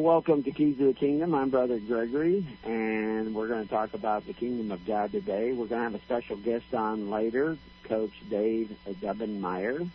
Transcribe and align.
Well, 0.00 0.14
welcome 0.14 0.42
to 0.44 0.50
Keys 0.50 0.80
of 0.80 0.86
the 0.86 0.94
Kingdom. 0.94 1.34
I'm 1.34 1.50
Brother 1.50 1.78
Gregory, 1.78 2.46
and 2.64 3.34
we're 3.34 3.48
going 3.48 3.64
to 3.64 3.68
talk 3.68 3.92
about 3.92 4.26
the 4.26 4.32
Kingdom 4.32 4.72
of 4.72 4.86
God 4.86 5.12
today. 5.12 5.52
We're 5.52 5.66
going 5.66 5.80
to 5.80 5.90
have 5.90 5.94
a 5.94 6.00
special 6.00 6.36
guest 6.36 6.72
on 6.72 7.10
later, 7.10 7.58
Coach 7.84 8.14
Dave 8.30 8.74
Daubenmire, 8.88 9.86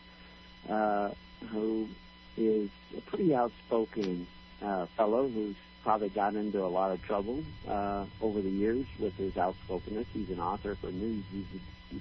uh, 0.70 1.10
who 1.48 1.90
is 2.38 2.70
a 2.96 3.02
pretty 3.02 3.34
outspoken 3.34 4.28
uh, 4.62 4.86
fellow 4.96 5.28
who's 5.28 5.56
probably 5.82 6.10
gotten 6.10 6.38
into 6.38 6.64
a 6.64 6.70
lot 6.70 6.92
of 6.92 7.02
trouble 7.02 7.44
uh, 7.68 8.06
over 8.22 8.42
the 8.42 8.52
years 8.52 8.86
with 9.00 9.18
his 9.18 9.36
outspokenness. 9.36 10.06
He's 10.14 10.30
an 10.30 10.40
author 10.40 10.76
for 10.76 10.92
News, 10.92 11.24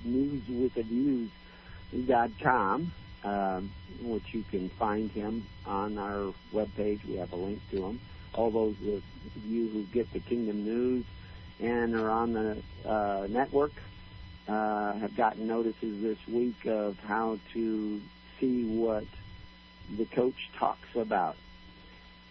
News 0.04 0.42
with 0.46 0.74
the 0.74 0.82
Views.com 0.82 1.32
um, 3.24 3.72
which 4.02 4.34
you 4.34 4.44
can 4.50 4.68
find 4.70 5.10
him 5.10 5.46
on 5.66 5.98
our 5.98 6.32
webpage. 6.52 7.04
We 7.04 7.16
have 7.16 7.32
a 7.32 7.36
link 7.36 7.60
to 7.70 7.86
him. 7.86 8.00
All 8.34 8.50
those 8.50 8.76
of 8.86 9.02
you 9.46 9.68
who 9.68 9.82
get 9.84 10.12
the 10.12 10.20
Kingdom 10.20 10.64
News 10.64 11.04
and 11.60 11.94
are 11.94 12.10
on 12.10 12.32
the 12.32 12.62
uh, 12.84 13.26
network 13.28 13.72
uh, 14.48 14.92
have 14.94 15.16
gotten 15.16 15.46
notices 15.46 16.02
this 16.02 16.18
week 16.28 16.66
of 16.66 16.98
how 17.00 17.38
to 17.52 18.02
see 18.38 18.64
what 18.64 19.04
the 19.96 20.04
coach 20.06 20.50
talks 20.58 20.94
about. 20.94 21.36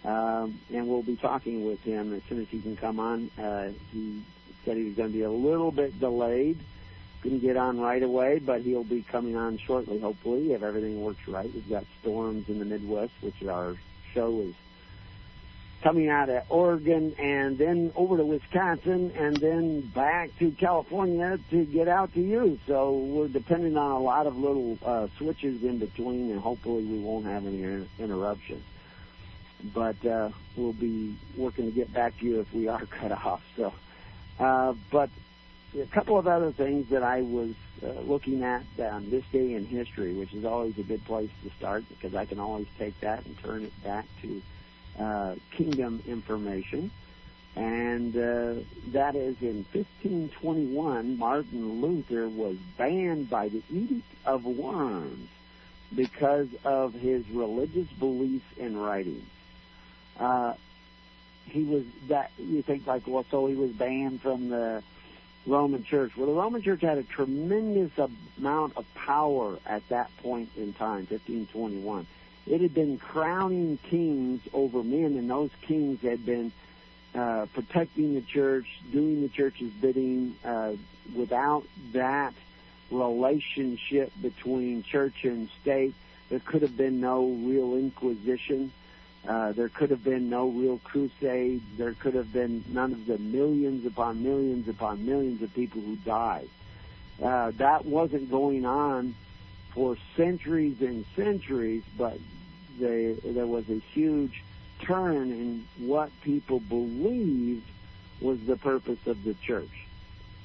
Um, 0.05 0.59
and 0.73 0.87
we'll 0.87 1.01
be 1.01 1.15
talking 1.15 1.65
with 1.65 1.81
him 1.81 2.13
as 2.13 2.21
soon 2.27 2.41
as 2.41 2.49
he 2.49 2.59
can 2.59 2.75
come 2.75 2.99
on. 2.99 3.31
Uh, 3.39 3.69
he 3.91 4.21
said 4.65 4.77
he 4.77 4.83
was 4.83 4.95
going 4.95 5.09
to 5.09 5.13
be 5.13 5.23
a 5.23 5.31
little 5.31 5.71
bit 5.71 5.97
delayed 5.99 6.59
couldn't 7.23 7.39
get 7.39 7.55
on 7.55 7.79
right 7.79 8.03
away, 8.03 8.39
but 8.39 8.61
he'll 8.61 8.83
be 8.83 9.01
coming 9.01 9.37
on 9.37 9.57
shortly, 9.57 9.97
hopefully, 9.97 10.51
if 10.51 10.61
everything 10.61 11.01
works 11.01 11.25
right. 11.25 11.51
We've 11.51 11.69
got 11.69 11.85
storms 12.01 12.49
in 12.49 12.59
the 12.59 12.65
Midwest, 12.65 13.13
which 13.21 13.41
our 13.43 13.77
show 14.13 14.41
is 14.41 14.53
coming 15.81 16.09
out 16.09 16.29
of 16.29 16.43
Oregon 16.49 17.15
and 17.17 17.57
then 17.57 17.91
over 17.95 18.17
to 18.17 18.25
Wisconsin 18.25 19.11
and 19.17 19.37
then 19.37 19.81
back 19.81 20.31
to 20.39 20.51
California 20.51 21.39
to 21.49 21.65
get 21.65 21.87
out 21.87 22.13
to 22.13 22.21
you. 22.21 22.59
So 22.67 22.91
we're 22.91 23.29
depending 23.29 23.77
on 23.77 23.91
a 23.91 23.99
lot 23.99 24.27
of 24.27 24.37
little 24.37 24.77
uh, 24.85 25.07
switches 25.17 25.63
in 25.63 25.79
between, 25.79 26.29
and 26.29 26.41
hopefully 26.41 26.83
we 26.83 26.99
won't 26.99 27.25
have 27.25 27.45
any 27.45 27.63
inter- 27.63 27.87
interruptions. 27.99 28.63
But 29.73 30.05
uh, 30.05 30.29
we'll 30.57 30.73
be 30.73 31.17
working 31.37 31.65
to 31.65 31.71
get 31.71 31.93
back 31.93 32.17
to 32.19 32.25
you 32.25 32.41
if 32.41 32.53
we 32.53 32.67
are 32.67 32.85
cut 32.99 33.13
off. 33.13 33.43
So, 33.55 33.73
uh, 34.39 34.73
but 34.91 35.09
a 35.79 35.85
couple 35.87 36.17
of 36.17 36.27
other 36.27 36.51
things 36.51 36.89
that 36.89 37.03
I 37.03 37.21
was 37.21 37.53
uh, 37.81 37.87
looking 38.01 38.43
at 38.43 38.63
on 38.79 39.09
this 39.09 39.23
day 39.31 39.53
in 39.53 39.65
history, 39.65 40.13
which 40.13 40.33
is 40.33 40.45
always 40.45 40.77
a 40.77 40.83
good 40.83 41.03
place 41.05 41.29
to 41.43 41.49
start 41.57 41.83
because 41.89 42.15
I 42.15 42.25
can 42.25 42.39
always 42.39 42.67
take 42.77 42.99
that 43.01 43.25
and 43.25 43.37
turn 43.39 43.63
it 43.63 43.83
back 43.83 44.05
to 44.21 44.41
uh, 44.99 45.35
kingdom 45.51 46.03
information. 46.07 46.91
And 47.55 48.15
uh, 48.15 48.63
that 48.87 49.15
is 49.15 49.35
in 49.41 49.65
1521, 49.71 51.17
Martin 51.17 51.81
Luther 51.81 52.27
was 52.27 52.57
banned 52.77 53.29
by 53.29 53.49
the 53.49 53.61
Edict 53.71 54.05
of 54.25 54.45
Worms 54.45 55.29
because 55.95 56.47
of 56.65 56.93
his 56.93 57.29
religious 57.29 57.87
beliefs 57.99 58.45
and 58.59 58.81
writings. 58.81 59.29
Uh, 60.19 60.53
he 61.45 61.63
was 61.63 61.83
that 62.07 62.31
you 62.37 62.61
think 62.61 62.87
like 62.87 63.03
well, 63.05 63.25
so 63.29 63.45
he 63.47 63.55
was 63.55 63.71
banned 63.71 64.21
from 64.21 64.49
the 64.49 64.81
Roman 65.45 65.83
Church. 65.83 66.15
Well, 66.15 66.27
the 66.27 66.33
Roman 66.33 66.61
Church 66.61 66.81
had 66.81 66.97
a 66.97 67.03
tremendous 67.03 67.91
amount 68.37 68.77
of 68.77 68.85
power 68.93 69.57
at 69.65 69.87
that 69.89 70.15
point 70.17 70.49
in 70.55 70.73
time, 70.73 71.07
1521. 71.09 72.07
It 72.45 72.61
had 72.61 72.73
been 72.73 72.97
crowning 72.97 73.77
kings 73.89 74.41
over 74.53 74.83
men, 74.83 75.17
and 75.17 75.29
those 75.29 75.51
kings 75.61 76.01
had 76.01 76.25
been 76.25 76.51
uh, 77.15 77.45
protecting 77.53 78.15
the 78.15 78.21
church, 78.21 78.67
doing 78.91 79.21
the 79.21 79.29
church's 79.29 79.71
bidding. 79.71 80.35
Uh, 80.43 80.73
without 81.15 81.63
that 81.91 82.33
relationship 82.89 84.11
between 84.21 84.83
church 84.83 85.23
and 85.23 85.49
state, 85.61 85.93
there 86.29 86.39
could 86.39 86.61
have 86.61 86.75
been 86.77 86.99
no 86.99 87.27
real 87.27 87.75
inquisition. 87.75 88.71
Uh, 89.27 89.53
there 89.53 89.69
could 89.69 89.89
have 89.89 90.03
been 90.03 90.29
no 90.29 90.49
real 90.49 90.79
crusade. 90.79 91.61
There 91.77 91.93
could 91.93 92.13
have 92.13 92.33
been 92.33 92.63
none 92.67 92.91
of 92.91 93.05
the 93.05 93.17
millions 93.17 93.85
upon 93.85 94.21
millions 94.21 94.67
upon 94.67 95.05
millions 95.05 95.41
of 95.41 95.53
people 95.53 95.81
who 95.81 95.95
died. 95.97 96.49
Uh, 97.21 97.51
that 97.57 97.85
wasn't 97.85 98.29
going 98.29 98.65
on 98.65 99.15
for 99.73 99.97
centuries 100.17 100.81
and 100.81 101.05
centuries, 101.15 101.83
but 101.97 102.17
they, 102.79 103.13
there 103.23 103.47
was 103.47 103.69
a 103.69 103.79
huge 103.93 104.43
turn 104.81 105.31
in 105.31 105.65
what 105.77 106.09
people 106.21 106.59
believed 106.59 107.65
was 108.19 108.39
the 108.41 108.57
purpose 108.57 108.99
of 109.05 109.23
the 109.23 109.33
church. 109.35 109.87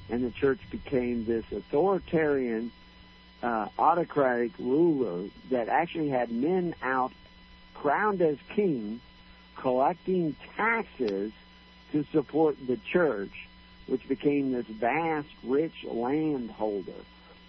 And 0.08 0.22
the 0.22 0.30
church 0.30 0.60
became 0.70 1.24
this 1.24 1.44
authoritarian, 1.50 2.70
uh, 3.42 3.68
autocratic 3.78 4.52
ruler 4.58 5.28
that 5.50 5.68
actually 5.68 6.08
had 6.08 6.30
men 6.30 6.74
out 6.82 7.12
crowned 7.80 8.20
as 8.20 8.36
king, 8.54 9.00
collecting 9.56 10.34
taxes 10.56 11.32
to 11.92 12.04
support 12.12 12.56
the 12.66 12.76
church, 12.76 13.48
which 13.86 14.06
became 14.08 14.52
this 14.52 14.66
vast, 14.66 15.28
rich 15.44 15.84
landholder. 15.84 16.92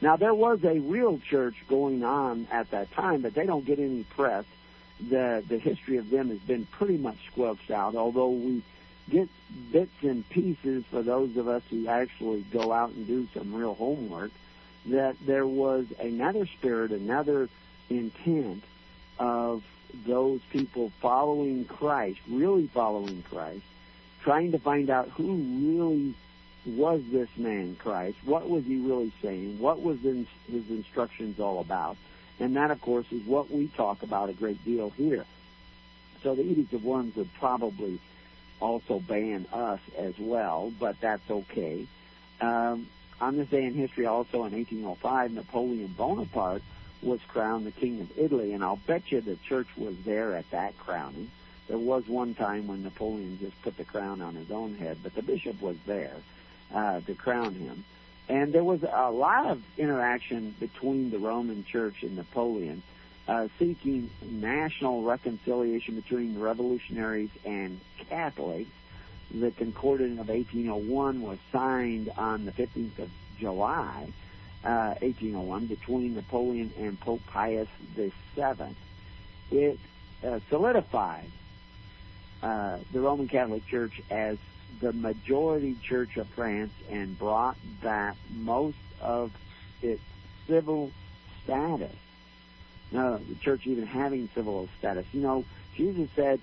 Now, 0.01 0.15
there 0.15 0.33
was 0.33 0.63
a 0.63 0.79
real 0.79 1.19
church 1.19 1.55
going 1.67 2.03
on 2.03 2.47
at 2.51 2.71
that 2.71 2.91
time, 2.91 3.21
but 3.21 3.33
they 3.33 3.45
don't 3.45 3.65
get 3.65 3.79
any 3.79 4.03
press. 4.03 4.45
The, 5.09 5.43
the 5.47 5.57
history 5.57 5.97
of 5.97 6.09
them 6.09 6.29
has 6.29 6.39
been 6.39 6.65
pretty 6.65 6.97
much 6.97 7.17
squelched 7.31 7.71
out, 7.71 7.95
although 7.95 8.29
we 8.29 8.61
get 9.09 9.29
bits 9.71 9.91
and 10.01 10.27
pieces 10.29 10.83
for 10.91 11.01
those 11.01 11.35
of 11.37 11.47
us 11.47 11.63
who 11.69 11.87
actually 11.87 12.41
go 12.51 12.71
out 12.71 12.91
and 12.91 13.07
do 13.07 13.27
some 13.33 13.53
real 13.53 13.73
homework, 13.73 14.31
that 14.85 15.15
there 15.25 15.47
was 15.47 15.85
another 15.99 16.45
spirit, 16.45 16.91
another 16.91 17.49
intent 17.89 18.63
of 19.17 19.63
those 20.05 20.41
people 20.51 20.91
following 21.01 21.65
Christ, 21.65 22.19
really 22.29 22.67
following 22.67 23.23
Christ, 23.29 23.63
trying 24.21 24.51
to 24.51 24.59
find 24.59 24.89
out 24.89 25.09
who 25.09 25.35
really 25.35 26.13
was 26.65 27.01
this 27.11 27.29
man 27.37 27.75
Christ, 27.75 28.17
what 28.23 28.49
was 28.49 28.65
he 28.65 28.77
really 28.77 29.11
saying, 29.21 29.59
what 29.59 29.81
was 29.81 29.99
his 30.01 30.27
instructions 30.69 31.39
all 31.39 31.59
about, 31.59 31.97
and 32.39 32.55
that, 32.55 32.71
of 32.71 32.81
course, 32.81 33.05
is 33.11 33.23
what 33.25 33.49
we 33.49 33.67
talk 33.67 34.03
about 34.03 34.29
a 34.29 34.33
great 34.33 34.63
deal 34.63 34.91
here. 34.91 35.25
So 36.23 36.35
the 36.35 36.43
Edict 36.43 36.73
of 36.73 36.83
Worms 36.83 37.15
would 37.15 37.33
probably 37.35 37.99
also 38.59 38.99
ban 38.99 39.45
us 39.53 39.79
as 39.97 40.17
well, 40.19 40.71
but 40.79 40.99
that's 40.99 41.29
okay. 41.29 41.87
Um, 42.41 42.87
on 43.21 43.37
this 43.37 43.47
day 43.49 43.65
in 43.65 43.73
history, 43.73 44.05
also 44.05 44.45
in 44.45 44.53
1805, 44.53 45.31
Napoleon 45.31 45.93
Bonaparte 45.97 46.61
was 47.01 47.19
crowned 47.27 47.65
the 47.65 47.71
king 47.71 48.01
of 48.01 48.17
Italy, 48.17 48.53
and 48.53 48.63
I'll 48.63 48.75
bet 48.87 49.11
you 49.11 49.21
the 49.21 49.37
church 49.47 49.67
was 49.77 49.95
there 50.05 50.35
at 50.35 50.49
that 50.51 50.77
crowning. 50.77 51.31
There 51.67 51.77
was 51.77 52.07
one 52.07 52.33
time 52.33 52.67
when 52.67 52.83
Napoleon 52.83 53.37
just 53.39 53.61
put 53.61 53.77
the 53.77 53.85
crown 53.85 54.21
on 54.21 54.35
his 54.35 54.51
own 54.51 54.75
head, 54.75 54.97
but 55.03 55.13
the 55.13 55.21
bishop 55.21 55.61
was 55.61 55.77
there 55.85 56.15
uh, 56.73 57.01
to 57.01 57.13
crown 57.13 57.53
him. 57.53 57.85
And 58.27 58.53
there 58.53 58.63
was 58.63 58.83
a 58.83 59.11
lot 59.11 59.47
of 59.47 59.61
interaction 59.77 60.55
between 60.59 61.09
the 61.09 61.19
Roman 61.19 61.63
Church 61.63 62.03
and 62.03 62.15
Napoleon, 62.15 62.83
uh, 63.27 63.47
seeking 63.57 64.09
national 64.23 65.03
reconciliation 65.03 65.95
between 65.95 66.39
revolutionaries 66.39 67.29
and 67.45 67.79
Catholics. 68.09 68.69
The 69.31 69.51
Concordat 69.51 70.11
of 70.13 70.29
1801 70.29 71.21
was 71.21 71.37
signed 71.51 72.11
on 72.17 72.45
the 72.45 72.51
15th 72.51 72.97
of 72.99 73.09
July, 73.39 74.11
1801 74.63 75.63
uh, 75.63 75.67
between 75.67 76.15
Napoleon 76.15 76.71
and 76.77 76.99
Pope 76.99 77.21
Pius 77.27 77.67
VII. 77.95 78.75
It 79.51 79.79
uh, 80.23 80.39
solidified 80.49 81.31
uh, 82.43 82.77
the 82.91 82.99
Roman 82.99 83.27
Catholic 83.27 83.65
Church 83.67 84.01
as 84.09 84.37
the 84.81 84.93
majority 84.93 85.75
church 85.81 86.17
of 86.17 86.27
France 86.29 86.71
and 86.89 87.17
brought 87.17 87.57
back 87.81 88.15
most 88.31 88.77
of 89.01 89.31
its 89.81 90.01
civil 90.47 90.91
status 91.43 91.95
uh, 92.95 93.17
the 93.17 93.35
church 93.35 93.67
even 93.67 93.85
having 93.85 94.29
civil 94.33 94.67
status. 94.79 95.05
You 95.11 95.21
know, 95.21 95.45
Jesus 95.75 96.09
said, 96.15 96.39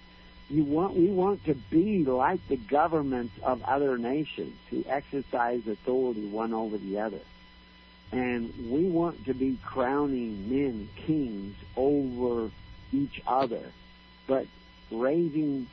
"You 0.48 0.64
want 0.64 0.94
we 0.94 1.08
want 1.08 1.44
to 1.46 1.54
be 1.54 2.04
like 2.04 2.46
the 2.48 2.56
governments 2.56 3.34
of 3.42 3.62
other 3.64 3.98
nations 3.98 4.56
who 4.70 4.84
exercise 4.88 5.66
authority 5.66 6.26
one 6.26 6.54
over 6.54 6.78
the 6.78 7.00
other." 7.00 7.20
And 8.12 8.70
we 8.70 8.84
want 8.84 9.26
to 9.26 9.34
be 9.34 9.58
crowning 9.64 10.48
men 10.48 10.88
kings 10.96 11.56
over 11.76 12.50
each 12.92 13.20
other, 13.26 13.72
but 14.26 14.46
raising 14.90 15.66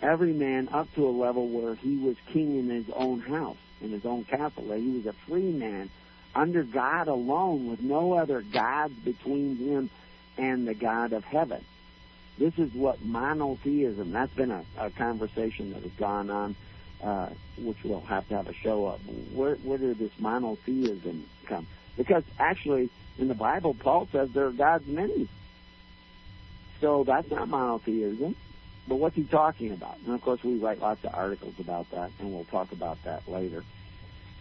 every 0.00 0.32
man 0.32 0.68
up 0.72 0.92
to 0.94 1.06
a 1.06 1.10
level 1.10 1.48
where 1.48 1.74
he 1.74 1.96
was 1.96 2.16
king 2.32 2.58
in 2.58 2.68
his 2.68 2.88
own 2.94 3.20
house, 3.20 3.56
in 3.80 3.90
his 3.90 4.04
own 4.04 4.24
that 4.24 4.78
he 4.78 4.90
was 4.90 5.06
a 5.06 5.12
free 5.26 5.52
man 5.52 5.90
under 6.34 6.62
God 6.62 7.08
alone 7.08 7.68
with 7.70 7.80
no 7.80 8.14
other 8.14 8.40
gods 8.40 8.94
between 9.04 9.56
him 9.56 9.90
and 10.36 10.66
the 10.66 10.74
God 10.74 11.12
of 11.12 11.24
heaven. 11.24 11.64
This 12.38 12.58
is 12.58 12.72
what 12.74 13.04
monotheism, 13.04 14.10
that's 14.10 14.34
been 14.34 14.50
a, 14.50 14.64
a 14.76 14.90
conversation 14.90 15.72
that 15.72 15.82
has 15.82 15.92
gone 15.92 16.30
on, 16.30 16.56
uh, 17.02 17.28
which 17.58 17.78
we'll 17.84 18.00
have 18.00 18.28
to 18.28 18.36
have 18.36 18.48
a 18.48 18.54
show 18.54 18.86
of. 18.86 19.00
Where, 19.32 19.54
where 19.56 19.78
did 19.78 19.98
this 19.98 20.10
monotheism 20.18 21.28
come? 21.44 21.66
Because 21.96 22.24
actually, 22.38 22.90
in 23.18 23.28
the 23.28 23.34
Bible, 23.34 23.74
Paul 23.74 24.08
says 24.10 24.30
there 24.32 24.46
are 24.46 24.52
gods 24.52 24.86
many. 24.86 25.28
So 26.80 27.04
that's 27.04 27.30
not 27.30 27.48
monotheism. 27.48 28.34
But 28.86 28.96
what's 28.96 29.16
he 29.16 29.24
talking 29.24 29.72
about? 29.72 29.96
And 30.04 30.14
of 30.14 30.20
course, 30.20 30.42
we 30.44 30.56
write 30.56 30.80
lots 30.80 31.02
of 31.04 31.14
articles 31.14 31.54
about 31.58 31.90
that, 31.92 32.10
and 32.18 32.34
we'll 32.34 32.44
talk 32.44 32.72
about 32.72 33.02
that 33.04 33.26
later. 33.26 33.64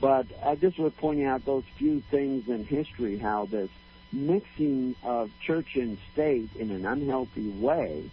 But 0.02 0.28
I 0.44 0.56
just 0.56 0.78
was 0.78 0.92
pointing 0.98 1.26
out 1.26 1.46
those 1.46 1.64
few 1.78 2.02
things 2.12 2.50
in 2.50 2.66
history, 2.66 3.18
how 3.18 3.46
this 3.46 3.70
mixing 4.12 4.96
of 5.02 5.32
church 5.40 5.76
and 5.76 5.98
state 6.12 6.50
in 6.58 6.72
an 6.72 6.86
unhealthy 6.86 7.50
way, 7.50 8.10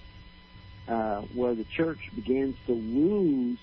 uh, 0.87 1.23
where 1.35 1.55
the 1.55 1.65
church 1.65 2.11
begins 2.15 2.57
to 2.67 2.73
lose 2.73 3.59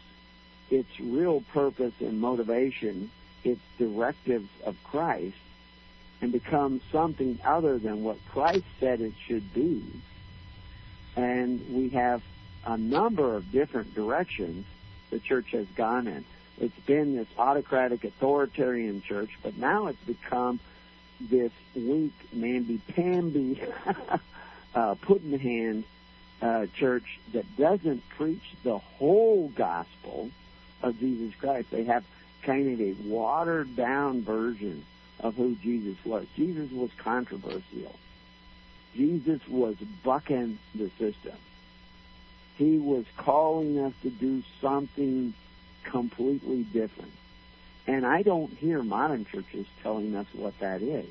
its 0.69 1.00
real 1.00 1.41
purpose 1.53 1.94
and 2.01 2.19
motivation, 2.19 3.09
its 3.48 3.62
directives 3.78 4.50
of 4.66 4.76
Christ, 4.84 5.38
and 6.22 6.32
become 6.32 6.82
something 6.92 7.40
other 7.46 7.78
than 7.78 8.04
what 8.04 8.18
Christ 8.30 8.66
said 8.80 9.02
it 9.02 9.14
should 9.28 9.54
be. 9.54 9.84
And 11.16 11.64
we 11.74 11.90
have 11.90 12.22
a 12.66 12.78
number 12.78 13.36
of 13.36 13.52
different 13.52 13.94
directions 13.94 14.66
the 15.10 15.20
church 15.20 15.52
has 15.52 15.68
gone 15.76 16.08
in. 16.08 16.26
It's 16.60 16.80
been 16.86 17.16
this 17.16 17.28
autocratic, 17.38 18.04
authoritarian 18.04 19.02
church, 19.02 19.30
but 19.44 19.58
now 19.58 19.88
it's 19.88 20.04
become 20.04 20.60
this 21.22 21.52
weak, 21.76 22.14
namby-pamby, 22.34 23.62
uh, 24.76 24.96
put 24.96 25.22
in 25.22 25.32
the 25.32 25.38
hand 25.38 25.84
uh, 26.42 26.66
church 26.76 27.20
that 27.34 27.46
doesn't 27.58 28.08
preach 28.10 28.44
the 28.64 28.78
whole 28.78 29.50
gospel 29.50 30.30
of 30.82 31.00
Jesus 31.00 31.34
Christ. 31.40 31.70
They 31.72 31.86
have 31.86 32.04
of 32.48 32.82
a 32.82 32.94
watered 33.04 33.76
down 33.76 34.22
version 34.22 34.86
of 35.20 35.36
who 35.36 35.56
Jesus 35.56 35.98
was. 36.06 36.26
Jesus 36.36 36.72
was 36.72 36.90
controversial. 36.98 37.96
Jesus 38.96 39.46
was 39.48 39.76
bucking 40.04 40.58
the 40.74 40.90
system. 40.98 41.36
He 42.58 42.78
was 42.78 43.06
calling 43.18 43.80
us 43.80 43.94
to 44.02 44.10
do 44.10 44.44
something 44.62 45.34
completely 45.84 46.64
different. 46.64 47.12
And 47.86 48.06
I 48.06 48.22
don't 48.24 48.52
hear 48.52 48.82
modern 48.82 49.26
churches 49.26 49.66
telling 49.84 50.16
us 50.16 50.26
what 50.34 50.58
that 50.60 50.82
is, 50.82 51.10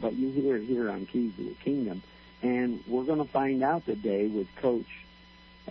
but 0.00 0.14
you 0.14 0.30
hear 0.30 0.56
it 0.56 0.64
here 0.64 0.90
on 0.90 1.06
Keys 1.06 1.32
to 1.36 1.44
the 1.44 1.54
Kingdom. 1.54 2.02
And 2.42 2.82
we're 2.86 3.04
going 3.04 3.18
to 3.18 3.30
find 3.30 3.62
out 3.62 3.84
today 3.84 4.26
with 4.26 4.46
Coach 4.56 4.86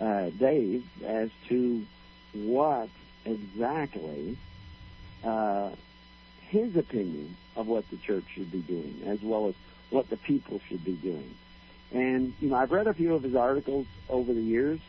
uh, 0.00 0.30
Dave 0.30 0.84
as 1.04 1.30
to 1.48 1.84
what 2.32 2.88
exactly 3.24 4.36
uh, 5.24 5.70
his 6.48 6.76
opinion 6.76 7.36
of 7.56 7.66
what 7.66 7.88
the 7.90 7.96
church 7.96 8.24
should 8.34 8.50
be 8.50 8.60
doing, 8.60 9.02
as 9.06 9.22
well 9.22 9.48
as 9.48 9.54
what 9.90 10.08
the 10.10 10.16
people 10.16 10.60
should 10.68 10.84
be 10.84 10.92
doing. 10.92 11.34
And, 11.92 12.34
you 12.40 12.50
know, 12.50 12.56
I've 12.56 12.70
read 12.70 12.86
a 12.86 12.94
few 12.94 13.14
of 13.14 13.22
his 13.22 13.34
articles 13.34 13.86
over 14.08 14.32
the 14.32 14.42
years, 14.42 14.80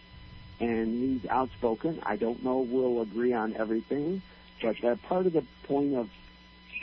and 0.60 1.22
he's 1.22 1.30
outspoken. 1.30 2.02
I 2.06 2.18
don't 2.18 2.44
know 2.44 2.60
we'll 2.60 3.02
agree 3.02 3.34
on 3.34 3.56
everything, 3.56 4.22
but 4.62 5.02
part 5.04 5.26
of 5.26 5.34
the 5.34 5.46
point 5.64 5.96
of 5.96 6.10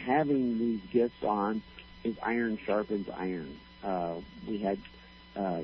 having 0.04 0.58
these 0.58 0.81
gifts 0.90 1.22
on 1.22 1.62
is 2.04 2.16
iron 2.22 2.58
sharpens 2.64 3.08
iron. 3.16 3.58
Uh, 3.84 4.14
we 4.46 4.58
had 4.58 4.78
uh, 5.37 5.60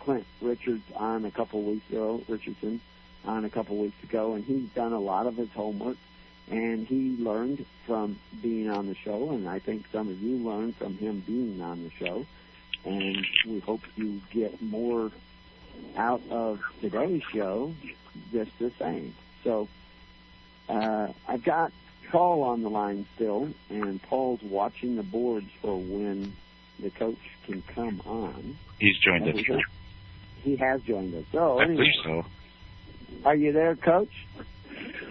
Clint 0.00 0.26
Richards 0.42 0.84
on 0.94 1.24
a 1.24 1.30
couple 1.30 1.62
weeks 1.62 1.88
ago, 1.88 2.22
Richardson 2.28 2.80
on 3.26 3.44
a 3.44 3.50
couple 3.50 3.76
weeks 3.78 4.02
ago, 4.02 4.34
and 4.34 4.44
he's 4.44 4.68
done 4.70 4.92
a 4.92 5.00
lot 5.00 5.26
of 5.26 5.36
his 5.36 5.50
homework, 5.52 5.96
and 6.50 6.86
he 6.86 7.16
learned 7.18 7.64
from 7.86 8.18
being 8.42 8.68
on 8.70 8.86
the 8.86 8.94
show, 8.94 9.30
and 9.30 9.48
I 9.48 9.58
think 9.58 9.86
some 9.92 10.08
of 10.08 10.20
you 10.20 10.36
learned 10.36 10.76
from 10.76 10.96
him 10.96 11.22
being 11.26 11.60
on 11.60 11.84
the 11.84 11.90
show, 11.90 12.26
and 12.84 13.26
we 13.46 13.60
hope 13.60 13.80
you 13.96 14.20
get 14.30 14.60
more 14.62 15.10
out 15.96 16.22
of 16.30 16.60
today's 16.80 17.22
show 17.32 17.72
just 18.32 18.50
the 18.58 18.70
same. 18.78 19.14
So 19.42 19.68
uh, 20.68 21.08
I've 21.26 21.44
got 21.44 21.72
Paul 22.10 22.42
on 22.42 22.62
the 22.62 22.70
line 22.70 23.06
still, 23.14 23.48
and 23.70 24.00
Paul's 24.02 24.42
watching 24.42 24.96
the 24.96 25.02
boards 25.02 25.48
for 25.60 25.78
when 25.78 26.34
the 26.78 26.90
coach 26.90 27.18
can 27.46 27.62
come 27.74 28.00
on. 28.06 28.56
He's 28.78 28.98
joined 28.98 29.28
us. 29.28 29.44
He 30.42 30.56
has 30.56 30.82
joined 30.82 31.14
us. 31.14 31.24
So 31.32 31.58
I 31.58 31.64
anyway, 31.64 31.76
believe 31.76 31.92
so. 32.04 32.26
are 33.24 33.34
you 33.34 33.52
there, 33.52 33.76
Coach? 33.76 34.12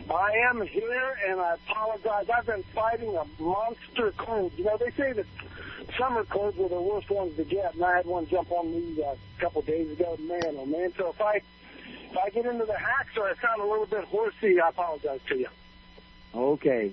I 0.10 0.32
am 0.50 0.62
here, 0.62 1.18
and 1.28 1.40
I 1.40 1.56
apologize. 1.56 2.30
I've 2.30 2.46
been 2.46 2.64
fighting 2.76 3.16
a 3.16 3.26
monster 3.42 4.14
cold. 4.18 4.52
You 4.58 4.66
know, 4.66 4.78
they 4.78 4.92
say 4.92 5.14
that 5.14 5.26
summer 5.98 6.24
colds 6.26 6.58
are 6.60 6.70
the 6.70 6.82
worst 6.82 7.10
ones 7.10 7.36
to 7.38 7.44
get, 7.44 7.76
and 7.76 7.84
I 7.84 7.98
had 7.98 8.06
one 8.06 8.28
jump 8.28 8.52
on 8.52 8.72
me 8.72 9.02
uh, 9.02 9.12
a 9.12 9.42
couple 9.42 9.62
days 9.62 9.92
ago. 9.92 10.18
Man, 10.20 10.42
oh 10.58 10.66
man! 10.66 10.94
So 10.98 11.10
if 11.10 11.22
I 11.22 11.42
if 12.12 12.18
I 12.18 12.30
get 12.30 12.46
into 12.46 12.66
the 12.66 12.78
hacks 12.78 13.18
or 13.18 13.28
I 13.28 13.34
sound 13.42 13.62
a 13.62 13.66
little 13.66 13.86
bit 13.86 14.04
horsey, 14.06 14.60
I 14.60 14.70
apologize 14.70 15.22
to 15.30 15.38
you. 15.38 15.48
Okay. 16.36 16.92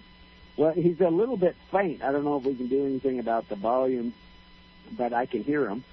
Well, 0.57 0.73
he's 0.73 1.01
a 1.01 1.09
little 1.09 1.37
bit 1.37 1.57
faint. 1.71 2.03
I 2.03 2.13
don't 2.13 2.25
know 2.25 2.37
if 2.37 2.45
we 2.45 2.55
can 2.55 2.69
do 2.69 2.85
anything 2.85 3.19
about 3.19 3.49
the 3.49 3.55
volume, 3.55 4.13
but 4.97 5.13
I 5.13 5.27
can 5.27 5.43
hear 5.43 5.69
him. 5.69 5.85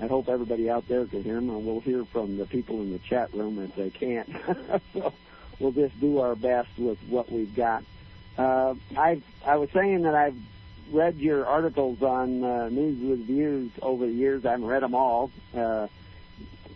I 0.00 0.08
hope 0.08 0.28
everybody 0.28 0.68
out 0.68 0.88
there 0.88 1.06
can 1.06 1.22
hear 1.22 1.38
him, 1.38 1.48
and 1.48 1.64
we'll 1.64 1.80
hear 1.80 2.04
from 2.04 2.36
the 2.36 2.44
people 2.44 2.82
in 2.82 2.92
the 2.92 2.98
chat 2.98 3.32
room 3.32 3.58
if 3.62 3.74
they 3.76 3.90
can't. 3.90 4.28
so 4.92 5.12
we'll 5.58 5.72
just 5.72 5.98
do 6.00 6.20
our 6.20 6.34
best 6.34 6.70
with 6.78 6.98
what 7.08 7.30
we've 7.30 7.54
got. 7.54 7.84
Uh, 8.38 8.74
I 8.96 9.22
I 9.44 9.56
was 9.56 9.70
saying 9.72 10.02
that 10.02 10.14
I've 10.14 10.36
read 10.92 11.16
your 11.16 11.46
articles 11.46 12.02
on 12.02 12.44
uh, 12.44 12.68
News 12.68 13.00
with 13.02 13.26
Views 13.26 13.70
over 13.82 14.06
the 14.06 14.12
years. 14.12 14.44
I 14.44 14.52
haven't 14.52 14.66
read 14.66 14.82
them 14.82 14.94
all. 14.94 15.30
Uh, 15.56 15.88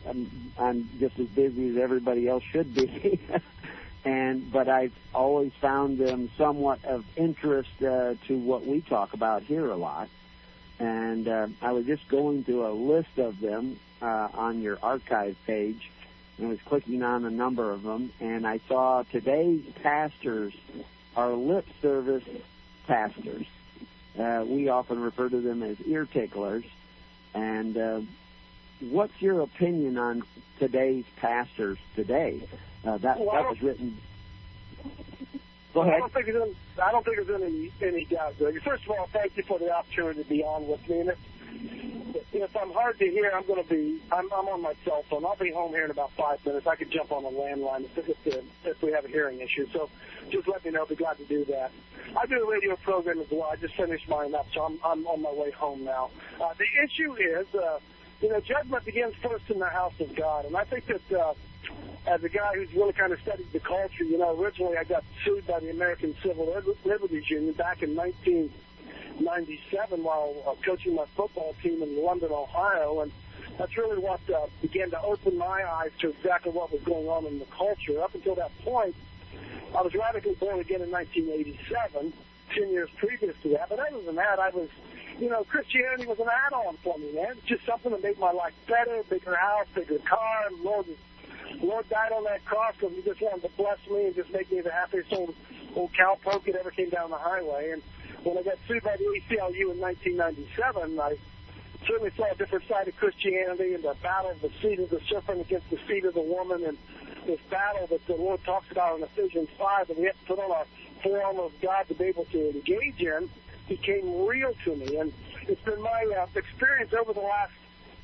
I'm, 0.09 0.53
I'm 0.59 0.89
just 0.99 1.19
as 1.19 1.27
busy 1.29 1.71
as 1.71 1.77
everybody 1.77 2.27
else 2.29 2.43
should 2.43 2.75
be. 2.75 3.21
and 4.05 4.51
but 4.51 4.69
I've 4.69 4.95
always 5.15 5.53
found 5.61 5.99
them 5.99 6.31
somewhat 6.37 6.85
of 6.85 7.05
interest 7.17 7.71
uh, 7.83 8.15
to 8.27 8.39
what 8.39 8.67
we 8.67 8.81
talk 8.81 9.13
about 9.13 9.43
here 9.43 9.67
a 9.71 9.77
lot. 9.77 10.09
And 10.79 11.29
uh, 11.29 11.49
I 11.61 11.73
was 11.73 11.85
just 11.85 12.09
going 12.09 12.45
through 12.45 12.67
a 12.67 12.73
list 12.73 13.19
of 13.19 13.39
them 13.39 13.79
uh, 14.01 14.29
on 14.33 14.63
your 14.63 14.79
archive 14.83 15.37
page, 15.47 15.91
and 16.41 16.49
I 16.49 16.51
was 16.53 16.61
clicking 16.65 17.03
on 17.03 17.25
a 17.27 17.31
number 17.31 17.71
of 17.71 17.83
them, 17.83 18.13
and 18.19 18.47
I 18.47 18.61
saw 18.67 19.03
today's 19.03 19.63
pastors 19.83 20.55
are 21.15 21.33
lip 21.33 21.67
service 21.83 22.25
pastors. 22.87 23.47
Uh, 24.19 24.45
we 24.47 24.69
often 24.69 25.01
refer 25.01 25.29
to 25.29 25.41
them 25.41 25.63
as 25.63 25.77
ear 25.83 26.07
ticklers. 26.07 26.65
And 27.35 27.77
uh, 27.77 28.01
what's 28.81 29.21
your 29.21 29.41
opinion 29.41 29.99
on 29.99 30.23
today's 30.59 31.05
pastors 31.17 31.79
today? 31.95 32.49
Uh, 32.85 32.97
that 32.99 33.21
Well, 33.21 33.31
that 33.33 33.49
was 33.49 33.61
written. 33.63 33.99
Go 35.75 35.83
ahead. 35.83 35.95
I 35.95 35.99
don't 35.99 36.13
think 36.13 36.27
there's 36.27 36.43
any, 36.43 36.57
I 36.83 36.91
don't 36.91 37.05
think 37.05 37.17
there's 37.27 37.43
any 37.43 37.71
any 37.83 38.05
doubt. 38.07 38.39
Greg. 38.39 38.61
First 38.63 38.85
of 38.87 38.91
all, 38.93 39.09
thank 39.13 39.37
you 39.37 39.45
for 39.45 39.59
the 39.59 39.71
opportunity 39.71 40.23
to 40.23 40.29
be 40.29 40.43
on 40.43 40.67
with 40.67 40.89
me. 40.89 41.01
And 41.01 42.00
if 42.15 42.57
I'm 42.57 42.73
hard 42.73 42.99
to 42.99 43.11
hear, 43.11 43.31
I'm 43.35 43.47
going 43.47 43.63
to 43.63 43.69
be. 43.69 44.01
I'm, 44.13 44.33
I'm 44.33 44.49
on 44.49 44.63
my 44.63 44.75
cell 44.85 45.05
phone. 45.09 45.25
I'll 45.25 45.37
be 45.37 45.51
home 45.51 45.73
here 45.73 45.85
in 45.85 45.91
about 45.91 46.13
five 46.13 46.45
minutes. 46.45 46.67
I 46.67 46.77
could 46.77 46.91
jump 46.91 47.13
on 47.13 47.23
the 47.23 47.31
landline 47.31 47.85
if, 47.97 48.09
if, 48.09 48.45
if, 48.65 48.83
we 48.83 48.93
have 48.93 49.05
a 49.05 49.09
hearing 49.09 49.41
issue. 49.41 49.67
So 49.73 49.89
just 50.31 50.49
let 50.49 50.65
me 50.65 50.71
know. 50.71 50.81
I'll 50.81 50.87
be 50.87 50.97
glad 50.97 51.19
to 51.19 51.25
do 51.25 51.45
that. 51.47 51.71
I 52.17 52.27
do 52.27 52.43
a 52.43 52.51
radio 52.51 52.77
program 52.77 53.21
as 53.21 53.31
well. 53.31 53.49
I 53.51 53.57
just 53.57 53.75
finished 53.75 54.09
mine 54.09 54.35
up, 54.35 54.47
so 54.53 54.65
I'm 54.65 54.79
I'm 54.85 55.07
on 55.07 55.23
my 55.23 55.33
way 55.33 55.51
home 55.51 55.85
now. 55.85 56.11
Uh, 56.41 56.55
the 56.55 56.67
issue 56.85 57.15
is, 57.15 57.47
uh, 57.55 57.79
you 58.21 58.29
know, 58.29 58.41
judgment 58.41 58.85
begins 58.85 59.15
first 59.17 59.49
in 59.51 59.59
the 59.59 59.69
house 59.69 59.99
of 60.01 60.15
God, 60.15 60.45
and 60.47 60.57
I 60.57 60.65
think 60.65 60.87
that. 60.87 61.13
Uh, 61.13 61.35
as 62.07 62.25
a 62.25 62.29
guy 62.29 62.55
who's 62.55 62.73
really 62.73 62.95
kind 62.95 63.13
of 63.13 63.21
studied 63.21 63.53
the 63.53 63.61
culture, 63.61 64.03
you 64.03 64.17
know, 64.17 64.41
originally 64.41 64.77
I 64.77 64.85
got 64.85 65.05
sued 65.23 65.47
by 65.47 65.61
the 65.61 65.71
American 65.71 66.17
Civil 66.23 66.57
Liberties 66.85 67.29
Union 67.29 67.53
back 67.53 67.83
in 67.83 67.95
1997 69.25 70.03
while 70.03 70.35
uh, 70.47 70.55
coaching 70.65 70.95
my 70.95 71.07
football 71.17 71.55
team 71.63 71.83
in 71.83 72.03
London, 72.03 72.31
Ohio, 72.33 73.01
and 73.01 73.13
that's 73.59 73.77
really 73.77 73.99
what 73.99 74.21
uh, 74.31 74.47
began 74.63 74.91
to 74.91 75.01
open 75.03 75.37
my 75.37 75.63
eyes 75.69 75.91
to 76.01 76.11
exactly 76.11 76.53
what 76.53 76.73
was 76.73 76.81
going 76.83 77.09
on 77.09 77.27
in 77.27 77.39
the 77.39 77.45
culture. 77.47 78.03
Up 78.03 78.15
until 78.15 78.35
that 78.37 78.51
point, 78.61 78.95
I 79.77 79.83
was 79.83 79.95
radically 79.95 80.35
born 80.35 80.61
again 80.61 80.83
in 80.83 80.91
1987, 80.91 82.13
10 82.55 82.71
years 82.71 82.89
previous 82.97 83.37
to 83.43 83.51
that. 83.51 83.69
But 83.69 83.79
other 83.79 84.01
than 84.03 84.17
that, 84.17 84.39
I 84.39 84.51
was, 84.51 84.69
you 85.19 85.29
know, 85.29 85.45
Christianity 85.45 86.07
was 86.07 86.19
an 86.19 86.29
add-on 86.47 86.77
for 86.79 86.99
me, 86.99 87.13
man. 87.13 87.33
It's 87.39 87.47
just 87.47 87.67
something 87.67 87.93
that 87.93 88.03
made 88.03 88.19
my 88.19 88.33
life 88.33 88.55
better, 88.67 89.03
bigger 89.09 89.37
house, 89.37 89.67
bigger 89.75 89.99
car. 89.99 90.45
And 90.49 90.61
Lord, 90.63 90.87
Lord 91.61 91.89
died 91.89 92.13
on 92.13 92.25
that 92.25 92.45
cross 92.45 92.75
because 92.79 92.95
He 92.97 93.03
just 93.03 93.21
wanted 93.21 93.43
to 93.43 93.51
bless 93.57 93.79
me 93.89 94.07
and 94.07 94.15
just 94.15 94.33
make 94.33 94.51
me 94.51 94.61
the 94.61 94.73
happiest 94.73 95.13
old, 95.13 95.35
old 95.77 95.93
cowpoke 95.93 96.45
that 96.45 96.57
ever 96.57 96.71
came 96.71 96.91
down 96.91 97.11
the 97.11 97.19
highway. 97.19 97.71
And 97.71 97.83
when 98.25 98.39
I 98.39 98.43
got 98.43 98.59
sued 98.67 98.83
by 98.83 98.97
the 98.97 99.05
ACLU 99.05 99.73
in 99.73 99.81
1997, 99.81 101.01
I 101.01 101.17
certainly 101.87 102.11
saw 102.17 102.31
a 102.31 102.35
different 102.35 102.69
side 102.69 102.89
of 102.89 102.97
Christianity 102.97 103.75
and 103.75 103.83
the 103.83 103.95
battle 104.03 104.31
of 104.31 104.41
the 104.43 104.51
seed 104.61 104.81
of 104.81 104.91
the 104.91 105.01
serpent 105.09 105.41
against 105.41 105.71
the 105.71 105.79
seed 105.89 106.05
of 106.05 106.15
the 106.15 106.21
woman 106.21 106.65
and 106.65 106.79
this 107.27 107.41
battle 107.51 107.87
that 107.87 108.07
the 108.07 108.15
Lord 108.15 108.43
talks 108.45 108.71
about 108.71 108.99
in 108.99 109.05
Ephesians 109.05 109.49
5 109.59 109.89
that 109.89 109.99
we 109.99 110.05
have 110.05 110.19
to 110.19 110.27
put 110.27 110.39
on 110.39 110.51
our 110.51 110.67
armor 111.23 111.45
of 111.45 111.61
God 111.61 111.89
to 111.89 111.95
be 111.95 112.05
able 112.05 112.27
to 112.27 112.51
engage 112.51 113.01
in 113.01 113.29
became 113.69 114.27
real 114.27 114.53
to 114.65 114.77
me. 114.77 114.97
And 114.97 115.13
it's 115.43 115.63
been 115.63 115.81
my 115.81 116.13
uh, 116.19 116.27
experience 116.35 116.93
over 116.93 117.13
the 117.13 117.21
last 117.21 117.53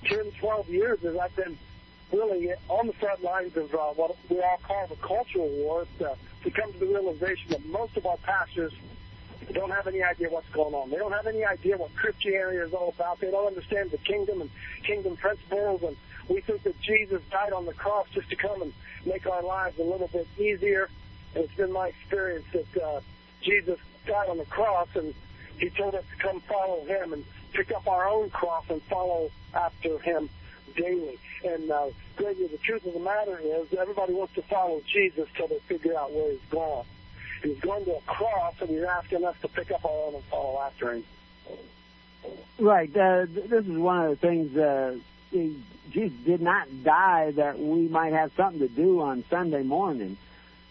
10, 0.04 0.32
12 0.40 0.68
years 0.70 1.04
as 1.04 1.16
I've 1.16 1.34
been 1.36 1.58
really 2.12 2.52
on 2.68 2.86
the 2.86 2.92
front 2.94 3.22
lines 3.22 3.56
of 3.56 3.74
uh, 3.74 3.78
what 3.94 4.16
we 4.30 4.40
all 4.40 4.60
call 4.62 4.86
the 4.86 4.96
cultural 4.96 5.48
war 5.48 5.86
to, 5.98 6.14
to 6.44 6.50
come 6.50 6.72
to 6.72 6.78
the 6.78 6.86
realization 6.86 7.50
that 7.50 7.66
most 7.66 7.96
of 7.96 8.06
our 8.06 8.16
pastors 8.18 8.72
don't 9.52 9.70
have 9.70 9.86
any 9.86 10.02
idea 10.02 10.28
what's 10.30 10.48
going 10.50 10.74
on. 10.74 10.90
They 10.90 10.96
don't 10.96 11.12
have 11.12 11.26
any 11.26 11.44
idea 11.44 11.76
what 11.76 11.94
Christianity 11.96 12.58
is 12.58 12.72
all 12.72 12.88
about. 12.88 13.20
They 13.20 13.30
don't 13.30 13.46
understand 13.46 13.90
the 13.90 13.98
kingdom 13.98 14.40
and 14.40 14.50
kingdom 14.82 15.16
principles. 15.16 15.82
And 15.82 15.96
we 16.28 16.40
think 16.40 16.62
that 16.64 16.80
Jesus 16.80 17.22
died 17.30 17.52
on 17.52 17.66
the 17.66 17.74
cross 17.74 18.06
just 18.12 18.28
to 18.30 18.36
come 18.36 18.62
and 18.62 18.72
make 19.04 19.26
our 19.26 19.42
lives 19.42 19.78
a 19.78 19.82
little 19.82 20.08
bit 20.08 20.26
easier. 20.38 20.88
And 21.34 21.44
it's 21.44 21.54
been 21.54 21.72
my 21.72 21.88
experience 21.88 22.46
that 22.52 22.82
uh, 22.82 23.00
Jesus 23.42 23.78
died 24.06 24.28
on 24.28 24.38
the 24.38 24.44
cross 24.46 24.88
and 24.94 25.14
he 25.58 25.70
told 25.70 25.94
us 25.94 26.04
to 26.10 26.22
come 26.22 26.40
follow 26.40 26.84
him 26.84 27.12
and 27.12 27.24
pick 27.52 27.72
up 27.72 27.86
our 27.88 28.08
own 28.08 28.30
cross 28.30 28.64
and 28.68 28.82
follow 28.82 29.30
after 29.54 29.98
him 29.98 30.28
daily. 30.76 31.18
And 31.44 31.70
uh, 31.70 31.86
Gregory, 32.16 32.48
the 32.48 32.58
truth 32.58 32.84
of 32.86 32.92
the 32.92 33.00
matter 33.00 33.38
is 33.42 33.72
everybody 33.72 34.12
wants 34.12 34.34
to 34.34 34.42
follow 34.42 34.82
Jesus 34.86 35.28
till 35.34 35.48
they 35.48 35.58
figure 35.60 35.96
out 35.96 36.12
where 36.12 36.32
he's 36.32 36.40
gone. 36.50 36.84
And 37.42 37.52
he's 37.52 37.60
going 37.60 37.84
to 37.84 37.96
a 37.96 38.00
cross 38.02 38.54
and 38.60 38.70
he's 38.70 38.82
asking 38.82 39.24
us 39.24 39.36
to 39.42 39.48
pick 39.48 39.70
up 39.70 39.84
our 39.84 39.90
own 39.90 40.14
and 40.14 40.24
follow 40.24 40.60
after 40.60 40.92
him. 40.92 41.04
Right. 42.58 42.94
Uh, 42.96 43.26
this 43.28 43.66
is 43.66 43.78
one 43.78 44.04
of 44.04 44.10
the 44.10 44.16
things. 44.16 44.56
Uh, 44.56 44.96
Jesus 45.90 46.18
did 46.24 46.40
not 46.40 46.68
die 46.82 47.32
that 47.32 47.58
we 47.58 47.88
might 47.88 48.12
have 48.12 48.32
something 48.36 48.60
to 48.60 48.68
do 48.68 49.00
on 49.02 49.24
Sunday 49.30 49.62
morning. 49.62 50.16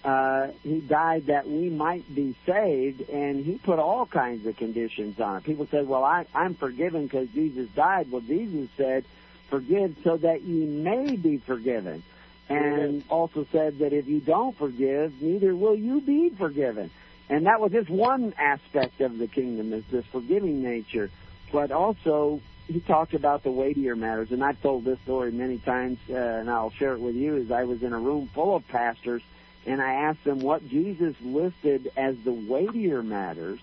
Uh, 0.04 0.50
he 0.62 0.82
died 0.82 1.28
that 1.28 1.48
we 1.48 1.70
might 1.70 2.14
be 2.14 2.36
saved, 2.46 3.10
and 3.10 3.44
he 3.44 3.58
put 3.58 3.80
all 3.80 4.06
kinds 4.06 4.46
of 4.46 4.56
conditions 4.56 5.20
on 5.20 5.38
it. 5.38 5.44
People 5.44 5.68
said, 5.72 5.88
"Well, 5.88 6.04
I, 6.04 6.28
I'm 6.34 6.54
forgiven 6.54 7.04
because 7.08 7.28
Jesus 7.30 7.68
died." 7.70 8.12
Well, 8.12 8.22
Jesus 8.22 8.70
said, 8.78 9.04
"Forgive 9.50 9.96
so 10.04 10.18
that 10.18 10.44
ye 10.44 10.66
may 10.66 11.16
be 11.16 11.38
forgiven," 11.38 12.04
and 12.50 13.04
also 13.10 13.46
said 13.52 13.80
that 13.80 13.94
if 13.94 14.08
you 14.08 14.20
don't 14.20 14.56
forgive, 14.58 15.22
neither 15.22 15.56
will 15.56 15.76
you 15.76 16.02
be 16.02 16.30
forgiven. 16.30 16.92
And 17.28 17.48
that 17.48 17.60
was 17.60 17.72
just 17.72 17.90
one 17.90 18.34
aspect 18.38 19.02
of 19.02 19.18
the 19.18 19.28
kingdom, 19.28 19.74
is 19.74 19.84
this 19.90 20.06
forgiving 20.12 20.62
nature. 20.62 21.10
But 21.52 21.72
also, 21.72 22.42
he 22.68 22.80
talked 22.80 23.16
about 23.16 23.44
the 23.44 23.52
weightier 23.52 23.96
matters, 23.96 24.32
and 24.32 24.44
I've 24.44 24.62
told 24.62 24.86
this 24.86 25.00
story 25.02 25.32
many 25.32 25.58
times, 25.58 25.98
uh, 26.10 26.14
and 26.14 26.50
I'll 26.50 26.72
share 26.72 26.94
it 26.94 27.00
with 27.00 27.16
you. 27.16 27.38
Is 27.38 27.52
I 27.52 27.64
was 27.64 27.82
in 27.82 27.94
a 27.94 28.00
room 28.00 28.30
full 28.34 28.56
of 28.56 28.68
pastors 28.68 29.24
and 29.66 29.82
I 29.82 29.94
asked 29.94 30.24
them 30.24 30.40
what 30.40 30.68
Jesus 30.68 31.16
listed 31.22 31.92
as 31.98 32.16
the 32.24 32.32
weightier 32.32 33.02
matters, 33.02 33.60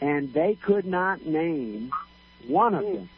and 0.00 0.32
they 0.32 0.56
could 0.56 0.84
not 0.84 1.24
name 1.24 1.90
one 2.46 2.74
of 2.74 2.84
them. 2.84 3.08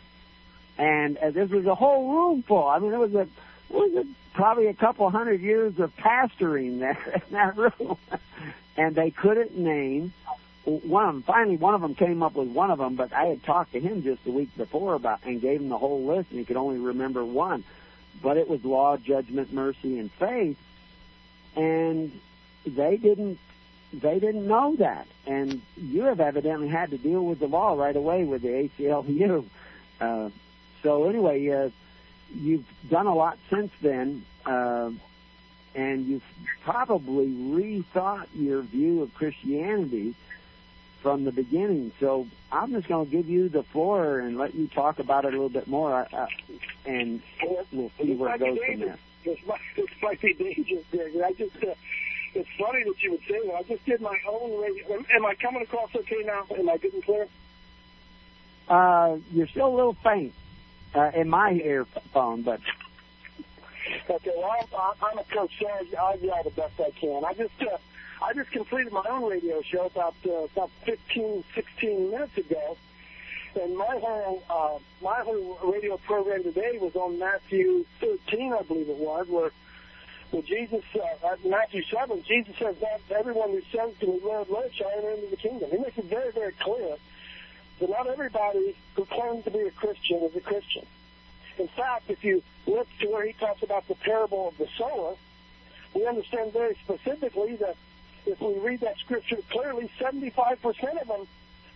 And 0.78 1.16
uh, 1.18 1.30
this 1.30 1.50
was 1.50 1.66
a 1.66 1.74
whole 1.74 2.12
room 2.12 2.42
full. 2.42 2.66
I 2.66 2.78
mean, 2.78 2.92
it 2.92 2.98
was 2.98 3.14
a, 3.14 3.28
was 3.68 3.94
a, 3.94 4.06
probably 4.34 4.66
a 4.66 4.74
couple 4.74 5.08
hundred 5.10 5.40
years 5.40 5.78
of 5.78 5.94
pastoring 5.96 6.80
there 6.80 7.22
in 7.28 7.32
that 7.32 7.56
room, 7.56 7.96
and 8.76 8.94
they 8.94 9.10
couldn't 9.10 9.56
name 9.56 10.12
one 10.64 11.06
of 11.06 11.14
them. 11.14 11.22
Finally, 11.22 11.56
one 11.56 11.74
of 11.74 11.82
them 11.82 11.94
came 11.94 12.22
up 12.22 12.34
with 12.34 12.48
one 12.48 12.70
of 12.70 12.78
them, 12.78 12.94
but 12.94 13.12
I 13.12 13.26
had 13.26 13.42
talked 13.42 13.72
to 13.72 13.80
him 13.80 14.02
just 14.02 14.26
a 14.26 14.30
week 14.30 14.56
before 14.56 14.94
about 14.94 15.20
and 15.24 15.40
gave 15.40 15.60
him 15.60 15.68
the 15.68 15.78
whole 15.78 16.04
list, 16.04 16.30
and 16.30 16.38
he 16.38 16.44
could 16.44 16.56
only 16.56 16.78
remember 16.78 17.24
one. 17.24 17.64
But 18.22 18.38
it 18.38 18.48
was 18.48 18.64
law, 18.64 18.96
judgment, 18.96 19.52
mercy, 19.52 19.98
and 19.98 20.10
faith 20.12 20.56
and 21.56 22.12
they 22.66 22.96
didn't 22.96 23.38
they 23.92 24.18
didn't 24.18 24.46
know 24.46 24.74
that. 24.76 25.06
And 25.26 25.62
you 25.76 26.02
have 26.02 26.20
evidently 26.20 26.68
had 26.68 26.90
to 26.90 26.98
deal 26.98 27.24
with 27.24 27.38
the 27.38 27.46
law 27.46 27.74
right 27.74 27.94
away 27.94 28.24
with 28.24 28.42
the 28.42 28.48
ACLU. 28.78 29.44
Uh, 30.00 30.30
so 30.82 31.08
anyway, 31.08 31.48
uh, 31.48 31.70
you've 32.32 32.66
done 32.88 33.06
a 33.06 33.14
lot 33.14 33.38
since 33.50 33.72
then, 33.80 34.24
uh, 34.46 34.90
and 35.74 36.06
you've 36.06 36.24
probably 36.62 37.26
rethought 37.26 38.26
your 38.34 38.62
view 38.62 39.02
of 39.02 39.12
Christianity 39.14 40.14
from 41.02 41.24
the 41.24 41.32
beginning. 41.32 41.92
So 42.00 42.26
I'm 42.50 42.72
just 42.72 42.88
going 42.88 43.06
to 43.06 43.10
give 43.10 43.28
you 43.28 43.48
the 43.48 43.62
floor 43.62 44.20
and 44.20 44.38
let 44.38 44.54
you 44.54 44.68
talk 44.68 44.98
about 44.98 45.24
it 45.24 45.28
a 45.28 45.30
little 45.30 45.48
bit 45.48 45.66
more, 45.66 46.06
uh, 46.12 46.26
and 46.86 47.20
we'll 47.72 47.90
see 48.00 48.14
where 48.14 48.34
it 48.34 48.40
goes 48.40 48.58
from 48.58 48.80
there. 48.80 48.98
This 49.24 49.38
might, 49.46 49.60
this 49.76 49.86
might 50.02 50.20
be 50.20 50.34
dangerous, 50.34 50.84
Greg. 50.90 51.12
I 51.24 51.32
just, 51.32 51.56
uh, 51.56 51.74
it's 52.34 52.48
funny 52.58 52.84
that 52.84 53.02
you 53.02 53.12
would 53.12 53.22
say 53.28 53.40
that. 53.46 53.54
I 53.54 53.62
just 53.62 53.84
did 53.86 54.00
my 54.00 54.18
own 54.28 54.60
radio. 54.60 55.02
Am 55.14 55.24
I 55.24 55.34
coming 55.34 55.62
across 55.62 55.94
okay 55.94 56.22
now? 56.24 56.44
Am 56.56 56.68
I 56.68 56.76
getting 56.76 57.02
clear? 57.02 57.26
Uh, 58.68 59.16
you're 59.32 59.46
still 59.46 59.68
a 59.68 59.76
little 59.76 59.96
faint 60.02 60.34
uh, 60.94 61.10
in 61.14 61.28
my 61.28 61.52
earphone, 61.52 62.42
but. 62.42 62.60
Okay, 64.08 64.30
well, 64.36 64.56
I'm, 65.02 65.18
a 65.18 65.24
coach, 65.24 65.52
so 65.60 65.68
I'll 65.98 66.18
yell 66.18 66.42
the 66.42 66.50
best 66.50 66.80
I 66.80 66.90
can. 66.90 67.24
I 67.24 67.34
just, 67.34 67.52
uh, 67.60 67.76
I 68.22 68.32
just 68.32 68.50
completed 68.50 68.92
my 68.92 69.04
own 69.08 69.30
radio 69.30 69.60
show 69.62 69.86
about 69.86 70.14
uh, 70.26 70.44
about 70.54 70.70
15, 70.84 71.44
16 71.54 72.10
minutes 72.10 72.36
ago, 72.38 72.76
and 73.60 73.76
my 73.76 73.98
whole 74.00 74.42
uh, 74.48 74.78
my 75.02 75.20
whole 75.20 75.58
radio 75.64 75.98
program 75.98 76.42
today 76.42 76.78
was 76.78 76.96
on 76.96 77.18
Matthew 77.18 77.84
13, 78.00 78.52
I 78.54 78.62
believe 78.62 78.88
it 78.88 78.96
was, 78.96 79.28
where 79.28 79.50
where 80.30 80.42
Jesus 80.42 80.82
uh, 80.94 81.36
Matthew 81.44 81.82
7, 81.82 82.22
Jesus 82.22 82.56
says 82.58 82.76
that 82.80 83.00
everyone 83.10 83.50
who 83.50 83.62
says 83.70 83.92
to 84.00 84.06
me, 84.06 84.20
Lord, 84.22 84.48
Lord, 84.48 84.74
shall 84.74 84.90
enter 84.96 85.10
into 85.10 85.28
the 85.28 85.36
kingdom. 85.36 85.70
He 85.70 85.78
makes 85.78 85.98
it 85.98 86.06
very, 86.06 86.32
very 86.32 86.52
clear 86.52 86.96
that 87.80 87.90
not 87.90 88.06
everybody 88.06 88.76
who 88.94 89.04
claims 89.04 89.44
to 89.44 89.50
be 89.50 89.60
a 89.60 89.70
Christian 89.70 90.18
is 90.18 90.36
a 90.36 90.40
Christian. 90.40 90.86
In 91.58 91.68
fact, 91.68 92.10
if 92.10 92.24
you 92.24 92.42
look 92.66 92.88
to 93.00 93.08
where 93.08 93.26
he 93.26 93.32
talks 93.34 93.62
about 93.62 93.86
the 93.88 93.94
parable 93.94 94.48
of 94.48 94.58
the 94.58 94.68
sower, 94.76 95.14
we 95.94 96.06
understand 96.06 96.52
very 96.52 96.76
specifically 96.84 97.56
that 97.56 97.76
if 98.26 98.40
we 98.40 98.58
read 98.58 98.80
that 98.80 98.98
scripture 98.98 99.38
clearly, 99.50 99.90
75% 100.00 101.00
of 101.00 101.08
them, 101.08 101.26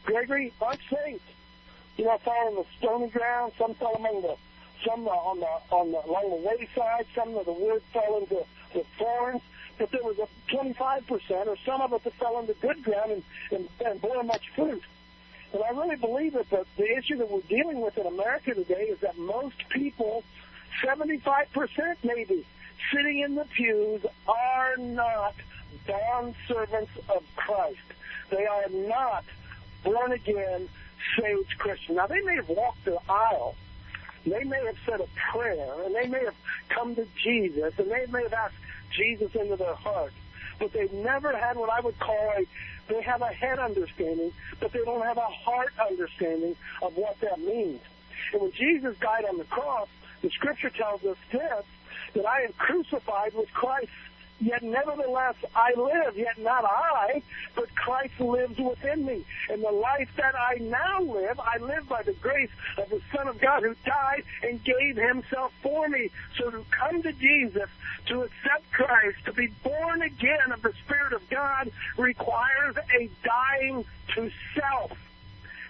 Gregory, 0.05 0.52
aren't 0.61 0.81
saved 0.90 1.21
you 1.99 2.05
know, 2.05 2.17
fell 2.19 2.47
on 2.47 2.55
the 2.55 2.64
stony 2.78 3.09
ground. 3.09 3.52
Some 3.59 3.75
fell 3.75 3.95
among 3.97 4.23
the, 4.23 4.37
some 4.87 5.07
on 5.07 5.40
the 5.40 5.75
on 5.75 5.93
the 5.93 5.99
along 6.07 6.31
the 6.31 6.49
wayside. 6.49 7.07
Some 7.14 7.37
of 7.37 7.45
the 7.45 7.52
wood 7.52 7.83
fell 7.93 8.19
into 8.19 8.45
the 8.73 8.85
thorns. 8.97 9.43
But 9.76 9.90
there 9.90 10.02
was 10.02 10.19
a 10.19 10.28
25 10.49 11.07
percent, 11.07 11.49
or 11.49 11.57
some 11.67 11.81
of 11.81 11.93
it 11.93 12.02
that 12.05 12.14
fell 12.14 12.38
into 12.38 12.55
good 12.55 12.83
ground 12.83 13.12
and, 13.12 13.23
and, 13.50 13.69
and 13.85 14.00
bore 14.00 14.23
much 14.23 14.49
fruit. 14.55 14.83
And 15.52 15.62
I 15.62 15.71
really 15.71 15.97
believe 15.97 16.35
that 16.35 16.50
the, 16.50 16.64
the 16.76 16.97
issue 16.97 17.17
that 17.17 17.31
we're 17.31 17.40
dealing 17.43 17.81
with 17.81 17.97
in 17.97 18.07
America 18.07 18.55
today 18.55 18.85
is 18.85 19.00
that 19.00 19.19
most 19.19 19.57
people, 19.71 20.23
75 20.85 21.52
percent 21.52 21.99
maybe, 22.05 22.47
sitting 22.93 23.21
in 23.21 23.35
the 23.35 23.45
pews 23.45 24.02
are 24.26 24.76
not 24.76 25.35
bond 25.87 26.35
servants 26.47 26.93
of 27.09 27.23
Christ. 27.37 27.78
They 28.31 28.47
are 28.47 28.69
not 28.71 29.25
born 29.85 30.12
again 30.12 30.69
saved 31.19 31.59
Christian. 31.59 31.97
Now, 31.97 32.07
they 32.07 32.21
may 32.21 32.37
have 32.37 32.49
walked 32.49 32.85
the 32.85 32.99
aisle, 33.09 33.55
they 34.26 34.45
may 34.45 34.64
have 34.67 34.76
said 34.85 35.00
a 35.00 35.09
prayer, 35.33 35.73
and 35.85 35.95
they 35.95 36.07
may 36.07 36.25
have 36.25 36.35
come 36.69 36.95
to 36.97 37.07
Jesus, 37.23 37.73
and 37.78 37.90
they 37.90 38.07
may 38.07 38.23
have 38.25 38.35
asked 38.35 38.57
Jesus 38.90 39.35
into 39.35 39.57
their 39.57 39.75
heart, 39.75 40.12
but 40.59 40.73
they've 40.73 40.93
never 40.93 41.37
had 41.37 41.57
what 41.57 41.71
I 41.71 41.81
would 41.81 41.99
call 41.99 42.33
a 42.37 42.45
they 42.88 43.03
have 43.03 43.21
a 43.21 43.27
head 43.27 43.59
understanding, 43.59 44.33
but 44.61 44.73
they 44.73 44.81
don't 44.81 45.03
have 45.03 45.19
a 45.19 45.21
heart 45.21 45.73
understanding 45.79 46.57
of 46.81 46.97
what 46.97 47.21
that 47.21 47.38
means. 47.38 47.81
And 48.33 48.43
when 48.43 48.53
Jesus 48.53 48.97
died 48.99 49.25
on 49.27 49.37
the 49.37 49.45
cross, 49.45 49.88
the 50.23 50.31
scripture 50.31 50.71
tells 50.71 51.05
us 51.05 51.17
this, 51.31 51.65
that 52.15 52.27
I 52.27 52.43
am 52.43 52.53
crucified 52.55 53.35
with 53.35 53.53
Christ 53.53 53.91
Yet 54.40 54.62
nevertheless 54.62 55.35
I 55.54 55.75
live, 55.76 56.16
yet 56.16 56.38
not 56.38 56.64
I, 56.64 57.23
but 57.57 57.75
Christ 57.75 58.21
lives 58.21 58.57
within 58.59 59.04
me. 59.04 59.25
And 59.50 59.62
the 59.62 59.73
life 59.73 60.11
that 60.16 60.35
I 60.37 60.59
now 60.61 61.00
live, 61.00 61.40
I 61.40 61.59
live 61.59 61.88
by 61.88 62.02
the 62.02 62.12
grace 62.12 62.50
of 62.76 62.88
the 62.88 63.00
Son 63.14 63.26
of 63.26 63.40
God 63.40 63.62
who 63.62 63.75
died 63.85 64.23
and 64.42 64.62
gave 64.62 64.97
himself 64.97 65.52
for 65.62 65.88
me. 65.88 66.11
So 66.37 66.50
to 66.50 66.64
come 66.71 67.02
to 67.02 67.12
Jesus, 67.12 67.68
to 68.07 68.23
accept 68.23 68.71
Christ, 68.73 69.18
to 69.25 69.33
be 69.33 69.49
born 69.64 70.02
again 70.02 70.52
of 70.52 70.62
the 70.62 70.73
Spirit 70.85 71.12
of 71.12 71.28
God 71.28 71.71
requires 71.97 72.76
a 72.76 73.11
dying 73.25 73.85
to 74.14 74.30
self. 74.54 74.92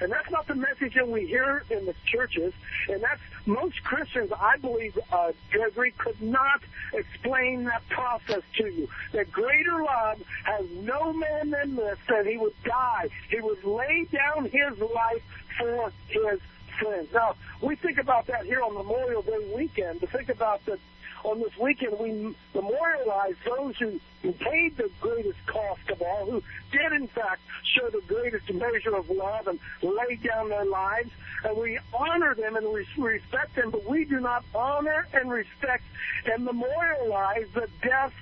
And 0.01 0.13
that's 0.13 0.31
not 0.31 0.47
the 0.47 0.55
message 0.55 0.95
that 0.95 1.09
we 1.09 1.27
hear 1.27 1.65
in 1.71 1.87
the 1.87 1.95
churches. 2.05 2.53
And 2.89 3.03
that's 3.03 3.21
most 3.47 3.83
Christians, 3.83 4.31
I 4.39 4.57
believe, 4.59 4.99
uh, 5.11 5.33
Gregory, 5.51 5.93
could 5.99 6.21
not 6.23 6.61
explain 6.93 7.65
that 7.65 7.83
process 7.89 8.43
to 8.57 8.69
you. 8.69 8.89
That 9.13 9.33
greater 9.33 9.83
love 9.83 10.23
has 10.45 10.67
no 10.83 11.13
man 11.13 11.51
than 11.51 11.77
this, 11.77 11.99
that 12.09 12.27
he 12.27 12.37
would 12.37 12.55
die. 12.65 13.09
He 13.31 13.41
would 13.41 13.65
lay 13.65 14.07
down 14.13 14.45
his 14.45 14.79
life 14.79 15.23
for 15.59 15.93
his 16.09 16.41
friends. 16.79 17.09
Now, 17.13 17.35
we 17.61 17.77
think 17.77 17.99
about 17.99 18.27
that 18.27 18.45
here 18.45 18.63
on 18.63 18.75
Memorial 18.75 19.23
Day 19.23 19.53
weekend, 19.55 20.01
to 20.01 20.07
think 20.07 20.29
about 20.29 20.65
that 20.67 20.79
on 21.25 21.41
this 21.41 21.57
weekend, 21.59 21.99
we 21.99 22.35
memorialize 22.55 23.35
those 23.45 23.77
who, 23.77 24.01
who 24.23 24.33
paid 24.33 24.77
the 24.77 24.91
greatest 25.01 25.39
cost 25.47 25.89
of 25.91 26.01
all, 26.03 26.27
who 26.27 26.43
did, 26.73 26.93
in 26.93 27.09
fact, 27.09 27.41
show 27.63 27.89
the 27.91 28.03
greatest 28.07 28.53
measure 28.53 28.95
of 28.95 29.09
love 29.11 29.47
and 29.47 29.59
laid 29.83 30.23
down 30.23 30.49
their 30.49 30.65
lives. 30.65 31.11
And 31.45 31.57
we 31.57 31.79
honor 31.93 32.35
them 32.35 32.57
and 32.57 32.67
we 32.73 32.87
respect 32.97 33.55
them, 33.55 33.71
but 33.71 33.89
we 33.89 34.05
do 34.05 34.21
not 34.21 34.45
honor 34.55 35.07
and 35.13 35.31
respect 35.31 35.85
and 36.27 36.45
memorialize 36.45 37.47
the 37.55 37.69
death, 37.83 38.13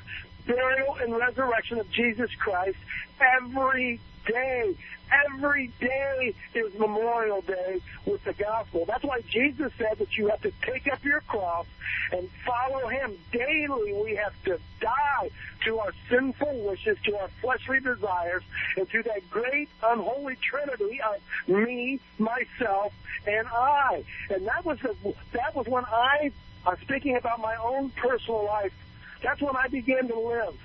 burial, 0.47 0.97
and 1.01 1.17
resurrection 1.17 1.79
of 1.79 1.91
Jesus 1.91 2.31
Christ 2.35 2.79
every 3.21 4.01
day. 4.27 4.75
Every 5.11 5.71
day 5.81 6.35
is 6.55 6.75
Memorial 6.79 7.41
Day 7.43 7.81
with 8.05 8.25
the 8.25 8.33
gospel. 8.33 8.85
That's 8.87 9.05
why 9.05 9.21
Jesus 9.23 9.73
said 9.79 9.99
that 9.99 10.17
you 10.17 10.29
have 10.29 10.41
to 10.43 10.53
take 10.63 10.91
up 10.93 11.05
your 11.05 11.21
cross 11.23 11.67
and 12.13 12.29
follow 12.45 12.89
him. 12.89 13.17
Daily 13.33 13.93
we 13.93 14.17
have 14.17 14.33
to 14.45 14.59
die 14.81 15.31
to 15.65 15.79
our 15.79 15.93
sinful 16.11 16.67
wishes, 16.67 16.99
to 17.05 17.17
our 17.19 17.29
fleshly 17.41 17.81
desires, 17.81 18.43
and 18.77 18.89
to 18.91 19.03
that 19.05 19.29
great 19.31 19.69
unholy 19.83 20.37
trinity 20.37 21.01
of 21.01 21.49
me, 21.49 22.01
myself, 22.19 22.93
and 23.27 23.47
I. 23.49 24.05
And 24.31 24.47
that 24.47 24.65
was 24.65 24.79
the, 24.81 24.95
that 25.33 25.55
was 25.55 25.67
when 25.67 25.85
I, 25.85 26.33
uh, 26.67 26.77
speaking 26.83 27.17
about 27.17 27.41
my 27.41 27.57
own 27.57 27.91
personal 27.91 28.45
life, 28.45 28.73
that's 29.23 29.41
when 29.41 29.57
I 29.57 29.69
began 29.69 30.09
to 30.09 30.19
live 30.19 30.57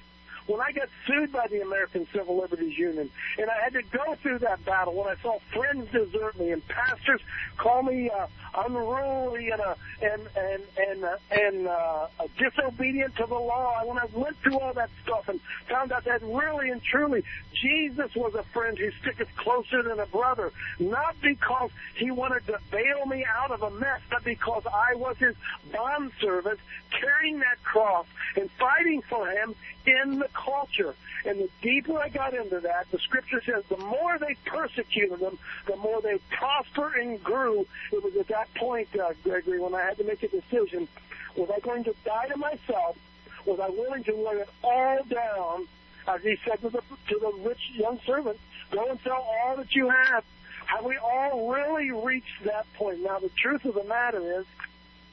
when 0.48 0.62
I 0.62 0.72
got 0.72 0.90
sued 1.08 1.32
by 1.32 1.48
the 1.48 1.62
American 1.62 2.08
Civil 2.14 2.38
Liberties 2.38 2.78
Union, 2.78 3.10
and 3.38 3.50
I 3.50 3.64
had 3.64 3.74
to 3.74 3.84
go 3.84 4.16
through 4.16 4.40
that 4.40 4.64
battle, 4.66 4.96
when 4.96 5.08
I 5.08 5.22
saw 5.22 5.40
friends 5.54 5.92
desert 5.92 6.40
me 6.40 6.52
and 6.52 6.66
pastors 6.68 7.22
call 7.58 7.84
me 7.84 8.10
uh, 8.10 8.28
unruly 8.56 9.50
and 9.50 9.62
uh, 9.62 9.76
and 10.02 10.22
and 10.36 10.64
and 10.78 11.04
uh, 11.04 11.18
and 11.32 11.68
uh, 11.68 12.08
disobedient 12.38 13.16
to 13.18 13.26
the 13.26 13.36
law, 13.36 13.82
when 13.86 13.98
I 13.98 14.06
went 14.14 14.38
through 14.38 14.60
all 14.60 14.74
that 14.74 14.90
stuff 15.04 15.30
and 15.30 15.40
found 15.70 15.92
out 15.92 16.06
that 16.06 16.22
really 16.24 16.70
and 16.70 16.82
truly 16.84 17.24
Jesus 17.54 18.14
was 18.16 18.34
a 18.36 18.44
friend 18.44 18.78
who 18.78 18.92
sticketh 19.02 19.34
closer 19.36 19.84
than 19.84 20.00
a 20.00 20.06
brother, 20.08 20.52
not 20.80 21.16
because 21.22 21.70
he 21.96 22.12
wanted 22.12 22.46
to 22.48 22.60
bail 22.72 23.06
me 23.06 23.26
out 23.26 23.52
of 23.52 23.62
a 23.62 23.72
mess, 23.72 24.02
but 24.10 24.24
because 24.24 24.64
I 24.66 24.96
was 24.96 25.18
his 25.18 25.36
bondservant 25.72 26.60
carrying 26.90 27.40
that 27.40 27.64
cross 27.64 28.06
and 28.36 28.50
fighting 28.52 29.02
for 29.04 29.30
him 29.30 29.56
in 29.86 30.20
the 30.20 30.30
culture. 30.34 30.96
And 31.26 31.40
the 31.40 31.50
deeper 31.62 31.98
I 31.98 32.10
got 32.10 32.34
into 32.34 32.60
that, 32.62 32.90
the 32.92 33.00
scripture 33.00 33.42
says 33.46 33.64
the 33.70 33.78
more 33.78 34.18
they 34.18 34.36
persecuted 34.46 35.20
them, 35.20 35.38
the 35.68 35.76
more 35.76 36.02
they 36.02 36.18
prospered 36.30 36.96
and 36.96 37.24
grew. 37.24 37.66
It 37.92 38.04
was 38.04 38.16
at 38.16 38.28
that 38.28 38.54
point, 38.56 38.88
uh, 38.98 39.14
Gregory, 39.24 39.60
when 39.60 39.76
I 39.76 39.82
had 39.82 39.98
to 39.98 40.04
make 40.04 40.24
a 40.24 40.28
decision. 40.28 40.88
Was 41.36 41.50
I 41.50 41.60
going 41.60 41.84
to 41.86 41.96
die 42.04 42.28
to 42.28 42.38
myself? 42.38 42.98
Was 43.46 43.60
I 43.60 43.70
willing 43.70 44.04
to 44.04 44.16
lay 44.16 44.36
it 44.36 44.50
all 44.64 45.04
down, 45.04 45.68
as 46.08 46.22
he 46.22 46.38
said 46.46 46.62
to 46.62 46.70
the, 46.70 46.82
to 47.10 47.20
the 47.20 47.32
rich 47.44 47.72
young 47.74 48.00
servant, 48.06 48.40
go 48.72 48.90
and 48.90 49.00
sell 49.02 49.26
all 49.44 49.56
that 49.58 49.74
you 49.74 49.90
have? 49.90 50.24
Have 50.66 50.86
we 50.86 50.98
all 50.98 51.50
really 51.52 51.92
reached 51.92 52.44
that 52.46 52.72
point? 52.74 53.02
Now, 53.02 53.20
the 53.20 53.30
truth 53.30 53.66
of 53.66 53.76
the 53.76 53.84
matter 53.84 54.40
is, 54.40 54.46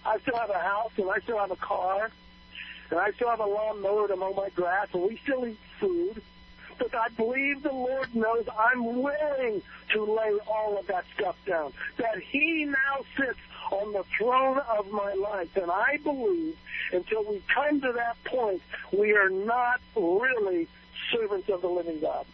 I 0.05 0.19
still 0.19 0.37
have 0.37 0.51
a 0.51 0.59
house 0.59 0.93
and 0.97 1.11
I 1.11 1.19
still 1.21 1.39
have 1.39 1.51
a 1.51 1.57
car 1.57 2.11
and 2.91 2.99
I 2.99 3.11
still 3.13 3.31
have 3.31 3.41
a 3.41 3.47
lawnmower 3.47 4.09
to 4.09 4.17
mow 4.17 4.33
my 4.33 4.49
grass, 4.51 4.89
and 4.93 5.03
we 5.03 5.17
still 5.19 5.47
eat 5.47 5.59
food. 5.79 6.23
But 6.79 6.95
I 6.95 7.09
believe 7.09 7.63
the 7.63 7.73
Lord 7.73 8.15
knows 8.15 8.47
I'm 8.57 9.03
willing 9.03 9.63
to 9.93 10.05
lay 10.05 10.39
all 10.47 10.79
of 10.79 10.87
that 10.87 11.05
stuff 11.15 11.37
down. 11.45 11.73
That 11.97 12.19
He 12.19 12.65
now 12.65 13.05
sits 13.17 13.39
on 13.73 13.93
the 13.93 14.05
throne 14.17 14.59
of 14.59 14.91
my 14.91 15.13
life. 15.15 15.57
And 15.57 15.71
I 15.71 15.99
believe 16.03 16.57
until 16.93 17.25
we 17.25 17.43
come 17.53 17.81
to 17.81 17.93
that 17.93 18.23
point, 18.25 18.63
we 18.93 19.13
are 19.15 19.29
not 19.29 19.81
really 19.97 20.69
servants 21.13 21.49
of 21.49 21.63
the 21.63 21.69
living 21.69 22.01
God. 22.01 22.27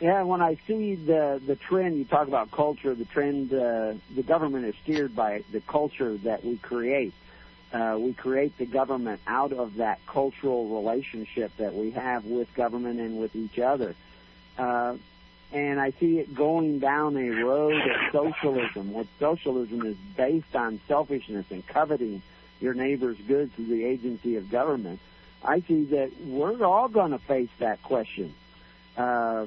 Yeah, 0.00 0.22
when 0.24 0.42
I 0.42 0.58
see 0.66 0.94
the 0.94 1.40
the 1.44 1.56
trend, 1.56 1.96
you 1.96 2.04
talk 2.04 2.28
about 2.28 2.50
culture. 2.50 2.94
The 2.94 3.06
trend, 3.06 3.52
uh, 3.52 3.94
the 4.14 4.22
government 4.22 4.66
is 4.66 4.74
steered 4.82 5.16
by 5.16 5.42
the 5.52 5.60
culture 5.60 6.16
that 6.18 6.44
we 6.44 6.56
create. 6.58 7.14
Uh, 7.72 7.96
we 7.98 8.12
create 8.12 8.56
the 8.58 8.66
government 8.66 9.20
out 9.26 9.52
of 9.52 9.76
that 9.76 9.98
cultural 10.06 10.68
relationship 10.68 11.50
that 11.56 11.74
we 11.74 11.90
have 11.90 12.24
with 12.24 12.52
government 12.54 13.00
and 13.00 13.18
with 13.18 13.34
each 13.34 13.58
other. 13.58 13.94
Uh, 14.56 14.96
and 15.52 15.80
I 15.80 15.90
see 15.92 16.18
it 16.18 16.34
going 16.34 16.78
down 16.78 17.16
a 17.16 17.30
road 17.44 17.74
of 17.74 18.12
socialism, 18.12 18.92
where 18.92 19.06
socialism 19.18 19.84
is 19.84 19.96
based 20.16 20.54
on 20.54 20.80
selfishness 20.88 21.46
and 21.50 21.66
coveting 21.66 22.22
your 22.60 22.74
neighbor's 22.74 23.18
goods 23.28 23.52
through 23.54 23.66
the 23.66 23.84
agency 23.84 24.36
of 24.36 24.50
government. 24.50 25.00
I 25.44 25.60
see 25.60 25.84
that 25.86 26.10
we're 26.20 26.64
all 26.64 26.88
going 26.88 27.12
to 27.12 27.18
face 27.18 27.50
that 27.58 27.82
question. 27.82 28.34
Uh, 28.96 29.46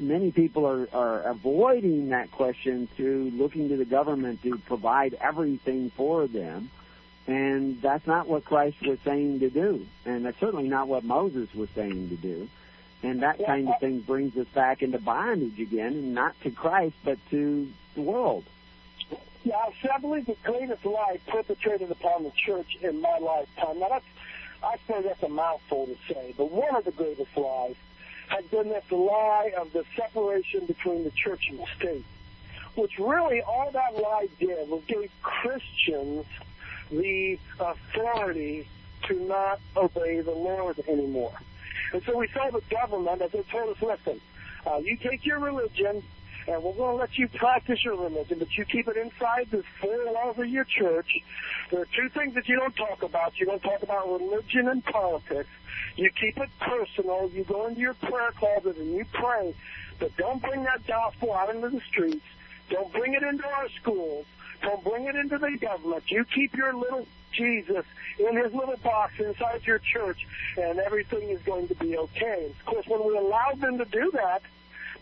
many 0.00 0.32
people 0.32 0.66
are, 0.66 0.88
are 0.92 1.22
avoiding 1.22 2.10
that 2.10 2.30
question 2.30 2.88
through 2.96 3.30
looking 3.34 3.68
to 3.68 3.76
the 3.76 3.84
government 3.84 4.42
to 4.42 4.58
provide 4.58 5.14
everything 5.14 5.90
for 5.90 6.26
them. 6.26 6.70
And 7.26 7.82
that's 7.82 8.06
not 8.06 8.28
what 8.28 8.44
Christ 8.44 8.80
was 8.82 8.98
saying 9.04 9.40
to 9.40 9.50
do. 9.50 9.86
And 10.04 10.24
that's 10.24 10.38
certainly 10.38 10.68
not 10.68 10.86
what 10.86 11.04
Moses 11.04 11.52
was 11.54 11.68
saying 11.74 12.10
to 12.10 12.16
do. 12.16 12.48
And 13.02 13.22
that 13.22 13.44
kind 13.44 13.68
of 13.68 13.78
thing 13.80 14.00
brings 14.00 14.36
us 14.36 14.46
back 14.54 14.82
into 14.82 14.98
bondage 14.98 15.58
again, 15.60 15.92
and 15.92 16.14
not 16.14 16.40
to 16.42 16.50
Christ, 16.50 16.96
but 17.04 17.18
to 17.30 17.68
the 17.94 18.00
world. 18.00 18.44
Yeah, 19.44 19.56
I 19.92 19.98
believe 19.98 20.26
the 20.26 20.36
greatest 20.42 20.84
lie 20.84 21.18
perpetrated 21.28 21.90
upon 21.90 22.24
the 22.24 22.32
church 22.32 22.76
in 22.80 23.00
my 23.00 23.18
lifetime. 23.18 23.78
Now, 23.78 23.88
that's, 23.88 24.04
I 24.62 24.76
say 24.88 25.02
that's 25.02 25.22
a 25.22 25.28
mouthful 25.28 25.86
to 25.86 26.12
say, 26.12 26.34
but 26.36 26.50
one 26.50 26.74
of 26.74 26.84
the 26.84 26.90
greatest 26.90 27.36
lies 27.36 27.76
has 28.28 28.44
been 28.46 28.68
this 28.70 28.90
lie 28.90 29.52
of 29.56 29.72
the 29.72 29.84
separation 29.94 30.66
between 30.66 31.04
the 31.04 31.12
church 31.12 31.48
and 31.48 31.60
the 31.60 31.66
state, 31.78 32.04
which 32.74 32.98
really 32.98 33.40
all 33.42 33.70
that 33.70 33.94
lie 33.94 34.26
did 34.40 34.68
was 34.68 34.82
give 34.88 35.08
Christians 35.22 36.26
the 36.90 37.38
authority 37.58 38.68
to 39.08 39.14
not 39.26 39.60
obey 39.76 40.20
the 40.20 40.32
Lord 40.32 40.78
anymore. 40.88 41.34
And 41.92 42.02
so 42.04 42.16
we 42.16 42.28
saw 42.28 42.50
the 42.50 42.62
government 42.70 43.22
as 43.22 43.32
they 43.32 43.42
told 43.42 43.76
us, 43.76 43.82
listen, 43.82 44.20
uh, 44.66 44.78
you 44.78 44.96
take 44.96 45.24
your 45.24 45.38
religion, 45.38 46.02
and 46.48 46.62
we're 46.62 46.72
going 46.72 46.96
to 46.96 47.00
let 47.00 47.16
you 47.18 47.28
practice 47.28 47.84
your 47.84 47.96
religion, 47.96 48.38
but 48.38 48.56
you 48.56 48.64
keep 48.64 48.88
it 48.88 48.96
inside 48.96 49.48
the 49.50 49.62
four 49.80 50.12
walls 50.12 50.38
of 50.38 50.48
your 50.48 50.64
church. 50.64 51.22
There 51.70 51.80
are 51.80 51.88
two 51.96 52.08
things 52.08 52.34
that 52.34 52.48
you 52.48 52.56
don't 52.56 52.74
talk 52.74 53.02
about. 53.02 53.38
You 53.38 53.46
don't 53.46 53.62
talk 53.62 53.82
about 53.82 54.10
religion 54.10 54.68
and 54.68 54.84
politics. 54.84 55.48
You 55.96 56.10
keep 56.10 56.38
it 56.38 56.50
personal. 56.60 57.30
You 57.32 57.44
go 57.44 57.66
into 57.66 57.80
your 57.80 57.94
prayer 57.94 58.32
closet 58.32 58.76
and 58.76 58.94
you 58.94 59.04
pray, 59.12 59.54
but 59.98 60.16
don't 60.16 60.42
bring 60.42 60.64
that 60.64 60.86
gospel 60.86 61.32
out 61.32 61.54
into 61.54 61.68
the 61.68 61.80
streets. 61.80 62.24
Don't 62.70 62.92
bring 62.92 63.14
it 63.14 63.22
into 63.22 63.46
our 63.46 63.68
schools. 63.80 64.26
Don't 64.62 64.82
bring 64.84 65.06
it 65.06 65.16
into 65.16 65.38
the 65.38 65.56
government. 65.58 66.04
You 66.10 66.24
keep 66.24 66.54
your 66.56 66.74
little 66.74 67.06
Jesus 67.32 67.84
in 68.18 68.36
his 68.36 68.52
little 68.54 68.76
box 68.78 69.14
inside 69.18 69.66
your 69.66 69.78
church, 69.78 70.26
and 70.56 70.78
everything 70.78 71.30
is 71.30 71.40
going 71.42 71.68
to 71.68 71.74
be 71.74 71.96
okay. 71.96 72.50
Of 72.58 72.66
course, 72.66 72.86
when 72.86 73.06
we 73.06 73.16
allowed 73.16 73.60
them 73.60 73.78
to 73.78 73.84
do 73.84 74.10
that, 74.14 74.42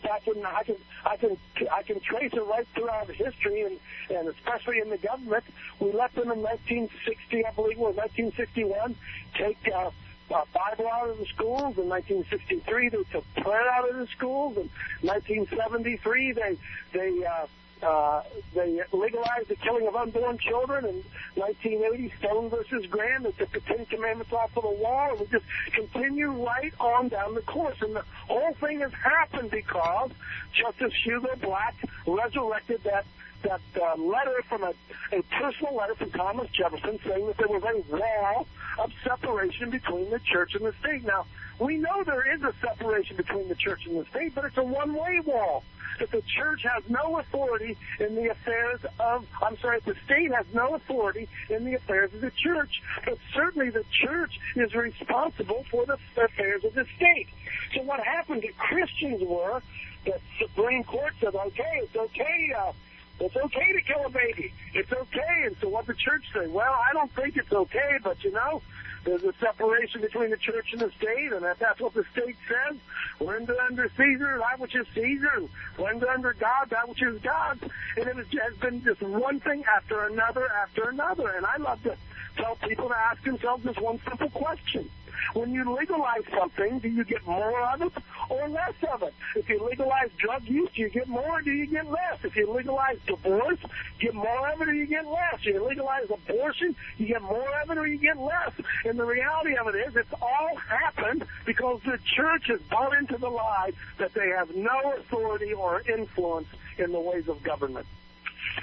back 0.03 0.27
in 0.27 0.45
I 0.45 0.63
can 0.63 0.75
I 1.05 1.17
can 1.17 1.37
I 1.71 1.83
can 1.83 1.99
trace 1.99 2.33
it 2.33 2.45
right 2.45 2.67
throughout 2.75 3.09
history, 3.09 3.61
and 3.61 3.79
and 4.09 4.27
especially 4.27 4.79
in 4.79 4.89
the 4.89 4.97
government, 4.97 5.43
we 5.79 5.91
let 5.91 6.13
them 6.15 6.31
in 6.31 6.41
1960, 6.41 7.45
I 7.45 7.51
believe 7.51 7.77
was 7.77 7.95
1961, 7.95 8.95
take. 9.33 9.57
Uh, 9.73 9.91
uh, 10.33 10.43
Bible 10.55 10.87
out 10.87 11.07
of 11.07 11.19
the 11.19 11.25
schools. 11.25 11.77
In 11.77 11.87
1963, 11.87 12.89
they 12.89 12.97
took 13.11 13.23
prayer 13.35 13.69
out 13.69 13.87
of 13.87 13.95
the 13.95 14.07
schools. 14.07 14.57
In 14.57 14.69
1973, 15.01 16.31
they 16.31 16.57
they 16.93 17.23
uh, 17.23 17.45
uh, 17.85 18.23
they 18.53 18.81
legalized 18.91 19.47
the 19.47 19.55
killing 19.55 19.87
of 19.87 19.95
unborn 19.95 20.37
children 20.37 20.85
in 20.85 21.03
1980, 21.35 22.13
Stone 22.19 22.49
versus 22.49 22.85
Graham. 22.87 23.23
They 23.23 23.31
took 23.31 23.51
the 23.51 23.59
Ten 23.61 23.85
Commandments 23.85 24.33
off 24.33 24.55
of 24.57 24.63
the 24.63 24.69
wall, 24.69 25.11
and 25.11 25.19
we 25.19 25.27
just 25.27 25.45
continue 25.71 26.31
right 26.31 26.73
on 26.79 27.09
down 27.09 27.35
the 27.35 27.41
course. 27.41 27.77
And 27.81 27.95
the 27.95 28.03
whole 28.27 28.53
thing 28.53 28.79
has 28.79 28.93
happened 28.93 29.51
because 29.51 30.11
Justice 30.53 30.93
Hugo 31.03 31.35
Black 31.41 31.75
resurrected 32.07 32.83
that 32.83 33.05
that 33.43 33.61
uh, 33.81 33.95
letter 33.95 34.41
from 34.47 34.63
a, 34.63 34.73
a 35.11 35.21
personal 35.39 35.75
letter 35.75 35.95
from 35.95 36.11
Thomas 36.11 36.49
Jefferson 36.51 36.99
saying 37.05 37.27
that 37.27 37.37
there 37.37 37.47
was 37.47 37.63
a 37.63 37.95
wall 37.95 38.47
of 38.79 38.91
separation 39.03 39.69
between 39.69 40.09
the 40.09 40.19
church 40.19 40.55
and 40.55 40.65
the 40.65 40.73
state. 40.79 41.05
Now, 41.05 41.25
we 41.59 41.77
know 41.77 42.03
there 42.03 42.33
is 42.33 42.41
a 42.43 42.53
separation 42.61 43.15
between 43.15 43.47
the 43.47 43.55
church 43.55 43.85
and 43.85 43.97
the 43.97 44.05
state, 44.05 44.35
but 44.35 44.45
it's 44.45 44.57
a 44.57 44.63
one-way 44.63 45.21
wall 45.25 45.63
that 45.99 46.11
the 46.11 46.21
church 46.21 46.63
has 46.63 46.83
no 46.89 47.19
authority 47.19 47.77
in 47.99 48.15
the 48.15 48.29
affairs 48.29 48.81
of, 48.99 49.25
I'm 49.41 49.57
sorry, 49.59 49.79
the 49.85 49.95
state 50.05 50.33
has 50.33 50.45
no 50.53 50.75
authority 50.75 51.29
in 51.49 51.63
the 51.63 51.75
affairs 51.75 52.13
of 52.13 52.21
the 52.21 52.31
church, 52.31 52.81
but 53.05 53.17
certainly 53.33 53.69
the 53.69 53.85
church 53.91 54.37
is 54.55 54.73
responsible 54.75 55.65
for 55.71 55.85
the 55.85 55.97
affairs 56.21 56.65
of 56.65 56.73
the 56.73 56.85
state. 56.97 57.27
So 57.73 57.83
what 57.83 58.01
happened 58.01 58.41
to 58.41 58.51
Christians 58.53 59.21
were 59.23 59.61
the 60.05 60.19
Supreme 60.39 60.83
Court 60.83 61.13
said, 61.19 61.33
okay, 61.33 61.79
it's 61.81 61.95
okay, 61.95 62.53
uh, 62.57 62.73
it's 63.19 63.35
okay 63.35 63.71
to 63.73 63.81
kill 63.81 64.05
a 64.05 64.09
baby. 64.09 64.51
It's 64.73 64.91
okay. 64.91 65.43
And 65.45 65.55
so 65.61 65.69
what 65.69 65.87
the 65.87 65.93
church 65.93 66.25
say? 66.33 66.47
Well, 66.47 66.73
I 66.73 66.93
don't 66.93 67.11
think 67.11 67.37
it's 67.37 67.51
okay, 67.51 67.97
but 68.03 68.23
you 68.23 68.31
know, 68.31 68.61
there's 69.05 69.23
a 69.23 69.33
separation 69.39 70.01
between 70.01 70.31
the 70.31 70.37
church 70.37 70.73
and 70.73 70.81
the 70.81 70.91
state, 70.97 71.31
and 71.31 71.45
if 71.45 71.59
that's 71.59 71.79
what 71.79 71.93
the 71.93 72.03
state 72.11 72.35
says, 72.47 72.77
render 73.19 73.55
under 73.61 73.89
Caesar 73.95 74.39
that 74.39 74.59
which 74.59 74.75
is 74.75 74.87
Caesar, 74.95 75.43
render 75.77 76.09
under 76.09 76.33
God 76.33 76.69
that 76.71 76.89
which 76.89 77.03
is 77.03 77.21
God. 77.21 77.59
And 77.97 78.07
it 78.07 78.15
has 78.15 78.55
been 78.59 78.83
just 78.83 79.01
one 79.01 79.39
thing 79.39 79.63
after 79.75 80.07
another 80.07 80.47
after 80.51 80.89
another. 80.89 81.29
And 81.29 81.45
I 81.45 81.57
love 81.57 81.83
to 81.83 81.95
tell 82.35 82.55
people 82.55 82.89
to 82.89 82.97
ask 82.97 83.23
themselves 83.23 83.63
this 83.63 83.77
one 83.77 83.99
simple 84.07 84.29
question. 84.29 84.89
When 85.33 85.53
you 85.53 85.69
legalize 85.73 86.23
something, 86.37 86.79
do 86.79 86.89
you 86.89 87.03
get 87.03 87.25
more 87.25 87.61
of 87.61 87.81
it 87.81 87.93
or 88.29 88.47
less 88.49 88.73
of 88.91 89.03
it? 89.03 89.13
If 89.35 89.49
you 89.49 89.63
legalize 89.63 90.09
drug 90.17 90.43
use, 90.43 90.69
do 90.75 90.81
you 90.81 90.89
get 90.89 91.07
more 91.07 91.39
or 91.39 91.41
do 91.41 91.51
you 91.51 91.65
get 91.67 91.89
less? 91.89 92.23
If 92.23 92.35
you 92.35 92.51
legalize 92.51 92.97
divorce, 93.07 93.59
get 93.99 94.13
more 94.13 94.49
of 94.49 94.61
it 94.61 94.69
or 94.69 94.73
you 94.73 94.85
get 94.85 95.05
less? 95.05 95.35
If 95.35 95.45
you 95.45 95.63
legalize 95.65 96.09
abortion, 96.09 96.75
you 96.97 97.07
get 97.07 97.21
more 97.21 97.49
of 97.61 97.69
it 97.69 97.77
or 97.77 97.87
you 97.87 97.97
get 97.97 98.17
less? 98.17 98.51
And 98.85 98.99
the 98.99 99.05
reality 99.05 99.55
of 99.55 99.67
it 99.67 99.75
is 99.75 99.95
it's 99.95 100.13
all 100.21 100.55
happened 100.55 101.25
because 101.45 101.81
the 101.85 101.97
church 102.15 102.47
has 102.47 102.61
bought 102.63 102.95
into 102.97 103.17
the 103.17 103.29
lie 103.29 103.71
that 103.97 104.13
they 104.13 104.29
have 104.29 104.55
no 104.55 104.93
authority 104.97 105.53
or 105.53 105.81
influence 105.81 106.47
in 106.77 106.91
the 106.91 106.99
ways 106.99 107.27
of 107.27 107.41
government. 107.43 107.85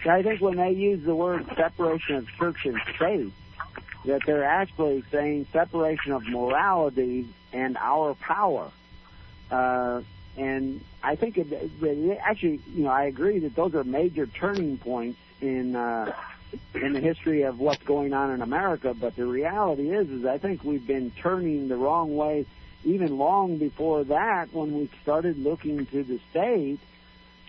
I 0.04 0.22
think 0.22 0.40
when 0.40 0.56
they 0.56 0.72
use 0.72 1.04
the 1.04 1.14
word 1.14 1.46
separation 1.56 2.16
of 2.16 2.28
church 2.38 2.64
and 2.64 2.80
state, 2.96 3.32
that 4.04 4.22
they're 4.26 4.44
actually 4.44 5.04
saying 5.10 5.46
separation 5.52 6.12
of 6.12 6.26
morality 6.26 7.28
and 7.52 7.76
our 7.76 8.14
power. 8.14 8.70
Uh, 9.50 10.02
and 10.36 10.82
I 11.02 11.16
think 11.16 11.36
it, 11.38 11.52
it, 11.52 12.18
actually, 12.22 12.60
you 12.74 12.84
know, 12.84 12.90
I 12.90 13.04
agree 13.04 13.40
that 13.40 13.54
those 13.54 13.74
are 13.74 13.84
major 13.84 14.26
turning 14.26 14.78
points 14.78 15.18
in 15.40 15.76
uh, 15.76 16.14
in 16.74 16.92
the 16.92 17.00
history 17.00 17.42
of 17.42 17.58
what's 17.58 17.82
going 17.82 18.12
on 18.12 18.30
in 18.30 18.42
America. 18.42 18.94
But 18.94 19.16
the 19.16 19.26
reality 19.26 19.90
is, 19.90 20.08
is 20.08 20.24
I 20.24 20.38
think 20.38 20.64
we've 20.64 20.86
been 20.86 21.10
turning 21.10 21.68
the 21.68 21.76
wrong 21.76 22.16
way 22.16 22.46
even 22.84 23.16
long 23.16 23.58
before 23.58 24.04
that 24.04 24.52
when 24.52 24.74
we 24.76 24.90
started 25.02 25.38
looking 25.38 25.86
to 25.86 26.02
the 26.02 26.18
state 26.30 26.80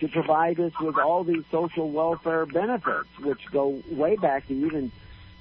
to 0.00 0.08
provide 0.08 0.60
us 0.60 0.72
with 0.80 0.96
all 0.98 1.24
these 1.24 1.44
social 1.50 1.90
welfare 1.90 2.46
benefits, 2.46 3.08
which 3.20 3.40
go 3.50 3.82
way 3.90 4.16
back 4.16 4.46
to 4.48 4.54
even 4.54 4.92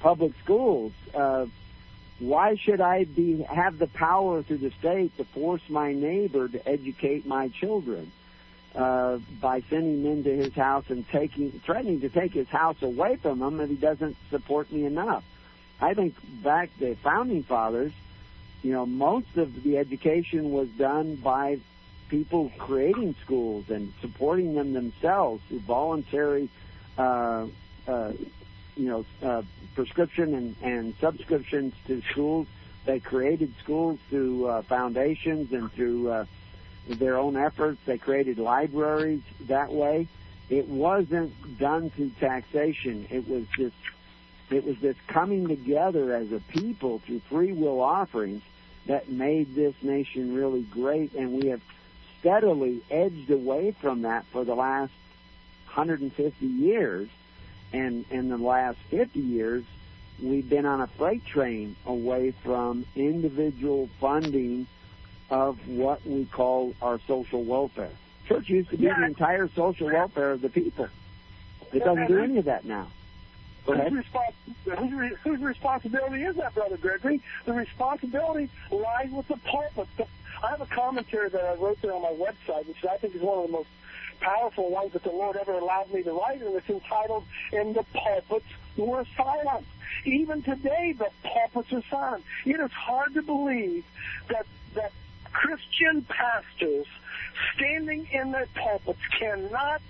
public 0.04 0.34
schools. 0.44 0.92
Uh, 1.16 1.46
why 2.20 2.56
should 2.56 2.82
I 2.82 3.06
be 3.06 3.42
have 3.42 3.80
the 3.80 3.88
power 3.88 4.44
through 4.44 4.58
the 4.58 4.72
state 4.72 5.16
to 5.18 5.24
force 5.24 5.62
my 5.70 5.94
neighbor 5.94 6.48
to 6.48 6.70
educate 6.70 7.26
my 7.26 7.48
children 7.48 8.12
uh, 8.76 9.18
by 9.42 9.62
sending 9.70 10.04
him 10.04 10.24
to 10.26 10.36
his 10.36 10.54
house 10.54 10.86
and 10.89 11.08
taking 11.10 11.52
threatening 11.66 12.02
to 12.02 12.10
take 12.10 12.34
his 12.34 12.50
house 12.50 12.82
away 12.82 13.16
from 13.16 13.42
him 13.42 13.60
if 13.62 13.70
he 13.70 13.76
doesn't 13.76 14.18
support 14.30 14.72
me 14.72 14.86
enough? 14.86 15.24
I 15.82 15.94
think 15.94 16.16
back 16.44 16.70
the 16.80 16.96
founding 16.96 17.44
fathers, 17.44 17.94
you 18.62 18.74
know, 18.74 18.86
most 18.86 19.38
of 19.38 19.63
the 19.63 19.78
education 19.78 20.52
was 20.52 20.68
done 20.70 21.16
by 21.16 21.60
people 22.10 22.52
creating 22.58 23.16
schools 23.24 23.70
and 23.70 23.94
supporting 24.02 24.54
them 24.54 24.74
themselves 24.74 25.42
through 25.48 25.62
voluntary 25.62 26.50
uh, 26.98 27.48
uh, 27.88 28.12
you 28.76 28.88
know, 28.88 29.06
uh, 29.22 29.42
prescription 29.76 30.34
and, 30.34 30.56
and 30.62 30.96
subscriptions 31.00 31.74
to 31.88 32.02
schools. 32.12 32.48
They 32.86 33.00
created 33.00 33.54
schools 33.64 34.00
through 34.10 34.48
uh, 34.48 34.62
foundations 34.64 35.52
and 35.54 35.72
through 35.72 36.12
uh, 36.12 36.26
their 36.88 37.18
own 37.18 37.38
efforts. 37.38 37.80
They 37.86 37.98
created 37.98 38.40
libraries 38.40 39.22
that 39.42 39.72
way. 39.72 40.08
It 40.50 40.68
wasn't 40.68 41.58
done 41.58 41.90
through 41.90 42.12
taxation. 42.20 43.08
It 43.10 43.28
was 43.28 43.46
just, 43.58 43.76
it 44.50 44.66
was 44.66 44.78
this 44.80 44.98
coming 45.08 45.48
together 45.48 46.14
as 46.14 46.32
a 46.32 46.40
people 46.40 47.00
through 47.00 47.22
free 47.30 47.54
will 47.54 47.80
offerings 47.80 48.44
that 48.86 49.10
made 49.10 49.56
this 49.56 49.76
nation 49.82 50.36
really 50.36 50.64
great. 50.64 51.14
And 51.14 51.42
we 51.42 51.50
have 51.50 51.62
steadily 52.20 52.82
edged 52.92 53.32
away 53.32 53.72
from 53.72 54.02
that 54.02 54.26
for 54.32 54.44
the 54.44 54.56
last 54.56 54.92
150 55.68 56.46
years 56.46 57.10
and 57.74 58.06
in 58.12 58.30
the 58.30 58.38
last 58.38 58.78
50 58.90 59.20
years, 59.20 59.64
we've 60.22 60.48
been 60.48 60.66
on 60.66 60.82
a 60.82 60.88
freight 60.88 61.26
train 61.26 61.76
away 61.86 62.32
from 62.44 62.86
individual 62.96 63.90
funding 64.00 64.68
of 65.30 65.68
what 65.68 66.06
we 66.06 66.26
call 66.26 66.76
our 66.82 67.00
social 67.08 67.44
welfare. 67.44 67.90
Church 68.28 68.48
used 68.48 68.70
to 68.70 68.78
be 68.78 68.86
yeah. 68.86 69.00
the 69.00 69.06
entire 69.06 69.50
social 69.56 69.88
welfare 69.88 70.32
of 70.32 70.42
the 70.42 70.50
people. 70.50 70.88
It 71.74 71.80
doesn't 71.80 72.08
do 72.08 72.20
any 72.20 72.38
of 72.38 72.46
that 72.46 72.66
now. 72.66 72.88
Whose, 73.66 74.06
whose, 74.66 75.18
whose 75.24 75.40
responsibility 75.40 76.24
is 76.24 76.36
that, 76.36 76.54
Brother 76.54 76.78
Gregory? 76.78 77.22
The 77.46 77.54
responsibility 77.54 78.50
lies 78.70 79.10
with 79.10 79.28
the 79.30 79.38
pulpit. 79.38 79.88
I 80.44 80.50
have 80.50 80.62
a 80.62 80.66
commentary 80.66 81.30
that 81.30 81.44
I 81.44 81.54
wrote 81.56 81.82
there 81.82 81.94
on 81.94 82.02
my 82.02 82.12
website, 82.12 82.68
which 82.68 82.84
I 82.86 82.98
think 82.98 83.16
is 83.16 83.22
one 83.22 83.40
of 83.40 83.46
the 83.48 83.52
most 83.54 83.70
powerful 84.24 84.70
ones 84.70 84.94
that 84.94 85.04
the 85.04 85.12
Lord 85.12 85.36
ever 85.36 85.54
allowed 85.54 85.94
me 85.94 86.02
to 86.04 86.14
write, 86.14 86.42
and 86.42 86.56
it's 86.56 86.70
entitled 86.70 87.26
"In 87.52 87.74
the 87.74 87.84
Pulpits 87.94 88.46
Were 88.78 89.06
Silent." 89.18 89.68
Even 90.06 90.42
today, 90.42 90.96
the 90.98 91.10
pulpits 91.24 91.72
are 91.74 91.84
silent. 91.90 92.24
It 92.46 92.60
is 92.60 92.72
hard 92.72 93.14
to 93.14 93.22
believe 93.22 93.86
that 94.30 94.46
that 94.76 94.92
Christian 95.32 96.04
pastors 96.04 96.88
standing 97.56 98.08
in 98.12 98.32
their 98.32 98.48
pulpits 98.56 99.06
cannot 99.20 99.82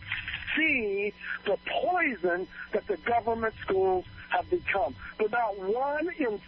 see 0.55 1.13
the 1.45 1.57
poison 1.67 2.47
that 2.71 2.87
the 2.87 2.97
government 2.97 3.53
schools 3.61 4.05
have 4.29 4.49
become. 4.49 4.95
But 5.17 5.27
about 5.27 5.59
one 5.59 6.09
in 6.17 6.39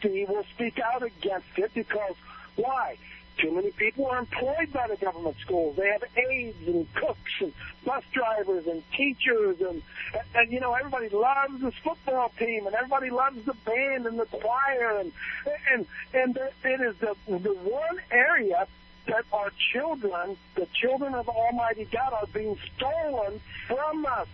50 0.00 0.26
will 0.26 0.44
speak 0.54 0.78
out 0.78 1.02
against 1.02 1.46
it 1.56 1.72
because 1.74 2.14
why? 2.56 2.96
Too 3.38 3.50
many 3.50 3.70
people 3.70 4.06
are 4.06 4.18
employed 4.18 4.72
by 4.72 4.86
the 4.88 4.96
government 4.96 5.36
schools. 5.40 5.76
They 5.76 5.88
have 5.88 6.04
aides 6.16 6.66
and 6.66 6.92
cooks 6.94 7.32
and 7.40 7.52
bus 7.84 8.04
drivers 8.12 8.66
and 8.66 8.82
teachers 8.96 9.60
and, 9.60 9.82
and, 10.34 10.52
you 10.52 10.60
know, 10.60 10.74
everybody 10.74 11.08
loves 11.08 11.60
this 11.60 11.74
football 11.82 12.32
team 12.38 12.66
and 12.66 12.74
everybody 12.74 13.10
loves 13.10 13.44
the 13.44 13.54
band 13.64 14.06
and 14.06 14.18
the 14.18 14.26
choir 14.26 14.98
and, 15.00 15.12
and, 15.72 15.86
and 16.12 16.38
it 16.64 16.80
is 16.80 16.96
the, 16.98 17.16
the 17.26 17.54
one 17.54 17.98
area 18.10 18.66
that 19.06 19.24
our 19.32 19.50
children, 19.72 20.36
the 20.54 20.66
children 20.74 21.14
of 21.14 21.28
Almighty 21.28 21.88
God, 21.90 22.12
are 22.12 22.26
being 22.32 22.56
stolen 22.76 23.40
from 23.66 24.06
us. 24.06 24.28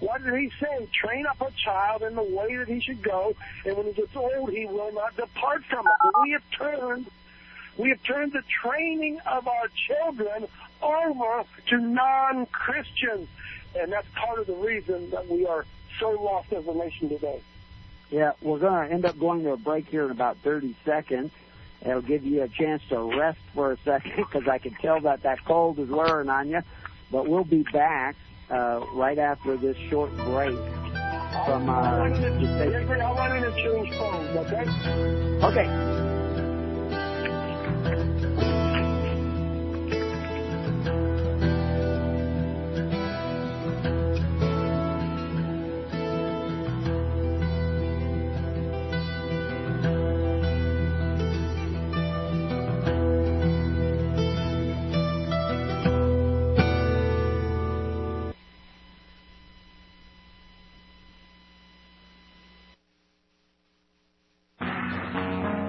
What 0.00 0.24
did 0.24 0.34
he 0.34 0.50
say? 0.60 0.88
Train 0.92 1.26
up 1.26 1.40
a 1.40 1.50
child 1.52 2.02
in 2.02 2.14
the 2.14 2.22
way 2.22 2.56
that 2.56 2.68
he 2.68 2.80
should 2.80 3.02
go, 3.02 3.34
and 3.64 3.76
when 3.76 3.86
he 3.86 3.92
gets 3.92 4.14
old, 4.16 4.50
he 4.50 4.66
will 4.66 4.92
not 4.92 5.16
depart 5.16 5.64
from 5.64 5.86
it. 5.86 5.92
But 6.02 6.22
we 6.22 6.30
have 6.32 6.42
turned 6.56 7.06
we 7.76 7.90
have 7.90 8.02
turned 8.02 8.32
the 8.32 8.42
training 8.62 9.20
of 9.26 9.48
our 9.48 9.68
children 9.88 10.46
over 10.82 11.44
to 11.68 11.78
non-Christians. 11.78 13.28
And 13.76 13.92
that's 13.92 14.06
part 14.14 14.38
of 14.38 14.46
the 14.46 14.54
reason 14.54 15.10
that 15.10 15.28
we 15.28 15.46
are 15.46 15.64
so 15.98 16.10
lost 16.10 16.52
as 16.52 16.66
a 16.66 16.74
nation 16.74 17.08
today. 17.08 17.40
Yeah, 18.10 18.32
we're 18.42 18.58
going 18.58 18.88
to 18.88 18.94
end 18.94 19.04
up 19.04 19.18
going 19.18 19.42
to 19.42 19.52
a 19.52 19.56
break 19.56 19.88
here 19.88 20.04
in 20.04 20.10
about 20.10 20.36
30 20.38 20.76
seconds. 20.84 21.32
It'll 21.84 22.00
give 22.00 22.24
you 22.24 22.42
a 22.42 22.48
chance 22.48 22.82
to 22.90 23.18
rest 23.18 23.40
for 23.54 23.72
a 23.72 23.78
second 23.84 24.12
because 24.16 24.48
I 24.48 24.58
can 24.58 24.74
tell 24.74 25.00
that 25.00 25.22
that 25.22 25.44
cold 25.44 25.78
is 25.78 25.88
wearing 25.88 26.28
on 26.28 26.48
you. 26.48 26.60
But 27.10 27.28
we'll 27.28 27.44
be 27.44 27.64
back 27.72 28.16
uh, 28.50 28.84
right 28.92 29.18
after 29.18 29.56
this 29.56 29.76
short 29.88 30.14
break 30.16 30.56
from 31.46 31.68
uh, 31.68 32.08
the 32.08 32.56
station. 32.56 33.00
I'll 33.00 33.14
run 33.14 33.36
in 33.36 33.44
and 33.44 33.54
change 33.56 33.90
phones, 33.96 34.36
okay? 34.36 36.13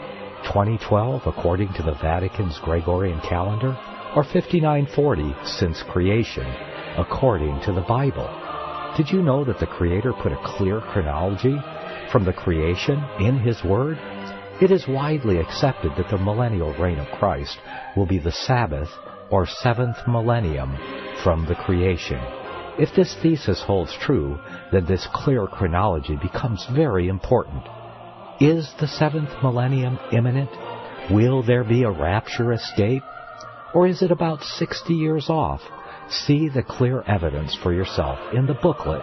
2012 0.47 1.23
according 1.27 1.73
to 1.75 1.85
the 1.85 1.95
Vatican's 2.03 2.59
Gregorian 2.65 3.21
calendar, 3.21 3.79
or 4.17 4.25
5940 4.25 5.37
since 5.45 5.85
creation 5.93 6.53
according 6.99 7.61
to 7.61 7.73
the 7.73 7.83
Bible? 7.83 8.29
Did 8.97 9.11
you 9.11 9.23
know 9.23 9.45
that 9.45 9.61
the 9.61 9.69
Creator 9.69 10.15
put 10.15 10.33
a 10.33 10.43
clear 10.45 10.81
chronology 10.81 11.57
from 12.11 12.25
the 12.25 12.33
creation 12.33 13.03
in 13.21 13.39
His 13.39 13.63
Word? 13.65 13.99
It 14.61 14.71
is 14.71 14.89
widely 14.89 15.39
accepted 15.39 15.93
that 15.97 16.09
the 16.11 16.19
millennial 16.19 16.73
reign 16.75 16.99
of 16.99 17.19
Christ 17.19 17.59
will 17.97 18.07
be 18.07 18.19
the 18.19 18.33
Sabbath 18.33 18.89
or 19.31 19.47
seventh 19.47 19.97
millennium 20.07 20.77
from 21.23 21.45
the 21.47 21.55
creation. 21.55 22.21
If 22.79 22.95
this 22.95 23.15
thesis 23.23 23.63
holds 23.63 23.97
true, 24.01 24.39
then 24.73 24.87
this 24.87 25.07
clear 25.13 25.47
chronology 25.47 26.17
becomes 26.17 26.67
very 26.75 27.09
important. 27.09 27.63
Is 28.41 28.71
the 28.81 28.87
seventh 28.87 29.31
millennium 29.43 29.99
imminent? 30.13 30.51
Will 31.11 31.43
there 31.43 31.65
be 31.65 31.85
a 31.85 31.91
rapture 31.91 32.53
escape? 32.53 33.03
Or 33.75 33.87
is 33.87 34.03
it 34.03 34.11
about 34.11 34.43
60 34.43 34.95
years 34.95 35.29
off? 35.29 35.61
See 36.09 36.49
the 36.49 36.63
clear 36.63 37.03
evidence 37.03 37.57
for 37.63 37.73
yourself 37.73 38.19
in 38.35 38.47
the 38.47 38.55
booklet, 38.55 39.03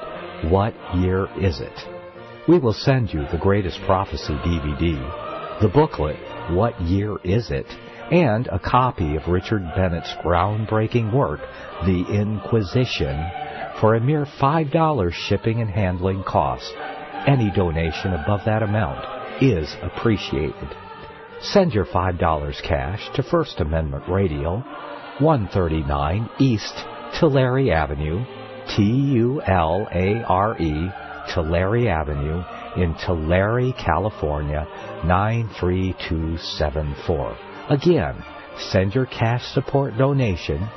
What 0.52 0.74
Year 0.96 1.28
Is 1.40 1.60
It? 1.60 1.93
We 2.46 2.60
will 2.60 2.74
send 2.74 3.14
you 3.14 3.26
the 3.32 3.38
Greatest 3.38 3.80
Prophecy 3.86 4.34
DVD, 4.34 5.62
the 5.62 5.70
booklet, 5.70 6.18
What 6.52 6.82
Year 6.82 7.16
Is 7.24 7.50
It? 7.52 7.68
and 8.12 8.48
a 8.48 8.60
copy 8.60 9.16
of 9.16 9.30
Richard 9.30 9.64
Bennett's 9.78 10.14
groundbreaking 10.26 11.14
work, 11.14 11.40
The 11.86 12.04
Inquisition, 12.10 13.18
for 13.80 13.96
a 13.96 14.02
mere 14.02 14.26
$5 14.26 15.14
shipping 15.14 15.62
and 15.62 15.70
handling 15.70 16.22
cost. 16.24 16.70
Any 17.26 17.50
donation 17.50 18.14
above 18.14 18.42
that 18.46 18.62
amount 18.62 19.42
is 19.42 19.74
appreciated. 19.82 20.76
Send 21.40 21.74
your 21.74 21.86
$5 21.86 22.62
cash 22.62 23.10
to 23.16 23.24
First 23.24 23.62
Amendment 23.62 24.10
Radio, 24.10 24.58
139 25.20 26.30
East 26.40 26.76
Tulare 27.22 27.72
Avenue, 27.72 28.26
T-U-L-A-R-E, 28.76 29.44
Tulare 31.34 31.90
Avenue, 31.90 32.44
in 32.76 32.96
Tulare, 33.06 33.72
California, 33.74 34.66
93274. 35.06 37.38
Again, 37.70 38.16
send 38.72 38.96
your 38.96 39.06
cash 39.06 39.44
support 39.54 39.96
donation 39.98 40.68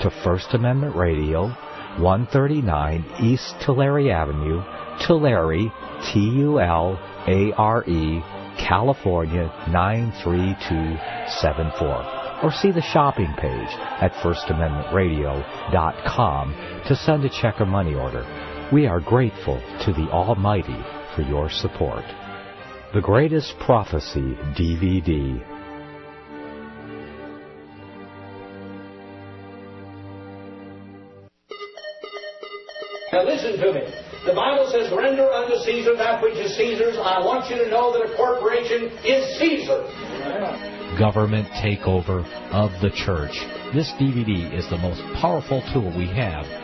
to 0.00 0.10
First 0.24 0.52
Amendment 0.54 0.96
Radio, 0.96 1.54
139 1.98 3.04
East 3.22 3.54
Tulare 3.64 4.10
Avenue, 4.10 4.60
Tulare, 5.06 5.70
T-U-L-A-R-E, 6.12 8.22
California 8.58 9.52
93274. 9.68 12.40
Or 12.42 12.50
see 12.52 12.72
the 12.72 12.82
shopping 12.82 13.32
page 13.38 13.70
at 14.00 14.10
FirstAmendmentRadio.com 14.22 16.54
to 16.88 16.96
send 16.96 17.24
a 17.24 17.30
check 17.30 17.60
or 17.60 17.66
money 17.66 17.94
order. 17.94 18.24
We 18.72 18.86
are 18.86 18.98
grateful 18.98 19.60
to 19.84 19.92
the 19.92 20.08
Almighty 20.10 20.82
for 21.14 21.20
your 21.20 21.50
support. 21.50 22.02
The 22.94 23.00
Greatest 23.02 23.54
Prophecy 23.60 24.34
DVD. 24.56 25.38
Now 33.12 33.24
listen 33.24 33.60
to 33.60 33.72
me. 33.74 33.82
The 34.24 34.32
Bible 34.34 34.66
says, 34.72 34.90
render 34.90 35.30
unto 35.30 35.56
Caesar 35.56 35.94
that 35.96 36.22
which 36.22 36.36
is 36.36 36.56
Caesar's. 36.56 36.96
I 36.96 37.20
want 37.20 37.50
you 37.50 37.62
to 37.62 37.68
know 37.68 37.92
that 37.92 38.10
a 38.10 38.16
corporation 38.16 38.84
is 39.04 39.38
Caesar. 39.38 39.84
Government 40.98 41.46
Takeover 41.62 42.24
of 42.50 42.70
the 42.80 42.90
Church. 42.90 43.34
This 43.74 43.92
DVD 44.00 44.56
is 44.56 44.68
the 44.70 44.78
most 44.78 45.02
powerful 45.20 45.62
tool 45.72 45.94
we 45.94 46.06
have 46.06 46.63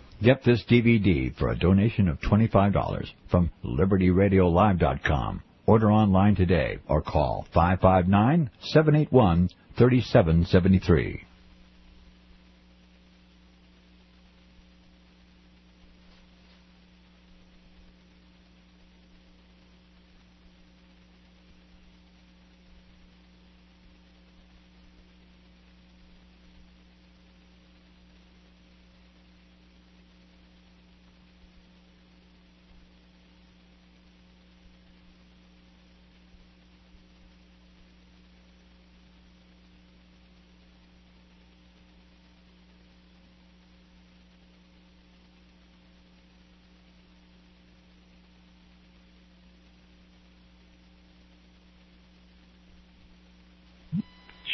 Get 0.23 0.43
this 0.43 0.63
DVD 0.69 1.35
for 1.35 1.49
a 1.49 1.57
donation 1.57 2.07
of 2.07 2.19
$25 2.19 3.07
from 3.31 3.49
LibertyRadioLive.com. 3.65 5.41
Order 5.65 5.91
online 5.91 6.35
today 6.35 6.77
or 6.87 7.01
call 7.01 7.47
559 7.55 8.51
781 8.61 9.49
3773. 9.77 11.23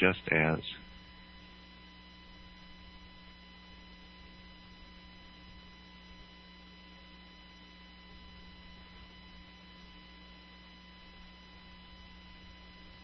Just 0.08 0.28
as. 0.32 0.60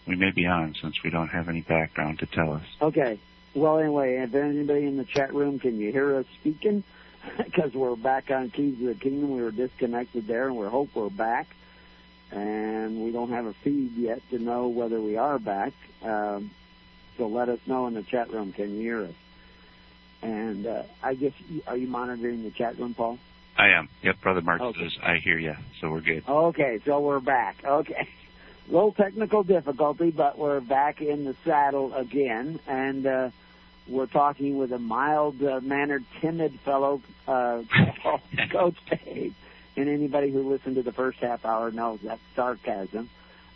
We 0.06 0.16
may 0.16 0.32
be 0.32 0.46
on 0.46 0.76
since 0.82 1.02
we 1.04 1.10
don't 1.10 1.30
have 1.30 1.50
any 1.50 1.62
background 1.62 2.20
to 2.20 2.26
tell 2.26 2.54
us. 2.54 2.64
Okay. 2.82 3.20
Well, 3.56 3.80
anyway, 3.80 4.16
if 4.18 4.34
anybody 4.34 4.86
in 4.86 4.98
the 4.98 5.06
chat 5.06 5.34
room, 5.34 5.60
can 5.60 5.80
you 5.80 5.92
hear 5.92 6.16
us 6.18 6.26
speaking? 6.40 6.84
Because 7.38 7.74
we're 7.74 7.96
back 7.96 8.30
on 8.32 8.50
Keys 8.50 8.82
of 8.82 8.88
the 8.88 8.96
Kingdom. 8.96 9.32
We 9.34 9.42
were 9.42 9.52
disconnected 9.52 10.28
there, 10.28 10.48
and 10.50 10.58
we 10.58 10.68
hope 10.68 10.90
we're 10.94 11.10
back. 11.10 11.48
And 12.32 13.06
we 13.06 13.12
don't 13.14 13.30
have 13.30 13.46
a 13.46 13.54
feed 13.54 13.96
yet 13.96 14.22
to 14.32 14.40
know 14.40 14.68
whether 14.68 15.00
we 15.00 15.16
are 15.16 15.40
back. 15.40 15.72
Um, 16.04 16.52
so 17.18 17.28
let 17.28 17.50
us 17.50 17.60
know 17.66 17.88
in 17.88 17.94
the 17.94 18.04
chat 18.04 18.32
room. 18.32 18.54
Can 18.54 18.76
you 18.76 18.82
hear 18.82 19.04
us? 19.04 19.14
And 20.22 20.66
uh, 20.66 20.84
I 21.02 21.16
guess, 21.16 21.34
are 21.68 21.78
you 21.78 21.88
monitoring 21.88 22.44
the 22.44 22.52
chat 22.52 22.80
room, 22.80 22.94
Paul? 22.94 23.20
I 23.58 23.70
am. 23.70 23.90
Yep, 24.02 24.22
Brother 24.22 24.42
Mark 24.42 24.62
Okay. 24.62 24.84
says 24.84 24.98
I 25.04 25.18
hear 25.18 25.38
you, 25.38 25.56
so 25.80 25.90
we're 25.90 26.02
good. 26.02 26.24
Okay, 26.28 26.80
so 26.86 27.00
we're 27.00 27.20
back. 27.20 27.58
Okay. 27.64 28.08
Little 28.70 28.94
technical 28.94 29.44
difficulty, 29.44 30.10
but 30.12 30.38
we're 30.38 30.62
back 30.62 31.02
in 31.02 31.26
the 31.26 31.36
saddle 31.44 31.94
again, 31.94 32.60
and 32.66 33.06
uh, 33.06 33.30
we're 33.88 34.06
talking 34.06 34.58
with 34.58 34.72
a 34.72 34.80
mild-mannered, 34.80 36.06
timid 36.22 36.58
fellow, 36.62 37.02
uh, 37.28 37.62
Coach 38.50 38.78
Dave. 38.90 39.36
And 39.76 39.90
anybody 39.90 40.32
who 40.32 40.50
listened 40.50 40.76
to 40.76 40.84
the 40.84 40.94
first 40.94 41.20
half 41.20 41.46
hour 41.46 41.72
knows 41.72 42.00
that's 42.04 42.22
sarcasm. 42.36 43.10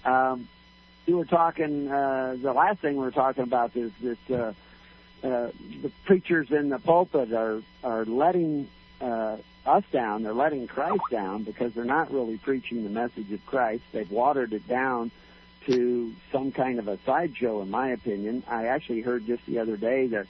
Um, 0.04 0.50
we 1.08 1.14
were 1.14 1.26
talking. 1.26 1.90
Uh, 1.90 2.38
the 2.40 2.54
last 2.54 2.80
thing 2.80 2.98
we 2.98 3.04
were 3.04 3.12
talking 3.12 3.44
about 3.44 3.76
is 3.76 3.92
this: 4.02 4.18
uh, 4.30 4.54
uh, 5.24 5.52
the 5.82 5.92
preachers 6.06 6.52
in 6.52 6.70
the 6.70 6.80
pulpit 6.80 7.34
are 7.34 7.62
are 7.84 8.06
letting 8.06 8.68
uh, 9.02 9.38
us 9.66 9.84
down. 9.92 10.24
They're 10.24 10.34
letting 10.34 10.68
Christ 10.68 11.04
down 11.10 11.44
because 11.44 11.74
they're 11.74 11.86
not 11.86 12.12
really 12.12 12.38
preaching 12.38 12.84
the 12.84 12.90
message 12.90 13.32
of 13.32 13.44
Christ. 13.46 13.84
They've 13.92 14.12
watered 14.12 14.54
it 14.54 14.68
down 14.68 15.12
to 15.66 16.14
some 16.32 16.52
kind 16.52 16.80
of 16.80 16.88
a 16.88 17.00
sideshow, 17.06 17.62
in 17.62 17.70
my 17.70 17.90
opinion. 17.90 18.44
I 18.48 18.68
actually 18.68 19.02
heard 19.02 19.26
just 19.26 19.46
the 19.46 19.60
other 19.60 19.78
day 19.78 20.08
that 20.08 20.28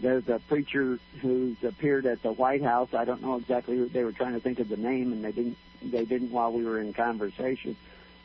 there's 0.00 0.28
a 0.28 0.40
preacher 0.48 0.98
who's 1.20 1.62
appeared 1.62 2.06
at 2.06 2.22
the 2.22 2.32
White 2.32 2.62
House. 2.62 2.88
I 2.94 3.04
don't 3.04 3.22
know 3.22 3.36
exactly 3.36 3.76
who 3.76 3.88
they 3.88 4.04
were 4.04 4.12
trying 4.12 4.34
to 4.34 4.40
think 4.40 4.60
of 4.60 4.68
the 4.68 4.76
name, 4.76 5.12
and 5.12 5.24
they 5.24 5.32
didn't. 5.32 5.58
They 5.84 6.04
didn't 6.04 6.30
while 6.30 6.52
we 6.52 6.64
were 6.64 6.80
in 6.80 6.92
conversation. 6.92 7.76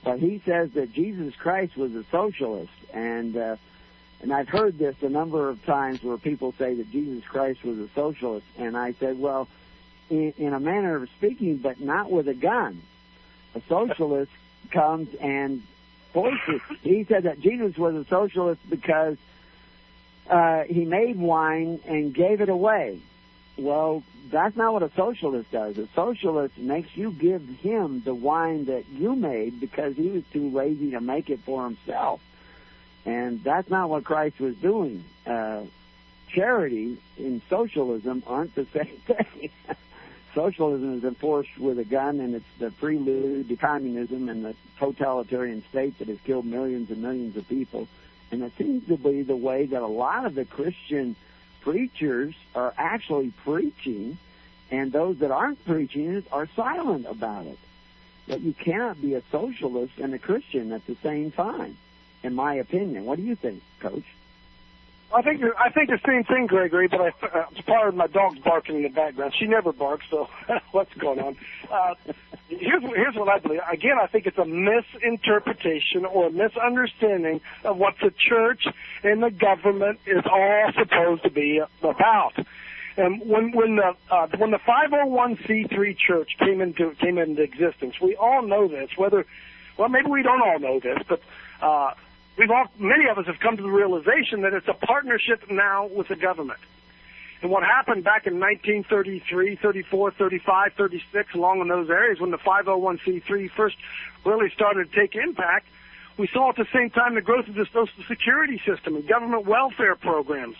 But 0.07 0.19
he 0.19 0.41
says 0.45 0.71
that 0.71 0.93
Jesus 0.93 1.35
Christ 1.35 1.75
was 1.75 1.93
a 1.95 2.03
socialist, 2.11 2.71
and 2.93 3.35
uh, 3.35 3.57
and 4.21 4.33
I've 4.33 4.47
heard 4.47 4.77
this 4.77 4.95
a 5.01 5.09
number 5.09 5.49
of 5.49 5.63
times 5.65 6.01
where 6.01 6.17
people 6.17 6.53
say 6.57 6.73
that 6.75 6.91
Jesus 6.91 7.23
Christ 7.25 7.63
was 7.63 7.77
a 7.77 7.89
socialist, 7.93 8.45
and 8.57 8.75
I 8.75 8.93
said, 8.93 9.19
well, 9.19 9.47
in, 10.09 10.33
in 10.37 10.53
a 10.53 10.59
manner 10.59 10.95
of 10.95 11.09
speaking, 11.17 11.57
but 11.57 11.79
not 11.79 12.09
with 12.09 12.27
a 12.27 12.33
gun. 12.33 12.81
A 13.53 13.61
socialist 13.67 14.31
comes 14.71 15.13
and 15.15 15.61
forces. 16.13 16.61
He 16.81 17.03
said 17.03 17.23
that 17.23 17.39
Jesus 17.39 17.77
was 17.77 17.95
a 17.95 18.05
socialist 18.05 18.61
because 18.69 19.17
uh, 20.29 20.63
he 20.63 20.85
made 20.85 21.17
wine 21.17 21.79
and 21.85 22.13
gave 22.13 22.41
it 22.41 22.49
away. 22.49 23.01
Well, 23.57 24.03
that's 24.29 24.55
not 24.55 24.73
what 24.73 24.83
a 24.83 24.91
socialist 24.95 25.51
does. 25.51 25.77
A 25.77 25.87
socialist 25.95 26.57
makes 26.57 26.95
you 26.95 27.11
give 27.11 27.47
him 27.47 28.01
the 28.03 28.13
wine 28.13 28.65
that 28.65 28.87
you 28.89 29.15
made 29.15 29.59
because 29.59 29.95
he 29.95 30.09
was 30.09 30.23
too 30.31 30.49
lazy 30.49 30.91
to 30.91 31.01
make 31.01 31.29
it 31.29 31.39
for 31.45 31.63
himself. 31.63 32.21
And 33.05 33.43
that's 33.43 33.69
not 33.69 33.89
what 33.89 34.03
Christ 34.03 34.39
was 34.39 34.55
doing. 34.57 35.03
Uh, 35.25 35.63
charity 36.27 36.97
and 37.17 37.41
socialism 37.49 38.21
aren't 38.27 38.53
the 38.53 38.65
same 38.73 39.01
thing. 39.07 39.49
socialism 40.35 40.97
is 40.97 41.03
enforced 41.03 41.57
with 41.57 41.79
a 41.79 41.85
gun, 41.85 42.19
and 42.19 42.35
it's 42.35 42.45
the 42.59 42.69
prelude 42.71 43.47
to 43.47 43.55
communism 43.55 44.29
and 44.29 44.45
the 44.45 44.55
totalitarian 44.77 45.63
state 45.69 45.97
that 45.99 46.09
has 46.09 46.19
killed 46.25 46.45
millions 46.45 46.91
and 46.91 47.01
millions 47.01 47.35
of 47.37 47.47
people. 47.47 47.87
And 48.29 48.43
it 48.43 48.51
seems 48.57 48.87
to 48.87 48.97
be 48.97 49.21
the 49.21 49.37
way 49.37 49.65
that 49.65 49.81
a 49.81 49.87
lot 49.87 50.25
of 50.25 50.35
the 50.35 50.45
Christian 50.45 51.15
preachers 51.67 52.33
are 52.55 52.73
actually 52.77 53.33
preaching, 53.43 54.17
and 54.71 54.89
those 54.93 55.17
that 55.17 55.31
aren't 55.31 55.63
preaching 55.65 56.15
it 56.15 56.25
are 56.31 56.47
silent 56.55 57.05
about 57.05 57.45
it. 57.45 57.59
That 58.27 58.39
you 58.39 58.53
cannot 58.53 59.01
be 59.01 59.15
a 59.15 59.21
socialist 59.33 59.93
and 59.97 60.13
a 60.13 60.19
Christian 60.19 60.71
at 60.71 60.85
the 60.87 60.95
same 61.03 61.29
time, 61.31 61.77
in 62.23 62.35
my 62.35 62.53
opinion. 62.53 63.03
What 63.03 63.17
do 63.17 63.23
you 63.23 63.35
think, 63.35 63.61
Coach? 63.81 64.05
I 65.13 65.21
think 65.21 65.41
I 65.57 65.69
think 65.69 65.89
the 65.89 65.99
same 66.05 66.25
thing, 66.25 66.47
Gregory. 66.47 66.87
But 66.87 67.01
I, 67.01 67.07
uh, 67.25 67.45
part 67.65 67.89
of 67.89 67.95
my 67.95 68.07
dog's 68.07 68.39
barking 68.39 68.77
in 68.77 68.83
the 68.83 68.89
background. 68.89 69.33
She 69.39 69.45
never 69.45 69.71
barks, 69.71 70.05
so 70.09 70.27
what's 70.71 70.93
going 70.95 71.19
on? 71.19 71.37
Uh, 71.71 71.95
here's 72.49 72.83
here's 72.83 73.15
what 73.15 73.29
I 73.29 73.39
believe. 73.39 73.61
Again, 73.71 73.97
I 74.01 74.07
think 74.07 74.25
it's 74.25 74.37
a 74.37 74.45
misinterpretation 74.45 76.05
or 76.05 76.27
a 76.27 76.31
misunderstanding 76.31 77.39
of 77.63 77.77
what 77.77 77.95
the 78.01 78.11
church 78.11 78.67
and 79.03 79.23
the 79.23 79.31
government 79.31 79.99
is 80.05 80.23
all 80.29 80.71
supposed 80.77 81.23
to 81.23 81.29
be 81.29 81.61
about. 81.81 82.33
And 82.97 83.21
when 83.21 83.51
when 83.53 83.77
the 83.77 83.95
uh, 84.11 84.27
when 84.37 84.51
the 84.51 84.59
501c3 84.59 85.97
church 85.97 86.31
came 86.39 86.59
into 86.59 86.91
came 86.95 87.17
into 87.17 87.43
existence, 87.43 87.95
we 88.01 88.15
all 88.17 88.41
know 88.41 88.67
this. 88.67 88.89
Whether 88.97 89.25
well, 89.77 89.87
maybe 89.87 90.09
we 90.09 90.23
don't 90.23 90.41
all 90.41 90.59
know 90.59 90.79
this, 90.79 90.97
but 91.07 91.21
uh, 91.61 91.93
we've 92.37 92.51
all, 92.51 92.67
many 92.77 93.07
of 93.09 93.17
us 93.17 93.25
have 93.25 93.39
come 93.39 93.57
to 93.57 93.63
the 93.63 93.69
realization 93.69 94.41
that 94.41 94.53
it's 94.53 94.67
a 94.67 94.73
partnership 94.73 95.43
now 95.49 95.87
with 95.87 96.07
the 96.07 96.15
government. 96.15 96.59
And 97.41 97.51
what 97.51 97.63
happened 97.63 98.03
back 98.03 98.25
in 98.25 98.39
1933, 98.39 99.57
34, 99.57 100.11
35, 100.11 100.73
36, 100.73 101.35
along 101.35 101.61
in 101.61 101.67
those 101.67 101.89
areas 101.89 102.19
when 102.19 102.31
the 102.31 102.37
501c3 102.37 103.51
first 103.51 103.75
really 104.25 104.49
started 104.49 104.91
to 104.91 104.99
take 104.99 105.15
impact, 105.15 105.67
we 106.17 106.27
saw 106.27 106.49
at 106.49 106.55
the 106.55 106.65
same 106.73 106.89
time 106.89 107.13
the 107.13 107.21
growth 107.21 107.47
of 107.47 107.53
the 107.53 107.67
Social 107.67 108.03
Security 108.07 108.59
system 108.65 108.95
and 108.95 109.07
government 109.07 109.45
welfare 109.45 109.95
programs. 109.95 110.57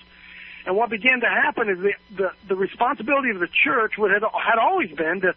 And 0.67 0.75
what 0.75 0.89
began 0.89 1.21
to 1.21 1.27
happen 1.27 1.69
is 1.69 1.79
the, 1.79 1.93
the, 2.15 2.31
the 2.49 2.55
responsibility 2.55 3.31
of 3.31 3.39
the 3.39 3.47
church 3.47 3.93
had, 3.95 4.21
had 4.21 4.59
always 4.61 4.91
been 4.91 5.21
to 5.21 5.33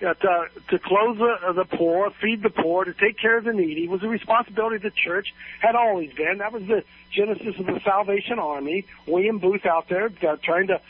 to, 0.00 0.46
to 0.68 0.78
clothe 0.78 1.18
the, 1.18 1.52
the 1.54 1.64
poor, 1.64 2.10
feed 2.20 2.42
the 2.42 2.50
poor, 2.50 2.84
to 2.84 2.94
take 2.94 3.18
care 3.18 3.38
of 3.38 3.44
the 3.44 3.52
needy 3.52 3.88
was 3.88 4.02
a 4.02 4.08
responsibility 4.08 4.76
of 4.76 4.82
the 4.82 4.90
church, 4.90 5.34
had 5.60 5.74
always 5.74 6.12
been. 6.12 6.38
That 6.38 6.52
was 6.52 6.62
the 6.66 6.84
genesis 7.10 7.58
of 7.58 7.66
the 7.66 7.80
Salvation 7.84 8.38
Army. 8.38 8.86
William 9.06 9.38
Booth 9.38 9.66
out 9.66 9.88
there 9.88 10.10
uh, 10.26 10.36
trying 10.42 10.68
to 10.68 10.80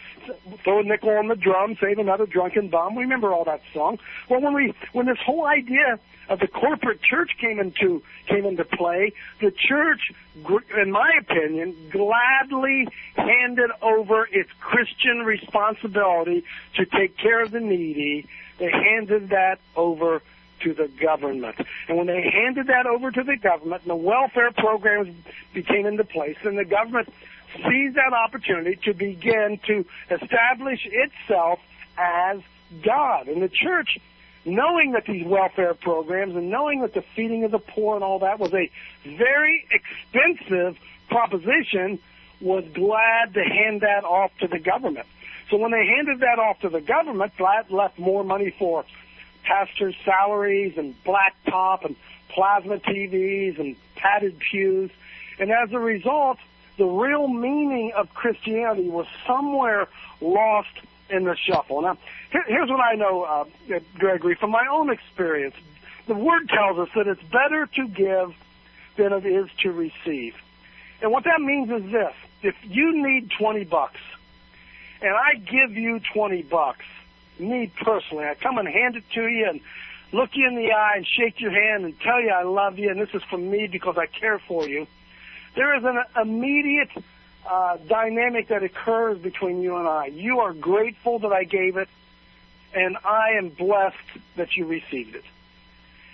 throw 0.62 0.80
a 0.80 0.82
nickel 0.82 1.10
on 1.10 1.28
the 1.28 1.36
drum, 1.36 1.76
save 1.80 1.98
another 1.98 2.26
drunken 2.26 2.68
bum. 2.68 2.94
We 2.94 3.02
remember 3.02 3.32
all 3.32 3.44
that 3.44 3.62
song. 3.72 3.98
Well, 4.28 4.40
when 4.40 4.54
we 4.54 4.74
when 4.92 5.06
this 5.06 5.18
whole 5.24 5.46
idea 5.46 5.98
of 6.28 6.40
the 6.40 6.48
corporate 6.48 7.00
church 7.02 7.30
came 7.40 7.58
into 7.58 8.02
came 8.26 8.44
into 8.44 8.64
play, 8.64 9.12
the 9.40 9.50
church, 9.50 10.12
in 10.76 10.90
my 10.90 11.10
opinion, 11.20 11.74
gladly 11.90 12.88
handed 13.16 13.70
over 13.82 14.28
its 14.30 14.50
Christian 14.60 15.20
responsibility 15.24 16.44
to 16.76 16.84
take 16.84 17.16
care 17.16 17.42
of 17.42 17.50
the 17.50 17.60
needy 17.60 18.28
they 18.58 18.70
handed 18.70 19.30
that 19.30 19.60
over 19.76 20.22
to 20.60 20.74
the 20.74 20.88
government. 21.00 21.56
And 21.88 21.96
when 21.96 22.08
they 22.08 22.22
handed 22.22 22.66
that 22.66 22.86
over 22.86 23.10
to 23.10 23.22
the 23.22 23.36
government 23.36 23.82
and 23.82 23.90
the 23.90 23.96
welfare 23.96 24.50
programs 24.50 25.14
became 25.54 25.86
into 25.86 26.04
place, 26.04 26.36
then 26.42 26.56
the 26.56 26.64
government 26.64 27.12
seized 27.54 27.94
that 27.94 28.12
opportunity 28.12 28.76
to 28.84 28.92
begin 28.92 29.60
to 29.66 29.86
establish 30.10 30.86
itself 30.90 31.60
as 31.96 32.40
God. 32.82 33.28
And 33.28 33.40
the 33.40 33.48
church, 33.48 33.98
knowing 34.48 34.92
that 34.92 35.04
these 35.06 35.26
welfare 35.26 35.74
programs 35.74 36.34
and 36.36 36.50
knowing 36.50 36.80
that 36.80 36.94
the 36.94 37.02
feeding 37.14 37.44
of 37.44 37.50
the 37.50 37.58
poor 37.58 37.94
and 37.94 38.04
all 38.04 38.20
that 38.20 38.38
was 38.38 38.52
a 38.54 38.70
very 39.04 39.66
expensive 39.70 40.78
proposition, 41.08 41.98
was 42.40 42.64
glad 42.72 43.34
to 43.34 43.42
hand 43.42 43.80
that 43.80 44.04
off 44.04 44.30
to 44.38 44.46
the 44.46 44.58
government. 44.58 45.06
So 45.50 45.56
when 45.56 45.72
they 45.72 45.86
handed 45.86 46.20
that 46.20 46.38
off 46.38 46.60
to 46.60 46.68
the 46.68 46.80
government, 46.80 47.32
that 47.38 47.70
left 47.70 47.98
more 47.98 48.22
money 48.22 48.54
for 48.58 48.84
pastors' 49.42 49.96
salaries 50.04 50.76
and 50.76 50.94
blacktop 51.04 51.84
and 51.84 51.96
plasma 52.28 52.78
TVs 52.78 53.58
and 53.58 53.76
padded 53.96 54.38
pews. 54.38 54.90
And 55.38 55.50
as 55.50 55.72
a 55.72 55.78
result, 55.78 56.38
the 56.76 56.84
real 56.84 57.26
meaning 57.26 57.92
of 57.96 58.12
Christianity 58.14 58.88
was 58.88 59.06
somewhere 59.26 59.88
lost 60.20 60.68
in 61.10 61.24
the 61.24 61.36
shuffle. 61.36 61.82
Now, 61.82 61.98
here, 62.30 62.44
here's 62.46 62.68
what 62.68 62.80
I 62.80 62.94
know, 62.94 63.22
uh, 63.22 63.44
Gregory, 63.98 64.34
from 64.34 64.50
my 64.50 64.66
own 64.70 64.90
experience. 64.90 65.54
The 66.06 66.14
Word 66.14 66.48
tells 66.48 66.78
us 66.78 66.88
that 66.94 67.06
it's 67.06 67.22
better 67.24 67.66
to 67.66 67.88
give 67.88 68.34
than 68.96 69.12
it 69.12 69.26
is 69.26 69.48
to 69.62 69.72
receive. 69.72 70.34
And 71.00 71.12
what 71.12 71.24
that 71.24 71.40
means 71.40 71.70
is 71.70 71.90
this. 71.90 72.14
If 72.42 72.54
you 72.64 73.02
need 73.02 73.30
20 73.38 73.64
bucks, 73.64 74.00
and 75.00 75.14
I 75.14 75.34
give 75.34 75.76
you 75.76 76.00
20 76.12 76.42
bucks, 76.42 76.84
me 77.38 77.70
personally, 77.80 78.24
I 78.24 78.34
come 78.34 78.58
and 78.58 78.66
hand 78.66 78.96
it 78.96 79.04
to 79.14 79.26
you 79.26 79.48
and 79.48 79.60
look 80.12 80.30
you 80.34 80.46
in 80.48 80.56
the 80.56 80.72
eye 80.72 80.94
and 80.96 81.06
shake 81.06 81.40
your 81.40 81.50
hand 81.50 81.84
and 81.84 81.98
tell 82.00 82.20
you 82.20 82.30
I 82.30 82.42
love 82.42 82.78
you 82.78 82.90
and 82.90 83.00
this 83.00 83.10
is 83.14 83.22
from 83.24 83.50
me 83.50 83.68
because 83.70 83.96
I 83.96 84.06
care 84.06 84.38
for 84.38 84.66
you. 84.66 84.86
There 85.54 85.76
is 85.76 85.84
an 85.84 86.02
immediate 86.20 86.90
uh, 87.46 87.76
dynamic 87.86 88.48
that 88.48 88.62
occurs 88.62 89.18
between 89.18 89.62
you 89.62 89.76
and 89.76 89.88
I. 89.88 90.06
You 90.06 90.40
are 90.40 90.52
grateful 90.52 91.18
that 91.20 91.32
I 91.32 91.44
gave 91.44 91.76
it, 91.76 91.88
and 92.74 92.96
I 93.04 93.32
am 93.38 93.50
blessed 93.50 93.96
that 94.36 94.56
you 94.56 94.66
received 94.66 95.14
it. 95.14 95.24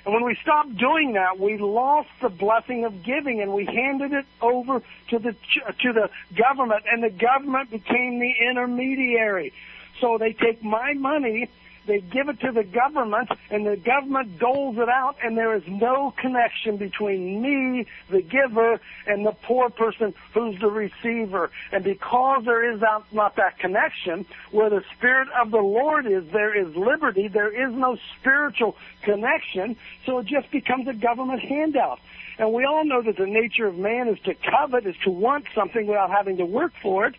And 0.04 0.12
when 0.12 0.24
we 0.24 0.36
stopped 0.42 0.76
doing 0.76 1.14
that, 1.14 1.38
we 1.38 1.56
lost 1.56 2.10
the 2.20 2.28
blessing 2.28 2.84
of 2.84 3.02
giving 3.02 3.40
and 3.40 3.54
we 3.54 3.64
handed 3.64 4.12
it 4.12 4.26
over 4.42 4.82
to 5.08 5.18
the, 5.18 5.32
to 5.32 5.92
the 5.94 6.10
government 6.36 6.84
and 6.90 7.02
the 7.02 7.08
government 7.08 7.70
became 7.70 8.18
the 8.18 8.32
intermediary. 8.50 9.54
So 10.00 10.18
they 10.18 10.34
take 10.34 10.62
my 10.62 10.92
money 10.92 11.48
they 11.86 12.00
give 12.00 12.28
it 12.28 12.40
to 12.40 12.52
the 12.52 12.64
government, 12.64 13.28
and 13.50 13.66
the 13.66 13.76
government 13.76 14.38
doles 14.38 14.78
it 14.78 14.88
out, 14.88 15.16
and 15.22 15.36
there 15.36 15.54
is 15.54 15.62
no 15.66 16.12
connection 16.16 16.76
between 16.76 17.42
me, 17.42 17.86
the 18.10 18.22
giver, 18.22 18.80
and 19.06 19.26
the 19.26 19.32
poor 19.32 19.70
person 19.70 20.14
who's 20.32 20.58
the 20.60 20.70
receiver. 20.70 21.50
And 21.72 21.84
because 21.84 22.44
there 22.44 22.72
is 22.72 22.82
not 23.12 23.36
that 23.36 23.58
connection, 23.58 24.26
where 24.50 24.70
the 24.70 24.82
Spirit 24.96 25.28
of 25.30 25.50
the 25.50 25.58
Lord 25.58 26.06
is, 26.06 26.24
there 26.32 26.54
is 26.54 26.74
liberty. 26.74 27.28
There 27.28 27.50
is 27.50 27.74
no 27.74 27.98
spiritual 28.18 28.76
connection, 29.02 29.76
so 30.06 30.18
it 30.18 30.26
just 30.26 30.50
becomes 30.50 30.88
a 30.88 30.94
government 30.94 31.40
handout. 31.40 32.00
And 32.38 32.52
we 32.52 32.64
all 32.64 32.84
know 32.84 33.02
that 33.02 33.16
the 33.16 33.26
nature 33.26 33.66
of 33.66 33.78
man 33.78 34.08
is 34.08 34.18
to 34.20 34.34
covet, 34.34 34.86
is 34.86 34.96
to 35.04 35.10
want 35.10 35.46
something 35.54 35.86
without 35.86 36.10
having 36.10 36.38
to 36.38 36.44
work 36.44 36.72
for 36.82 37.06
it. 37.06 37.14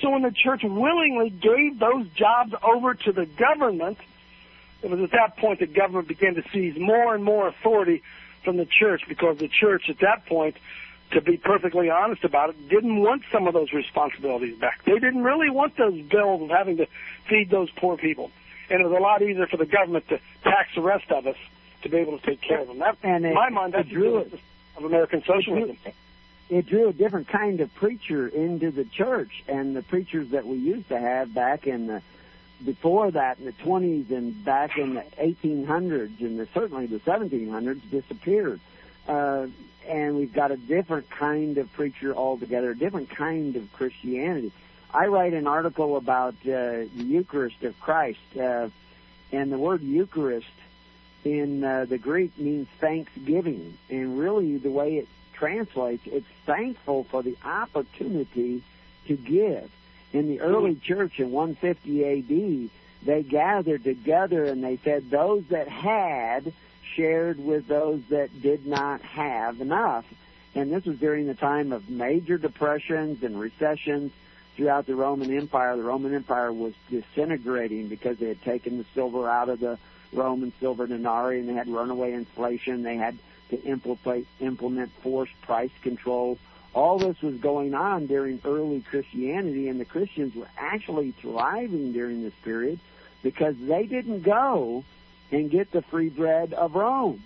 So 0.00 0.10
when 0.10 0.22
the 0.22 0.30
church 0.32 0.62
willingly 0.62 1.30
gave 1.30 1.78
those 1.78 2.06
jobs 2.14 2.54
over 2.62 2.94
to 2.94 3.12
the 3.12 3.26
government, 3.26 3.98
it 4.82 4.90
was 4.90 5.00
at 5.00 5.10
that 5.10 5.36
point 5.36 5.60
that 5.60 5.74
government 5.74 6.06
began 6.06 6.34
to 6.36 6.44
seize 6.52 6.78
more 6.78 7.14
and 7.14 7.24
more 7.24 7.48
authority 7.48 8.02
from 8.44 8.56
the 8.56 8.66
church 8.66 9.02
because 9.08 9.38
the 9.38 9.48
church 9.48 9.88
at 9.88 9.98
that 9.98 10.26
point, 10.26 10.56
to 11.10 11.20
be 11.20 11.36
perfectly 11.36 11.90
honest 11.90 12.22
about 12.22 12.50
it, 12.50 12.68
didn't 12.68 12.96
want 12.96 13.22
some 13.32 13.48
of 13.48 13.54
those 13.54 13.72
responsibilities 13.72 14.56
back. 14.58 14.84
They 14.84 14.92
didn't 14.92 15.24
really 15.24 15.50
want 15.50 15.76
those 15.76 16.00
bills 16.02 16.42
of 16.42 16.50
having 16.50 16.76
to 16.76 16.86
feed 17.28 17.50
those 17.50 17.70
poor 17.70 17.96
people. 17.96 18.30
And 18.70 18.80
it 18.80 18.84
was 18.84 18.96
a 18.96 19.02
lot 19.02 19.22
easier 19.22 19.46
for 19.46 19.56
the 19.56 19.66
government 19.66 20.06
to 20.08 20.20
tax 20.44 20.74
the 20.74 20.82
rest 20.82 21.10
of 21.10 21.26
us 21.26 21.36
to 21.82 21.88
be 21.88 21.96
able 21.96 22.18
to 22.18 22.24
take 22.24 22.40
care 22.40 22.60
of 22.60 22.68
them. 22.68 22.78
That, 22.78 22.98
and 23.02 23.24
in 23.24 23.34
my 23.34 23.48
mind, 23.48 23.74
that's 23.74 23.88
drew 23.88 24.18
it. 24.18 24.38
of 24.76 24.84
American 24.84 25.22
socialism. 25.26 25.70
It 25.70 25.82
drew 25.82 25.92
a 26.50 26.92
different 26.92 27.28
kind 27.28 27.60
of 27.60 27.74
preacher 27.74 28.28
into 28.28 28.70
the 28.70 28.84
church, 28.84 29.44
and 29.48 29.76
the 29.76 29.82
preachers 29.82 30.30
that 30.30 30.46
we 30.46 30.56
used 30.56 30.88
to 30.88 30.98
have 30.98 31.34
back 31.34 31.66
in 31.66 31.86
the 31.86 32.02
before 32.64 33.10
that 33.10 33.38
in 33.38 33.44
the 33.44 33.52
20s 33.52 34.10
and 34.10 34.44
back 34.44 34.76
in 34.78 34.94
the 34.94 35.04
1800s 35.20 36.20
and 36.20 36.38
the, 36.38 36.48
certainly 36.52 36.86
the 36.86 36.98
1700s 37.00 37.80
disappeared. 37.90 38.60
Uh, 39.06 39.46
and 39.86 40.16
we've 40.16 40.32
got 40.32 40.50
a 40.50 40.56
different 40.56 41.08
kind 41.08 41.56
of 41.58 41.72
preacher 41.72 42.14
altogether, 42.14 42.72
a 42.72 42.76
different 42.76 43.10
kind 43.10 43.56
of 43.56 43.72
Christianity. 43.72 44.52
I 44.92 45.06
write 45.06 45.34
an 45.34 45.46
article 45.46 45.96
about 45.96 46.34
uh, 46.42 46.44
the 46.44 46.90
Eucharist 46.94 47.62
of 47.62 47.78
Christ, 47.80 48.18
uh, 48.38 48.68
and 49.32 49.52
the 49.52 49.58
word 49.58 49.82
Eucharist 49.82 50.46
in 51.24 51.62
uh, 51.62 51.86
the 51.88 51.98
Greek 51.98 52.36
means 52.38 52.68
thanksgiving, 52.80 53.78
and 53.88 54.18
really 54.18 54.56
the 54.56 54.70
way 54.70 54.96
it 54.96 55.08
translates, 55.38 56.02
it's 56.06 56.26
thankful 56.46 57.04
for 57.04 57.22
the 57.22 57.36
opportunity 57.44 58.62
to 59.06 59.16
give. 59.16 59.70
In 60.12 60.28
the 60.28 60.40
early 60.40 60.74
hmm. 60.74 60.80
church 60.80 61.20
in 61.20 61.30
150 61.30 62.04
AD, 62.04 62.70
they 63.04 63.22
gathered 63.22 63.84
together 63.84 64.44
and 64.44 64.62
they 64.62 64.78
said 64.82 65.10
those 65.10 65.44
that 65.50 65.68
had 65.68 66.52
shared 66.94 67.38
with 67.38 67.68
those 67.68 68.00
that 68.10 68.42
did 68.42 68.66
not 68.66 69.00
have 69.02 69.60
enough. 69.60 70.04
And 70.54 70.72
this 70.72 70.84
was 70.84 70.98
during 70.98 71.26
the 71.26 71.34
time 71.34 71.72
of 71.72 71.88
major 71.88 72.38
depressions 72.38 73.22
and 73.22 73.38
recessions 73.38 74.12
throughout 74.56 74.86
the 74.86 74.96
Roman 74.96 75.36
Empire. 75.36 75.76
The 75.76 75.84
Roman 75.84 76.14
Empire 76.14 76.52
was 76.52 76.72
disintegrating 76.90 77.88
because 77.88 78.18
they 78.18 78.28
had 78.28 78.42
taken 78.42 78.78
the 78.78 78.84
silver 78.94 79.28
out 79.28 79.48
of 79.48 79.60
the 79.60 79.78
Roman 80.12 80.52
silver 80.58 80.86
denarii 80.86 81.38
and 81.40 81.48
they 81.48 81.52
had 81.52 81.68
runaway 81.68 82.12
inflation. 82.12 82.82
They 82.82 82.96
had 82.96 83.18
to 83.50 83.62
implement, 83.62 84.26
implement 84.40 84.92
forced 85.02 85.40
price 85.42 85.70
control. 85.82 86.38
All 86.74 86.98
this 86.98 87.20
was 87.22 87.36
going 87.36 87.74
on 87.74 88.06
during 88.06 88.40
early 88.44 88.82
Christianity, 88.82 89.68
and 89.68 89.80
the 89.80 89.84
Christians 89.84 90.34
were 90.34 90.48
actually 90.56 91.12
thriving 91.12 91.92
during 91.92 92.22
this 92.22 92.34
period 92.44 92.78
because 93.22 93.56
they 93.58 93.86
didn't 93.86 94.22
go 94.22 94.84
and 95.32 95.50
get 95.50 95.70
the 95.72 95.82
free 95.82 96.08
bread 96.08 96.52
of 96.52 96.74
Rome. 96.74 97.22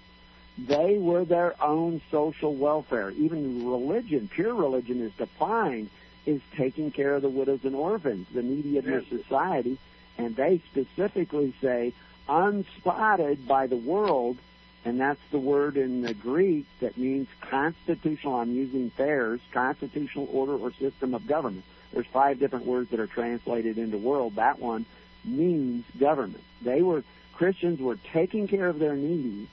They 0.59 0.99
were 0.99 1.25
their 1.25 1.61
own 1.63 2.01
social 2.11 2.55
welfare. 2.55 3.11
Even 3.11 3.67
religion, 3.67 4.29
pure 4.29 4.55
religion, 4.55 5.01
is 5.01 5.13
defined 5.13 5.91
is 6.27 6.41
taking 6.57 6.91
care 6.91 7.15
of 7.15 7.23
the 7.23 7.29
widows 7.29 7.61
and 7.65 7.75
orphans, 7.75 8.27
the 8.33 8.43
needy 8.43 8.79
of 8.79 8.85
their 8.85 9.05
society, 9.05 9.79
and 10.19 10.37
they 10.37 10.61
specifically 10.71 11.53
say 11.61 11.93
unspotted 12.29 13.47
by 13.47 13.67
the 13.67 13.77
world, 13.77 14.37
and 14.85 15.01
that's 15.01 15.21
the 15.31 15.39
word 15.39 15.77
in 15.77 16.03
the 16.03 16.15
Greek 16.15 16.67
that 16.81 16.97
means 16.99 17.29
constitutional. 17.41 18.37
I'm 18.37 18.55
using 18.55 18.91
theirs, 18.97 19.41
constitutional 19.53 20.29
order 20.33 20.57
or 20.57 20.73
system 20.73 21.15
of 21.15 21.27
government. 21.27 21.65
There's 21.93 22.07
five 22.07 22.41
different 22.41 22.67
words 22.67 22.91
that 22.91 22.99
are 23.01 23.07
translated 23.07 23.79
into 23.79 23.99
world. 23.99 24.37
That 24.37 24.59
one 24.59 24.87
means 25.25 25.85
government. 25.99 26.43
They 26.63 26.83
were 26.83 27.05
Christians 27.35 27.81
were 27.81 27.99
taking 28.13 28.49
care 28.49 28.69
of 28.69 28.79
their 28.79 28.95
needy 28.95 29.49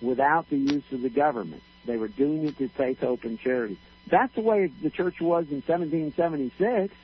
without 0.00 0.48
the 0.50 0.56
use 0.56 0.84
of 0.92 1.02
the 1.02 1.10
government. 1.10 1.62
They 1.84 1.96
were 1.96 2.08
doing 2.08 2.46
it 2.46 2.56
through 2.56 2.68
faith, 2.68 3.00
hope, 3.00 3.24
and 3.24 3.38
charity. 3.40 3.78
That's 4.08 4.34
the 4.34 4.40
way 4.40 4.66
the 4.66 4.90
church 4.90 5.20
was 5.20 5.46
in 5.50 5.62
1776. 5.62 6.94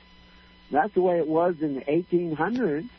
That's 0.71 0.93
the 0.93 1.01
way 1.01 1.19
it 1.19 1.27
was 1.27 1.61
in 1.61 1.75
the 1.75 1.81
1800s. 1.81 2.89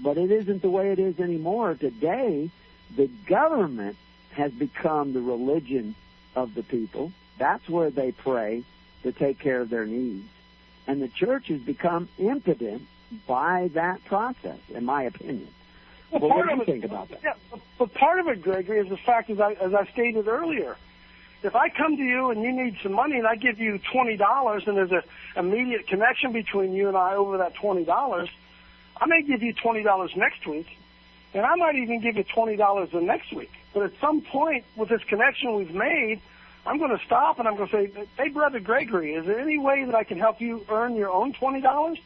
But 0.00 0.18
it 0.18 0.30
isn't 0.30 0.62
the 0.62 0.70
way 0.70 0.90
it 0.90 0.98
is 0.98 1.20
anymore. 1.20 1.74
Today, 1.74 2.50
the 2.96 3.08
government 3.26 3.96
has 4.32 4.52
become 4.52 5.12
the 5.12 5.20
religion 5.20 5.94
of 6.34 6.54
the 6.54 6.62
people. 6.62 7.12
That's 7.38 7.68
where 7.68 7.90
they 7.90 8.12
pray 8.12 8.64
to 9.02 9.12
take 9.12 9.38
care 9.38 9.60
of 9.60 9.70
their 9.70 9.86
needs. 9.86 10.28
And 10.86 11.00
the 11.00 11.08
church 11.08 11.48
has 11.48 11.60
become 11.60 12.08
impotent 12.18 12.82
by 13.26 13.70
that 13.74 14.04
process, 14.04 14.58
in 14.68 14.84
my 14.84 15.04
opinion. 15.04 15.48
Well, 16.10 16.22
well 16.22 16.30
what 16.30 16.48
do 16.48 16.54
you 16.54 16.62
it, 16.62 16.66
think 16.66 16.84
about 16.84 17.08
that? 17.10 17.20
Yeah, 17.22 17.58
but 17.78 17.94
part 17.94 18.20
of 18.20 18.28
it, 18.28 18.42
Gregory, 18.42 18.78
is 18.78 18.88
the 18.88 18.96
fact, 18.96 19.30
as 19.30 19.40
I, 19.40 19.52
as 19.52 19.74
I 19.74 19.86
stated 19.86 20.28
earlier, 20.28 20.76
if 21.42 21.54
I 21.54 21.68
come 21.68 21.96
to 21.96 22.02
you 22.02 22.30
and 22.30 22.42
you 22.42 22.52
need 22.52 22.78
some 22.82 22.92
money 22.92 23.18
and 23.18 23.26
I 23.26 23.36
give 23.36 23.58
you 23.58 23.78
twenty 23.92 24.16
dollars 24.16 24.64
and 24.66 24.76
there's 24.76 24.92
a 24.92 25.02
immediate 25.36 25.86
connection 25.86 26.32
between 26.32 26.72
you 26.72 26.88
and 26.88 26.96
I 26.96 27.14
over 27.14 27.38
that 27.38 27.54
twenty 27.54 27.84
dollars, 27.84 28.30
I 28.96 29.06
may 29.06 29.22
give 29.22 29.42
you 29.42 29.52
twenty 29.52 29.82
dollars 29.82 30.10
next 30.16 30.46
week, 30.46 30.66
and 31.34 31.44
I 31.44 31.54
might 31.56 31.74
even 31.76 32.00
give 32.00 32.16
you 32.16 32.24
twenty 32.24 32.56
dollars 32.56 32.90
the 32.92 33.00
next 33.00 33.32
week. 33.32 33.52
But 33.72 33.82
at 33.82 33.92
some 34.00 34.22
point 34.22 34.64
with 34.76 34.88
this 34.88 35.02
connection 35.04 35.56
we've 35.56 35.74
made, 35.74 36.20
I'm 36.64 36.78
going 36.78 36.96
to 36.96 37.04
stop 37.04 37.38
and 37.38 37.48
I'm 37.48 37.56
going 37.56 37.68
to 37.68 37.76
say, 37.76 38.06
"Hey, 38.16 38.28
brother 38.28 38.60
Gregory, 38.60 39.14
is 39.14 39.26
there 39.26 39.40
any 39.40 39.58
way 39.58 39.84
that 39.84 39.94
I 39.94 40.04
can 40.04 40.18
help 40.18 40.40
you 40.40 40.64
earn 40.70 40.94
your 40.96 41.10
own 41.10 41.32
twenty 41.32 41.60
dollars?" 41.60 41.98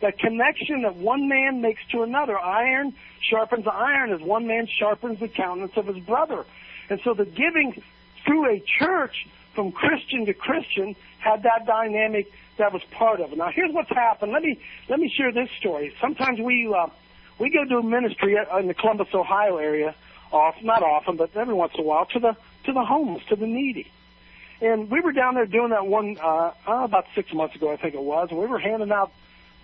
That 0.00 0.18
connection 0.18 0.82
that 0.82 0.96
one 0.96 1.28
man 1.28 1.60
makes 1.60 1.80
to 1.92 2.02
another, 2.02 2.38
iron 2.38 2.94
sharpens 3.20 3.66
iron, 3.66 4.12
as 4.12 4.20
one 4.20 4.46
man 4.46 4.66
sharpens 4.66 5.20
the 5.20 5.28
countenance 5.28 5.76
of 5.76 5.86
his 5.86 5.98
brother. 5.98 6.44
And 6.90 7.00
so 7.04 7.14
the 7.14 7.24
giving 7.24 7.82
through 8.26 8.50
a 8.50 8.62
church 8.78 9.26
from 9.54 9.72
Christian 9.72 10.26
to 10.26 10.34
Christian 10.34 10.96
had 11.18 11.44
that 11.44 11.64
dynamic 11.66 12.30
that 12.58 12.72
was 12.72 12.82
part 12.90 13.20
of 13.20 13.32
it. 13.32 13.38
Now 13.38 13.50
here's 13.50 13.72
what's 13.72 13.88
happened. 13.88 14.32
Let 14.32 14.42
me 14.42 14.60
let 14.88 14.98
me 14.98 15.08
share 15.08 15.32
this 15.32 15.48
story. 15.58 15.94
Sometimes 16.00 16.40
we 16.40 16.72
uh, 16.76 16.88
we 17.38 17.50
go 17.50 17.64
do 17.64 17.82
ministry 17.82 18.36
in 18.58 18.68
the 18.68 18.74
Columbus, 18.74 19.08
Ohio 19.14 19.56
area, 19.56 19.94
off 20.32 20.56
not 20.62 20.82
often, 20.82 21.16
but 21.16 21.36
every 21.36 21.54
once 21.54 21.72
in 21.74 21.80
a 21.80 21.82
while 21.82 22.06
to 22.06 22.18
the 22.18 22.36
to 22.64 22.72
the 22.72 22.84
homeless, 22.84 23.24
to 23.28 23.36
the 23.36 23.46
needy. 23.46 23.90
And 24.60 24.90
we 24.90 25.00
were 25.00 25.12
down 25.12 25.34
there 25.34 25.46
doing 25.46 25.70
that 25.70 25.86
one 25.86 26.16
uh, 26.22 26.52
uh, 26.66 26.84
about 26.84 27.06
six 27.14 27.32
months 27.32 27.54
ago, 27.56 27.72
I 27.72 27.76
think 27.76 27.94
it 27.94 28.02
was, 28.02 28.30
and 28.30 28.38
we 28.38 28.46
were 28.46 28.58
handing 28.58 28.92
out 28.92 29.12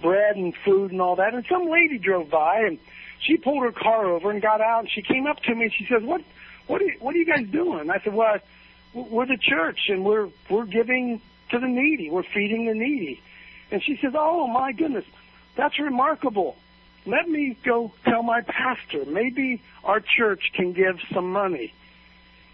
bread 0.02 0.36
and 0.36 0.54
food 0.64 0.90
and 0.90 1.00
all 1.00 1.16
that. 1.16 1.34
And 1.34 1.44
some 1.48 1.68
lady 1.68 1.98
drove 1.98 2.30
by 2.30 2.60
and 2.60 2.78
she 3.20 3.36
pulled 3.36 3.62
her 3.62 3.72
car 3.72 4.06
over 4.06 4.30
and 4.30 4.42
got 4.42 4.60
out 4.60 4.80
and 4.80 4.90
she 4.90 5.02
came 5.02 5.26
up 5.26 5.40
to 5.42 5.54
me 5.54 5.64
and 5.64 5.72
she 5.72 5.86
says, 5.86 6.02
"What 6.02 6.22
what 6.70 6.80
are 6.80 6.84
you, 6.84 6.96
what 7.00 7.16
are 7.16 7.18
you 7.18 7.26
guys 7.26 7.46
doing? 7.48 7.90
I 7.90 7.98
said, 7.98 8.14
well, 8.14 8.38
we're 8.94 9.26
the 9.26 9.36
church 9.36 9.88
and 9.88 10.04
we're, 10.04 10.28
we're 10.48 10.66
giving 10.66 11.20
to 11.50 11.58
the 11.58 11.66
needy. 11.66 12.10
We're 12.10 12.22
feeding 12.22 12.66
the 12.66 12.74
needy. 12.74 13.20
And 13.72 13.82
she 13.82 13.98
says, 14.00 14.12
oh 14.16 14.46
my 14.46 14.70
goodness, 14.70 15.04
that's 15.56 15.78
remarkable. 15.80 16.56
Let 17.10 17.28
me 17.28 17.56
go 17.64 17.92
tell 18.04 18.22
my 18.22 18.40
pastor. 18.42 19.04
Maybe 19.04 19.60
our 19.82 20.00
church 20.00 20.52
can 20.54 20.72
give 20.72 21.00
some 21.12 21.32
money. 21.32 21.74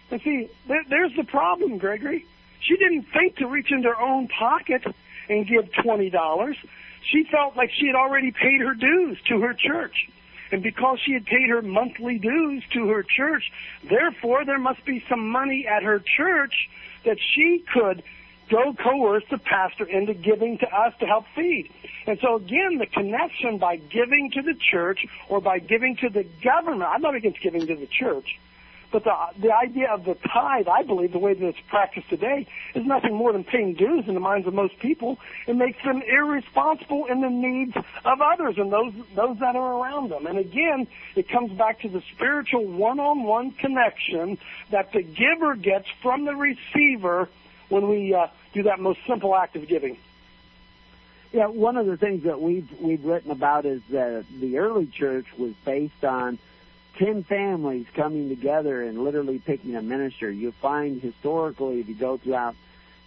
And 0.09 0.19
see, 0.21 0.49
there, 0.67 0.83
there's 0.89 1.15
the 1.15 1.25
problem, 1.25 1.77
Gregory. 1.77 2.25
She 2.61 2.75
didn't 2.75 3.05
think 3.13 3.35
to 3.37 3.47
reach 3.47 3.71
into 3.71 3.89
her 3.89 4.01
own 4.01 4.27
pocket 4.27 4.83
and 5.29 5.47
give 5.47 5.69
$20. 5.71 6.55
She 7.03 7.23
felt 7.31 7.55
like 7.55 7.69
she 7.71 7.85
had 7.85 7.95
already 7.95 8.31
paid 8.31 8.61
her 8.61 8.73
dues 8.73 9.19
to 9.27 9.41
her 9.41 9.53
church. 9.53 10.09
And 10.51 10.63
because 10.63 10.97
she 11.05 11.13
had 11.13 11.25
paid 11.25 11.49
her 11.49 11.61
monthly 11.61 12.17
dues 12.17 12.63
to 12.73 12.87
her 12.87 13.03
church, 13.03 13.51
therefore 13.87 14.43
there 14.43 14.57
must 14.57 14.83
be 14.85 15.03
some 15.07 15.29
money 15.29 15.67
at 15.67 15.83
her 15.83 15.99
church 15.99 16.69
that 17.05 17.17
she 17.35 17.63
could 17.71 18.01
go 18.49 18.73
coerce 18.73 19.23
the 19.29 19.37
pastor 19.37 19.85
into 19.85 20.13
giving 20.13 20.57
to 20.59 20.67
us 20.67 20.93
to 20.99 21.05
help 21.05 21.25
feed. 21.35 21.69
And 22.05 22.17
so 22.21 22.35
again, 22.35 22.77
the 22.77 22.85
connection 22.85 23.57
by 23.57 23.77
giving 23.77 24.31
to 24.31 24.41
the 24.41 24.55
church 24.71 25.05
or 25.29 25.41
by 25.41 25.59
giving 25.59 25.95
to 25.97 26.09
the 26.09 26.25
government, 26.43 26.89
I'm 26.89 27.01
not 27.01 27.15
against 27.15 27.41
giving 27.41 27.67
to 27.67 27.75
the 27.75 27.87
church, 27.87 28.39
but 28.89 29.03
the, 29.03 29.13
the 29.41 29.53
idea 29.53 29.91
of 29.91 30.05
the 30.05 30.15
tithe, 30.15 30.67
I 30.69 30.83
believe, 30.83 31.11
the 31.11 31.19
way 31.19 31.33
that 31.33 31.45
it's 31.45 31.59
practiced 31.67 32.09
today, 32.09 32.47
is 32.73 32.85
nothing 32.85 33.13
more 33.13 33.33
than 33.33 33.43
paying 33.43 33.73
dues 33.73 34.05
in 34.07 34.13
the 34.13 34.21
minds 34.21 34.47
of 34.47 34.53
most 34.53 34.79
people. 34.79 35.19
It 35.45 35.57
makes 35.57 35.83
them 35.83 36.01
irresponsible 36.01 37.05
in 37.07 37.19
the 37.19 37.29
needs 37.29 37.75
of 37.75 38.21
others 38.21 38.55
and 38.57 38.71
those 38.71 38.93
those 39.13 39.39
that 39.39 39.57
are 39.57 39.73
around 39.73 40.09
them. 40.09 40.25
And 40.25 40.37
again, 40.37 40.87
it 41.15 41.27
comes 41.27 41.51
back 41.51 41.81
to 41.81 41.89
the 41.89 42.01
spiritual 42.15 42.65
one-on-one 42.65 43.51
connection 43.51 44.37
that 44.71 44.93
the 44.93 45.01
giver 45.01 45.55
gets 45.55 45.87
from 46.01 46.23
the 46.23 46.35
receiver 46.35 47.27
when 47.69 47.87
we 47.89 48.13
uh, 48.13 48.27
do 48.53 48.63
that 48.63 48.79
most 48.79 48.99
simple 49.07 49.35
act 49.35 49.55
of 49.55 49.67
giving. 49.67 49.97
Yeah, 51.31 51.47
one 51.47 51.75
of 51.77 51.85
the 51.85 51.97
things 51.97 52.23
that 52.23 52.39
we've 52.41 52.69
we've 52.79 53.03
written 53.03 53.31
about 53.31 53.65
is 53.65 53.81
that 53.89 54.25
the 54.39 54.59
early 54.59 54.85
church 54.85 55.25
was 55.37 55.53
based 55.65 56.05
on 56.05 56.39
ten 56.97 57.23
families 57.23 57.85
coming 57.93 58.29
together 58.29 58.83
and 58.83 59.03
literally 59.03 59.39
picking 59.39 59.75
a 59.75 59.81
minister. 59.81 60.31
You 60.31 60.53
find 60.53 61.01
historically, 61.01 61.81
if 61.81 61.89
you 61.89 61.95
go 61.95 62.17
throughout, 62.17 62.55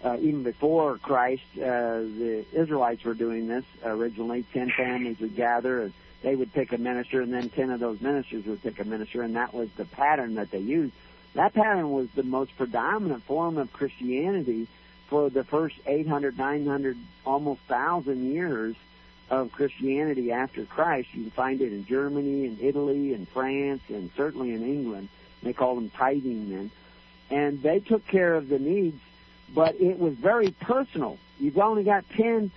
uh, 0.05 0.19
even 0.21 0.43
before 0.43 0.99
Christ, 0.99 1.43
uh, 1.57 1.61
the 1.61 2.45
Israelites 2.53 3.05
were 3.05 3.15
doing 3.15 3.49
this 3.49 3.65
originally. 3.85 4.45
Ten 4.53 4.71
families 4.71 5.19
would 5.21 5.35
gather 5.35 5.83
and 5.83 5.93
they 6.23 6.37
would 6.37 6.53
pick 6.53 6.73
a 6.73 6.79
minister, 6.79 7.23
and 7.23 7.33
then 7.33 7.49
ten 7.49 7.71
of 7.71 7.81
those 7.81 8.01
ministers 8.03 8.45
would 8.45 8.63
pick 8.63 8.79
a 8.79 8.85
minister, 8.85 9.23
and 9.23 9.37
that 9.37 9.55
was 9.55 9.71
the 9.79 9.87
pattern 9.87 10.35
that 10.35 10.51
they 10.51 10.59
used. 10.59 10.93
That 11.35 11.55
pattern 11.55 11.93
was 11.93 12.09
the 12.15 12.23
most 12.23 12.57
predominant 12.57 13.23
form 13.25 13.57
of 13.59 13.73
Christianity 13.73 14.67
for 15.09 15.31
the 15.31 15.45
first 15.45 15.77
800, 15.87 16.37
900, 16.37 16.97
almost 17.25 17.61
thousand 17.63 18.33
years 18.33 18.77
of 19.29 19.53
Christianity 19.53 20.33
after 20.33 20.65
Christ. 20.65 21.09
You 21.13 21.23
can 21.23 21.31
find 21.31 21.61
it 21.61 21.73
in 21.73 21.87
Germany 21.87 22.47
and 22.47 22.61
Italy 22.61 23.15
and 23.15 23.29
France 23.29 23.83
and 23.89 24.11
certainly 24.17 24.53
in 24.53 24.63
England. 24.65 25.09
They 25.43 25.53
call 25.53 25.77
them 25.77 25.91
tithing 25.91 26.51
men. 26.51 26.71
and 27.31 27.63
they 27.63 27.79
took 27.79 28.05
care 28.09 28.35
of 28.35 28.49
the 28.49 28.59
needs, 28.59 29.01
but 29.55 29.81
it 29.81 29.99
was 30.01 30.15
very 30.15 30.51
personal. 30.51 31.17
You've 31.39 31.59
only 31.59 31.85
got 31.85 32.05
10, 32.11 32.51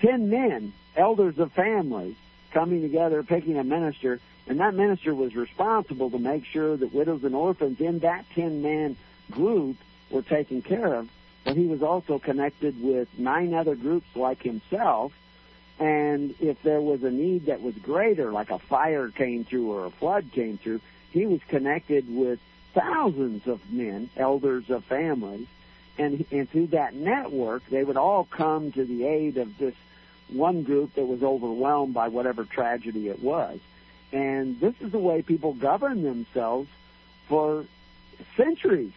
10 0.00 0.30
men, 0.30 0.74
elders 0.94 1.38
of 1.38 1.52
families, 1.52 2.14
coming 2.52 2.82
together, 2.82 3.22
picking 3.22 3.56
a 3.56 3.64
minister, 3.64 4.20
and 4.46 4.60
that 4.60 4.74
minister 4.74 5.14
was 5.14 5.34
responsible 5.34 6.10
to 6.10 6.18
make 6.18 6.44
sure 6.44 6.76
that 6.76 6.92
widows 6.92 7.24
and 7.24 7.34
orphans 7.34 7.80
in 7.80 8.00
that 8.00 8.26
10 8.34 8.62
man 8.62 8.96
group 9.30 9.76
were 10.10 10.22
taken 10.22 10.60
care 10.60 10.94
of. 10.94 11.08
But 11.44 11.56
he 11.56 11.66
was 11.66 11.82
also 11.82 12.18
connected 12.18 12.82
with 12.82 13.08
nine 13.18 13.54
other 13.54 13.74
groups 13.74 14.06
like 14.14 14.42
himself. 14.42 15.12
And 15.78 16.34
if 16.40 16.62
there 16.62 16.80
was 16.80 17.02
a 17.02 17.10
need 17.10 17.46
that 17.46 17.62
was 17.62 17.74
greater, 17.74 18.32
like 18.32 18.50
a 18.50 18.58
fire 18.58 19.08
came 19.08 19.44
through 19.44 19.72
or 19.72 19.86
a 19.86 19.90
flood 19.90 20.30
came 20.32 20.58
through, 20.58 20.80
he 21.10 21.26
was 21.26 21.40
connected 21.48 22.06
with 22.08 22.38
thousands 22.74 23.46
of 23.46 23.60
men, 23.70 24.10
elders 24.16 24.68
of 24.70 24.84
families. 24.84 25.46
And, 25.96 26.24
and 26.30 26.50
through 26.50 26.68
that 26.68 26.94
network, 26.94 27.64
they 27.70 27.84
would 27.84 27.96
all 27.96 28.24
come 28.24 28.72
to 28.72 28.84
the 28.84 29.06
aid 29.06 29.36
of 29.36 29.56
this 29.58 29.74
one 30.28 30.62
group 30.64 30.94
that 30.94 31.06
was 31.06 31.22
overwhelmed 31.22 31.94
by 31.94 32.08
whatever 32.08 32.44
tragedy 32.44 33.08
it 33.08 33.22
was. 33.22 33.60
And 34.14 34.60
this 34.60 34.74
is 34.80 34.92
the 34.92 34.98
way 34.98 35.22
people 35.22 35.54
govern 35.54 36.04
themselves 36.04 36.68
for 37.28 37.66
centuries 38.36 38.92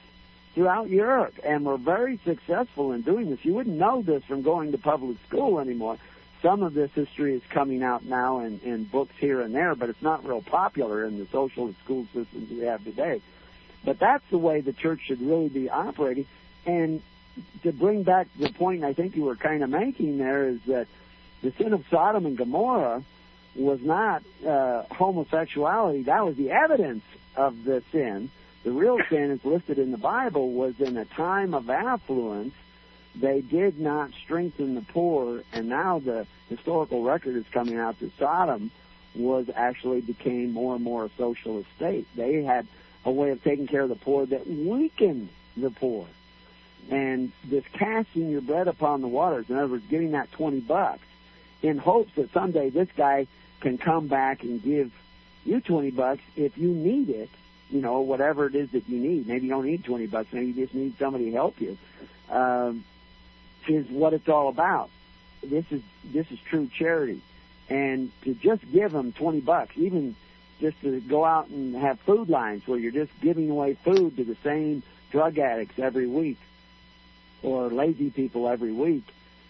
throughout 0.53 0.89
Europe 0.89 1.33
and 1.43 1.65
were 1.65 1.77
very 1.77 2.19
successful 2.23 2.91
in 2.91 3.01
doing 3.01 3.31
this. 3.31 3.43
You 3.43 3.55
wouldn't 3.55 3.77
know 3.77 4.03
this 4.03 4.23
from 4.25 4.43
going 4.43 4.71
to 4.73 4.77
public 4.77 5.17
school 5.27 5.59
anymore. 5.59 5.97
Some 6.43 6.61
of 6.61 6.75
this 6.75 6.91
history 6.91 7.33
is 7.33 7.41
coming 7.49 7.81
out 7.81 8.05
now 8.05 8.41
in, 8.41 8.59
in 8.59 8.83
books 8.83 9.15
here 9.17 9.41
and 9.41 9.55
there, 9.55 9.73
but 9.73 9.89
it's 9.89 10.03
not 10.03 10.23
real 10.23 10.43
popular 10.43 11.03
in 11.03 11.17
the 11.17 11.25
social 11.31 11.73
school 11.83 12.05
systems 12.13 12.51
we 12.51 12.59
have 12.59 12.83
today. 12.83 13.19
But 13.83 13.97
that's 13.97 14.23
the 14.29 14.37
way 14.37 14.61
the 14.61 14.73
church 14.73 15.01
should 15.07 15.19
really 15.19 15.49
be 15.49 15.67
operating. 15.67 16.27
And 16.67 17.01
to 17.63 17.71
bring 17.71 18.03
back 18.03 18.27
the 18.39 18.51
point 18.51 18.83
I 18.83 18.93
think 18.93 19.15
you 19.15 19.23
were 19.23 19.35
kind 19.35 19.63
of 19.63 19.71
making 19.71 20.19
there 20.19 20.47
is 20.47 20.59
that 20.67 20.87
the 21.41 21.51
sin 21.53 21.73
of 21.73 21.85
Sodom 21.89 22.27
and 22.27 22.37
Gomorrah 22.37 23.03
was 23.57 23.81
not 23.81 24.23
uh, 24.45 24.83
homosexuality. 24.91 26.03
That 26.03 26.25
was 26.25 26.35
the 26.35 26.51
evidence 26.51 27.03
of 27.35 27.63
the 27.63 27.83
sin. 27.91 28.29
The 28.63 28.71
real 28.71 28.99
sin 29.09 29.31
is 29.31 29.43
listed 29.43 29.79
in 29.79 29.91
the 29.91 29.97
Bible 29.97 30.51
was 30.51 30.79
in 30.79 30.97
a 30.97 31.05
time 31.05 31.53
of 31.53 31.69
affluence. 31.69 32.53
They 33.15 33.41
did 33.41 33.79
not 33.79 34.11
strengthen 34.23 34.75
the 34.75 34.81
poor, 34.81 35.41
and 35.51 35.67
now 35.67 35.99
the 35.99 36.27
historical 36.49 37.03
record 37.03 37.35
is 37.35 37.45
coming 37.51 37.77
out 37.77 37.99
that 37.99 38.11
Sodom 38.17 38.69
was 39.15 39.49
actually 39.55 40.01
became 40.01 40.51
more 40.51 40.75
and 40.75 40.83
more 40.83 41.05
a 41.05 41.09
socialist 41.17 41.67
state. 41.75 42.07
They 42.15 42.43
had 42.43 42.67
a 43.05 43.11
way 43.11 43.31
of 43.31 43.43
taking 43.43 43.65
care 43.65 43.81
of 43.81 43.89
the 43.89 43.95
poor 43.95 44.25
that 44.27 44.47
weakened 44.47 45.29
the 45.55 45.71
poor. 45.71 46.05
And 46.91 47.31
this 47.43 47.63
casting 47.73 48.29
your 48.29 48.41
bread 48.41 48.67
upon 48.67 49.01
the 49.01 49.07
waters, 49.07 49.49
in 49.49 49.57
other 49.57 49.67
words, 49.67 49.85
getting 49.89 50.11
that 50.11 50.31
20 50.33 50.59
bucks, 50.61 51.01
in 51.61 51.77
hopes 51.77 52.11
that 52.15 52.31
someday 52.31 52.69
this 52.69 52.89
guy 52.95 53.27
can 53.59 53.77
come 53.77 54.07
back 54.07 54.43
and 54.43 54.61
give 54.61 54.91
you 55.45 55.61
20 55.61 55.91
bucks 55.91 56.21
if 56.35 56.57
you 56.57 56.69
need 56.69 57.09
it, 57.09 57.29
you 57.69 57.81
know, 57.81 58.01
whatever 58.01 58.47
it 58.47 58.55
is 58.55 58.71
that 58.71 58.87
you 58.87 58.99
need. 58.99 59.27
Maybe 59.27 59.45
you 59.45 59.51
don't 59.51 59.65
need 59.65 59.83
20 59.83 60.07
bucks, 60.07 60.31
maybe 60.31 60.47
you 60.47 60.53
just 60.53 60.73
need 60.73 60.97
somebody 60.97 61.25
to 61.25 61.31
help 61.31 61.59
you. 61.61 61.77
Um, 62.29 62.83
is 63.67 63.87
what 63.89 64.13
it's 64.13 64.29
all 64.29 64.49
about. 64.49 64.89
This 65.43 65.65
is 65.71 65.81
this 66.05 66.31
is 66.31 66.39
true 66.39 66.69
charity, 66.73 67.21
and 67.69 68.11
to 68.23 68.33
just 68.33 68.69
give 68.71 68.91
them 68.91 69.11
20 69.11 69.41
bucks, 69.41 69.73
even 69.77 70.15
just 70.59 70.79
to 70.81 70.99
go 71.01 71.23
out 71.23 71.49
and 71.49 71.75
have 71.75 71.99
food 72.01 72.29
lines 72.29 72.65
where 72.65 72.79
you're 72.79 72.91
just 72.91 73.11
giving 73.21 73.49
away 73.49 73.75
food 73.75 74.17
to 74.17 74.23
the 74.23 74.37
same 74.43 74.83
drug 75.11 75.37
addicts 75.37 75.77
every 75.79 76.07
week 76.07 76.37
or 77.43 77.69
lazy 77.69 78.09
people 78.09 78.47
every 78.47 78.71
week 78.71 79.03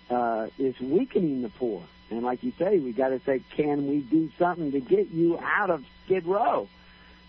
uh, 0.10 0.47
is 0.58 0.78
weakening 0.80 1.41
the 1.41 1.49
poor. 1.49 1.84
And 2.10 2.24
like 2.24 2.43
you 2.43 2.53
say, 2.58 2.80
we 2.80 2.93
got 2.93 3.10
to 3.10 3.20
say, 3.26 3.41
can 3.55 3.88
we 3.88 3.99
do 3.99 4.30
something 4.39 4.72
to 4.72 4.80
get 4.80 5.10
you 5.10 5.39
out 5.39 5.70
of 5.70 5.84
Skid 6.05 6.26
Row? 6.26 6.70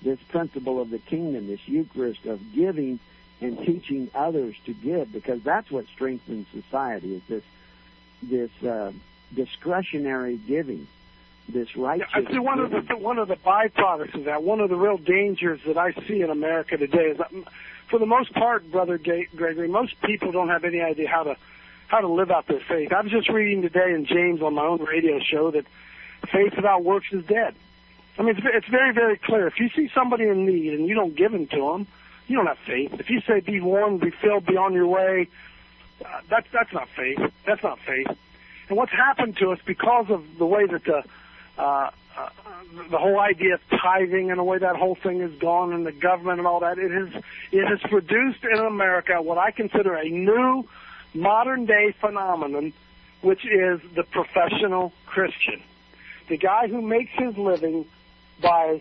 This 0.03 0.21
principle 0.29 0.81
of 0.81 0.91
the 0.91 0.99
kingdom, 0.99 1.49
this 1.49 1.67
Eucharist 1.67 2.25
of 2.27 2.41
giving 2.55 3.01
and 3.41 3.59
teaching 3.59 4.11
others 4.15 4.55
to 4.67 4.73
give, 4.73 5.13
because 5.13 5.43
that's 5.43 5.71
what 5.71 5.87
strengthens 5.89 6.47
society. 6.53 7.17
Is 7.17 7.23
this 7.29 7.43
this 8.23 8.51
uh, 8.65 8.93
discretionary 9.35 10.37
giving, 10.37 10.87
this 11.49 11.77
righteous. 11.77 12.09
I 12.13 12.31
see 12.31 12.39
one 12.39 12.61
of 12.61 12.71
the 12.71 12.97
one 12.97 13.19
of 13.19 13.29
the 13.29 13.37
byproducts 13.37 14.15
of 14.15 14.25
that. 14.25 14.43
One 14.43 14.61
of 14.61 14.71
the 14.71 14.77
real 14.77 14.99
dangers 14.99 15.61
that 15.67 15.79
I 15.79 15.93
see 16.07 16.21
in 16.21 16.31
America 16.31 16.77
today 16.77 17.11
is 17.11 17.19
that, 17.19 17.33
for 17.89 17.99
the 17.99 18.07
most 18.07 18.33
part, 18.35 18.71
brother 18.71 18.99
Gregory, 18.99 19.69
most 19.69 20.01
people 20.03 20.33
don't 20.33 20.49
have 20.49 20.65
any 20.65 20.81
idea 20.81 21.09
how 21.09 21.25
to 21.25 21.37
how 21.89 22.01
to 22.01 22.09
live 22.09 22.31
out 22.31 22.47
their 22.47 22.61
faith. 22.61 22.93
I 22.93 23.01
was 23.01 23.11
just 23.11 23.29
reading 23.29 23.63
today 23.63 23.93
in 23.93 24.07
James 24.07 24.41
on 24.43 24.55
my 24.55 24.65
own 24.65 24.83
radio 24.83 25.19
show 25.21 25.51
that 25.51 25.67
faith 26.31 26.53
without 26.55 26.85
works 26.85 27.09
is 27.13 27.25
dead. 27.25 27.55
I 28.19 28.23
mean, 28.23 28.37
it's, 28.37 28.47
it's 28.53 28.69
very, 28.69 28.93
very 28.93 29.17
clear. 29.17 29.47
If 29.47 29.59
you 29.59 29.71
see 29.75 29.91
somebody 29.95 30.29
in 30.29 30.45
need 30.45 30.75
and 30.75 30.87
you 30.87 30.95
don't 30.95 31.17
give 31.17 31.33
them 31.33 31.47
to 31.49 31.57
them, 31.57 31.87
you 32.27 32.37
don't 32.37 32.47
have 32.47 32.59
faith. 32.67 32.93
If 32.95 33.09
you 33.11 33.21
say, 33.27 33.41
"Be 33.41 33.61
warned, 33.61 34.01
be 34.01 34.11
filled, 34.11 34.45
be 34.45 34.57
on 34.57 34.75
your 34.75 34.87
way," 34.87 35.29
uh, 36.05 36.21
that's 36.29 36.47
that's 36.53 36.73
not 36.73 36.89
faith. 36.95 37.19
That's 37.47 37.63
not 37.63 37.79
faith. 37.81 38.09
And 38.69 38.77
what's 38.77 38.93
happened 38.93 39.39
to 39.39 39.53
us 39.53 39.59
because 39.65 40.07
of 40.11 40.25
the 40.37 40.45
way 40.45 40.67
that 40.67 40.85
the 40.85 41.05
uh, 41.57 41.91
uh, 42.19 42.29
the 42.91 42.99
whole 42.99 43.19
idea 43.19 43.55
of 43.55 43.61
tithing 43.71 44.31
and 44.31 44.39
the 44.39 44.45
way 44.45 44.59
that 44.59 44.77
whole 44.77 44.97
thing 44.97 45.21
has 45.21 45.33
gone 45.39 45.73
and 45.73 45.87
the 45.87 45.93
government 45.93 46.39
and 46.39 46.47
all 46.47 46.61
that, 46.61 46.79
it 46.79 46.91
has 46.91 47.23
it 47.53 47.67
has 47.67 47.81
produced 47.89 48.45
in 48.45 48.59
America 48.59 49.23
what 49.23 49.39
I 49.39 49.53
consider 49.53 49.95
a 49.95 50.09
new 50.09 50.69
modern 51.15 51.67
day 51.67 51.95
phenomenon, 52.01 52.73
which 53.23 53.45
is 53.45 53.81
the 53.95 54.05
professional 54.05 54.93
Christian. 55.07 55.63
The 56.29 56.37
guy 56.37 56.69
who 56.69 56.83
makes 56.83 57.13
his 57.15 57.37
living 57.37 57.87
by 58.41 58.81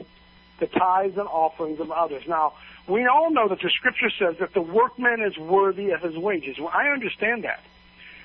the 0.60 0.68
tithes 0.68 1.18
and 1.18 1.28
offerings 1.28 1.80
of 1.80 1.92
others. 1.92 2.24
Now, 2.28 2.54
we 2.88 3.06
all 3.06 3.32
know 3.32 3.48
that 3.50 3.60
the 3.62 3.70
scripture 3.70 4.10
says 4.10 4.38
that 4.40 4.54
the 4.54 4.62
workman 4.62 5.22
is 5.22 5.38
worthy 5.38 5.92
of 5.92 6.02
his 6.02 6.16
wages. 6.16 6.58
Well, 6.60 6.72
I 6.74 6.90
understand 6.90 7.44
that. 7.44 7.62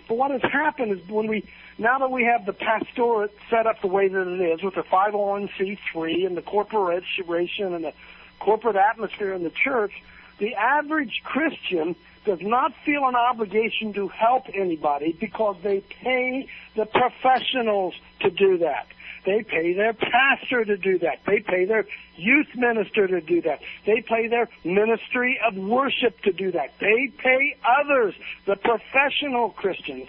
But 0.09 0.17
what 0.17 0.31
has 0.31 0.43
happened 0.43 0.93
is 0.93 1.09
when 1.09 1.27
we, 1.27 1.45
now 1.79 1.99
that 1.99 2.11
we 2.11 2.25
have 2.25 2.47
the 2.47 2.53
pastorate 2.53 3.37
set 3.51 3.67
up 3.67 3.81
the 3.81 3.87
way 3.87 4.09
that 4.09 4.27
it 4.27 4.41
is 4.41 4.63
with 4.63 4.75
the 4.75 4.83
501c3 4.83 6.27
and 6.27 6.37
the 6.37 6.43
corporation 6.43 7.75
and 7.75 7.85
the 7.85 7.93
corporate 8.41 8.77
atmosphere 8.77 9.33
in 9.33 9.43
the 9.43 9.51
church, 9.51 9.93
the 10.39 10.55
average 10.55 11.23
Christian 11.25 11.95
does 12.25 12.41
not 12.41 12.73
feel 12.85 13.07
an 13.07 13.17
obligation 13.17 13.93
to 13.95 14.09
help 14.09 14.45
anybody 14.55 15.17
because 15.19 15.57
they 15.63 15.81
pay 15.81 16.49
the 16.77 16.87
professionals 16.87 17.95
to 18.21 18.31
do 18.31 18.59
that. 18.59 18.87
They 19.25 19.43
pay 19.43 19.73
their 19.73 19.93
pastor 19.93 20.65
to 20.65 20.77
do 20.77 20.99
that. 20.99 21.21
They 21.27 21.41
pay 21.41 21.65
their 21.65 21.87
youth 22.17 22.49
minister 22.57 23.07
to 23.07 23.21
do 23.21 23.43
that. 23.43 23.61
They 23.87 24.01
pay 24.01 24.27
their 24.27 24.49
ministry 24.65 25.41
of 25.45 25.57
worship 25.57 26.21
to 26.23 26.33
do 26.33 26.51
that. 26.53 26.73
They 26.81 27.09
pay 27.19 27.57
others, 27.65 28.15
the 28.47 28.57
professional 28.57 29.51
Christians. 29.51 30.09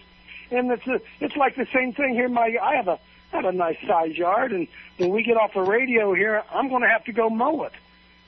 And 0.52 0.72
it's 0.72 0.88
a, 0.88 1.00
it's 1.20 1.36
like 1.36 1.56
the 1.56 1.68
same 1.74 1.94
thing 1.94 2.14
here. 2.14 2.30
My 2.30 2.58
I 2.62 2.76
have 2.76 2.88
a 2.88 3.00
I 3.32 3.38
have 3.38 3.46
a 3.46 3.52
nice 3.52 3.78
size 3.88 4.16
yard, 4.16 4.52
and 4.52 4.68
when 4.98 5.10
we 5.10 5.24
get 5.24 5.38
off 5.38 5.54
the 5.56 5.62
radio 5.62 6.14
here, 6.14 6.44
I'm 6.54 6.70
going 6.70 6.84
to 6.84 6.88
have 6.88 7.04
to 7.06 7.12
go 7.12 7.30
mow 7.32 7.64
it. 7.64 7.74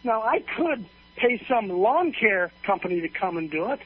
Now 0.03 0.23
I 0.23 0.39
could 0.39 0.85
pay 1.15 1.41
some 1.47 1.69
lawn 1.69 2.11
care 2.11 2.51
company 2.63 3.01
to 3.01 3.09
come 3.09 3.37
and 3.37 3.49
do 3.49 3.71
it. 3.71 3.79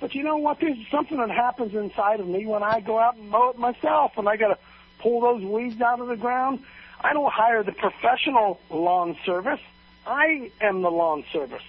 But 0.00 0.14
you 0.14 0.22
know 0.22 0.36
what? 0.36 0.60
There's 0.60 0.78
something 0.90 1.18
that 1.18 1.30
happens 1.30 1.74
inside 1.74 2.20
of 2.20 2.26
me 2.26 2.46
when 2.46 2.62
I 2.62 2.80
go 2.80 2.98
out 2.98 3.16
and 3.16 3.30
mow 3.30 3.50
it 3.50 3.58
myself, 3.58 4.12
and 4.16 4.28
I 4.28 4.36
got 4.36 4.48
to 4.48 4.58
pull 4.98 5.20
those 5.20 5.42
weeds 5.42 5.80
out 5.80 6.00
of 6.00 6.08
the 6.08 6.16
ground. 6.16 6.60
I 7.00 7.12
don't 7.12 7.32
hire 7.32 7.62
the 7.62 7.72
professional 7.72 8.60
lawn 8.70 9.16
service. 9.24 9.60
I 10.06 10.50
am 10.60 10.82
the 10.82 10.90
lawn 10.90 11.24
service. 11.32 11.62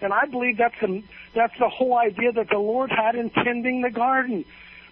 And 0.00 0.12
I 0.12 0.26
believe 0.26 0.58
that's 0.58 0.74
the, 0.80 1.02
that's 1.34 1.56
the 1.58 1.68
whole 1.68 1.96
idea 1.96 2.32
that 2.32 2.48
the 2.48 2.58
Lord 2.58 2.90
had 2.90 3.14
in 3.14 3.30
tending 3.30 3.82
the 3.82 3.90
garden. 3.90 4.44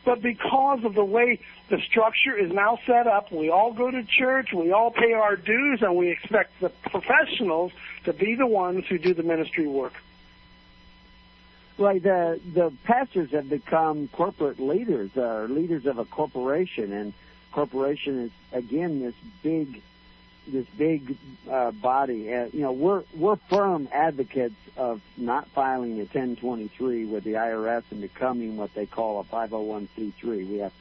But 0.04 0.22
because 0.22 0.82
of 0.84 0.94
the 0.94 1.04
way 1.04 1.40
the 1.68 1.78
structure 1.80 2.36
is 2.36 2.50
now 2.50 2.78
set 2.86 3.06
up, 3.06 3.30
we 3.30 3.50
all 3.50 3.72
go 3.72 3.90
to 3.90 4.02
church, 4.04 4.52
we 4.52 4.72
all 4.72 4.90
pay 4.90 5.12
our 5.12 5.36
dues, 5.36 5.82
and 5.82 5.94
we 5.96 6.10
expect 6.10 6.58
the 6.60 6.70
professionals 6.70 7.72
to 8.04 8.12
be 8.12 8.34
the 8.34 8.46
ones 8.46 8.86
who 8.88 8.98
do 8.98 9.12
the 9.12 9.22
ministry 9.22 9.66
work. 9.66 9.92
Right. 11.76 12.02
The 12.02 12.40
the 12.52 12.72
pastors 12.84 13.30
have 13.30 13.48
become 13.48 14.08
corporate 14.08 14.60
leaders, 14.60 15.10
uh, 15.16 15.46
leaders 15.48 15.86
of 15.86 15.98
a 15.98 16.04
corporation, 16.04 16.92
and 16.92 17.14
corporation 17.52 18.24
is 18.24 18.30
again 18.52 19.00
this 19.00 19.14
big 19.42 19.82
this 20.52 20.66
big 20.76 21.16
uh, 21.50 21.70
body. 21.70 22.32
Uh, 22.32 22.48
you 22.52 22.60
know, 22.60 22.72
we're 22.72 23.04
we're 23.14 23.36
firm 23.48 23.88
advocates 23.92 24.54
of 24.76 25.00
not 25.16 25.48
filing 25.48 25.94
a 25.94 26.04
1023 26.04 27.06
with 27.06 27.24
the 27.24 27.34
IRS 27.34 27.84
and 27.90 28.00
becoming 28.00 28.56
what 28.56 28.74
they 28.74 28.86
call 28.86 29.20
a 29.20 29.24
501c3. 29.24 30.24
We 30.24 30.58
have 30.58 30.72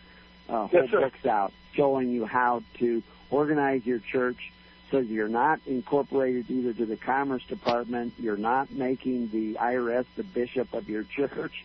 uh, 0.48 0.68
whole 0.68 0.70
yes, 0.72 0.92
books 0.92 1.26
out 1.26 1.54
showing 1.74 2.12
you 2.12 2.26
how 2.26 2.64
to 2.80 3.04
organize 3.30 3.86
your 3.86 4.00
church 4.00 4.52
So 4.92 4.98
you're 5.00 5.30
not 5.30 5.60
incorporated 5.68 6.50
either 6.50 6.74
to 6.74 6.86
the 6.86 6.98
Commerce 6.98 7.44
Department, 7.46 8.14
you're 8.18 8.38
not 8.38 8.72
making 8.72 9.30
the 9.30 9.54
IRS 9.56 10.06
the 10.16 10.24
bishop 10.24 10.74
of 10.74 10.90
your 10.90 11.04
church, 11.04 11.64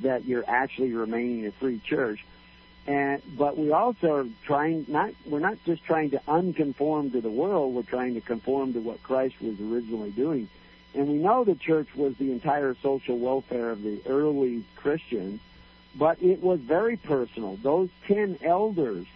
that 0.00 0.24
you're 0.24 0.44
actually 0.48 0.92
remaining 0.92 1.46
a 1.46 1.52
free 1.52 1.80
church. 1.80 2.24
And 2.86 3.22
but 3.36 3.56
we 3.56 3.70
also 3.70 4.12
are 4.12 4.26
trying 4.44 4.86
not 4.88 5.10
we're 5.24 5.38
not 5.38 5.56
just 5.64 5.84
trying 5.84 6.10
to 6.10 6.22
unconform 6.26 7.12
to 7.12 7.20
the 7.20 7.30
world, 7.30 7.74
we're 7.74 7.82
trying 7.82 8.14
to 8.14 8.20
conform 8.20 8.72
to 8.72 8.80
what 8.80 9.02
Christ 9.02 9.36
was 9.40 9.60
originally 9.60 10.10
doing. 10.10 10.48
And 10.94 11.08
we 11.08 11.14
know 11.14 11.44
the 11.44 11.54
church 11.54 11.88
was 11.94 12.16
the 12.16 12.32
entire 12.32 12.76
social 12.82 13.18
welfare 13.18 13.70
of 13.70 13.82
the 13.82 14.02
early 14.06 14.64
Christians, 14.76 15.40
but 15.94 16.22
it 16.22 16.42
was 16.42 16.60
very 16.60 16.96
personal. 16.96 17.56
Those 17.56 17.88
ten 18.06 18.38
elders 18.42 19.06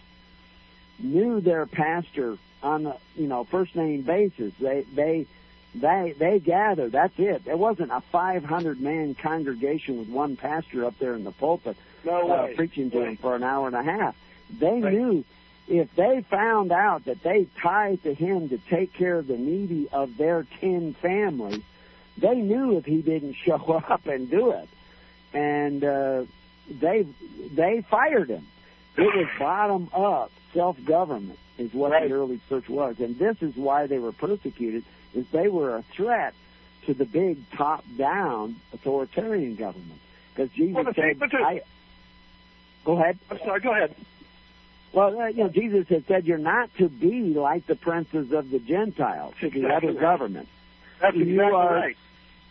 knew 0.97 1.41
their 1.41 1.65
pastor 1.65 2.37
on 2.63 2.87
a 2.87 2.97
you 3.15 3.27
know 3.27 3.43
first 3.43 3.75
name 3.75 4.03
basis. 4.03 4.53
They 4.59 4.83
they 4.93 5.27
they 5.75 6.15
they 6.17 6.39
gathered. 6.39 6.93
That's 6.93 7.17
it. 7.19 7.43
It 7.45 7.59
wasn't 7.59 7.91
a 7.91 8.01
500 8.01 8.79
man 8.79 9.13
congregation 9.15 9.99
with 9.99 10.07
one 10.07 10.37
pastor 10.37 10.85
up 10.85 10.97
there 10.99 11.15
in 11.15 11.23
the 11.23 11.31
pulpit 11.31 11.77
No 12.07 12.31
uh, 12.31 12.47
preaching 12.55 12.89
to 12.91 13.01
him 13.03 13.17
for 13.17 13.35
an 13.35 13.43
hour 13.43 13.67
and 13.67 13.75
a 13.75 13.83
half. 13.83 14.15
They 14.59 14.79
Right. 14.81 14.93
knew 14.93 15.25
if 15.67 15.93
they 15.95 16.21
found 16.21 16.71
out 16.71 17.05
that 17.05 17.21
they 17.21 17.47
tied 17.61 18.01
to 18.03 18.13
him 18.13 18.49
to 18.49 18.57
take 18.57 18.93
care 18.93 19.17
of 19.17 19.27
the 19.27 19.37
needy 19.37 19.89
of 19.91 20.15
their 20.17 20.45
ten 20.61 20.93
families, 20.93 21.61
they 22.17 22.35
knew 22.35 22.77
if 22.77 22.85
he 22.85 23.01
didn't 23.01 23.33
show 23.45 23.55
up 23.89 24.07
and 24.07 24.29
do 24.29 24.51
it, 24.51 24.69
and 25.33 25.83
uh, 25.83 26.23
they 26.69 27.05
they 27.53 27.81
fired 27.81 28.29
him. 28.29 28.47
It 28.95 29.13
was 29.15 29.27
bottom 29.39 29.89
up 29.93 30.31
self 30.53 30.77
government 30.85 31.37
is 31.57 31.73
what 31.73 31.91
Right. 31.91 32.07
the 32.07 32.13
early 32.15 32.39
church 32.47 32.69
was, 32.69 32.99
and 32.99 33.17
this 33.19 33.41
is 33.41 33.55
why 33.55 33.87
they 33.87 33.99
were 33.99 34.11
persecuted. 34.13 34.83
Is 35.15 35.25
they 35.31 35.47
were 35.49 35.75
a 35.77 35.81
threat 35.81 36.33
to 36.85 36.93
the 36.93 37.05
big 37.05 37.37
top 37.51 37.83
down 37.97 38.55
authoritarian 38.73 39.55
government 39.55 39.99
because 40.33 40.49
Jesus 40.51 40.75
Well, 40.85 40.93
said, 40.93 41.17
I, 41.33 41.61
"Go 42.87 42.93
ahead." 42.99 43.19
I'm 43.29 43.37
sorry. 43.39 43.59
Go 43.59 43.71
ahead. 43.73 43.93
Well, 44.93 45.19
uh, 45.19 45.27
you 45.27 45.43
know, 45.43 45.49
Jesus 45.49 45.87
had 45.89 46.07
said 46.07 46.25
you're 46.25 46.37
not 46.37 46.73
to 46.77 46.87
be 46.87 47.33
like 47.35 47.67
the 47.67 47.75
princes 47.75 48.31
of 48.31 48.49
the 48.49 48.57
Gentiles, 48.59 49.35
the 49.41 49.47
Exactly 49.47 49.69
other 49.75 49.87
right. 49.89 49.99
government. 49.99 50.47
That's 51.01 51.15
You 51.15 51.23
exactly 51.23 51.53
are- 51.53 51.75
right. 51.75 51.97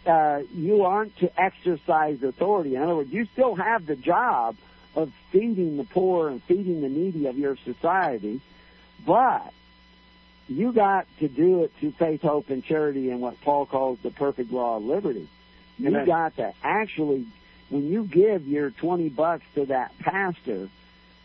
Uh, 0.07 0.43
you 0.55 0.85
aren't 0.85 1.17
to 1.19 1.41
exercise 1.41 2.23
authority. 2.23 2.77
In 2.77 2.83
other 2.83 2.95
words, 2.95 3.11
you 3.13 3.25
still 3.33 3.57
have 3.57 3.87
the 3.87 3.97
job 3.97 4.55
of 4.95 5.11
feeding 5.33 5.79
the 5.79 5.85
poor 5.85 6.29
and 6.29 6.41
feeding 6.45 6.81
the 6.83 6.89
needy 6.89 7.27
of 7.27 7.37
your 7.37 7.57
society, 7.65 8.41
but 9.05 9.53
you 10.49 10.73
got 10.73 11.07
to 11.19 11.27
do 11.29 11.65
it 11.65 11.73
through 11.81 11.91
faith, 11.93 12.23
hope, 12.23 12.51
and 12.51 12.63
charity 12.65 13.11
and 13.11 13.21
what 13.21 13.41
Paul 13.41 13.67
calls 13.67 13.99
the 14.05 14.11
perfect 14.13 14.53
law 14.53 14.77
of 14.77 14.85
liberty. 14.85 15.29
You 15.79 16.05
got 16.07 16.37
to 16.37 16.53
actually, 16.63 17.27
when 17.69 17.89
you 17.89 18.05
give 18.05 18.47
your 18.47 18.71
20 18.71 19.09
bucks 19.11 19.45
to 19.55 19.67
that 19.67 19.97
pastor, 19.99 20.69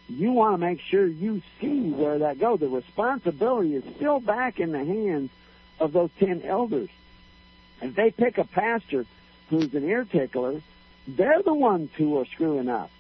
you 0.10 0.32
want 0.32 0.54
to 0.54 0.58
make 0.58 0.82
sure 0.82 1.06
you 1.06 1.42
see 1.60 1.90
where 1.92 2.20
that 2.20 2.40
goes. 2.40 2.60
The 2.60 2.68
responsibility 2.68 3.76
is 3.76 3.84
still 3.96 4.20
back 4.20 4.60
in 4.60 4.72
the 4.72 4.84
hands 4.84 5.30
of 5.80 5.94
those 5.94 6.10
10 6.20 6.44
elders. 6.44 6.90
If 7.82 7.96
they 7.96 8.12
pick 8.12 8.38
a 8.38 8.44
pastor 8.44 9.06
who's 9.50 9.74
an 9.74 9.88
ear 9.88 10.06
tickler, 10.06 10.62
they're 11.08 11.42
the 11.42 11.54
ones 11.54 11.90
who 11.96 12.18
are 12.20 12.26
screwing 12.26 12.70
up. 12.70 12.92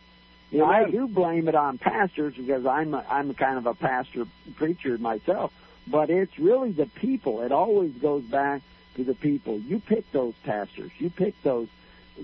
You 0.51 0.59
know, 0.59 0.65
I 0.65 0.89
do 0.89 1.07
blame 1.07 1.47
it 1.47 1.55
on 1.55 1.77
pastors 1.77 2.35
because 2.35 2.65
I'm 2.65 2.93
a, 2.93 3.05
I'm 3.09 3.33
kind 3.33 3.57
of 3.57 3.67
a 3.67 3.73
pastor 3.73 4.25
preacher 4.55 4.97
myself, 4.97 5.53
but 5.87 6.09
it's 6.09 6.37
really 6.37 6.71
the 6.71 6.87
people. 6.87 7.41
It 7.41 7.53
always 7.53 7.93
goes 7.93 8.23
back 8.23 8.61
to 8.97 9.03
the 9.05 9.13
people. 9.13 9.59
You 9.59 9.79
pick 9.79 10.11
those 10.11 10.33
pastors. 10.43 10.91
You 10.97 11.09
pick 11.09 11.41
those 11.43 11.69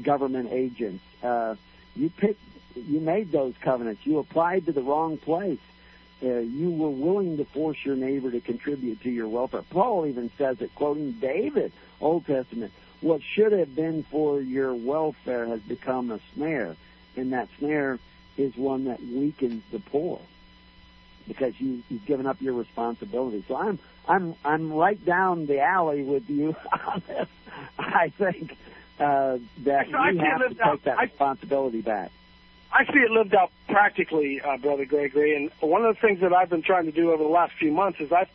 government 0.01 0.49
agents. 0.51 1.03
Uh, 1.23 1.55
you 1.95 2.09
pick. 2.09 2.37
You 2.75 2.99
made 2.99 3.31
those 3.31 3.55
covenants. 3.59 4.05
You 4.05 4.19
applied 4.19 4.67
to 4.67 4.71
the 4.71 4.81
wrong 4.81 5.17
place. 5.17 5.59
Uh, 6.21 6.39
you 6.39 6.71
were 6.71 6.89
willing 6.89 7.37
to 7.37 7.45
force 7.45 7.77
your 7.83 7.95
neighbor 7.95 8.31
to 8.31 8.39
contribute 8.39 9.01
to 9.01 9.09
your 9.09 9.27
welfare. 9.27 9.63
Paul 9.63 10.05
even 10.05 10.31
says 10.37 10.61
it, 10.61 10.73
quoting 10.73 11.13
David, 11.13 11.71
Old 12.01 12.25
Testament. 12.25 12.71
What 13.01 13.21
should 13.21 13.51
have 13.51 13.75
been 13.75 14.03
for 14.03 14.41
your 14.41 14.73
welfare 14.73 15.45
has 15.45 15.59
become 15.61 16.09
a 16.11 16.19
snare, 16.33 16.75
and 17.15 17.33
that 17.33 17.49
snare 17.59 17.99
is 18.35 18.55
one 18.55 18.85
that 18.85 18.99
weakens 19.01 19.63
the 19.71 19.79
poor 19.79 20.19
because 21.27 21.59
you 21.59 21.83
you've 21.89 22.05
given 22.05 22.25
up 22.25 22.41
your 22.41 22.53
responsibility. 22.53 23.43
So 23.47 23.55
I'm 23.55 23.79
I'm 24.07 24.35
I'm 24.43 24.71
right 24.73 25.03
down 25.03 25.45
the 25.45 25.59
alley 25.59 26.03
with 26.03 26.29
you 26.29 26.55
on 26.87 27.03
this. 27.07 27.27
I 27.77 28.09
think 28.09 28.57
uh, 28.99 29.37
that 29.63 29.87
we 29.87 29.93
see 29.93 29.99
it 30.17 30.19
have 30.19 30.39
to 30.39 30.45
lived 30.47 30.61
out- 30.61 30.71
take 30.73 30.83
that 30.83 30.99
I- 30.99 31.03
responsibility 31.03 31.81
back. 31.81 32.11
I 32.71 32.83
see 32.85 32.99
it 32.99 33.11
lived 33.11 33.33
out 33.33 33.51
practically, 33.69 34.41
uh, 34.41 34.57
Brother 34.57 34.85
Gregory. 34.85 35.35
And 35.35 35.51
one 35.61 35.85
of 35.85 35.95
the 35.95 36.01
things 36.01 36.19
that 36.19 36.33
I've 36.33 36.49
been 36.49 36.61
trying 36.63 36.85
to 36.85 36.91
do 36.91 37.11
over 37.11 37.23
the 37.23 37.29
last 37.29 37.53
few 37.53 37.71
months 37.71 37.99
is 38.01 38.11
I've 38.11 38.29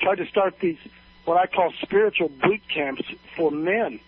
tried 0.00 0.16
to 0.18 0.26
start 0.26 0.58
these 0.60 0.78
what 1.24 1.36
I 1.36 1.46
call 1.46 1.72
spiritual 1.82 2.28
boot 2.28 2.60
camps 2.72 3.02
for 3.36 3.50
men. 3.50 3.98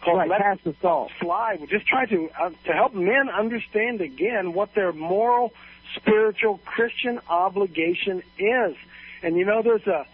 Called 0.00 0.18
Right, 0.18 0.28
Let 0.30 0.40
pass 0.40 0.58
the 0.64 0.74
salt. 0.80 1.10
Fly. 1.20 1.56
We're 1.60 1.66
just 1.66 1.86
trying 1.86 2.08
to 2.08 2.30
uh, 2.40 2.50
to 2.64 2.72
help 2.72 2.94
men 2.94 3.28
understand 3.28 4.00
again 4.00 4.54
what 4.54 4.74
their 4.74 4.92
moral, 4.92 5.52
spiritual, 5.94 6.58
Christian 6.64 7.20
obligation 7.28 8.22
is. 8.38 8.76
And 9.22 9.36
you 9.36 9.44
know, 9.44 9.60
there's 9.62 9.86
a 9.86 10.06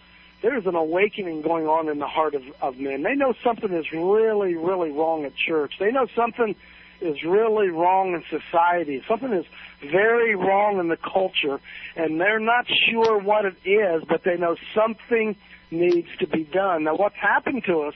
there's 0.43 0.65
an 0.65 0.75
awakening 0.75 1.41
going 1.41 1.67
on 1.67 1.87
in 1.87 1.99
the 1.99 2.07
heart 2.07 2.35
of, 2.35 2.43
of 2.61 2.77
men. 2.77 3.01
They 3.01 3.15
know 3.15 3.33
something 3.43 3.71
is 3.73 3.91
really, 3.93 4.55
really 4.55 4.91
wrong 4.91 5.23
at 5.23 5.33
church. 5.35 5.75
They 5.79 5.89
know 5.89 6.05
something 6.15 6.53
is 6.99 7.23
really 7.23 7.69
wrong 7.69 8.13
in 8.13 8.23
society. 8.29 9.01
Something 9.07 9.31
is 9.31 9.45
very 9.81 10.35
wrong 10.35 10.79
in 10.79 10.89
the 10.89 10.97
culture, 10.97 11.61
and 11.95 12.19
they're 12.19 12.39
not 12.39 12.67
sure 12.89 13.17
what 13.17 13.45
it 13.45 13.55
is, 13.63 14.03
but 14.03 14.25
they 14.25 14.35
know 14.35 14.57
something 14.75 15.37
needs 15.71 16.09
to 16.19 16.27
be 16.27 16.43
done. 16.43 16.83
Now, 16.83 16.95
what's 16.95 17.15
happened 17.15 17.63
to 17.65 17.83
us 17.83 17.95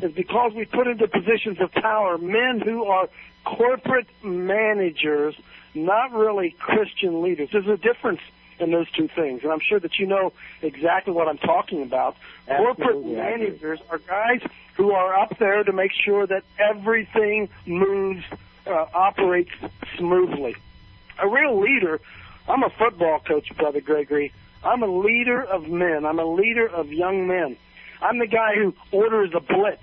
is 0.00 0.12
because 0.12 0.52
we 0.54 0.66
put 0.66 0.86
into 0.86 1.08
positions 1.08 1.60
of 1.60 1.72
power 1.72 2.18
men 2.18 2.60
who 2.60 2.84
are 2.84 3.08
corporate 3.44 4.06
managers, 4.22 5.34
not 5.74 6.12
really 6.12 6.54
Christian 6.56 7.20
leaders. 7.20 7.48
There's 7.52 7.66
a 7.66 7.76
difference 7.76 8.20
in 8.58 8.70
those 8.70 8.90
two 8.92 9.08
things, 9.08 9.42
and 9.42 9.52
I'm 9.52 9.60
sure 9.60 9.80
that 9.80 9.98
you 9.98 10.06
know 10.06 10.32
exactly 10.62 11.12
what 11.12 11.28
I'm 11.28 11.38
talking 11.38 11.82
about. 11.82 12.16
corporate 12.46 12.88
Absolutely, 12.88 13.12
agree. 13.16 13.22
managers 13.22 13.80
are 13.90 13.98
guys 13.98 14.40
who 14.74 14.92
are 14.92 15.18
up 15.18 15.38
there 15.38 15.62
to 15.64 15.72
make 15.72 15.92
sure 15.92 16.26
that 16.26 16.42
everything 16.58 17.48
moves, 17.66 18.24
uh, 18.66 18.86
operates 18.94 19.50
smoothly. 19.98 20.56
A 21.22 21.28
real 21.28 21.60
leader, 21.60 22.00
I'm 22.48 22.62
a 22.62 22.70
football 22.70 23.20
coach, 23.20 23.48
Brother 23.56 23.80
Gregory. 23.80 24.32
I'm 24.64 24.82
a 24.82 24.86
leader 24.86 25.42
of 25.42 25.68
men. 25.68 26.04
I'm 26.04 26.18
a 26.18 26.24
leader 26.24 26.66
of 26.66 26.92
young 26.92 27.26
men. 27.26 27.56
I'm 28.00 28.18
the 28.18 28.26
guy 28.26 28.54
who 28.56 28.74
orders 28.92 29.30
a 29.34 29.40
blitz, 29.40 29.82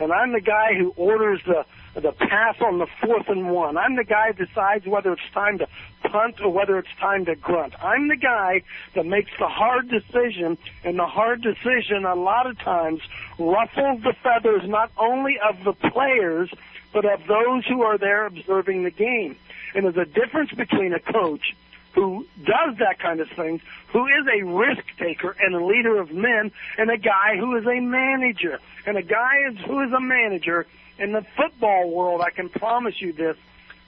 and 0.00 0.12
I'm 0.12 0.32
the 0.32 0.40
guy 0.40 0.74
who 0.74 0.92
orders 0.96 1.40
the 1.46 1.64
the 1.94 2.12
pass 2.12 2.56
on 2.60 2.78
the 2.78 2.86
fourth 3.00 3.28
and 3.28 3.50
one. 3.50 3.76
I'm 3.76 3.96
the 3.96 4.04
guy 4.04 4.32
who 4.32 4.46
decides 4.46 4.86
whether 4.86 5.12
it's 5.12 5.30
time 5.34 5.58
to 5.58 5.68
punt 6.04 6.40
or 6.40 6.50
whether 6.50 6.78
it's 6.78 6.94
time 6.98 7.26
to 7.26 7.34
grunt. 7.34 7.74
I'm 7.82 8.08
the 8.08 8.16
guy 8.16 8.62
that 8.94 9.04
makes 9.04 9.30
the 9.38 9.48
hard 9.48 9.88
decision, 9.88 10.56
and 10.84 10.98
the 10.98 11.06
hard 11.06 11.42
decision 11.42 12.04
a 12.04 12.14
lot 12.14 12.46
of 12.46 12.58
times 12.58 13.00
ruffles 13.38 14.02
the 14.02 14.14
feathers 14.22 14.62
not 14.66 14.90
only 14.96 15.38
of 15.38 15.64
the 15.64 15.72
players, 15.72 16.50
but 16.92 17.04
of 17.04 17.26
those 17.26 17.66
who 17.66 17.82
are 17.82 17.98
there 17.98 18.26
observing 18.26 18.84
the 18.84 18.90
game. 18.90 19.36
And 19.74 19.84
there's 19.84 19.96
a 19.96 20.10
difference 20.10 20.52
between 20.52 20.92
a 20.92 21.00
coach 21.00 21.54
who 21.94 22.26
does 22.42 22.78
that 22.78 22.98
kind 22.98 23.20
of 23.20 23.28
thing, 23.30 23.60
who 23.88 24.06
is 24.06 24.26
a 24.32 24.42
risk 24.44 24.82
taker 24.98 25.36
and 25.38 25.54
a 25.54 25.64
leader 25.64 26.00
of 26.00 26.10
men, 26.10 26.50
and 26.78 26.90
a 26.90 26.96
guy 26.96 27.36
who 27.38 27.56
is 27.56 27.66
a 27.66 27.80
manager. 27.80 28.58
And 28.86 28.96
a 28.96 29.02
guy 29.02 29.52
who 29.66 29.80
is 29.82 29.92
a 29.92 30.00
manager 30.00 30.66
in 31.02 31.12
the 31.12 31.24
football 31.36 31.90
world, 31.90 32.20
I 32.20 32.30
can 32.30 32.48
promise 32.48 33.00
you 33.00 33.12
this, 33.12 33.36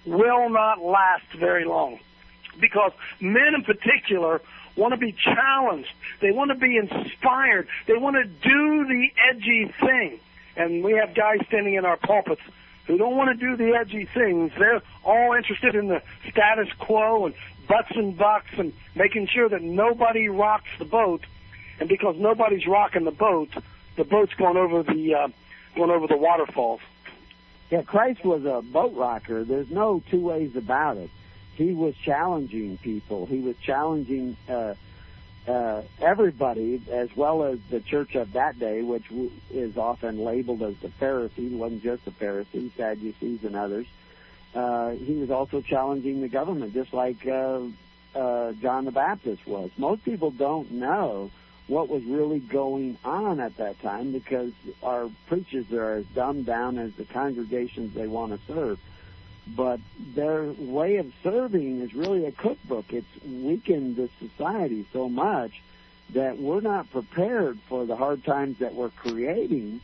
will 0.05 0.49
not 0.51 0.83
last 0.83 1.33
very 1.39 1.65
long. 1.65 2.01
Because 2.61 2.93
men 3.21 3.55
in 3.55 3.63
particular 3.63 4.41
want 4.77 4.93
to 4.93 4.99
be 4.99 5.13
challenged. 5.13 5.91
They 6.21 6.33
want 6.33 6.51
to 6.51 6.57
be 6.57 6.77
inspired. 6.77 7.69
They 7.87 7.97
want 7.97 8.17
to 8.17 8.25
do 8.25 8.87
the 8.87 9.09
edgy 9.31 9.73
thing. 9.81 10.21
And 10.57 10.85
we 10.85 10.93
have 10.93 11.15
guys 11.15 11.39
standing 11.47 11.75
in 11.75 11.85
our 11.85 11.97
pulpits 11.97 12.43
who 12.87 12.99
don't 12.99 13.17
want 13.17 13.39
to 13.39 13.47
do 13.47 13.57
the 13.57 13.75
edgy 13.77 14.05
things. 14.05 14.53
They're 14.59 14.83
all 15.05 15.33
interested 15.35 15.75
in 15.75 15.89
the 15.89 16.03
status 16.31 16.69
quo 16.79 17.27
and 17.27 17.35
butts 17.67 17.93
and 17.95 18.17
bucks 18.17 18.51
and 18.59 18.73
making 18.95 19.29
sure 19.29 19.49
that 19.49 19.63
nobody 19.63 20.29
rocks 20.29 20.69
the 20.79 20.85
boat. 20.85 21.25
And 21.81 21.89
because 21.89 22.17
nobody's 22.19 22.67
rocking 22.67 23.05
the 23.05 23.11
boat, 23.11 23.51
the 23.97 24.05
boat's 24.05 24.35
going 24.35 24.57
over 24.57 24.83
the 24.83 25.15
uh, 25.15 25.29
going 25.77 25.91
over 25.91 26.07
the 26.07 26.17
waterfalls. 26.17 26.81
Yeah, 27.71 27.83
Christ 27.83 28.25
was 28.25 28.45
a 28.45 28.63
boat 28.63 28.95
rocker. 28.95 29.45
There's 29.45 29.71
no 29.71 30.03
two 30.11 30.21
ways 30.21 30.55
about 30.57 30.97
it. 30.97 31.11
He 31.57 31.73
was 31.73 31.95
challenging 31.97 32.79
people. 32.79 33.27
He 33.27 33.39
was 33.39 33.57
challenging 33.63 34.37
uh, 34.49 34.75
uh, 35.47 35.83
everybody, 36.01 36.83
as 36.91 37.15
well 37.17 37.45
as 37.45 37.59
the 37.71 37.81
church 37.81 38.15
of 38.15 38.33
that 38.33 38.59
day, 38.59 38.83
which 38.83 39.05
is 39.51 39.77
often 39.77 40.19
labeled 40.25 40.63
as 40.63 40.75
the 40.83 40.89
Pharisees, 40.89 41.53
wasn't 41.53 41.83
just 41.83 42.05
the 42.05 42.11
Pharisees, 42.11 42.73
Sadducees, 42.77 43.45
and 43.45 43.55
others. 43.55 43.87
Uh, 44.55 44.91
he 44.91 45.15
was 45.15 45.31
also 45.31 45.61
challenging 45.61 46.21
the 46.21 46.29
government, 46.29 46.75
just 46.75 46.93
like 46.93 47.27
uh, 47.27 47.61
uh, 48.15 48.53
John 48.53 48.85
the 48.85 48.93
Baptist 48.93 49.47
was. 49.47 49.71
Most 49.77 50.05
people 50.05 50.31
don't 50.31 50.71
know 50.71 51.31
what 51.67 51.89
was 51.89 52.05
really 52.05 52.41
going 52.41 52.99
on 53.05 53.41
at 53.41 53.57
that 53.57 53.81
time 53.81 54.13
because 54.13 54.53
our 54.83 55.11
preachers 55.27 55.73
are 55.73 55.95
as 55.95 56.07
dumbed 56.07 56.47
down 56.47 56.79
as 56.79 56.93
the 56.95 57.05
congregations 57.05 57.95
they 57.95 58.07
want 58.07 58.33
to 58.33 58.53
serve. 58.53 58.79
But 59.47 59.81
their 60.15 60.45
way 60.45 60.97
of 60.97 61.13
serving 61.23 61.81
is 61.81 61.95
really 61.95 62.27
a 62.27 62.33
cookbook. 62.33 62.93
It's 62.93 63.07
weakened 63.25 63.97
the 63.97 64.09
society 64.19 64.87
so 64.93 65.09
much 65.09 65.63
that 66.11 66.39
we're 66.39 66.61
not 66.61 66.91
prepared 66.91 67.59
for 67.69 67.87
the 67.87 67.97
hard 67.97 68.25
times 68.25 68.59
that 68.59 68.75
we're 68.75 68.91
creating 68.91 69.81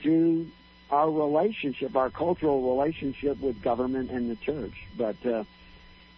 through 0.00 0.48
our 0.90 1.10
relationship, 1.10 1.96
our 1.96 2.10
cultural 2.10 2.76
relationship 2.76 3.40
with 3.40 3.62
government 3.62 4.10
and 4.10 4.30
the 4.30 4.36
church. 4.36 4.74
But 4.96 5.16
uh, 5.24 5.44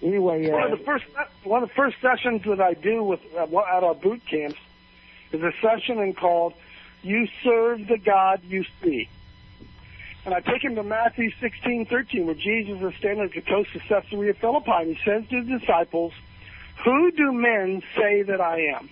anyway, 0.05 0.49
uh, 0.49 0.53
one 0.53 0.73
of 0.73 0.79
the 0.79 0.85
first 0.85 1.05
one 1.43 1.63
of 1.63 1.69
the 1.69 1.75
first 1.75 1.97
sessions 2.01 2.43
that 2.45 2.61
I 2.61 2.75
do 2.75 3.03
with 3.03 3.21
uh, 3.37 3.43
at 3.43 3.85
our 3.85 3.95
boot 3.95 4.23
camps 4.31 4.59
is 5.33 5.43
a 5.43 5.53
session 5.61 5.99
and 5.99 6.17
called 6.17 6.55
"You 7.03 7.27
Serve 7.43 7.87
the 7.89 7.99
God 7.99 8.43
You 8.45 8.65
See." 8.83 9.09
And 10.25 10.33
I 10.33 10.41
take 10.41 10.65
him 10.65 10.75
to 10.77 10.83
Matthew 10.83 11.31
16, 11.41 11.87
13, 11.87 12.27
where 12.27 12.35
Jesus 12.35 12.81
is 12.81 12.95
standing 12.99 13.25
at 13.25 13.33
the 13.33 13.43
coast 13.43 13.75
of 13.75 13.83
Caesarea 13.83 14.33
Philippi, 14.35 14.71
and 14.71 14.97
he 14.97 15.05
says 15.05 15.25
to 15.29 15.45
the 15.45 15.59
disciples, 15.59 16.15
Who 16.85 17.11
do 17.11 17.33
men 17.33 17.83
say 17.95 18.23
that 18.23 18.41
I 18.41 18.69
am? 18.75 18.89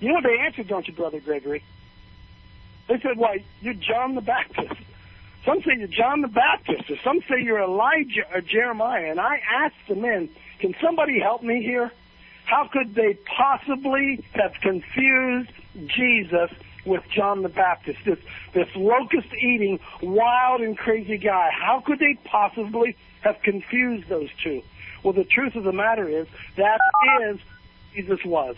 You 0.00 0.08
know 0.08 0.14
what 0.14 0.24
they 0.24 0.38
answered, 0.38 0.68
don't 0.68 0.86
you, 0.86 0.92
Brother 0.92 1.20
Gregory? 1.20 1.64
They 2.88 3.00
said, 3.00 3.16
Why, 3.16 3.42
you're 3.62 3.74
John 3.74 4.14
the 4.14 4.20
Baptist. 4.20 4.80
Some 5.44 5.62
say 5.62 5.72
you're 5.78 5.88
John 5.88 6.20
the 6.20 6.28
Baptist, 6.28 6.90
or 6.90 6.96
some 7.02 7.20
say 7.28 7.42
you're 7.42 7.62
Elijah 7.62 8.24
or 8.32 8.40
Jeremiah. 8.40 9.10
And 9.10 9.20
I 9.20 9.40
asked 9.50 9.88
the 9.88 9.94
men, 9.94 10.28
Can 10.58 10.74
somebody 10.82 11.18
help 11.20 11.42
me 11.42 11.62
here? 11.62 11.90
How 12.44 12.68
could 12.72 12.94
they 12.94 13.14
possibly 13.36 14.24
have 14.32 14.54
confused 14.62 15.50
Jesus 15.86 16.50
with 16.88 17.02
John 17.10 17.42
the 17.42 17.48
Baptist, 17.48 17.98
this 18.04 18.18
this 18.52 18.68
locust 18.74 19.28
eating, 19.34 19.78
wild 20.02 20.62
and 20.62 20.76
crazy 20.76 21.18
guy. 21.18 21.50
How 21.52 21.80
could 21.80 21.98
they 21.98 22.18
possibly 22.24 22.96
have 23.20 23.40
confused 23.42 24.08
those 24.08 24.30
two? 24.42 24.62
Well, 25.02 25.12
the 25.12 25.24
truth 25.24 25.54
of 25.54 25.64
the 25.64 25.72
matter 25.72 26.08
is 26.08 26.26
that 26.56 26.80
is 27.22 27.38
Jesus 27.94 28.24
was. 28.24 28.56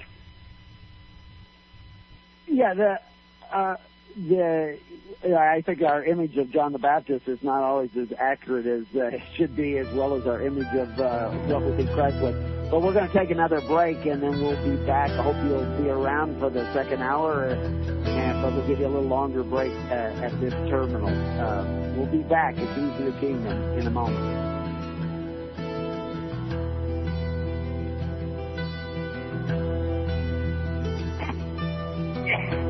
Yeah, 2.47 2.75
the 2.75 3.01
uh, 3.53 3.77
the 4.17 4.79
I 5.23 5.63
think 5.67 5.83
our 5.83 6.03
image 6.03 6.37
of 6.39 6.51
John 6.51 6.73
the 6.73 6.79
Baptist 6.79 7.29
is 7.29 7.43
not 7.43 7.63
always 7.63 7.91
as 7.97 8.09
accurate 8.19 8.67
as 8.67 8.85
uh, 8.97 9.05
it 9.13 9.23
should 9.37 9.55
be, 9.55 9.77
as 9.77 9.87
well 9.95 10.15
as 10.17 10.27
our 10.27 10.41
image 10.41 10.73
of 10.75 10.99
uh, 10.99 11.31
Christ 11.95 12.17
was. 12.23 12.35
But 12.71 12.83
we're 12.83 12.93
going 12.95 13.09
to 13.09 13.13
take 13.13 13.31
another 13.31 13.61
break, 13.61 14.07
and 14.07 14.23
then 14.23 14.41
we'll 14.41 14.63
be 14.65 14.77
back. 14.87 15.11
I 15.11 15.23
hope 15.23 15.37
you'll 15.45 15.83
be 15.83 15.91
around 15.91 16.39
for 16.39 16.51
the 16.51 16.73
second 16.73 17.03
hour, 17.03 17.49
and 17.51 18.43
but 18.43 18.55
we'll 18.55 18.67
give 18.67 18.79
you 18.79 18.87
a 18.87 18.89
little 18.89 19.09
longer 19.09 19.43
break 19.43 19.73
uh, 19.73 20.25
at 20.25 20.41
this 20.41 20.55
terminal. 20.71 21.09
Uh, 21.09 21.65
we'll 21.97 22.07
be 22.07 22.23
back 22.23 22.57
at 22.57 22.75
Keys 22.75 23.07
of 23.07 23.13
the 23.13 23.21
Kingdom 23.21 23.79
in 23.79 23.87
a 23.87 23.91
moment. 23.91 24.61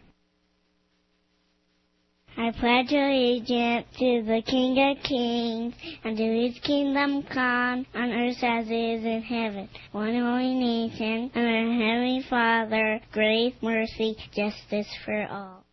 I 2.37 2.51
pledge 2.51 2.93
allegiance 2.93 3.87
to 3.99 4.23
the 4.23 4.41
King 4.45 4.77
of 4.79 5.03
Kings 5.03 5.75
and 6.03 6.17
to 6.17 6.23
his 6.23 6.57
kingdom 6.59 7.23
come 7.23 7.85
on 7.93 8.11
earth 8.11 8.41
as 8.41 8.67
it 8.69 8.73
is 8.73 9.03
in 9.03 9.21
heaven. 9.21 9.67
One 9.91 10.15
holy 10.15 10.53
nation 10.53 11.29
under 11.35 11.73
Heavenly 11.73 12.23
Father, 12.29 13.01
grace, 13.11 13.53
mercy, 13.61 14.15
justice 14.33 14.87
for 15.03 15.27
all. 15.27 15.65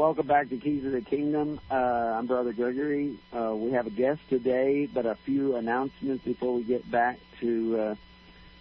Welcome 0.00 0.28
back 0.28 0.48
to 0.48 0.56
Keys 0.56 0.82
of 0.86 0.92
the 0.92 1.02
Kingdom. 1.02 1.60
Uh, 1.70 1.74
I'm 1.74 2.24
Brother 2.24 2.54
Gregory. 2.54 3.18
Uh, 3.34 3.54
we 3.54 3.72
have 3.72 3.86
a 3.86 3.90
guest 3.90 4.22
today, 4.30 4.86
but 4.86 5.04
a 5.04 5.14
few 5.14 5.56
announcements 5.56 6.24
before 6.24 6.54
we 6.54 6.62
get 6.62 6.90
back 6.90 7.18
to 7.40 7.78
uh, 7.78 7.94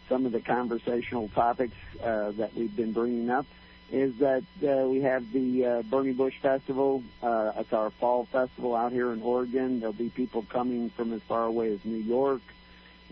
some 0.10 0.26
of 0.26 0.34
the 0.34 0.42
conversational 0.42 1.30
topics 1.30 1.78
uh, 2.04 2.32
that 2.32 2.54
we've 2.56 2.76
been 2.76 2.92
bringing 2.92 3.30
up. 3.30 3.46
Is 3.90 4.18
that 4.18 4.44
uh, 4.62 4.86
we 4.90 5.00
have 5.04 5.32
the 5.32 5.66
uh, 5.66 5.82
Burning 5.84 6.16
Bush 6.16 6.36
Festival. 6.42 7.04
it's 7.24 7.72
our 7.72 7.90
fall 7.90 8.26
festival 8.26 8.76
out 8.76 8.92
here 8.92 9.14
in 9.14 9.22
Oregon. 9.22 9.80
There'll 9.80 9.94
be 9.94 10.10
people 10.10 10.46
coming 10.50 10.90
from 10.90 11.14
as 11.14 11.22
far 11.22 11.46
away 11.46 11.72
as 11.72 11.86
New 11.86 12.04
York 12.04 12.42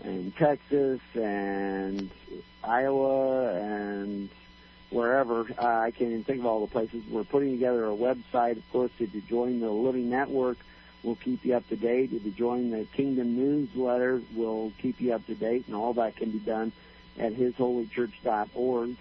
and 0.04 0.36
Texas 0.36 1.00
and 1.14 2.10
Iowa 2.62 3.54
and 3.54 4.28
wherever. 4.90 5.46
Uh, 5.58 5.64
I 5.64 5.90
can't 5.90 6.10
even 6.10 6.24
think 6.24 6.40
of 6.40 6.46
all 6.46 6.60
the 6.60 6.72
places. 6.72 7.02
We're 7.10 7.24
putting 7.24 7.52
together 7.52 7.86
a 7.86 7.94
website, 7.94 8.56
of 8.56 8.72
course, 8.72 8.90
if 8.98 9.14
you 9.14 9.20
join 9.22 9.60
the 9.60 9.70
Living 9.70 10.10
Network, 10.10 10.58
we'll 11.02 11.16
keep 11.16 11.44
you 11.44 11.54
up 11.54 11.68
to 11.68 11.76
date. 11.76 12.12
If 12.12 12.24
you 12.24 12.30
join 12.30 12.70
the 12.70 12.84
Kingdom 12.84 13.36
newsletter, 13.36 14.22
we'll 14.34 14.72
keep 14.78 15.00
you 15.00 15.12
up 15.12 15.26
to 15.26 15.34
date, 15.34 15.66
and 15.66 15.76
all 15.76 15.94
that 15.94 16.16
can 16.16 16.30
be 16.30 16.38
done 16.38 16.72
at 17.18 17.34
hisholychurch.org. 17.34 18.96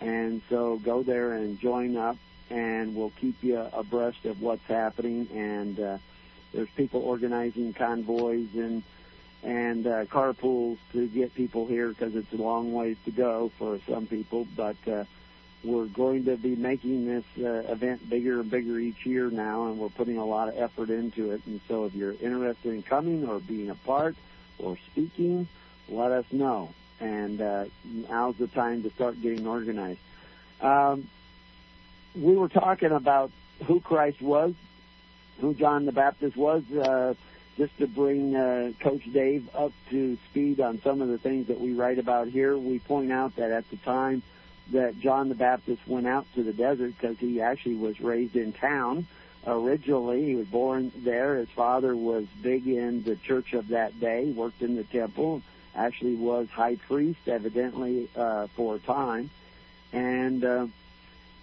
And 0.00 0.42
so 0.50 0.76
go 0.78 1.02
there 1.02 1.34
and 1.34 1.60
join 1.60 1.96
up, 1.96 2.16
and 2.50 2.96
we'll 2.96 3.12
keep 3.20 3.42
you 3.42 3.58
abreast 3.72 4.24
of 4.24 4.40
what's 4.40 4.66
happening. 4.66 5.28
And 5.32 5.78
uh, 5.78 5.98
there's 6.52 6.68
people 6.70 7.02
organizing 7.02 7.72
convoys 7.72 8.48
and 8.54 8.82
and 9.42 9.86
uh, 9.86 10.04
carpools 10.06 10.78
to 10.92 11.06
get 11.08 11.34
people 11.34 11.66
here 11.66 11.88
because 11.88 12.14
it's 12.14 12.32
a 12.32 12.36
long 12.36 12.72
ways 12.72 12.96
to 13.04 13.10
go 13.10 13.50
for 13.58 13.80
some 13.88 14.06
people. 14.06 14.46
But 14.56 14.76
uh, 14.86 15.04
we're 15.64 15.86
going 15.86 16.24
to 16.26 16.36
be 16.36 16.54
making 16.54 17.06
this 17.06 17.24
uh, 17.38 17.72
event 17.72 18.08
bigger 18.08 18.40
and 18.40 18.50
bigger 18.50 18.78
each 18.78 19.04
year 19.04 19.30
now, 19.30 19.66
and 19.66 19.78
we're 19.78 19.88
putting 19.88 20.18
a 20.18 20.24
lot 20.24 20.48
of 20.48 20.56
effort 20.58 20.90
into 20.90 21.32
it. 21.32 21.42
And 21.46 21.60
so, 21.68 21.84
if 21.86 21.94
you're 21.94 22.12
interested 22.12 22.72
in 22.72 22.82
coming 22.82 23.28
or 23.28 23.40
being 23.40 23.70
a 23.70 23.74
part 23.74 24.16
or 24.58 24.76
speaking, 24.90 25.48
let 25.88 26.12
us 26.12 26.24
know. 26.30 26.72
And 27.00 27.40
uh, 27.40 27.64
now's 27.84 28.36
the 28.36 28.46
time 28.46 28.84
to 28.84 28.90
start 28.90 29.20
getting 29.20 29.46
organized. 29.46 29.98
Um, 30.60 31.08
we 32.14 32.36
were 32.36 32.48
talking 32.48 32.92
about 32.92 33.32
who 33.64 33.80
Christ 33.80 34.20
was, 34.22 34.54
who 35.40 35.54
John 35.54 35.86
the 35.86 35.92
Baptist 35.92 36.36
was. 36.36 36.62
Uh, 36.70 37.14
just 37.56 37.76
to 37.78 37.86
bring 37.86 38.34
uh, 38.34 38.72
Coach 38.80 39.02
Dave 39.12 39.48
up 39.54 39.72
to 39.90 40.16
speed 40.30 40.60
on 40.60 40.80
some 40.82 41.02
of 41.02 41.08
the 41.08 41.18
things 41.18 41.48
that 41.48 41.60
we 41.60 41.72
write 41.72 41.98
about 41.98 42.28
here, 42.28 42.56
we 42.56 42.78
point 42.78 43.12
out 43.12 43.36
that 43.36 43.50
at 43.50 43.68
the 43.70 43.76
time 43.78 44.22
that 44.72 44.98
John 45.00 45.28
the 45.28 45.34
Baptist 45.34 45.86
went 45.86 46.06
out 46.06 46.26
to 46.34 46.42
the 46.42 46.52
desert 46.52 46.94
because 46.98 47.18
he 47.18 47.40
actually 47.40 47.74
was 47.74 48.00
raised 48.00 48.36
in 48.36 48.52
town 48.52 49.06
originally. 49.46 50.24
He 50.24 50.34
was 50.34 50.46
born 50.46 50.92
there. 50.96 51.36
His 51.36 51.48
father 51.50 51.94
was 51.94 52.26
big 52.40 52.66
in 52.66 53.02
the 53.02 53.16
church 53.16 53.52
of 53.52 53.68
that 53.68 53.98
day, 54.00 54.30
worked 54.30 54.62
in 54.62 54.76
the 54.76 54.84
temple, 54.84 55.42
actually 55.74 56.14
was 56.14 56.48
high 56.48 56.76
priest, 56.76 57.20
evidently, 57.26 58.08
uh, 58.16 58.46
for 58.48 58.76
a 58.76 58.78
time, 58.78 59.30
and 59.92 60.44
uh, 60.44 60.66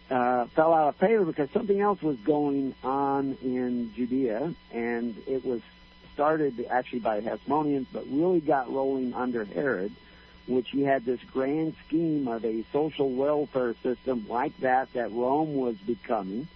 uh, 0.09 0.45
fell 0.47 0.73
out 0.73 0.89
of 0.89 0.95
favor 0.95 1.25
because 1.25 1.49
something 1.51 1.79
else 1.79 2.01
was 2.01 2.17
going 2.17 2.73
on 2.83 3.37
in 3.43 3.93
Judea, 3.95 4.53
and 4.71 5.15
it 5.27 5.45
was 5.45 5.61
started 6.19 6.67
actually 6.69 6.99
by 6.99 7.21
Hasmoneans, 7.21 7.87
but 7.93 8.03
really 8.09 8.41
got 8.41 8.71
rolling 8.71 9.13
under 9.13 9.45
Herod 9.45 9.91
which 10.49 10.71
he 10.71 10.83
had 10.83 11.05
this 11.05 11.19
grand 11.31 11.75
scheme 11.85 12.27
of 12.27 12.43
a 12.43 12.65
social 12.73 13.11
welfare 13.11 13.75
system 13.83 14.25
like 14.27 14.57
that 14.61 14.91
that 14.93 15.11
Rome 15.11 15.53
was 15.53 15.75
becoming. 15.75 16.47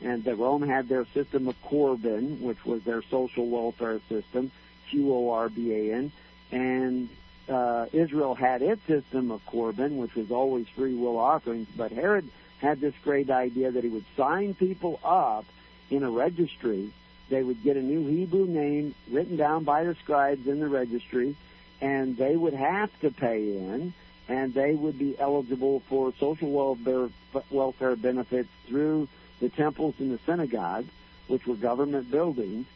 And 0.00 0.24
that 0.24 0.36
Rome 0.36 0.62
had 0.62 0.88
their 0.88 1.06
system 1.12 1.48
of 1.48 1.60
Corban, 1.62 2.40
which 2.40 2.64
was 2.64 2.82
their 2.82 3.02
social 3.02 3.48
welfare 3.48 4.00
system, 4.08 4.50
Q 4.88 5.12
O 5.12 5.30
R 5.30 5.48
B 5.48 5.72
A 5.72 5.94
N. 5.94 6.12
And 6.50 7.08
uh, 7.48 7.86
Israel 7.92 8.34
had 8.34 8.62
its 8.62 8.84
system 8.86 9.30
of 9.30 9.44
Corban, 9.46 9.98
which 9.98 10.14
was 10.14 10.30
always 10.30 10.66
free 10.68 10.94
will 10.94 11.18
offerings. 11.18 11.68
But 11.76 11.92
Herod 11.92 12.28
had 12.58 12.80
this 12.80 12.94
great 13.04 13.30
idea 13.30 13.70
that 13.70 13.84
he 13.84 13.90
would 13.90 14.04
sign 14.16 14.54
people 14.54 14.98
up 15.04 15.44
in 15.90 16.02
a 16.02 16.10
registry. 16.10 16.92
They 17.32 17.42
would 17.42 17.62
get 17.62 17.78
a 17.78 17.82
new 17.82 18.06
Hebrew 18.06 18.44
name 18.44 18.94
written 19.10 19.36
down 19.36 19.64
by 19.64 19.84
the 19.84 19.94
scribes 19.94 20.46
in 20.46 20.60
the 20.60 20.68
registry 20.68 21.34
and 21.80 22.14
they 22.14 22.36
would 22.36 22.52
have 22.52 22.90
to 23.00 23.10
pay 23.10 23.56
in, 23.56 23.94
and 24.28 24.52
they 24.52 24.74
would 24.74 24.98
be 24.98 25.18
eligible 25.18 25.80
for 25.88 26.12
social 26.20 26.50
welfare, 26.50 27.08
welfare 27.50 27.96
benefits 27.96 28.50
through 28.68 29.08
the 29.40 29.48
temples 29.48 29.94
and 29.98 30.12
the 30.12 30.18
synagogues, 30.26 30.90
which 31.26 31.46
were 31.46 31.56
government 31.56 32.10
buildings, 32.10 32.66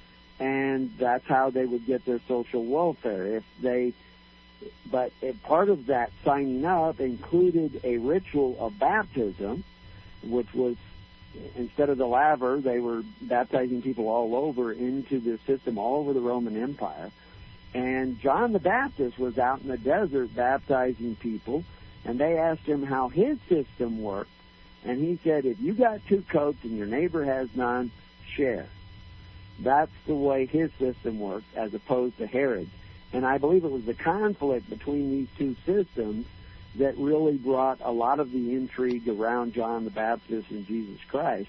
and 0.40 0.90
that's 0.98 1.26
how 1.26 1.50
they 1.50 1.66
would 1.66 1.84
get 1.84 2.07
their 2.07 2.20
social 2.26 2.64
welfare. 2.64 3.36
If 3.36 3.44
they, 3.61 3.92
but 4.90 5.12
part 5.42 5.68
of 5.68 5.86
that 5.86 6.12
signing 6.24 6.64
up 6.64 6.98
included 6.98 7.82
a 7.84 7.98
ritual 7.98 8.57
of 8.59 8.78
baptism, 8.78 9.64
which 10.24 10.52
was 10.54 10.76
instead 11.57 11.89
of 11.89 11.99
the 11.99 12.07
laver, 12.07 12.61
they 12.61 12.80
were 12.80 13.03
baptizing 13.20 13.82
people 13.82 14.09
all 14.09 14.34
over 14.34 14.72
into 14.72 15.20
the 15.20 15.39
system, 15.47 15.78
all 15.78 15.97
over 16.01 16.12
the 16.12 16.20
Roman 16.20 16.61
Empire 16.61 17.11
and 17.76 18.18
John 18.18 18.53
the 18.53 18.59
Baptist 18.59 19.18
was 19.18 19.39
out 19.39 19.61
in 19.61 19.68
the 19.68 19.76
desert 19.76 20.34
baptizing 20.34 21.14
people, 21.16 21.62
and 22.07 22.18
they 22.18 22.39
asked 22.39 22.62
him 22.62 22.82
how 22.82 23.09
his 23.09 23.39
system 23.51 24.01
worked. 24.01 24.30
And 24.84 24.99
he 24.99 25.18
said, 25.22 25.45
if 25.45 25.61
you 25.61 25.74
got 25.74 26.01
two 26.07 26.24
coats 26.30 26.59
and 26.62 26.76
your 26.76 26.87
neighbor 26.87 27.22
has 27.24 27.49
none, 27.55 27.91
share. 28.26 28.66
That's 29.59 29.93
the 30.07 30.14
way 30.14 30.47
his 30.47 30.70
system 30.78 31.20
worked, 31.20 31.55
as 31.55 31.74
opposed 31.74 32.16
to 32.18 32.26
Herod's. 32.26 32.70
And 33.12 33.26
I 33.26 33.37
believe 33.37 33.64
it 33.64 33.70
was 33.70 33.84
the 33.84 33.95
conflict 33.95 34.70
between 34.70 35.11
these 35.11 35.28
two 35.37 35.57
systems 35.66 36.26
that 36.79 36.97
really 36.99 37.37
brought 37.37 37.79
a 37.83 37.93
lot 37.93 38.20
of 38.20 38.33
the 38.33 38.55
intrigue 38.55 39.09
around 39.09 39.55
John 39.55 39.85
the 39.85 39.91
Baptist 39.91 40.51
and 40.51 40.66
Jesus 40.66 41.01
Christ 41.09 41.49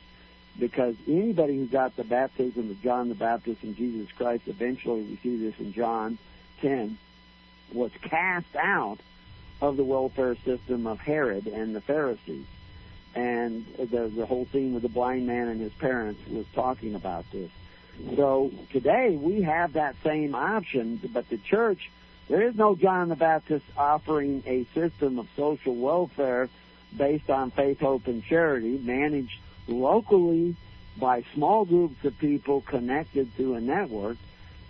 because 0.60 0.96
anybody 1.08 1.58
who 1.58 1.68
got 1.68 1.96
the 1.96 2.04
baptism 2.04 2.72
of 2.72 2.82
John 2.82 3.10
the 3.10 3.16
Baptist 3.16 3.64
and 3.64 3.76
Jesus 3.76 4.12
Christ, 4.18 4.44
eventually 4.48 5.04
we 5.04 5.20
see 5.22 5.38
this 5.38 5.60
in 5.60 5.74
John 5.74 6.18
10, 6.62 6.98
was 7.74 7.92
cast 8.02 8.56
out 8.56 8.98
of 9.62 9.78
the 9.78 9.84
welfare 9.84 10.36
system 10.46 10.88
of 10.88 11.00
Herod 11.00 11.48
and 11.48 11.76
the 11.76 11.82
Pharisees. 11.82 12.46
And 13.16 13.66
the, 13.78 14.12
the 14.16 14.26
whole 14.26 14.48
scene 14.52 14.74
with 14.74 14.84
the 14.84 14.90
blind 14.90 15.26
man 15.28 15.48
and 15.48 15.60
his 15.60 15.74
parents 15.74 16.22
was 16.28 16.46
talking 16.54 16.96
about 16.96 17.26
this. 17.32 17.50
So 18.16 18.52
today 18.72 19.18
we 19.20 19.42
have 19.42 19.74
that 19.74 19.96
same 20.04 20.36
option, 20.36 21.00
but 21.12 21.28
the 21.30 21.38
church, 21.38 21.90
there 22.30 22.42
is 22.42 22.56
no 22.56 22.76
John 22.76 23.10
the 23.10 23.16
Baptist 23.16 23.66
offering 23.78 24.44
a 24.46 24.66
system 24.74 25.20
of 25.20 25.28
social 25.36 25.76
welfare 25.76 26.50
based 26.96 27.30
on 27.30 27.52
faith, 27.52 27.80
hope, 27.80 28.08
and 28.08 28.24
charity 28.24 28.78
managed 28.78 29.40
locally 29.68 30.56
by 30.98 31.24
small 31.34 31.66
groups 31.66 32.04
of 32.04 32.18
people 32.18 32.62
connected 32.62 33.34
through 33.36 33.56
a 33.56 33.62
network, 33.62 34.18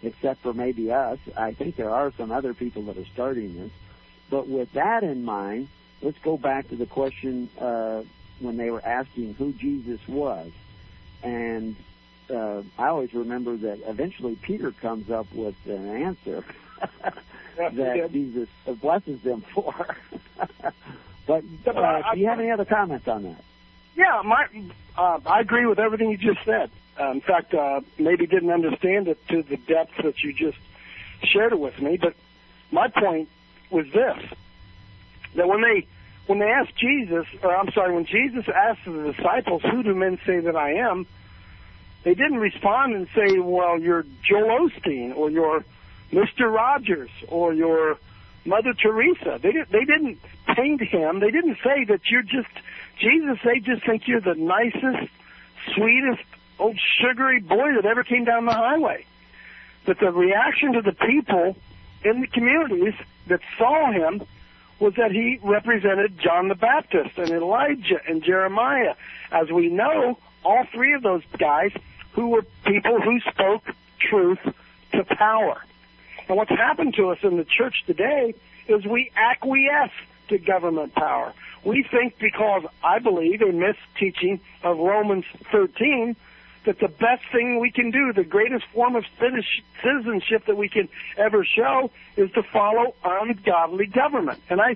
except 0.03 0.41
for 0.41 0.53
maybe 0.53 0.91
us. 0.91 1.19
I 1.35 1.53
think 1.53 1.75
there 1.75 1.89
are 1.89 2.11
some 2.17 2.31
other 2.31 2.53
people 2.53 2.83
that 2.83 2.97
are 2.97 3.05
starting 3.05 3.55
this. 3.55 3.71
But 4.29 4.47
with 4.47 4.73
that 4.73 5.03
in 5.03 5.23
mind, 5.23 5.69
let's 6.01 6.17
go 6.19 6.37
back 6.37 6.69
to 6.69 6.75
the 6.75 6.85
question 6.85 7.49
uh, 7.59 8.03
when 8.39 8.57
they 8.57 8.69
were 8.69 8.85
asking 8.85 9.35
who 9.35 9.53
Jesus 9.53 10.05
was. 10.07 10.51
And 11.23 11.75
uh, 12.29 12.61
I 12.77 12.87
always 12.87 13.13
remember 13.13 13.55
that 13.57 13.79
eventually 13.87 14.35
Peter 14.35 14.71
comes 14.71 15.09
up 15.09 15.31
with 15.33 15.55
an 15.65 15.87
answer 16.03 16.43
that 17.57 18.09
Jesus 18.11 18.49
blesses 18.81 19.21
them 19.21 19.43
for. 19.53 19.73
but 21.27 21.43
uh, 21.67 22.13
do 22.13 22.19
you 22.19 22.27
have 22.27 22.39
any 22.39 22.51
other 22.51 22.65
comments 22.65 23.07
on 23.07 23.23
that? 23.23 23.43
Yeah, 23.95 24.21
my 24.23 24.45
uh, 24.97 25.19
I 25.25 25.39
agree 25.41 25.65
with 25.65 25.79
everything 25.79 26.11
you 26.11 26.17
just 26.17 26.45
said. 26.45 26.69
Uh, 26.99 27.11
in 27.11 27.21
fact, 27.21 27.53
uh, 27.53 27.81
maybe 27.97 28.25
didn't 28.27 28.51
understand 28.51 29.07
it 29.07 29.19
to 29.29 29.43
the 29.43 29.57
depth 29.57 29.91
that 30.03 30.21
you 30.23 30.33
just 30.33 30.57
shared 31.23 31.51
it 31.51 31.59
with 31.59 31.79
me. 31.81 31.97
But 31.97 32.15
my 32.71 32.87
point 32.87 33.29
was 33.71 33.85
this: 33.87 34.17
that 35.35 35.47
when 35.47 35.61
they 35.61 35.87
when 36.27 36.39
they 36.39 36.45
asked 36.45 36.75
Jesus, 36.77 37.25
or 37.41 37.55
I'm 37.55 37.71
sorry, 37.71 37.93
when 37.93 38.05
Jesus 38.05 38.45
asked 38.53 38.85
the 38.85 39.13
disciples, 39.13 39.63
"Who 39.63 39.83
do 39.83 39.95
men 39.95 40.19
say 40.25 40.39
that 40.39 40.55
I 40.55 40.73
am?" 40.73 41.07
They 42.03 42.13
didn't 42.13 42.37
respond 42.37 42.93
and 42.93 43.07
say, 43.15 43.39
"Well, 43.39 43.79
you're 43.79 44.05
Joel 44.23 44.69
Osteen, 44.69 45.15
or 45.15 45.29
you're 45.29 45.65
Mister 46.11 46.49
Rogers, 46.49 47.09
or 47.27 47.53
you're 47.53 47.97
Mother 48.45 48.73
Teresa." 48.73 49.39
They 49.41 49.51
didn't. 49.51 49.71
They 49.71 49.85
didn't 49.85 50.19
paint 50.55 50.81
him. 50.81 51.19
They 51.19 51.31
didn't 51.31 51.57
say 51.63 51.83
that 51.85 52.01
you're 52.09 52.23
just 52.23 52.49
Jesus, 52.99 53.37
they 53.43 53.59
just 53.59 53.85
think 53.85 54.07
you're 54.07 54.21
the 54.21 54.35
nicest, 54.35 55.11
sweetest, 55.75 56.23
old 56.59 56.79
sugary 56.99 57.39
boy 57.39 57.75
that 57.75 57.85
ever 57.85 58.03
came 58.03 58.25
down 58.25 58.45
the 58.45 58.53
highway. 58.53 59.05
But 59.85 59.99
the 59.99 60.11
reaction 60.11 60.73
to 60.73 60.81
the 60.81 60.93
people 60.93 61.55
in 62.03 62.21
the 62.21 62.27
communities 62.27 62.93
that 63.27 63.41
saw 63.57 63.91
him 63.91 64.23
was 64.79 64.93
that 64.95 65.11
he 65.11 65.39
represented 65.43 66.19
John 66.19 66.47
the 66.47 66.55
Baptist 66.55 67.17
and 67.17 67.29
Elijah 67.29 67.99
and 68.07 68.23
Jeremiah. 68.23 68.95
As 69.31 69.49
we 69.51 69.69
know, 69.69 70.17
all 70.43 70.65
three 70.73 70.93
of 70.93 71.03
those 71.03 71.23
guys 71.37 71.71
who 72.13 72.29
were 72.29 72.43
people 72.65 72.99
who 73.01 73.19
spoke 73.21 73.63
truth 73.99 74.39
to 74.93 75.03
power. 75.03 75.61
And 76.27 76.37
what's 76.37 76.51
happened 76.51 76.95
to 76.95 77.09
us 77.09 77.19
in 77.23 77.37
the 77.37 77.45
church 77.45 77.83
today 77.85 78.33
is 78.67 78.85
we 78.85 79.11
acquiesce 79.15 79.91
to 80.29 80.37
government 80.37 80.93
power. 80.93 81.33
We 81.63 81.83
think 81.89 82.19
because 82.19 82.63
I 82.83 82.99
believe 82.99 83.41
in 83.41 83.59
this 83.59 83.77
teaching 83.97 84.39
of 84.63 84.77
Romans 84.77 85.25
13 85.51 86.15
that 86.65 86.79
the 86.79 86.89
best 86.89 87.23
thing 87.31 87.59
we 87.59 87.71
can 87.71 87.91
do, 87.91 88.11
the 88.11 88.25
greatest 88.25 88.65
form 88.73 88.95
of 88.95 89.05
citizenship 89.19 90.45
that 90.47 90.57
we 90.57 90.67
can 90.67 90.89
ever 91.17 91.45
show, 91.45 91.91
is 92.17 92.29
to 92.31 92.43
follow 92.43 92.93
ungodly 93.05 93.85
government. 93.85 94.41
And 94.49 94.59
I 94.59 94.75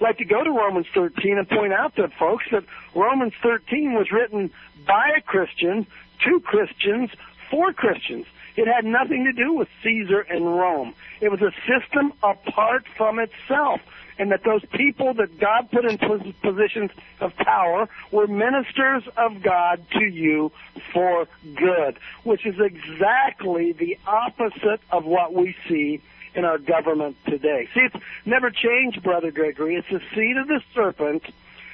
like 0.00 0.18
to 0.18 0.24
go 0.24 0.42
to 0.42 0.50
Romans 0.50 0.86
13 0.94 1.38
and 1.38 1.48
point 1.48 1.72
out 1.72 1.94
to 1.96 2.08
folks 2.18 2.44
that 2.50 2.64
Romans 2.94 3.34
13 3.42 3.92
was 3.92 4.10
written 4.10 4.50
by 4.86 5.12
a 5.18 5.20
Christian 5.20 5.86
to 6.24 6.40
Christians 6.40 7.10
for 7.50 7.72
Christians. 7.74 8.26
It 8.56 8.66
had 8.66 8.84
nothing 8.84 9.24
to 9.24 9.32
do 9.32 9.52
with 9.54 9.68
Caesar 9.82 10.20
and 10.20 10.44
Rome. 10.44 10.94
It 11.20 11.30
was 11.30 11.42
a 11.42 11.52
system 11.66 12.12
apart 12.22 12.86
from 12.96 13.18
itself. 13.18 13.80
And 14.18 14.32
that 14.32 14.44
those 14.44 14.64
people 14.72 15.12
that 15.14 15.38
God 15.38 15.70
put 15.70 15.84
in 15.84 15.98
positions 15.98 16.90
of 17.20 17.36
power 17.36 17.86
were 18.10 18.26
ministers 18.26 19.02
of 19.14 19.42
God 19.42 19.84
to 19.90 20.04
you 20.04 20.52
for 20.94 21.28
good, 21.54 21.98
which 22.24 22.46
is 22.46 22.58
exactly 22.58 23.72
the 23.72 23.98
opposite 24.06 24.80
of 24.90 25.04
what 25.04 25.34
we 25.34 25.54
see 25.68 26.00
in 26.34 26.46
our 26.46 26.56
government 26.56 27.16
today. 27.26 27.68
See, 27.74 27.80
it's 27.80 28.04
never 28.24 28.50
changed, 28.50 29.02
Brother 29.02 29.30
Gregory. 29.30 29.74
It's 29.76 29.88
the 29.90 30.00
seed 30.14 30.38
of 30.38 30.48
the 30.48 30.62
serpent 30.74 31.24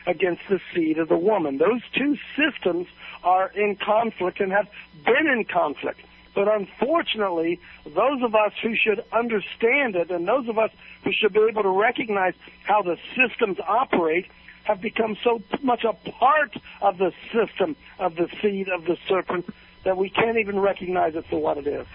against 0.07 0.43
the 0.49 0.61
seed 0.75 0.99
of 0.99 1.09
the 1.09 1.17
woman. 1.17 1.59
Those 1.59 1.83
two 1.95 2.17
systems 2.37 2.89
are 3.23 3.53
in 3.55 3.77
conflict 3.77 4.41
and 4.41 4.51
have 4.51 4.69
been 5.05 5.29
in 5.29 5.45
conflict. 5.45 6.01
But 6.35 6.49
unfortunately, 6.49 7.61
those 7.85 8.23
of 8.23 8.35
us 8.35 8.53
who 8.63 8.75
should 8.75 9.05
understand 9.13 9.97
it 9.97 10.11
and 10.11 10.27
those 10.27 10.49
of 10.49 10.59
us 10.59 10.71
who 11.05 11.13
should 11.13 11.33
be 11.33 11.47
able 11.49 11.63
to 11.63 11.69
recognize 11.69 12.35
how 12.65 12.83
the 12.83 12.97
systems 13.17 13.59
operate 13.67 14.27
have 14.65 14.81
become 14.81 15.17
so 15.23 15.43
much 15.63 15.85
a 15.85 15.93
part 15.93 16.57
of 16.81 16.97
the 16.99 17.13
system 17.33 17.77
of 17.99 18.15
the 18.15 18.29
seed 18.41 18.69
of 18.69 18.85
the 18.85 18.97
serpent 19.09 19.47
that 19.85 19.97
we 19.97 20.09
can't 20.09 20.39
even 20.39 20.59
recognize 20.59 21.15
it 21.17 21.27
for 21.27 21.41
what 21.41 21.59
it 21.59 21.67
is. 21.67 21.87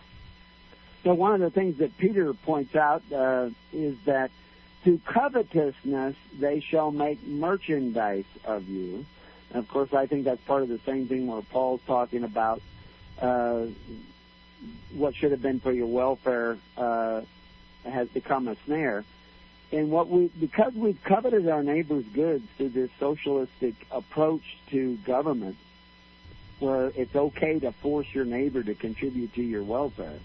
So 1.04 1.14
one 1.14 1.34
of 1.34 1.40
the 1.40 1.50
things 1.50 1.78
that 1.78 1.98
Peter 1.98 2.34
points 2.34 2.76
out 2.76 3.02
uh, 3.14 3.50
is 3.72 3.96
that 4.06 4.30
through 4.84 5.00
covetousness 5.06 6.16
they 6.38 6.60
shall 6.60 6.92
make 6.92 7.26
merchandise 7.26 8.26
of 8.44 8.68
you. 8.68 9.06
And 9.50 9.60
of 9.60 9.70
course, 9.70 9.94
I 9.94 10.06
think 10.06 10.26
that's 10.26 10.42
part 10.42 10.64
of 10.64 10.70
the 10.70 10.80
same 10.86 11.08
thing 11.08 11.28
where 11.28 11.42
Paul's 11.42 11.82
talking 11.88 12.24
about 12.24 12.62
uh, 13.22 13.68
what 14.94 15.16
should 15.16 15.32
have 15.32 15.42
been 15.42 15.60
for 15.60 15.72
your 15.72 15.88
welfare 15.88 16.58
uh, 16.78 17.22
has 17.86 18.08
become 18.10 18.48
a 18.48 18.56
snare. 18.66 19.04
And 19.72 19.92
what 19.92 20.08
we, 20.08 20.28
because 20.40 20.74
we've 20.74 21.02
coveted 21.04 21.48
our 21.50 21.62
neighbor's 21.62 22.06
goods 22.06 22.46
through 22.58 22.70
this 22.70 22.90
socialistic 23.00 23.76
approach 23.92 24.58
to 24.70 24.96
government, 24.98 25.58
where 26.60 26.92
it's 26.96 27.16
okay 27.16 27.60
to 27.60 27.72
force 27.72 28.08
your 28.14 28.26
neighbor 28.26 28.64
to 28.64 28.74
contribute 28.74 29.34
to 29.34 29.44
your 29.44 29.64
welfare, 29.64 30.20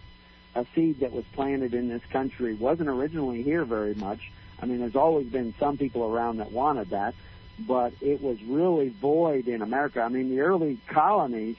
a 0.55 0.65
seed 0.75 1.01
that 1.01 1.13
was 1.13 1.25
planted 1.33 1.75
in 1.75 1.89
this 1.89 2.03
country 2.11 2.55
wasn't 2.55 2.89
originally 2.89 3.43
here 3.43 3.65
very 3.65 3.95
much. 3.95 4.31
I 4.61 4.67
mean, 4.67 4.79
there's 4.79 4.97
always 4.97 5.27
been 5.27 5.55
some 5.59 5.77
people 5.77 6.05
around 6.05 6.39
that 6.39 6.53
wanted 6.53 6.91
that, 6.91 7.15
but 7.59 7.93
it 8.01 8.23
was 8.23 8.43
really 8.45 8.91
void 8.91 9.49
in 9.49 9.61
America. 9.61 10.03
I 10.03 10.09
mean, 10.09 10.31
the 10.31 10.41
early 10.41 10.79
colonies 10.87 11.57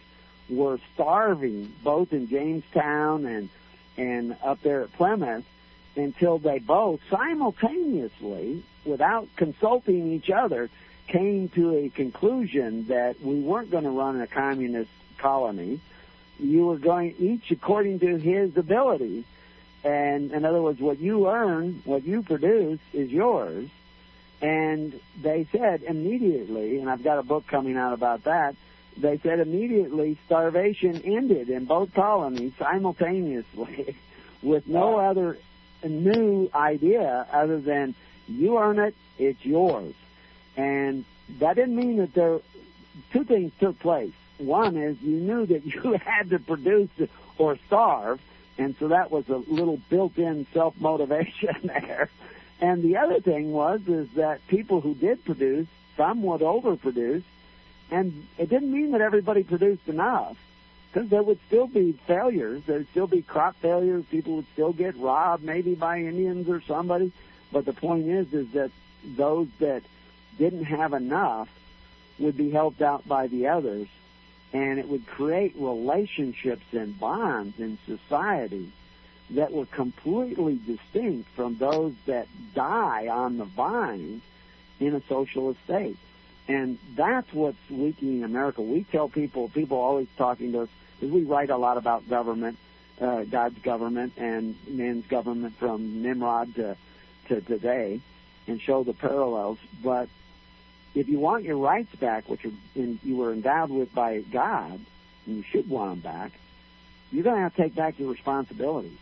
were 0.55 0.79
starving 0.93 1.73
both 1.83 2.13
in 2.13 2.27
Jamestown 2.29 3.25
and 3.25 3.49
and 3.97 4.35
up 4.43 4.61
there 4.61 4.81
at 4.81 4.93
Plymouth 4.93 5.45
until 5.95 6.39
they 6.39 6.59
both 6.59 6.99
simultaneously, 7.09 8.63
without 8.85 9.27
consulting 9.35 10.11
each 10.13 10.29
other, 10.29 10.69
came 11.07 11.49
to 11.49 11.75
a 11.75 11.89
conclusion 11.89 12.87
that 12.87 13.21
we 13.21 13.39
weren't 13.39 13.69
going 13.69 13.83
to 13.83 13.91
run 13.91 14.19
a 14.19 14.27
communist 14.27 14.89
colony. 15.17 15.79
You 16.39 16.65
were 16.65 16.77
going 16.77 17.15
each 17.19 17.51
according 17.51 17.99
to 17.99 18.17
his 18.17 18.57
ability. 18.57 19.25
And 19.83 20.31
in 20.31 20.45
other 20.45 20.61
words, 20.61 20.79
what 20.79 20.99
you 20.99 21.29
earn, 21.29 21.81
what 21.85 22.03
you 22.03 22.23
produce 22.23 22.79
is 22.93 23.11
yours. 23.11 23.69
And 24.41 24.99
they 25.21 25.47
said 25.51 25.83
immediately, 25.83 26.79
and 26.79 26.89
I've 26.89 27.03
got 27.03 27.19
a 27.19 27.23
book 27.23 27.47
coming 27.47 27.77
out 27.77 27.93
about 27.93 28.23
that, 28.23 28.55
they 28.97 29.17
said 29.19 29.39
immediately 29.39 30.17
starvation 30.25 31.01
ended 31.03 31.49
in 31.49 31.65
both 31.65 31.93
colonies 31.93 32.53
simultaneously 32.59 33.95
with 34.41 34.67
no 34.67 34.97
other 34.97 35.37
new 35.83 36.49
idea 36.53 37.27
other 37.31 37.59
than 37.59 37.95
you 38.27 38.57
earn 38.57 38.79
it, 38.79 38.95
it's 39.17 39.43
yours. 39.45 39.93
And 40.55 41.05
that 41.39 41.55
didn't 41.55 41.75
mean 41.75 41.97
that 41.97 42.13
there, 42.13 42.39
two 43.11 43.23
things 43.23 43.51
took 43.59 43.79
place. 43.79 44.13
One 44.37 44.77
is 44.77 45.01
you 45.01 45.17
knew 45.17 45.45
that 45.45 45.65
you 45.73 45.93
had 45.93 46.29
to 46.29 46.39
produce 46.39 46.89
or 47.37 47.57
starve, 47.67 48.19
and 48.57 48.75
so 48.79 48.89
that 48.89 49.11
was 49.11 49.27
a 49.29 49.37
little 49.37 49.77
built-in 49.89 50.45
self-motivation 50.53 51.55
there. 51.63 52.09
And 52.61 52.83
the 52.83 52.97
other 52.97 53.19
thing 53.19 53.51
was 53.51 53.81
is 53.87 54.07
that 54.15 54.45
people 54.47 54.79
who 54.79 54.93
did 54.93 55.25
produce, 55.25 55.67
some 55.97 56.21
would 56.23 56.41
overproduce, 56.41 57.23
and 57.93 58.27
it 58.39 58.49
didn't 58.49 58.71
mean 58.71 58.91
that 58.93 59.01
everybody 59.01 59.43
produced 59.43 59.87
enough, 59.87 60.35
because 60.91 61.09
there 61.09 61.21
would 61.21 61.39
still 61.45 61.67
be 61.67 61.91
failures. 62.07 62.63
There'd 62.65 62.89
still 62.89 63.05
be 63.05 63.21
crop 63.21 63.55
failures. 63.61 64.03
People 64.09 64.37
would 64.37 64.47
still 64.53 64.73
get 64.73 64.97
robbed, 64.97 65.43
maybe 65.43 65.75
by 65.75 65.99
Indians 65.99 66.49
or 66.49 66.59
somebody. 66.61 67.11
But 67.51 67.65
the 67.65 67.73
point 67.73 68.07
is, 68.07 68.33
is 68.33 68.47
that 68.53 68.71
those 69.05 69.47
that 69.59 69.83
didn't 70.39 70.63
have 70.65 70.93
enough 70.93 71.49
would 72.17 72.35
be 72.35 72.49
helped 72.49 72.81
out 72.81 73.07
by 73.07 73.27
the 73.27 73.47
others, 73.47 73.87
and 74.53 74.79
it 74.79 74.87
would 74.89 75.05
create 75.05 75.53
relationships 75.55 76.65
and 76.71 76.99
bonds 76.99 77.59
in 77.59 77.77
society 77.85 78.71
that 79.29 79.51
were 79.51 79.67
completely 79.67 80.59
distinct 80.65 81.29
from 81.35 81.57
those 81.57 81.93
that 82.07 82.27
die 82.55 83.07
on 83.07 83.37
the 83.37 83.45
vine 83.45 84.21
in 84.79 84.95
a 84.95 85.01
socialist 85.07 85.59
state. 85.65 85.97
And 86.47 86.77
that's 86.95 87.31
what's 87.33 87.57
weakening 87.69 88.23
America. 88.23 88.61
We 88.61 88.83
tell 88.83 89.07
people, 89.07 89.49
people 89.49 89.77
always 89.77 90.07
talking 90.17 90.51
to 90.51 90.61
us, 90.61 90.69
because 90.99 91.13
we 91.13 91.23
write 91.23 91.49
a 91.49 91.57
lot 91.57 91.77
about 91.77 92.09
government, 92.09 92.57
uh, 92.99 93.23
God's 93.23 93.57
government 93.59 94.13
and 94.17 94.55
man's 94.67 95.05
government 95.07 95.55
from 95.57 96.01
Nimrod 96.01 96.55
to, 96.55 96.75
to 97.29 97.41
today, 97.41 98.01
and 98.47 98.61
show 98.61 98.83
the 98.83 98.93
parallels. 98.93 99.57
But 99.81 100.09
if 100.95 101.07
you 101.07 101.19
want 101.19 101.45
your 101.45 101.57
rights 101.57 101.95
back, 101.95 102.27
which 102.27 102.45
in, 102.75 102.99
you 103.03 103.15
were 103.15 103.31
endowed 103.31 103.69
with 103.69 103.93
by 103.95 104.19
God, 104.19 104.79
and 105.25 105.37
you 105.37 105.43
should 105.43 105.69
want 105.69 105.91
them 105.91 106.11
back, 106.11 106.31
you're 107.11 107.23
going 107.23 107.37
to 107.37 107.41
have 107.41 107.55
to 107.55 107.61
take 107.61 107.75
back 107.75 107.99
your 107.99 108.11
responsibilities. 108.11 108.97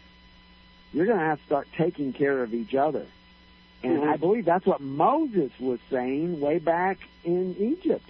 You're 0.93 1.07
going 1.07 1.19
to 1.19 1.25
have 1.25 1.39
to 1.39 1.45
start 1.45 1.67
taking 1.75 2.13
care 2.13 2.43
of 2.43 2.53
each 2.53 2.75
other. 2.75 3.07
And 3.83 3.99
mm-hmm. 3.99 4.09
I 4.09 4.17
believe 4.17 4.45
that's 4.45 4.65
what 4.65 4.81
Moses 4.81 5.51
was 5.59 5.79
saying 5.89 6.39
way 6.39 6.59
back 6.59 6.99
in 7.23 7.55
Egypt. 7.57 8.07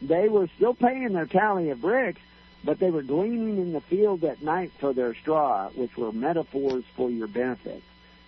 They 0.00 0.28
were 0.28 0.48
still 0.56 0.74
paying 0.74 1.12
their 1.12 1.26
tally 1.26 1.70
of 1.70 1.80
bricks, 1.80 2.20
but 2.64 2.78
they 2.78 2.90
were 2.90 3.02
gleaning 3.02 3.58
in 3.58 3.72
the 3.72 3.80
field 3.80 4.24
at 4.24 4.42
night 4.42 4.72
for 4.78 4.92
their 4.92 5.14
straw, 5.14 5.68
which 5.70 5.96
were 5.96 6.12
metaphors 6.12 6.84
for 6.94 7.10
your 7.10 7.28
benefit. 7.28 7.82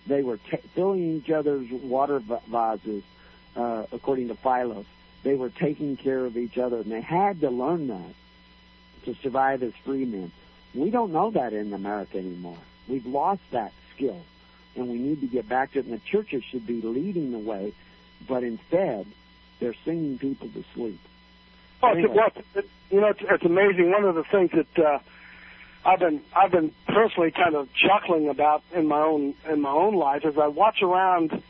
They 0.07 0.23
were 0.23 0.37
t- 0.37 0.57
filling 0.73 1.17
each 1.17 1.29
other's 1.29 1.69
water 1.69 2.19
vases, 2.19 3.03
uh, 3.55 3.85
according 3.91 4.29
to 4.29 4.35
Philos. 4.35 4.85
They 5.23 5.35
were 5.35 5.49
taking 5.49 5.97
care 5.97 6.25
of 6.25 6.37
each 6.37 6.57
other, 6.57 6.77
and 6.77 6.91
they 6.91 7.01
had 7.01 7.41
to 7.41 7.49
learn 7.49 7.87
that 7.87 8.13
to 9.05 9.15
survive 9.21 9.63
as 9.63 9.73
free 9.83 10.05
men. 10.05 10.31
We 10.73 10.89
don't 10.89 11.11
know 11.11 11.31
that 11.31 11.53
in 11.53 11.73
America 11.73 12.17
anymore. 12.17 12.57
We've 12.87 13.05
lost 13.05 13.41
that 13.51 13.73
skill 13.95 14.21
and 14.75 14.89
we 14.89 14.97
need 14.97 15.21
to 15.21 15.27
get 15.27 15.47
back 15.47 15.73
to 15.73 15.79
it. 15.79 15.85
And 15.85 15.93
the 15.93 16.01
churches 16.05 16.43
should 16.43 16.65
be 16.65 16.81
leading 16.81 17.31
the 17.31 17.39
way, 17.39 17.73
but 18.27 18.43
instead, 18.43 19.05
they're 19.59 19.75
singing 19.85 20.17
people 20.17 20.49
to 20.49 20.63
sleep. 20.73 20.99
Oh, 21.81 21.91
anyway. 21.91 22.15
well, 22.15 22.31
it, 22.55 22.69
you 22.89 23.01
know, 23.01 23.07
it's, 23.07 23.21
it's 23.21 23.45
amazing. 23.45 23.91
One 23.91 24.03
of 24.03 24.15
the 24.15 24.23
things 24.23 24.51
that 24.51 24.85
uh, 24.85 24.99
I've 25.85 25.99
been 25.99 26.21
I've 26.35 26.51
been 26.51 26.71
personally 26.87 27.31
kind 27.31 27.55
of 27.55 27.69
chuckling 27.73 28.29
about 28.29 28.63
in 28.73 28.87
my 28.87 29.01
own 29.01 29.33
in 29.47 29.61
my 29.61 29.71
own 29.71 29.95
life 29.95 30.25
as 30.25 30.37
I 30.37 30.47
watch 30.47 30.81
around 30.81 31.41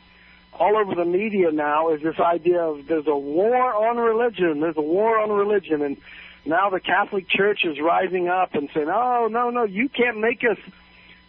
all 0.52 0.76
over 0.76 0.94
the 0.94 1.04
media 1.04 1.50
now 1.50 1.90
is 1.90 2.02
this 2.02 2.18
idea 2.18 2.60
of 2.60 2.86
there's 2.86 3.06
a 3.06 3.16
war 3.16 3.74
on 3.88 3.96
religion. 3.96 4.60
There's 4.60 4.76
a 4.76 4.82
war 4.82 5.18
on 5.18 5.30
religion, 5.30 5.82
and 5.82 5.96
now 6.44 6.70
the 6.70 6.80
Catholic 6.80 7.28
Church 7.28 7.64
is 7.64 7.80
rising 7.80 8.28
up 8.28 8.54
and 8.54 8.68
saying, 8.72 8.88
"Oh 8.88 9.28
no, 9.30 9.50
no, 9.50 9.64
you 9.64 9.88
can't 9.88 10.18
make 10.18 10.44
us." 10.44 10.58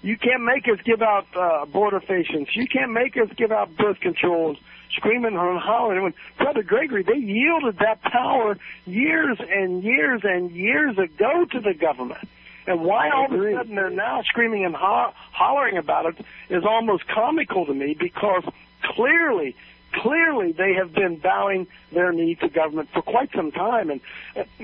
You 0.01 0.17
can't 0.17 0.43
make 0.43 0.67
us 0.67 0.79
give 0.83 1.01
out 1.01 1.27
uh, 1.35 1.65
abortifacients. 1.65 2.55
You 2.55 2.67
can't 2.67 2.91
make 2.91 3.17
us 3.17 3.29
give 3.37 3.51
out 3.51 3.75
birth 3.77 3.99
controls, 3.99 4.57
screaming 4.95 5.37
and 5.37 5.59
hollering. 5.59 6.03
When 6.03 6.13
Brother 6.37 6.63
Gregory, 6.63 7.03
they 7.03 7.17
yielded 7.17 7.77
that 7.79 8.01
power 8.01 8.57
years 8.85 9.37
and 9.39 9.83
years 9.83 10.21
and 10.23 10.51
years 10.51 10.97
ago 10.97 11.45
to 11.51 11.59
the 11.59 11.73
government. 11.73 12.27
And 12.67 12.81
why 12.81 13.09
all 13.09 13.25
of 13.25 13.31
a 13.31 13.53
sudden 13.53 13.75
they're 13.75 13.89
now 13.89 14.21
screaming 14.23 14.65
and 14.65 14.75
ho- 14.75 15.13
hollering 15.31 15.77
about 15.77 16.05
it 16.05 16.25
is 16.49 16.63
almost 16.63 17.07
comical 17.07 17.65
to 17.65 17.73
me 17.73 17.95
because 17.99 18.43
clearly 18.83 19.55
clearly 19.93 20.51
they 20.51 20.73
have 20.73 20.93
been 20.93 21.17
bowing 21.17 21.67
their 21.91 22.11
knee 22.11 22.35
to 22.35 22.49
government 22.49 22.89
for 22.93 23.01
quite 23.01 23.31
some 23.35 23.51
time. 23.51 23.89
And 23.89 24.01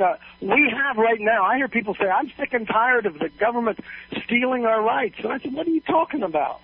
uh, 0.01 0.15
we 0.41 0.71
have 0.75 0.97
right 0.97 1.19
now, 1.19 1.43
I 1.43 1.57
hear 1.57 1.67
people 1.67 1.95
say, 1.95 2.07
I'm 2.07 2.31
sick 2.37 2.53
and 2.53 2.67
tired 2.67 3.05
of 3.05 3.19
the 3.19 3.29
government 3.29 3.79
stealing 4.25 4.65
our 4.65 4.81
rights. 4.81 5.15
And 5.19 5.31
I 5.31 5.39
said, 5.39 5.53
what 5.53 5.67
are 5.67 5.71
you 5.71 5.81
talking 5.81 6.23
about? 6.23 6.61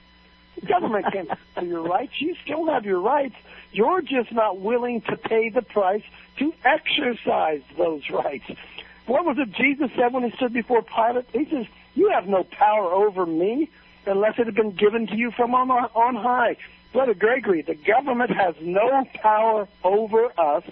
The 0.60 0.68
government 0.68 1.06
can't 1.12 1.30
steal 1.52 1.68
your 1.68 1.82
rights. 1.82 2.14
You 2.20 2.36
still 2.44 2.68
have 2.68 2.86
your 2.86 3.00
rights. 3.00 3.36
You're 3.72 4.02
just 4.02 4.32
not 4.32 4.60
willing 4.60 5.02
to 5.02 5.18
pay 5.18 5.50
the 5.50 5.62
price 5.62 6.04
to 6.38 6.54
exercise 6.64 7.62
those 7.78 8.10
rights. 8.10 8.46
What 9.06 9.26
was 9.26 9.38
it 9.38 9.52
Jesus 9.52 9.90
said 9.96 10.14
when 10.14 10.24
he 10.24 10.32
stood 10.36 10.54
before 10.54 10.82
Pilate? 10.82 11.26
He 11.34 11.46
says, 11.50 11.66
You 11.96 12.12
have 12.12 12.28
no 12.28 12.44
power 12.44 12.92
over 12.92 13.26
me 13.26 13.70
unless 14.06 14.38
it 14.38 14.46
had 14.46 14.56
been 14.56 14.72
given 14.72 15.08
to 15.08 15.16
you 15.16 15.32
from 15.32 15.54
on, 15.56 15.70
on 15.70 16.16
high. 16.16 16.58
Brother 16.94 17.16
Gregory, 17.16 17.64
the 17.64 17.74
government 17.74 18.30
has 18.30 18.56
no 18.62 19.04
power 19.16 19.68
over 19.84 20.32
us 20.40 20.64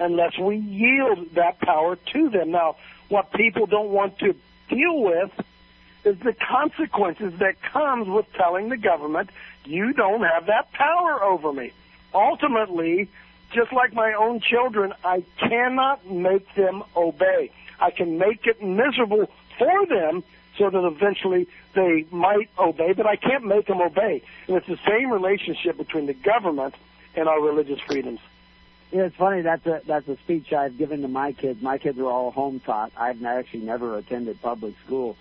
unless 0.00 0.36
we 0.36 0.56
yield 0.56 1.34
that 1.34 1.60
power 1.60 1.96
to 2.12 2.30
them. 2.30 2.50
Now, 2.50 2.76
what 3.08 3.32
people 3.32 3.66
don't 3.66 3.90
want 3.90 4.18
to 4.18 4.34
deal 4.68 5.02
with 5.02 5.30
is 6.04 6.18
the 6.18 6.34
consequences 6.34 7.32
that 7.38 7.62
comes 7.62 8.08
with 8.08 8.26
telling 8.34 8.68
the 8.68 8.76
government 8.76 9.30
you 9.64 9.92
don't 9.92 10.22
have 10.22 10.46
that 10.46 10.72
power 10.72 11.22
over 11.22 11.52
me. 11.52 11.72
Ultimately, 12.12 13.08
just 13.52 13.72
like 13.72 13.92
my 13.94 14.14
own 14.14 14.40
children, 14.40 14.92
I 15.04 15.24
cannot 15.38 16.10
make 16.10 16.52
them 16.56 16.82
obey. 16.96 17.52
I 17.80 17.92
can 17.92 18.18
make 18.18 18.46
it 18.46 18.62
miserable 18.62 19.30
for 19.58 19.86
them 19.86 20.24
so 20.58 20.70
that 20.70 20.84
eventually 20.84 21.48
they 21.74 22.06
might 22.10 22.48
obey, 22.58 22.92
but 22.92 23.06
I 23.06 23.16
can't 23.16 23.44
make 23.44 23.66
them 23.66 23.80
obey. 23.80 24.22
And 24.46 24.56
it's 24.56 24.66
the 24.66 24.78
same 24.86 25.10
relationship 25.10 25.76
between 25.76 26.06
the 26.06 26.14
government 26.14 26.74
and 27.16 27.28
our 27.28 27.40
religious 27.40 27.80
freedoms. 27.80 28.20
Yeah, 28.92 29.06
it's 29.06 29.16
funny. 29.16 29.42
That's 29.42 29.66
a 29.66 29.80
that's 29.86 30.06
a 30.08 30.16
speech 30.18 30.52
I've 30.52 30.78
given 30.78 31.02
to 31.02 31.08
my 31.08 31.32
kids. 31.32 31.60
My 31.60 31.78
kids 31.78 31.98
are 31.98 32.06
all 32.06 32.30
home 32.30 32.60
taught. 32.60 32.92
I've 32.96 33.22
actually 33.24 33.62
never 33.62 33.98
attended 33.98 34.40
public 34.40 34.74
school 34.86 35.16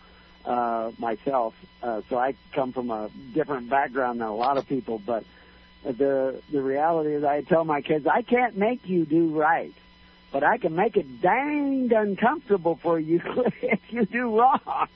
uh, 0.46 0.92
myself, 1.00 1.56
uh, 1.82 2.02
so 2.10 2.18
I 2.18 2.36
come 2.54 2.74
from 2.74 2.92
a 2.92 3.10
different 3.34 3.70
background 3.70 4.20
than 4.20 4.28
a 4.28 4.36
lot 4.36 4.58
of 4.58 4.68
people. 4.68 5.02
But 5.04 5.24
the 5.84 6.42
the 6.52 6.62
reality 6.62 7.16
is, 7.16 7.24
I 7.24 7.42
tell 7.42 7.64
my 7.64 7.82
kids, 7.82 8.06
I 8.06 8.22
can't 8.22 8.56
make 8.58 8.88
you 8.88 9.06
do 9.06 9.30
right, 9.40 9.74
but 10.34 10.44
I 10.44 10.58
can 10.58 10.76
make 10.76 10.98
it 10.98 11.22
danged 11.22 11.94
uncomfortable 11.94 12.78
for 12.82 13.00
you 13.00 13.22
if 13.62 13.80
you 13.90 14.06
do 14.06 14.38
wrong. 14.38 14.88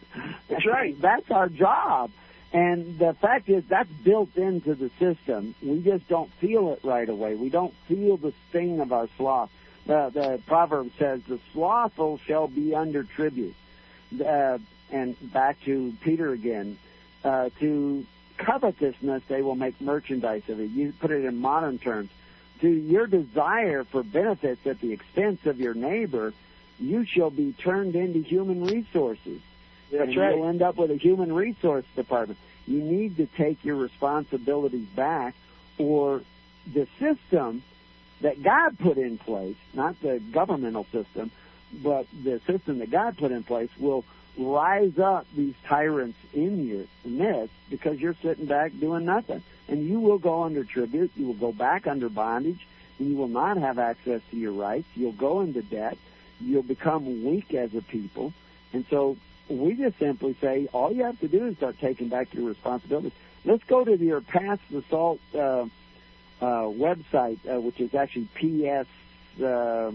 That's 0.49 0.65
right. 0.65 0.95
That's 1.01 1.29
our 1.31 1.47
job. 1.47 2.11
And 2.51 2.97
the 2.97 3.13
fact 3.13 3.49
is, 3.49 3.63
that's 3.69 3.89
built 4.05 4.35
into 4.37 4.73
the 4.73 4.89
system. 4.99 5.53
We 5.61 5.81
just 5.81 6.07
don't 6.07 6.31
feel 6.39 6.71
it 6.71 6.79
right 6.81 7.07
away. 7.07 7.35
We 7.35 7.49
don't 7.49 7.73
feel 7.89 8.15
the 8.15 8.33
sting 8.49 8.79
of 8.79 8.93
our 8.93 9.09
sloth. 9.17 9.51
The, 9.85 10.09
the 10.13 10.41
proverb 10.47 10.91
says, 10.97 11.21
"The 11.27 11.39
slothful 11.51 12.19
shall 12.25 12.47
be 12.47 12.73
under 12.73 13.03
tribute." 13.03 13.55
Uh, 14.25 14.59
and 14.89 15.33
back 15.33 15.61
to 15.65 15.93
Peter 16.01 16.31
again. 16.31 16.79
Uh, 17.21 17.49
to 17.59 18.05
covetousness, 18.37 19.23
they 19.27 19.41
will 19.41 19.55
make 19.55 19.79
merchandise 19.81 20.43
of 20.47 20.61
it. 20.61 20.71
You 20.71 20.93
put 20.97 21.11
it 21.11 21.25
in 21.25 21.35
modern 21.35 21.79
terms. 21.79 22.09
To 22.61 22.69
your 22.69 23.07
desire 23.07 23.83
for 23.83 24.03
benefits 24.03 24.65
at 24.65 24.81
the 24.81 24.91
expense 24.91 25.45
of 25.45 25.59
your 25.59 25.73
neighbor, 25.73 26.33
you 26.79 27.05
shall 27.05 27.29
be 27.29 27.53
turned 27.53 27.95
into 27.95 28.19
human 28.19 28.65
resources. 28.65 29.41
That's 29.91 30.09
and 30.09 30.17
right. 30.17 30.35
You'll 30.35 30.47
end 30.47 30.61
up 30.61 30.77
with 30.77 30.91
a 30.91 30.97
human 30.97 31.31
resource 31.31 31.85
department. 31.95 32.39
You 32.65 32.81
need 32.81 33.17
to 33.17 33.25
take 33.25 33.63
your 33.63 33.75
responsibilities 33.75 34.87
back, 34.95 35.35
or 35.77 36.21
the 36.71 36.87
system 36.99 37.63
that 38.21 38.41
God 38.41 38.77
put 38.79 38.97
in 38.97 39.17
place, 39.17 39.55
not 39.73 39.99
the 40.01 40.19
governmental 40.31 40.85
system, 40.91 41.31
but 41.71 42.07
the 42.23 42.41
system 42.47 42.79
that 42.79 42.89
God 42.89 43.17
put 43.17 43.31
in 43.31 43.43
place 43.43 43.69
will 43.77 44.03
rise 44.37 44.97
up 44.99 45.25
these 45.35 45.55
tyrants 45.65 46.17
in 46.33 46.67
your 46.67 46.85
midst 47.05 47.53
because 47.69 47.99
you're 47.99 48.15
sitting 48.21 48.45
back 48.45 48.71
doing 48.79 49.05
nothing. 49.05 49.43
And 49.67 49.85
you 49.85 49.99
will 49.99 50.19
go 50.19 50.43
under 50.43 50.63
tribute, 50.63 51.11
you 51.15 51.27
will 51.27 51.33
go 51.33 51.51
back 51.51 51.87
under 51.87 52.07
bondage, 52.07 52.65
and 52.99 53.09
you 53.09 53.15
will 53.15 53.27
not 53.27 53.57
have 53.57 53.79
access 53.79 54.21
to 54.31 54.37
your 54.37 54.53
rights. 54.53 54.87
You'll 54.95 55.11
go 55.11 55.41
into 55.41 55.61
debt, 55.61 55.97
you'll 56.39 56.63
become 56.63 57.25
weak 57.25 57.53
as 57.53 57.73
a 57.75 57.81
people. 57.81 58.33
And 58.73 58.85
so 58.89 59.17
we 59.49 59.73
just 59.73 59.97
simply 59.99 60.35
say 60.39 60.67
all 60.71 60.91
you 60.91 61.03
have 61.03 61.19
to 61.19 61.27
do 61.27 61.47
is 61.47 61.57
start 61.57 61.79
taking 61.79 62.09
back 62.09 62.33
your 62.33 62.47
responsibilities. 62.47 63.13
Let's 63.45 63.63
go 63.63 63.83
to 63.83 63.97
your 63.97 64.21
past 64.21 64.61
assault 64.73 65.19
uh, 65.33 65.37
uh, 65.39 65.67
website, 66.41 67.39
uh, 67.49 67.59
which 67.59 67.79
is 67.79 67.93
actually 67.95 68.27
PS. 68.35 68.87
Uh, 69.41 69.91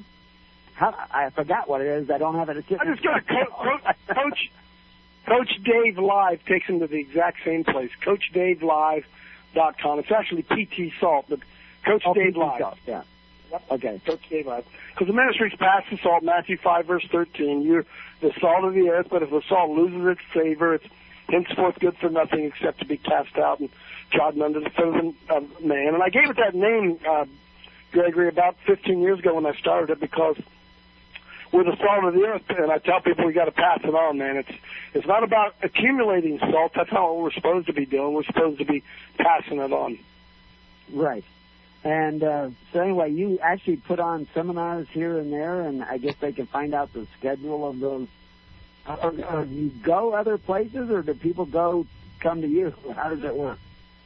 I 1.12 1.30
forgot 1.30 1.68
what 1.68 1.80
it 1.80 1.87
is. 1.87 2.11
I 2.11 2.18
don't 2.18 2.35
have 2.37 2.49
it. 2.49 2.57
I 2.59 2.85
just 2.85 3.03
got 3.03 3.18
a 3.18 3.22
co- 3.22 3.45
co- 3.62 4.14
coach. 4.14 4.51
Coach 5.26 5.62
Dave 5.62 5.99
Live 5.99 6.45
takes 6.47 6.66
him 6.66 6.80
to 6.80 6.87
the 6.89 6.97
exact 6.99 7.39
same 7.45 7.62
place. 7.64 7.91
CoachDaveLive.com. 8.05 9.99
It's 10.01 10.11
actually 10.11 10.43
PT 10.43 10.93
Salt, 11.01 11.26
but 11.28 11.41
Coach 11.85 12.03
Oh, 12.07 12.14
Dave 12.14 12.35
PT 12.35 12.37
Live. 12.39 12.61
Salt, 12.61 12.78
yeah. 12.87 13.03
Okay. 13.70 14.01
Coach 14.05 14.28
Dave 14.30 14.47
Live. 14.47 14.64
Because 14.93 15.07
the 15.07 15.12
ministry's 15.12 15.55
Pass 15.55 15.85
the 15.91 15.99
Salt, 15.99 16.22
Matthew 16.22 16.57
5, 16.59 16.87
verse 16.87 17.07
13. 17.11 17.62
You're 17.62 17.85
the 18.20 18.33
salt 18.41 18.64
of 18.64 18.74
the 18.74 18.89
earth, 18.91 19.09
but 19.11 19.22
if 19.22 19.30
the 19.30 19.43
salt 19.49 19.70
loses 19.70 20.05
its 20.07 20.20
savor, 20.35 20.74
it's 20.74 20.87
henceforth 21.28 21.78
good 21.78 21.97
for 21.99 22.09
nothing 22.09 22.45
except 22.45 22.80
to 22.80 22.85
be 22.87 22.97
cast 22.97 23.37
out 23.37 23.61
and 23.61 23.68
trodden 24.11 24.43
under 24.43 24.61
the 24.61 24.70
foot 24.70 24.89
of 24.97 25.14
of 25.30 25.64
man. 25.64 25.95
And 25.95 26.03
I 26.03 26.09
gave 26.09 26.28
it 26.30 26.37
that 26.37 26.55
name, 26.55 26.99
uh, 27.09 27.26
Gregory, 27.93 28.28
about 28.28 28.57
15 28.66 29.01
years 29.01 29.18
ago 29.18 29.35
when 29.35 29.47
I 29.47 29.53
started 29.55 29.91
it 29.91 30.01
because 30.01 30.37
we're 31.53 31.64
the 31.64 31.76
salt 31.76 32.05
of 32.05 32.14
the 32.14 32.24
earth, 32.24 32.42
and 32.48 32.72
I 32.72 32.78
tell 32.78 33.00
people 33.00 33.26
we 33.26 33.34
got 33.34 33.44
to 33.44 33.53
pass 33.53 33.80
it 33.84 33.94
on, 33.94 34.18
man. 34.18 34.38
It's 34.38 34.59
it's 34.94 35.07
not 35.07 35.22
about 35.22 35.55
accumulating 35.62 36.38
salt. 36.38 36.72
That's 36.74 36.90
not 36.90 37.03
what 37.03 37.22
we're 37.22 37.32
supposed 37.32 37.66
to 37.66 37.74
be 37.74 37.84
doing. 37.84 38.14
We're 38.14 38.24
supposed 38.24 38.59
to 38.59 38.64
be 38.64 38.82
passing 39.18 39.59
it 39.59 39.72
on. 39.72 39.98
Right. 40.90 41.24
And 41.84 42.22
uh, 42.22 42.50
so 42.72 42.80
anyway, 42.80 43.11
you 43.12 43.38
actually 43.40 43.76
put 43.76 44.00
on 44.00 44.28
seminars 44.34 44.88
here 44.90 45.18
and 45.18 45.32
there, 45.32 45.62
and 45.62 45.82
I 45.82 45.98
guess 45.98 46.14
they 46.20 46.32
can 46.32 46.46
find 46.46 46.74
out 46.74 46.92
the 46.92 47.07
schedule 47.18 47.68
of 47.68 47.80
those. 47.80 48.09
Or, 48.86 49.12
or 49.30 49.44
do 49.44 49.55
you 49.55 49.70
go 49.82 50.12
other 50.12 50.38
places, 50.38 50.90
or 50.90 51.03
do 51.03 51.14
people 51.14 51.44
go 51.44 51.86
come 52.20 52.40
to 52.40 52.48
you? 52.48 52.72
How 52.96 53.11
does 53.11 53.22
it 53.22 53.34
work? 53.34 53.59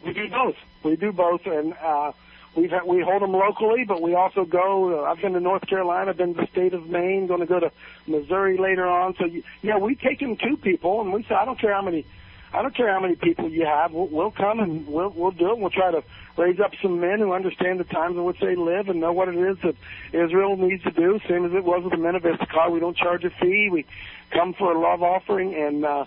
We 0.05 0.13
do 0.13 0.29
both. 0.29 0.57
We 0.83 0.97
do 0.97 1.13
both, 1.13 1.47
and 1.47 1.75
uh, 1.75 2.13
we've 2.57 2.71
had, 2.71 2.85
we 2.85 3.03
hold 3.03 3.23
them 3.23 3.33
locally, 3.33 3.85
but 3.85 4.01
we 4.01 4.15
also 4.15 4.45
go. 4.45 5.05
Uh, 5.05 5.11
I've 5.11 5.21
been 5.21 5.35
to 5.35 5.41
North 5.41 5.67
Carolina, 5.67 6.15
been 6.15 6.35
to 6.35 6.41
the 6.41 6.47
state 6.49 6.75
of 6.75 6.89
Maine, 6.89 7.27
going 7.27 7.41
to 7.41 7.47
go 7.47 7.61
to 7.61 7.71
Missouri 8.07 8.57
later 8.57 8.87
on. 8.87 9.15
So 9.17 9.27
you, 9.27 9.43
yeah, 9.63 9.79
we 9.79 9.95
take 9.95 10.21
them 10.21 10.37
to 10.37 10.57
people, 10.57 11.01
and 11.03 11.13
we 11.13 11.23
say, 11.25 11.35
I 11.35 11.45
don't 11.45 11.59
care 11.59 11.73
how 11.73 11.83
many, 11.83 12.07
I 12.53 12.63
don't 12.63 12.75
care 12.75 12.93
how 12.93 13.01
many 13.01 13.17
people 13.17 13.49
you 13.49 13.67
have. 13.67 13.93
We'll, 13.93 14.09
we'll 14.09 14.31
come 14.31 14.61
and 14.61 14.87
we'll 14.87 15.11
we'll 15.11 15.31
do 15.31 15.51
it. 15.51 15.59
We'll 15.59 15.71
try 15.71 15.91
to 15.91 16.03
raise 16.37 16.59
up 16.61 16.73
some 16.83 17.01
men 17.01 17.19
who 17.21 17.33
understand 17.33 17.81
the 17.81 17.85
times 17.85 18.17
in 18.17 18.25
which 18.25 18.41
they 18.41 18.57
live 18.57 18.89
and 18.89 19.01
know 19.01 19.13
what 19.13 19.29
it 19.29 19.37
is 19.37 19.59
that 19.63 19.77
Israel 20.13 20.57
needs 20.57 20.83
to 20.85 20.91
do. 20.91 21.21
Same 21.29 21.45
as 21.45 21.53
it 21.53 21.65
was 21.65 21.83
with 21.83 21.93
the 21.93 21.99
men 21.99 22.15
of 22.15 22.25
Issachar. 22.25 22.71
We 22.71 22.81
don't 22.81 22.97
charge 22.97 23.25
a 23.25 23.31
fee. 23.31 23.69
We 23.71 23.87
come 24.31 24.55
for 24.55 24.73
a 24.73 24.79
love 24.79 25.03
offering, 25.03 25.55
and 25.55 25.85
uh, 25.85 26.05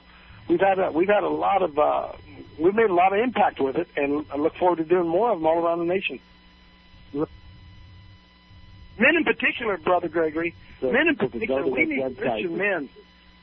we've 0.48 0.60
had 0.60 0.80
a, 0.80 0.92
we've 0.92 1.10
had 1.10 1.24
a 1.24 1.30
lot 1.30 1.62
of 1.62 1.78
uh, 1.78 2.12
we've 2.58 2.76
made 2.76 2.90
a 2.90 2.94
lot 2.94 3.14
of 3.14 3.20
impact 3.20 3.60
with 3.60 3.78
it, 3.78 3.88
and 3.96 4.26
I 4.32 4.38
look 4.38 4.56
forward 4.56 4.78
to 4.78 4.84
doing 4.84 5.08
more 5.08 5.32
of 5.32 5.40
them 5.40 5.48
all 5.48 5.64
around 5.66 5.80
the 5.80 5.86
nation. 5.86 6.20
Men 7.14 9.16
in 9.16 9.24
particular, 9.24 9.78
Brother 9.78 10.10
Gregory, 10.10 10.56
So, 10.82 10.92
men 10.92 11.08
in 11.08 11.16
particular, 11.16 11.66
we 11.66 11.86
need 11.86 12.00
website. 12.00 12.18
Christian 12.18 12.58
men. 12.58 12.90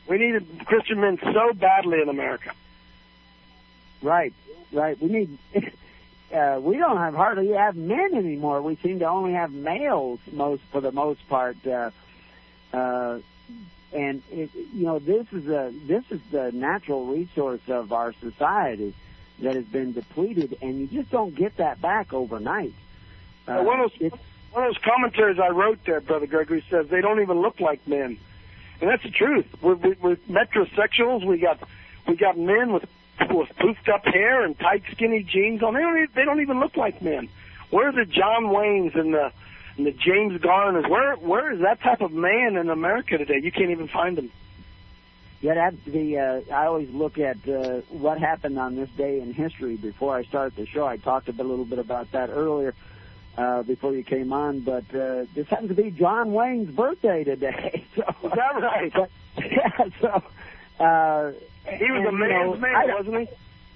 We 0.09 0.19
need 0.19 0.67
Christian 0.67 1.01
men 1.01 1.19
so 1.23 1.53
badly 1.55 2.01
in 2.01 2.09
America. 2.09 2.53
Right, 4.03 4.35
right. 4.73 5.01
We 5.01 5.09
need. 5.09 5.39
Uh, 6.35 6.59
we 6.61 6.77
don't 6.77 6.97
have 6.97 7.15
hardly 7.15 7.53
have 7.53 7.77
men 7.77 8.13
anymore. 8.13 8.61
We 8.61 8.75
seem 8.83 8.99
to 8.99 9.05
only 9.05 9.35
have 9.35 9.53
males 9.53 10.19
most 10.33 10.61
for 10.73 10.81
the 10.81 10.91
most 10.91 11.21
part. 11.29 11.57
Uh, 11.65 11.93
uh, 12.73 13.21
and 13.93 14.23
it, 14.33 14.51
you 14.53 14.87
know, 14.87 14.99
this 14.99 15.29
is 15.33 15.47
a 15.47 15.73
this 15.87 16.03
is 16.11 16.21
the 16.33 16.51
natural 16.51 17.07
resource 17.07 17.61
of 17.69 17.93
our 17.93 18.13
society 18.15 18.93
that 19.39 19.55
has 19.55 19.67
been 19.67 19.93
depleted, 19.93 20.59
and 20.61 20.81
you 20.81 20.89
just 20.89 21.13
don't 21.13 21.35
get 21.35 21.59
that 21.59 21.81
back 21.81 22.13
overnight. 22.13 22.75
Uh, 23.47 23.53
Uh, 23.53 23.63
one 23.63 23.81
of 23.81 23.93
those 24.01 24.13
one 24.53 24.65
of 24.65 24.75
those 24.75 24.83
commentaries 24.83 25.39
I 25.39 25.49
wrote 25.49 25.79
there, 25.85 26.01
Brother 26.01 26.27
Gregory 26.27 26.65
says 26.71 26.89
they 26.89 27.01
don't 27.01 27.21
even 27.21 27.43
look 27.43 27.61
like 27.61 27.87
men, 27.87 28.19
and 28.81 28.91
that's 28.91 29.03
the 29.03 29.11
truth. 29.11 29.47
We're, 29.61 29.75
we're, 29.75 29.97
we're 30.01 30.17
metrosexuals. 30.31 31.27
We 31.27 31.39
got 31.39 31.61
we 32.09 32.17
got 32.17 32.39
men 32.39 32.73
with 32.73 32.85
with 33.31 33.49
poofed 33.59 33.89
up 33.93 34.05
hair 34.05 34.45
and 34.45 34.59
tight, 34.59 34.83
skinny 34.93 35.23
jeans 35.23 35.63
on. 35.63 35.75
They 35.75 35.81
don't 35.81 36.15
they 36.15 36.25
don't 36.25 36.41
even 36.41 36.61
look 36.61 36.77
like 36.77 37.03
men. 37.03 37.29
Where 37.71 37.89
are 37.89 37.93
the 37.93 38.07
John 38.07 38.45
Waynes 38.45 38.99
and 38.99 39.13
the 39.13 39.33
and 39.77 39.87
the 39.87 39.93
James 39.93 40.41
Garners? 40.41 40.87
Where 40.89 41.17
where 41.17 41.53
is 41.53 41.61
that 41.61 41.81
type 41.83 42.01
of 42.01 42.13
man 42.13 42.57
in 42.57 42.71
America 42.71 43.19
today? 43.19 43.41
You 43.43 43.53
can't 43.53 43.71
even 43.71 43.89
find 43.89 44.17
them. 44.17 44.31
Yeah, 45.43 45.55
that's 45.55 45.77
the. 45.87 46.19
Uh, 46.19 46.55
I 46.55 46.65
always 46.65 46.89
look 46.91 47.19
at 47.19 47.37
uh, 47.47 47.83
what 47.91 48.19
happened 48.19 48.59
on 48.59 48.75
this 48.75 48.89
day 48.97 49.21
in 49.21 49.35
history. 49.35 49.77
Before 49.77 50.17
I 50.17 50.25
start 50.25 50.57
the 50.57 50.67
show, 50.67 50.87
I 50.87 50.97
talked 50.97 51.29
a 51.29 51.33
little 51.33 51.67
bit 51.67 51.79
about 51.79 52.11
that 52.13 52.31
earlier 52.31 52.75
uh, 53.37 53.63
before 53.63 53.95
you 53.95 54.03
came 54.03 54.33
on. 54.33 54.61
But 54.61 54.85
uh, 54.95 55.27
this 55.35 55.47
happens 55.49 55.69
to 55.69 55.75
be 55.75 55.91
John 55.91 56.33
Wayne's 56.33 56.71
birthday 56.75 57.25
today. 57.25 57.85
So, 57.97 58.03
Is 58.25 58.33
that 58.33 58.61
right? 58.63 58.93
But, 58.95 59.11
yeah. 59.39 59.89
So. 60.01 60.23
Uh, 60.79 61.33
He 61.65 61.91
was 61.91 62.05
and, 62.07 62.23
a 62.23 62.27
you 62.27 62.33
know, 62.33 62.55
man, 62.57 62.95
wasn't 62.95 63.19
he? 63.21 63.29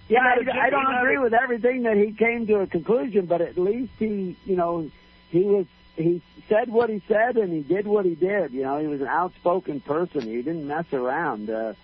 Yeah, 0.09 0.35
He 0.39 0.45
had 0.45 0.49
a 0.49 0.61
I, 0.61 0.66
I 0.66 0.70
don't 0.70 0.95
agree 0.97 1.19
with 1.19 1.32
everything 1.32 1.85
that 1.85 1.97
he 1.97 2.12
came 2.12 2.47
to 2.49 2.61
a 2.61 2.66
conclusion, 2.66 3.27
but 3.27 3.41
at 3.41 3.57
least 3.57 3.93
he, 3.99 4.37
you 4.45 4.57
know, 4.57 4.91
he 5.31 5.41
was 5.41 5.66
he 5.97 6.20
said 6.49 6.70
what 6.70 6.91
he 6.91 7.03
said 7.09 7.37
and 7.37 7.53
he 7.53 7.61
did 7.61 7.87
what 7.87 8.05
he 8.05 8.15
did. 8.15 8.53
You 8.53 8.62
know, 8.62 8.78
he 8.78 8.87
was 8.87 9.01
an 9.01 9.07
outspoken 9.07 9.81
person. 9.81 10.23
He 10.23 10.37
didn't 10.43 10.66
mess 10.66 10.93
around. 10.93 11.49
Uh, 11.49 11.74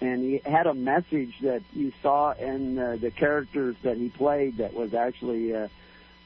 and 0.00 0.22
he 0.22 0.40
had 0.44 0.66
a 0.66 0.74
message 0.74 1.34
that 1.42 1.62
you 1.74 1.92
saw 2.02 2.32
in 2.32 2.78
uh, 2.78 2.96
the 3.00 3.10
characters 3.10 3.76
that 3.82 3.96
he 3.96 4.08
played 4.08 4.56
that 4.58 4.72
was 4.72 4.94
actually 4.94 5.54
uh, 5.54 5.68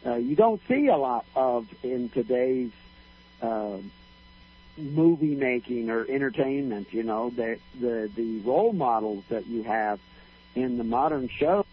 uh, 0.06 0.16
you 0.16 0.36
don't 0.36 0.60
see 0.68 0.88
a 0.88 0.96
lot 0.96 1.24
of 1.34 1.66
in 1.82 2.08
today's 2.10 2.70
uh, 3.40 3.78
movie 4.76 5.34
making 5.34 5.90
or 5.90 6.04
entertainment. 6.08 6.92
You 6.92 7.02
know, 7.02 7.30
the 7.30 7.58
the 7.80 8.10
the 8.14 8.40
role 8.40 8.72
models 8.72 9.24
that 9.28 9.46
you 9.46 9.62
have 9.62 10.00
in 10.54 10.78
the 10.78 10.84
modern 10.84 11.28
show. 11.28 11.64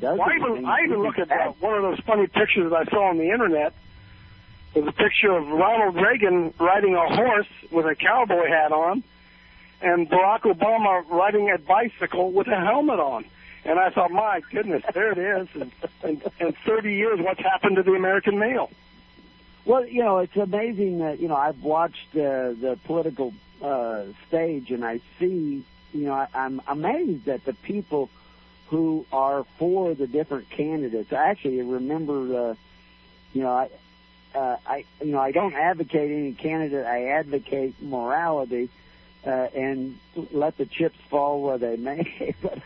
Well, 0.00 0.20
I 0.20 0.36
even 0.36 0.64
I 0.64 0.84
even 0.84 1.02
look 1.02 1.18
at 1.18 1.30
uh, 1.30 1.52
one 1.60 1.74
of 1.74 1.82
those 1.82 2.00
funny 2.00 2.26
pictures 2.26 2.70
that 2.70 2.88
I 2.88 2.90
saw 2.90 3.10
on 3.10 3.18
the 3.18 3.30
internet. 3.30 3.74
There's 4.74 4.86
a 4.86 4.92
picture 4.92 5.32
of 5.32 5.48
Ronald 5.48 5.96
Reagan 5.96 6.52
riding 6.60 6.94
a 6.94 7.14
horse 7.14 7.48
with 7.70 7.86
a 7.86 7.94
cowboy 7.94 8.48
hat 8.48 8.70
on, 8.70 9.02
and 9.80 10.08
Barack 10.08 10.42
Obama 10.42 11.08
riding 11.08 11.50
a 11.50 11.58
bicycle 11.58 12.32
with 12.32 12.48
a 12.48 12.56
helmet 12.56 13.00
on. 13.00 13.24
And 13.64 13.78
I 13.78 13.90
thought, 13.90 14.10
my 14.10 14.40
goodness, 14.50 14.82
there 14.94 15.12
it 15.12 15.18
is. 15.18 15.48
And 15.54 15.72
in, 16.04 16.22
in 16.40 16.52
30 16.64 16.94
years, 16.94 17.20
what's 17.20 17.40
happened 17.40 17.76
to 17.76 17.82
the 17.82 17.92
American 17.92 18.38
male? 18.38 18.70
Well, 19.64 19.86
you 19.86 20.02
know, 20.02 20.18
it's 20.18 20.36
amazing 20.36 21.00
that 21.00 21.20
you 21.20 21.28
know 21.28 21.36
I've 21.36 21.62
watched 21.62 22.08
uh, 22.14 22.56
the 22.56 22.78
political 22.84 23.34
uh, 23.60 24.04
stage, 24.26 24.70
and 24.70 24.82
I 24.82 25.00
see, 25.18 25.64
you 25.92 26.04
know, 26.04 26.14
I, 26.14 26.28
I'm 26.32 26.62
amazed 26.66 27.28
at 27.28 27.44
the 27.44 27.52
people 27.52 28.08
who 28.68 29.04
are 29.12 29.44
for 29.58 29.94
the 29.94 30.06
different 30.06 30.48
candidates. 30.50 31.12
I 31.12 31.28
actually 31.28 31.60
remember, 31.60 32.50
uh, 32.50 32.54
you 33.32 33.42
know, 33.42 33.50
I, 33.50 33.68
uh, 34.34 34.56
I, 34.66 34.84
you 35.02 35.12
know, 35.12 35.20
I 35.20 35.32
don't 35.32 35.54
advocate 35.54 36.10
any 36.10 36.32
candidate. 36.32 36.86
I 36.86 37.08
advocate 37.08 37.82
morality 37.82 38.68
uh, 39.26 39.30
and 39.54 39.98
let 40.32 40.56
the 40.56 40.66
chips 40.66 40.98
fall 41.10 41.42
where 41.42 41.58
they 41.58 41.76
may. 41.76 42.34
but 42.42 42.58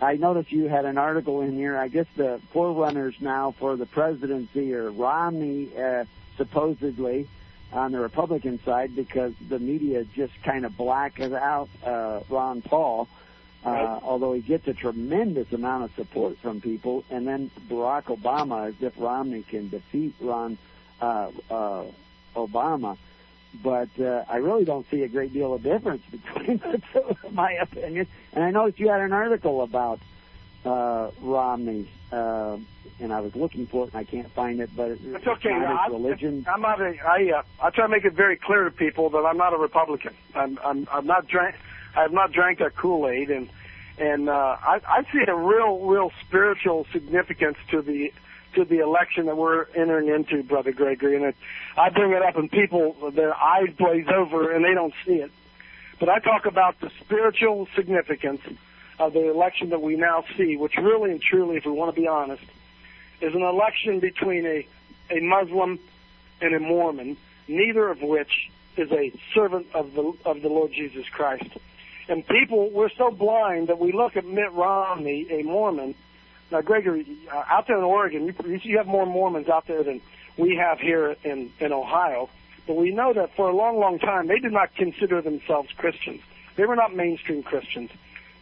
I 0.00 0.16
noticed 0.16 0.50
you 0.50 0.68
had 0.68 0.86
an 0.86 0.96
article 0.96 1.42
in 1.42 1.52
here. 1.52 1.76
I 1.76 1.88
guess 1.88 2.06
the 2.16 2.40
forerunners 2.52 3.14
now 3.20 3.54
for 3.58 3.76
the 3.76 3.86
presidency 3.86 4.74
are 4.74 4.90
Romney, 4.90 5.70
uh, 5.76 6.04
supposedly 6.36 7.28
on 7.72 7.92
the 7.92 8.00
Republican 8.00 8.58
side, 8.64 8.96
because 8.96 9.34
the 9.48 9.58
media 9.58 10.04
just 10.04 10.32
kind 10.42 10.64
of 10.64 10.76
blacked 10.76 11.20
out 11.20 11.68
uh, 11.84 12.20
Ron 12.28 12.62
Paul. 12.62 13.08
Uh, 13.62 13.68
right. 13.68 14.00
although 14.02 14.32
he 14.32 14.40
gets 14.40 14.66
a 14.68 14.72
tremendous 14.72 15.52
amount 15.52 15.84
of 15.84 15.94
support 15.94 16.38
from 16.38 16.62
people, 16.62 17.04
and 17.10 17.28
then 17.28 17.50
Barack 17.68 18.04
Obama, 18.04 18.68
as 18.68 18.74
if 18.80 18.94
Romney 18.96 19.42
can 19.42 19.68
defeat 19.68 20.14
Ron 20.18 20.56
uh, 21.02 21.30
uh, 21.50 21.84
Obama 22.34 22.96
but 23.54 23.88
uh, 24.00 24.24
I 24.28 24.36
really 24.36 24.64
don't 24.64 24.86
see 24.90 25.02
a 25.02 25.08
great 25.08 25.32
deal 25.32 25.54
of 25.54 25.62
difference 25.62 26.02
between 26.10 26.58
the 26.58 26.80
two, 26.92 27.16
in 27.26 27.34
my 27.34 27.52
opinion. 27.52 28.06
And 28.32 28.44
I 28.44 28.50
noticed 28.50 28.78
you 28.78 28.88
had 28.88 29.00
an 29.00 29.12
article 29.12 29.62
about 29.62 30.00
uh, 30.64 31.10
Romney, 31.20 31.90
uh, 32.12 32.58
and 33.00 33.12
I 33.12 33.20
was 33.20 33.34
looking 33.34 33.66
for 33.66 33.84
it 33.84 33.94
and 33.94 33.96
I 33.96 34.04
can't 34.04 34.30
find 34.32 34.60
it. 34.60 34.70
But 34.76 34.92
it's 35.02 35.26
okay. 35.26 35.52
His 35.52 35.92
religion. 35.92 36.46
I'm 36.52 36.60
not 36.60 36.80
a. 36.80 36.94
I 37.04 37.38
uh, 37.38 37.42
I 37.62 37.70
try 37.70 37.86
to 37.86 37.88
make 37.88 38.04
it 38.04 38.12
very 38.12 38.36
clear 38.36 38.64
to 38.64 38.70
people 38.70 39.10
that 39.10 39.24
I'm 39.24 39.36
not 39.36 39.52
a 39.52 39.56
Republican. 39.56 40.14
I'm 40.34 40.58
I'm 40.64 40.86
I'm 40.90 41.06
not 41.06 41.26
drank. 41.26 41.56
I 41.96 42.02
have 42.02 42.12
not 42.12 42.32
drank 42.32 42.58
that 42.58 42.76
Kool 42.76 43.08
Aid, 43.08 43.30
and 43.30 43.48
and 43.98 44.28
uh, 44.28 44.56
I 44.60 44.80
I 44.86 45.02
see 45.12 45.20
a 45.26 45.34
real 45.34 45.78
real 45.80 46.12
spiritual 46.26 46.86
significance 46.92 47.56
to 47.70 47.82
the 47.82 48.12
to 48.54 48.64
the 48.64 48.80
election 48.80 49.26
that 49.26 49.36
we're 49.36 49.66
entering 49.74 50.08
into, 50.08 50.42
Brother 50.42 50.72
Gregory. 50.72 51.16
And 51.16 51.24
it, 51.24 51.36
I 51.76 51.90
bring 51.90 52.12
it 52.12 52.22
up, 52.22 52.36
and 52.36 52.50
people, 52.50 53.10
their 53.14 53.34
eyes 53.34 53.68
blaze 53.78 54.06
over, 54.14 54.52
and 54.52 54.64
they 54.64 54.74
don't 54.74 54.94
see 55.06 55.14
it. 55.14 55.30
But 55.98 56.08
I 56.08 56.18
talk 56.18 56.46
about 56.46 56.80
the 56.80 56.90
spiritual 57.00 57.68
significance 57.76 58.40
of 58.98 59.12
the 59.12 59.30
election 59.30 59.70
that 59.70 59.82
we 59.82 59.96
now 59.96 60.24
see, 60.36 60.56
which 60.56 60.76
really 60.76 61.10
and 61.10 61.20
truly, 61.20 61.56
if 61.56 61.64
we 61.64 61.72
want 61.72 61.94
to 61.94 62.00
be 62.00 62.08
honest, 62.08 62.42
is 63.20 63.34
an 63.34 63.42
election 63.42 64.00
between 64.00 64.46
a, 64.46 64.66
a 65.10 65.20
Muslim 65.20 65.78
and 66.40 66.54
a 66.54 66.60
Mormon, 66.60 67.16
neither 67.48 67.88
of 67.88 68.00
which 68.02 68.50
is 68.76 68.90
a 68.92 69.12
servant 69.34 69.66
of 69.74 69.92
the 69.94 70.12
of 70.24 70.42
the 70.42 70.48
Lord 70.48 70.72
Jesus 70.72 71.06
Christ. 71.08 71.50
And 72.08 72.26
people, 72.26 72.70
we're 72.70 72.90
so 72.96 73.10
blind 73.10 73.68
that 73.68 73.78
we 73.78 73.92
look 73.92 74.16
at 74.16 74.26
Mitt 74.26 74.52
Romney, 74.52 75.26
a 75.30 75.42
Mormon, 75.42 75.94
now, 76.50 76.60
Gregory, 76.60 77.06
uh, 77.32 77.44
out 77.48 77.66
there 77.66 77.78
in 77.78 77.84
Oregon, 77.84 78.26
you, 78.26 78.60
you 78.62 78.78
have 78.78 78.86
more 78.86 79.06
Mormons 79.06 79.48
out 79.48 79.66
there 79.66 79.82
than 79.82 80.00
we 80.36 80.56
have 80.56 80.78
here 80.80 81.16
in, 81.24 81.52
in 81.60 81.72
Ohio. 81.72 82.28
But 82.66 82.76
we 82.76 82.90
know 82.92 83.12
that 83.12 83.34
for 83.36 83.48
a 83.48 83.54
long, 83.54 83.78
long 83.78 83.98
time, 83.98 84.26
they 84.26 84.38
did 84.38 84.52
not 84.52 84.74
consider 84.74 85.22
themselves 85.22 85.70
Christians. 85.76 86.22
They 86.56 86.66
were 86.66 86.76
not 86.76 86.94
mainstream 86.94 87.42
Christians. 87.42 87.90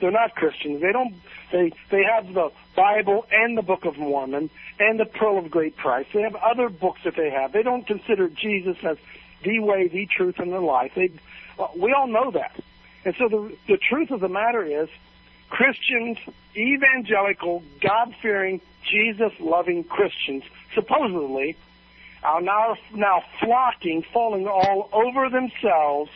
They're 0.01 0.10
not 0.10 0.35
Christians. 0.35 0.80
They 0.80 0.93
don't. 0.93 1.14
They 1.51 1.72
they 1.90 2.05
have 2.05 2.32
the 2.32 2.51
Bible 2.76 3.26
and 3.32 3.59
the 3.59 3.62
Book 3.62 3.85
of 3.85 3.98
Mormon 3.98 4.48
and 4.78 5.01
the 5.01 5.05
Pearl 5.05 5.39
of 5.39 5.51
Great 5.51 5.76
Price. 5.76 6.06
They 6.12 6.22
have 6.22 6.36
other 6.36 6.68
books 6.68 7.01
that 7.05 7.16
they 7.16 7.30
have. 7.30 7.52
They 7.52 7.62
don't 7.62 7.86
consider 7.86 8.28
Jesus 8.28 8.76
as 8.85 8.97
the 9.43 9.59
way, 9.59 9.89
the 9.89 10.06
truth, 10.06 10.39
and 10.39 10.52
the 10.52 10.60
life. 10.60 10.93
They, 10.94 11.10
well, 11.59 11.72
we 11.76 11.93
all 11.93 12.06
know 12.06 12.30
that. 12.30 12.55
And 13.05 13.14
so 13.16 13.28
the 13.28 13.56
the 13.66 13.76
truth 13.76 14.10
of 14.10 14.20
the 14.20 14.28
matter 14.28 14.62
is, 14.62 14.89
Christians, 15.49 16.19
evangelical, 16.57 17.62
God 17.81 18.15
fearing, 18.20 18.61
Jesus 18.91 19.33
loving 19.41 19.85
Christians, 19.85 20.45
supposedly, 20.75 21.57
are 22.23 22.41
now, 22.41 22.77
now 22.93 23.23
flocking, 23.41 24.03
falling 24.12 24.47
all 24.47 24.89
over 24.93 25.29
themselves 25.29 26.11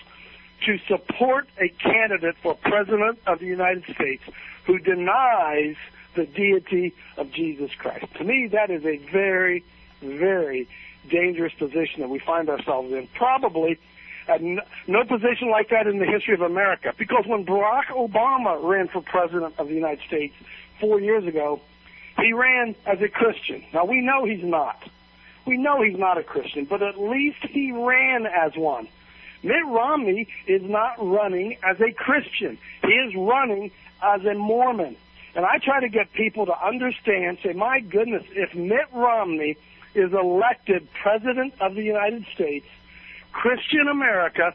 to 0.66 0.78
support 0.86 1.48
a 1.58 1.68
candidate 1.68 2.36
for 2.42 2.54
President 2.54 3.18
of 3.26 3.40
the 3.40 3.46
United 3.46 3.84
States 3.94 4.22
who 4.64 4.78
denies 4.78 5.76
the 6.14 6.26
deity 6.26 6.94
of 7.16 7.32
Jesus 7.32 7.70
Christ. 7.76 8.06
To 8.16 8.24
me, 8.24 8.48
that 8.48 8.70
is 8.70 8.84
a 8.84 8.98
very, 9.10 9.64
very 10.00 10.68
dangerous 11.08 11.52
position 11.54 12.00
that 12.00 12.08
we 12.08 12.18
find 12.18 12.48
ourselves 12.48 12.92
in. 12.92 13.08
Probably 13.14 13.78
Uh, 14.28 14.32
had 14.32 14.42
no 14.86 15.04
position 15.04 15.50
like 15.50 15.70
that 15.70 15.86
in 15.86 15.98
the 15.98 16.06
history 16.06 16.34
of 16.34 16.40
America. 16.40 16.94
Because 16.96 17.24
when 17.26 17.44
Barack 17.44 17.86
Obama 17.86 18.62
ran 18.62 18.88
for 18.88 19.02
president 19.02 19.54
of 19.58 19.68
the 19.68 19.74
United 19.74 20.04
States 20.06 20.34
four 20.80 21.00
years 21.00 21.26
ago, 21.26 21.60
he 22.18 22.32
ran 22.32 22.74
as 22.86 23.00
a 23.00 23.08
Christian. 23.08 23.64
Now 23.72 23.84
we 23.84 24.00
know 24.00 24.24
he's 24.24 24.44
not. 24.44 24.82
We 25.46 25.56
know 25.56 25.82
he's 25.82 25.98
not 25.98 26.18
a 26.18 26.22
Christian, 26.22 26.66
but 26.66 26.82
at 26.82 27.00
least 27.00 27.38
he 27.48 27.72
ran 27.72 28.26
as 28.26 28.56
one. 28.56 28.88
Mitt 29.42 29.66
Romney 29.66 30.28
is 30.46 30.62
not 30.62 30.94
running 30.98 31.56
as 31.64 31.80
a 31.80 31.90
Christian. 31.92 32.58
He 32.82 32.92
is 32.92 33.14
running 33.16 33.72
as 34.02 34.24
a 34.24 34.34
Mormon. 34.34 34.96
And 35.34 35.44
I 35.44 35.58
try 35.58 35.80
to 35.80 35.88
get 35.88 36.12
people 36.12 36.46
to 36.46 36.64
understand, 36.64 37.38
say, 37.42 37.54
my 37.54 37.80
goodness, 37.80 38.24
if 38.30 38.54
Mitt 38.54 38.86
Romney 38.92 39.56
is 39.94 40.12
elected 40.12 40.86
president 41.02 41.54
of 41.60 41.74
the 41.74 41.82
United 41.82 42.24
States, 42.34 42.66
Christian 43.32 43.88
America 43.88 44.54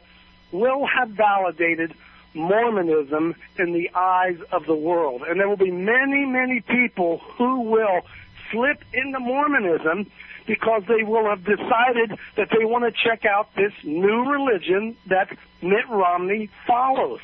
will 0.52 0.86
have 0.86 1.10
validated 1.10 1.94
Mormonism 2.34 3.34
in 3.58 3.72
the 3.72 3.90
eyes 3.94 4.38
of 4.52 4.66
the 4.66 4.74
world. 4.74 5.22
And 5.22 5.40
there 5.40 5.48
will 5.48 5.56
be 5.56 5.70
many, 5.70 6.24
many 6.24 6.60
people 6.60 7.18
who 7.18 7.62
will 7.62 8.02
slip 8.50 8.82
into 8.92 9.20
Mormonism 9.20 10.10
because 10.46 10.82
they 10.88 11.02
will 11.02 11.28
have 11.28 11.44
decided 11.44 12.18
that 12.36 12.48
they 12.56 12.64
want 12.64 12.84
to 12.84 12.92
check 13.04 13.26
out 13.26 13.54
this 13.54 13.72
new 13.82 14.30
religion 14.30 14.96
that 15.06 15.28
Mitt 15.60 15.86
Romney 15.88 16.48
follows. 16.66 17.20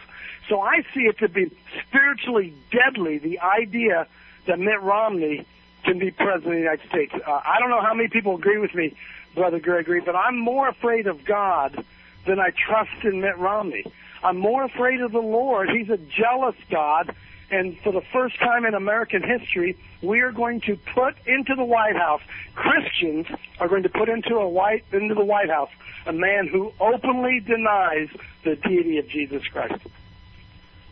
So 0.48 0.60
I 0.60 0.82
see 0.92 1.02
it 1.02 1.18
to 1.18 1.28
be 1.28 1.50
spiritually 1.86 2.52
deadly, 2.70 3.16
the 3.18 3.40
idea 3.40 4.06
that 4.46 4.58
Mitt 4.58 4.82
Romney 4.82 5.46
can 5.84 5.98
be 5.98 6.10
president 6.10 6.46
of 6.46 6.52
the 6.52 6.58
United 6.58 6.88
States. 6.88 7.14
Uh, 7.14 7.40
I 7.44 7.58
don't 7.60 7.70
know 7.70 7.80
how 7.80 7.94
many 7.94 8.08
people 8.08 8.36
agree 8.36 8.58
with 8.58 8.74
me 8.74 8.94
Brother 9.34 9.60
Gregory, 9.60 10.00
but 10.00 10.14
I'm 10.16 10.38
more 10.38 10.68
afraid 10.68 11.06
of 11.06 11.24
God 11.24 11.84
than 12.26 12.38
I 12.38 12.50
trust 12.50 13.04
in 13.04 13.20
Mitt 13.20 13.38
Romney. 13.38 13.84
I'm 14.22 14.38
more 14.38 14.64
afraid 14.64 15.00
of 15.00 15.12
the 15.12 15.18
Lord. 15.18 15.68
He's 15.70 15.90
a 15.90 15.98
jealous 15.98 16.56
God. 16.70 17.14
And 17.50 17.78
for 17.80 17.92
the 17.92 18.00
first 18.12 18.38
time 18.38 18.64
in 18.64 18.74
American 18.74 19.22
history, 19.22 19.76
we 20.02 20.20
are 20.20 20.32
going 20.32 20.62
to 20.62 20.76
put 20.94 21.14
into 21.26 21.54
the 21.54 21.64
White 21.64 21.96
House, 21.96 22.22
Christians 22.54 23.26
are 23.60 23.68
going 23.68 23.82
to 23.82 23.90
put 23.90 24.08
into 24.08 24.36
a 24.36 24.48
white 24.48 24.84
into 24.92 25.14
the 25.14 25.24
White 25.24 25.50
House 25.50 25.70
a 26.06 26.12
man 26.12 26.48
who 26.48 26.72
openly 26.80 27.40
denies 27.40 28.08
the 28.44 28.56
deity 28.56 28.98
of 28.98 29.08
Jesus 29.08 29.46
Christ. 29.46 29.80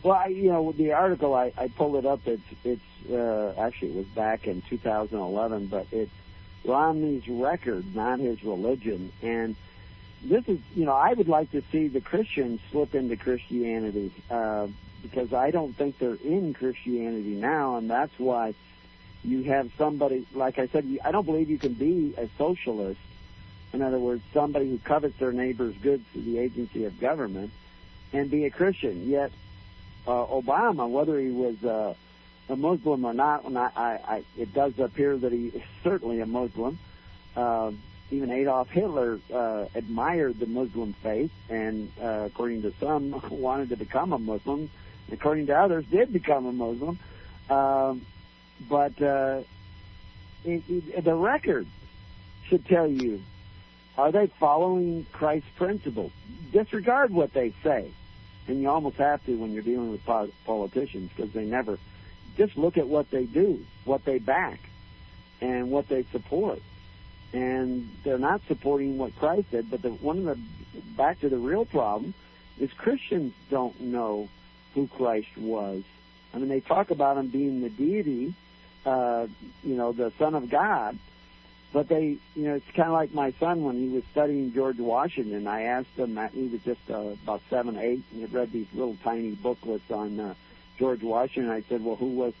Well, 0.01 0.15
I, 0.15 0.27
you 0.27 0.49
know, 0.49 0.71
the 0.71 0.93
article 0.93 1.33
I, 1.33 1.53
I 1.57 1.67
pulled 1.69 1.95
it 1.95 2.05
up. 2.05 2.21
It's 2.25 2.41
it's 2.63 3.11
uh, 3.11 3.53
actually 3.57 3.91
it 3.91 3.95
was 3.95 4.05
back 4.07 4.47
in 4.47 4.61
2011, 4.69 5.67
but 5.67 5.87
it's 5.91 6.11
Romney's 6.65 7.27
record, 7.27 7.95
not 7.95 8.19
his 8.19 8.43
religion. 8.43 9.11
And 9.21 9.55
this 10.23 10.47
is, 10.47 10.59
you 10.75 10.85
know, 10.85 10.93
I 10.93 11.13
would 11.13 11.27
like 11.27 11.51
to 11.51 11.61
see 11.71 11.87
the 11.87 12.01
Christians 12.01 12.61
slip 12.71 12.95
into 12.95 13.17
Christianity 13.17 14.11
uh, 14.29 14.67
because 15.01 15.33
I 15.33 15.51
don't 15.51 15.75
think 15.75 15.99
they're 15.99 16.17
in 16.23 16.53
Christianity 16.53 17.35
now, 17.35 17.77
and 17.77 17.89
that's 17.89 18.17
why 18.17 18.53
you 19.23 19.43
have 19.43 19.71
somebody, 19.77 20.25
like 20.33 20.59
I 20.59 20.67
said, 20.67 20.85
I 21.03 21.11
don't 21.11 21.25
believe 21.25 21.49
you 21.49 21.57
can 21.57 21.73
be 21.73 22.13
a 22.17 22.29
socialist. 22.37 22.99
In 23.73 23.81
other 23.81 23.99
words, 23.99 24.21
somebody 24.33 24.69
who 24.69 24.77
covets 24.77 25.17
their 25.17 25.31
neighbor's 25.31 25.75
goods 25.77 26.05
through 26.11 26.23
the 26.23 26.37
agency 26.37 26.85
of 26.85 26.99
government 26.99 27.51
and 28.11 28.29
be 28.29 28.45
a 28.45 28.49
Christian. 28.49 29.09
Yet 29.09 29.31
uh, 30.05 30.25
Obama, 30.25 30.89
whether 30.89 31.19
he 31.19 31.31
was 31.31 31.63
uh, 31.63 31.95
a 32.49 32.55
Muslim 32.55 33.05
or 33.05 33.13
not, 33.13 33.45
and 33.45 33.57
I, 33.57 33.69
I, 33.75 33.89
I, 34.15 34.23
it 34.37 34.53
does 34.53 34.77
appear 34.79 35.17
that 35.17 35.31
he 35.31 35.47
is 35.47 35.61
certainly 35.83 36.19
a 36.19 36.25
Muslim. 36.25 36.79
Uh, 37.35 37.71
even 38.11 38.31
Adolf 38.31 38.69
Hitler 38.69 39.19
uh, 39.33 39.65
admired 39.73 40.39
the 40.39 40.45
Muslim 40.45 40.93
faith, 41.01 41.31
and 41.49 41.91
uh, 42.01 42.23
according 42.25 42.61
to 42.63 42.73
some, 42.79 43.21
wanted 43.29 43.69
to 43.69 43.77
become 43.77 44.13
a 44.13 44.19
Muslim. 44.19 44.69
According 45.11 45.47
to 45.47 45.57
others, 45.57 45.85
did 45.91 46.13
become 46.13 46.45
a 46.45 46.53
Muslim. 46.53 46.99
Um, 47.49 48.05
but 48.69 49.01
uh, 49.01 49.41
it, 50.45 50.63
it, 50.69 51.03
the 51.03 51.15
record 51.15 51.67
should 52.47 52.65
tell 52.65 52.87
you: 52.87 53.21
Are 53.97 54.11
they 54.11 54.27
following 54.39 55.05
Christ's 55.11 55.49
principles? 55.55 56.11
Disregard 56.51 57.11
what 57.11 57.33
they 57.33 57.53
say, 57.63 57.91
and 58.47 58.61
you 58.61 58.69
almost 58.69 58.97
have 58.97 59.25
to 59.25 59.35
when 59.37 59.53
you're 59.53 59.63
dealing 59.63 59.91
with 59.91 60.05
politicians 60.45 61.11
because 61.15 61.31
they 61.33 61.45
never. 61.45 61.79
Just 62.37 62.57
look 62.57 62.77
at 62.77 62.87
what 62.87 63.11
they 63.11 63.25
do, 63.25 63.65
what 63.85 64.05
they 64.05 64.17
back, 64.19 64.59
and 65.41 65.69
what 65.71 65.87
they 65.87 66.03
support 66.11 66.61
and 67.33 67.89
they're 68.03 68.19
not 68.19 68.41
supporting 68.47 68.97
what 68.97 69.15
Christ 69.17 69.47
said. 69.51 69.69
But 69.69 69.81
the, 69.81 69.89
one 69.89 70.19
of 70.19 70.25
the 70.25 70.81
back 70.95 71.19
to 71.21 71.29
the 71.29 71.37
real 71.37 71.65
problem 71.65 72.13
is 72.59 72.71
Christians 72.73 73.33
don't 73.49 73.79
know 73.81 74.29
who 74.75 74.87
Christ 74.87 75.35
was. 75.37 75.83
I 76.33 76.37
mean, 76.37 76.47
they 76.47 76.59
talk 76.59 76.91
about 76.91 77.17
him 77.17 77.27
being 77.27 77.61
the 77.61 77.69
deity, 77.69 78.33
uh, 78.85 79.27
you 79.63 79.75
know, 79.75 79.91
the 79.91 80.11
Son 80.19 80.35
of 80.35 80.49
God. 80.49 80.97
But 81.71 81.87
they, 81.87 82.17
you 82.35 82.43
know, 82.43 82.53
it's 82.53 82.69
kind 82.75 82.89
of 82.89 82.93
like 82.93 83.15
my 83.15 83.33
son 83.39 83.63
when 83.63 83.77
he 83.77 83.89
was 83.89 84.03
studying 84.11 84.53
George 84.53 84.77
Washington. 84.77 85.47
I 85.47 85.63
asked 85.63 85.97
him, 85.97 86.13
that 86.15 86.31
he 86.31 86.43
was 86.43 86.61
just 86.61 86.81
uh, 86.87 87.15
about 87.23 87.41
seven, 87.49 87.79
eight, 87.79 88.03
and 88.11 88.19
he 88.19 88.25
read 88.25 88.51
these 88.51 88.67
little 88.75 88.95
tiny 89.03 89.31
booklets 89.31 89.89
on 89.89 90.19
uh, 90.19 90.35
George 90.83 91.01
Washington. 91.01 91.49
I 91.49 91.61
said, 91.69 91.81
well, 91.81 91.95
who 91.95 92.09
was 92.09 92.33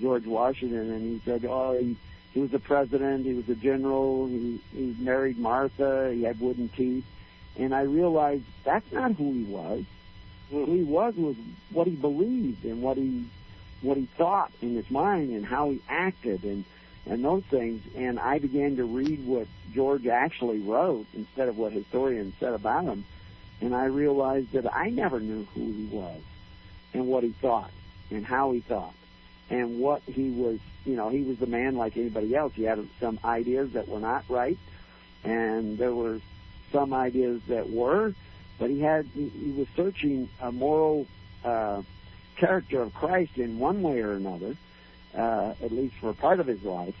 George 0.00 0.24
Washington? 0.24 0.88
And 0.92 1.02
he 1.02 1.20
said, 1.24 1.44
oh, 1.44 1.76
he 1.76 1.96
he 2.32 2.38
was 2.38 2.54
a 2.54 2.60
president. 2.60 3.26
He 3.26 3.34
was 3.34 3.48
a 3.48 3.56
general. 3.56 4.28
He, 4.28 4.60
he 4.72 4.94
married 5.00 5.36
Martha. 5.36 6.12
He 6.14 6.22
had 6.22 6.38
wooden 6.38 6.68
teeth. 6.68 7.04
And 7.56 7.74
I 7.74 7.80
realized 7.80 8.44
that's 8.62 8.92
not 8.92 9.14
who 9.14 9.32
he 9.32 9.42
was. 9.42 9.82
Who 10.52 10.64
he 10.66 10.84
was 10.84 11.16
was 11.16 11.34
what 11.72 11.88
he 11.88 11.96
believed 11.96 12.64
and 12.64 12.82
what 12.82 12.98
he 12.98 13.24
what 13.82 13.96
he 13.96 14.06
thought 14.16 14.52
in 14.62 14.76
his 14.76 14.88
mind 14.92 15.30
and 15.30 15.44
how 15.44 15.70
he 15.70 15.82
acted 15.88 16.44
and 16.44 16.64
and 17.04 17.24
those 17.24 17.42
things. 17.50 17.82
And 17.96 18.20
I 18.20 18.38
began 18.38 18.76
to 18.76 18.84
read 18.84 19.26
what 19.26 19.48
George 19.74 20.06
actually 20.06 20.60
wrote 20.60 21.06
instead 21.14 21.48
of 21.48 21.58
what 21.58 21.72
historians 21.72 22.34
said 22.38 22.52
about 22.52 22.84
him. 22.84 23.04
And 23.60 23.74
I 23.74 23.86
realized 23.86 24.52
that 24.52 24.72
I 24.72 24.90
never 24.90 25.18
knew 25.18 25.48
who 25.52 25.72
he 25.72 25.88
was 25.90 26.20
and 26.94 27.08
what 27.08 27.24
he 27.24 27.30
thought 27.30 27.72
and 28.10 28.24
how 28.24 28.52
he 28.52 28.60
thought 28.60 28.94
and 29.50 29.78
what 29.78 30.02
he 30.02 30.30
was, 30.30 30.58
you 30.84 30.96
know, 30.96 31.08
he 31.08 31.22
was 31.22 31.40
a 31.40 31.46
man 31.46 31.76
like 31.76 31.96
anybody 31.96 32.34
else. 32.34 32.52
He 32.54 32.64
had 32.64 32.86
some 33.00 33.18
ideas 33.24 33.72
that 33.72 33.88
were 33.88 34.00
not 34.00 34.24
right, 34.28 34.58
and 35.24 35.78
there 35.78 35.94
were 35.94 36.20
some 36.72 36.92
ideas 36.92 37.40
that 37.48 37.70
were, 37.70 38.14
but 38.58 38.70
he 38.70 38.80
had 38.80 39.06
he, 39.14 39.54
was 39.56 39.66
searching 39.74 40.28
a 40.40 40.52
moral 40.52 41.06
uh, 41.44 41.82
character 42.36 42.82
of 42.82 42.92
Christ 42.92 43.38
in 43.38 43.58
one 43.58 43.82
way 43.82 44.00
or 44.00 44.12
another, 44.12 44.56
uh, 45.16 45.54
at 45.62 45.72
least 45.72 45.94
for 45.96 46.12
part 46.12 46.40
of 46.40 46.46
his 46.46 46.62
life, 46.62 46.96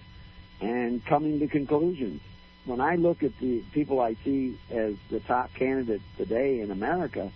and 0.60 1.04
coming 1.04 1.38
to 1.40 1.48
conclusions. 1.48 2.22
When 2.64 2.80
I 2.80 2.96
look 2.96 3.22
at 3.22 3.38
the 3.38 3.60
people 3.72 4.00
I 4.00 4.14
see 4.24 4.58
as 4.70 4.94
the 5.10 5.20
top 5.20 5.54
candidates 5.54 6.04
today 6.16 6.60
in 6.60 6.70
America, 6.70 7.30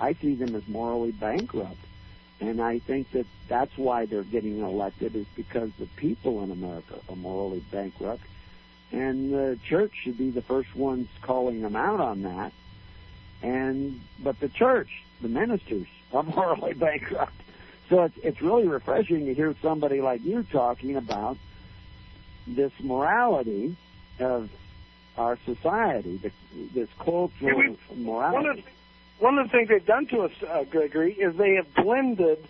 I 0.00 0.14
see 0.14 0.34
them 0.34 0.54
as 0.54 0.66
morally 0.66 1.12
bankrupt 1.12 1.78
and 2.40 2.60
I 2.60 2.78
think 2.80 3.10
that 3.12 3.26
that's 3.48 3.76
why 3.76 4.06
they're 4.06 4.22
getting 4.22 4.60
elected 4.60 5.14
is 5.14 5.26
because 5.36 5.70
the 5.78 5.86
people 5.96 6.42
in 6.42 6.50
America 6.50 6.98
are 7.08 7.16
morally 7.16 7.64
bankrupt. 7.70 8.22
And 8.92 9.32
the 9.32 9.58
church 9.68 9.92
should 10.02 10.18
be 10.18 10.30
the 10.30 10.42
first 10.42 10.74
ones 10.74 11.08
calling 11.22 11.62
them 11.62 11.76
out 11.76 12.00
on 12.00 12.22
that. 12.22 12.52
And 13.42 14.00
but 14.22 14.40
the 14.40 14.48
church, 14.48 14.90
the 15.20 15.28
ministers, 15.28 15.86
are 16.12 16.22
morally 16.36 16.74
bankrupt. 16.74 17.34
So 17.88 18.02
it's 18.02 18.16
it's 18.22 18.42
really 18.42 18.66
refreshing 18.66 19.26
to 19.26 19.34
hear 19.34 19.54
somebody 19.62 20.00
like 20.00 20.24
you 20.24 20.42
talking 20.44 20.96
about 20.96 21.36
this 22.46 22.72
morality 22.80 23.76
of 24.18 24.50
our 25.16 25.38
society, 25.44 26.20
this 26.74 26.88
cultural 26.98 27.76
morality 27.94 28.48
one 28.48 28.58
of 28.58 28.64
the 29.20 29.48
things 29.48 29.68
they've 29.68 29.84
done 29.84 30.06
to 30.06 30.22
us, 30.22 30.32
uh, 30.48 30.64
Gregory, 30.64 31.12
is 31.12 31.36
they 31.36 31.54
have 31.54 31.72
blended, 31.74 32.46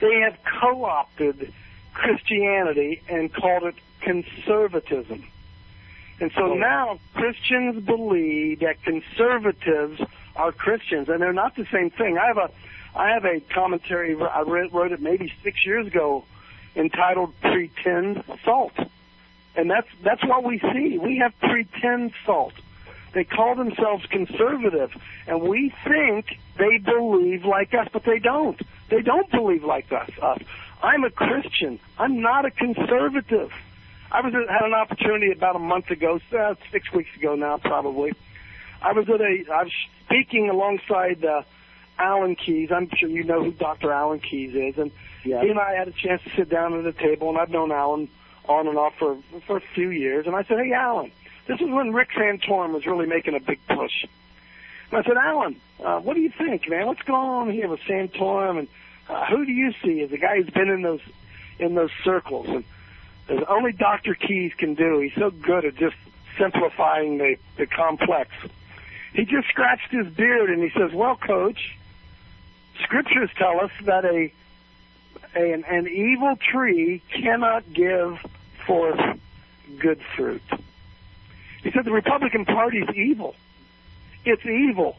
they 0.00 0.20
have 0.20 0.36
co-opted 0.60 1.52
Christianity 1.92 3.02
and 3.08 3.32
called 3.32 3.64
it 3.64 3.74
conservatism. 4.00 5.24
And 6.20 6.30
so 6.32 6.52
oh. 6.52 6.54
now 6.54 7.00
Christians 7.14 7.84
believe 7.84 8.60
that 8.60 8.82
conservatives 8.82 10.00
are 10.36 10.52
Christians, 10.52 11.08
and 11.08 11.20
they're 11.20 11.32
not 11.32 11.56
the 11.56 11.66
same 11.72 11.90
thing. 11.90 12.18
I 12.18 12.26
have 12.26 12.38
a, 12.38 12.50
I 12.94 13.10
have 13.10 13.24
a 13.24 13.40
commentary 13.40 14.16
I 14.20 14.42
read, 14.42 14.72
wrote 14.72 14.92
it 14.92 15.00
maybe 15.00 15.32
six 15.42 15.64
years 15.66 15.86
ago, 15.86 16.24
entitled 16.76 17.32
"Pretend 17.40 18.22
Salt," 18.44 18.72
and 19.56 19.70
that's 19.70 19.88
that's 20.02 20.24
what 20.24 20.44
we 20.44 20.60
see. 20.60 20.98
We 20.98 21.18
have 21.18 21.38
pretend 21.40 22.12
salt. 22.24 22.54
They 23.14 23.24
call 23.24 23.54
themselves 23.54 24.04
conservative, 24.06 24.90
and 25.26 25.40
we 25.42 25.72
think 25.86 26.26
they 26.58 26.78
believe 26.78 27.44
like 27.44 27.72
us, 27.72 27.88
but 27.92 28.04
they 28.04 28.18
don't. 28.18 28.60
They 28.90 29.02
don't 29.02 29.30
believe 29.30 29.62
like 29.62 29.92
us. 29.92 30.10
us. 30.20 30.38
I'm 30.82 31.04
a 31.04 31.10
Christian. 31.10 31.78
I'm 31.96 32.20
not 32.20 32.44
a 32.44 32.50
conservative. 32.50 33.52
I 34.10 34.20
was 34.20 34.34
at, 34.34 34.50
had 34.50 34.66
an 34.66 34.74
opportunity 34.74 35.32
about 35.32 35.56
a 35.56 35.60
month 35.60 35.90
ago, 35.90 36.20
uh, 36.36 36.54
six 36.72 36.92
weeks 36.92 37.10
ago 37.16 37.36
now, 37.36 37.58
probably. 37.58 38.12
I 38.82 38.92
was 38.92 39.08
at 39.08 39.20
a. 39.20 39.44
I 39.52 39.62
was 39.62 39.72
speaking 40.04 40.50
alongside 40.50 41.24
uh, 41.24 41.42
Alan 41.98 42.34
Keyes. 42.34 42.70
I'm 42.70 42.90
sure 42.96 43.08
you 43.08 43.22
know 43.22 43.44
who 43.44 43.52
Dr. 43.52 43.92
Alan 43.92 44.18
Keyes 44.18 44.54
is, 44.54 44.78
and 44.78 44.90
he 45.44 45.50
and 45.50 45.58
I 45.58 45.74
had 45.74 45.88
a 45.88 45.92
chance 45.92 46.22
to 46.24 46.30
sit 46.36 46.48
down 46.48 46.78
at 46.78 46.84
a 46.84 46.92
table, 46.92 47.30
and 47.30 47.38
I've 47.38 47.50
known 47.50 47.72
Alan 47.72 48.08
on 48.46 48.66
and 48.66 48.76
off 48.76 48.94
for 48.98 49.16
for 49.46 49.56
a 49.56 49.62
few 49.74 49.90
years. 49.90 50.26
And 50.26 50.34
I 50.34 50.42
said, 50.42 50.58
"Hey, 50.58 50.72
Alan." 50.72 51.12
This 51.46 51.60
is 51.60 51.68
when 51.68 51.92
Rick 51.92 52.10
Santorum 52.16 52.72
was 52.72 52.86
really 52.86 53.06
making 53.06 53.34
a 53.34 53.40
big 53.40 53.60
push. 53.66 54.06
And 54.90 55.00
I 55.00 55.02
said, 55.02 55.16
Alan, 55.16 55.60
uh, 55.82 56.00
what 56.00 56.14
do 56.14 56.20
you 56.20 56.30
think, 56.30 56.68
man? 56.68 56.86
What's 56.86 57.02
going 57.02 57.28
on 57.28 57.50
here 57.50 57.68
with 57.68 57.80
Santorum? 57.80 58.60
And 58.60 58.68
uh, 59.08 59.26
who 59.26 59.44
do 59.44 59.52
you 59.52 59.72
see 59.82 60.00
as 60.00 60.12
a 60.12 60.18
guy 60.18 60.36
who's 60.36 60.50
been 60.50 60.68
in 60.68 60.82
those 60.82 61.00
in 61.58 61.74
those 61.74 61.90
circles? 62.02 62.46
And 62.48 62.64
as 63.28 63.44
only 63.48 63.72
Dr. 63.72 64.14
Keyes 64.14 64.52
can 64.56 64.74
do. 64.74 65.00
He's 65.00 65.14
so 65.14 65.30
good 65.30 65.64
at 65.64 65.76
just 65.76 65.96
simplifying 66.38 67.18
the, 67.18 67.36
the 67.56 67.66
complex. 67.66 68.30
He 69.12 69.24
just 69.24 69.48
scratched 69.48 69.90
his 69.90 70.06
beard 70.08 70.50
and 70.50 70.62
he 70.62 70.70
says, 70.70 70.92
well, 70.92 71.16
coach, 71.16 71.76
scriptures 72.82 73.30
tell 73.36 73.60
us 73.60 73.70
that 73.82 74.04
a, 74.04 74.32
a 75.36 75.52
an, 75.52 75.64
an 75.64 75.88
evil 75.88 76.36
tree 76.36 77.02
cannot 77.10 77.72
give 77.72 78.18
forth 78.66 79.00
good 79.78 80.00
fruit. 80.16 80.42
He 81.64 81.70
said 81.72 81.84
the 81.84 81.92
Republican 81.92 82.44
Party 82.44 82.78
is 82.78 82.94
evil. 82.94 83.34
It's 84.24 84.44
evil. 84.44 84.96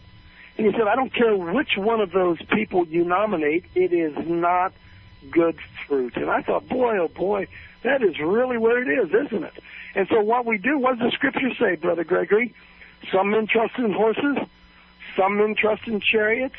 And 0.58 0.66
he 0.66 0.74
said, 0.74 0.88
I 0.88 0.96
don't 0.96 1.14
care 1.14 1.38
which 1.38 1.78
one 1.78 2.02
of 2.02 2.12
those 2.12 2.40
people 2.52 2.88
you 2.88 3.06
nominate, 3.06 3.66
it 3.76 3.94
is 3.94 4.14
not 4.28 4.74
good 5.30 5.58
fruit. 5.88 6.18
And 6.18 6.30
I 6.30 6.42
thought, 6.42 6.68
boy, 6.68 6.98
oh 6.98 7.08
boy, 7.08 7.48
that 7.84 8.02
is 8.02 8.20
really 8.20 8.58
what 8.58 8.78
it 8.78 8.88
is, 8.88 9.10
isn't 9.28 9.44
it? 9.44 9.54
And 9.94 10.08
so 10.10 10.22
what 10.22 10.46
we 10.46 10.58
do, 10.58 10.80
what 10.80 10.98
does 10.98 11.12
the 11.12 11.16
scripture 11.16 11.54
say, 11.60 11.76
Brother 11.76 12.04
Gregory? 12.04 12.54
Some 13.12 13.30
men 13.30 13.48
trust 13.48 13.78
in 13.78 13.94
horses, 13.94 14.38
some 15.16 15.38
men 15.38 15.56
trust 15.56 15.88
in 15.88 16.00
chariots, 16.00 16.56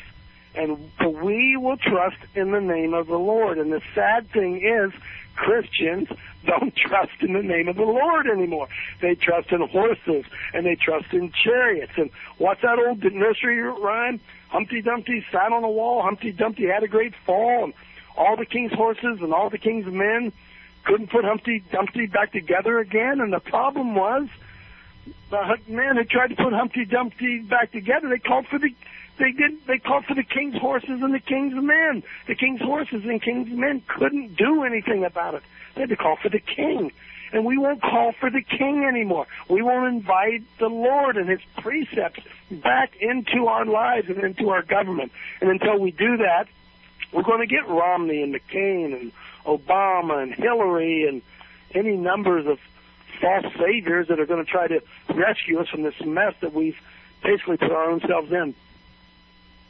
and 0.57 0.77
we 1.23 1.55
will 1.55 1.77
trust 1.77 2.17
in 2.35 2.51
the 2.51 2.59
name 2.59 2.93
of 2.93 3.07
the 3.07 3.17
Lord. 3.17 3.59
And 3.59 3.71
the 3.71 3.81
sad 3.93 4.29
thing 4.31 4.61
is, 4.63 4.91
Christians 5.35 6.09
don't 6.45 6.75
trust 6.87 7.21
in 7.21 7.33
the 7.33 7.43
name 7.43 7.67
of 7.67 7.75
the 7.75 7.83
Lord 7.83 8.27
anymore. 8.27 8.67
They 8.99 9.15
trust 9.15 9.51
in 9.51 9.61
horses 9.61 10.25
and 10.53 10.65
they 10.65 10.75
trust 10.75 11.13
in 11.13 11.31
chariots. 11.31 11.93
And 11.95 12.09
what's 12.37 12.61
that 12.63 12.79
old 12.79 13.03
nursery 13.03 13.61
rhyme? 13.61 14.19
Humpty 14.49 14.81
Dumpty 14.81 15.23
sat 15.31 15.51
on 15.51 15.63
a 15.63 15.69
wall. 15.69 16.01
Humpty 16.01 16.31
Dumpty 16.31 16.67
had 16.67 16.83
a 16.83 16.87
great 16.87 17.13
fall. 17.25 17.65
And 17.65 17.73
all 18.17 18.35
the 18.35 18.45
king's 18.45 18.73
horses 18.73 19.19
and 19.21 19.33
all 19.33 19.49
the 19.49 19.59
king's 19.59 19.85
men 19.85 20.31
couldn't 20.85 21.11
put 21.11 21.23
Humpty 21.23 21.63
Dumpty 21.71 22.07
back 22.07 22.31
together 22.31 22.79
again. 22.79 23.21
And 23.21 23.31
the 23.31 23.39
problem 23.39 23.93
was 23.93 24.27
the 25.29 25.57
man 25.67 25.97
who 25.97 26.03
tried 26.03 26.29
to 26.29 26.35
put 26.35 26.53
Humpty 26.53 26.85
Dumpty 26.85 27.39
back 27.39 27.71
together, 27.71 28.09
they 28.09 28.19
called 28.19 28.47
for 28.47 28.57
the 28.57 28.71
they 29.17 29.31
did. 29.31 29.65
They 29.65 29.79
called 29.79 30.05
for 30.05 30.13
the 30.13 30.23
king's 30.23 30.57
horses 30.57 31.01
and 31.01 31.13
the 31.13 31.19
king's 31.19 31.53
men. 31.55 32.03
The 32.27 32.35
king's 32.35 32.61
horses 32.61 33.03
and 33.03 33.21
king's 33.21 33.49
men 33.49 33.81
couldn't 33.87 34.35
do 34.35 34.63
anything 34.63 35.03
about 35.03 35.35
it. 35.35 35.43
They 35.75 35.81
had 35.81 35.89
to 35.89 35.95
call 35.95 36.17
for 36.21 36.29
the 36.29 36.39
king. 36.39 36.91
and 37.31 37.45
we 37.45 37.57
won't 37.57 37.81
call 37.81 38.13
for 38.13 38.29
the 38.29 38.41
king 38.41 38.85
anymore. 38.85 39.27
We 39.49 39.61
won't 39.61 39.93
invite 39.93 40.43
the 40.59 40.69
Lord 40.69 41.17
and 41.17 41.29
his 41.29 41.41
precepts 41.57 42.21
back 42.49 42.95
into 43.01 43.47
our 43.47 43.65
lives 43.65 44.09
and 44.09 44.19
into 44.19 44.49
our 44.49 44.61
government. 44.61 45.11
And 45.41 45.49
until 45.49 45.79
we 45.79 45.91
do 45.91 46.17
that, 46.17 46.47
we're 47.11 47.23
going 47.23 47.39
to 47.39 47.47
get 47.47 47.67
Romney 47.67 48.21
and 48.21 48.33
McCain 48.33 48.99
and 48.99 49.11
Obama 49.45 50.21
and 50.23 50.33
Hillary 50.33 51.07
and 51.07 51.21
any 51.73 51.95
numbers 51.97 52.45
of 52.45 52.59
false 53.21 53.51
saviors 53.57 54.07
that 54.09 54.19
are 54.19 54.25
going 54.25 54.43
to 54.43 54.49
try 54.49 54.67
to 54.67 54.81
rescue 55.13 55.59
us 55.59 55.67
from 55.69 55.83
this 55.83 55.99
mess 56.05 56.33
that 56.41 56.53
we've 56.53 56.77
basically 57.23 57.57
put 57.57 57.71
our 57.71 57.89
own 57.89 58.01
selves 58.01 58.31
in. 58.31 58.53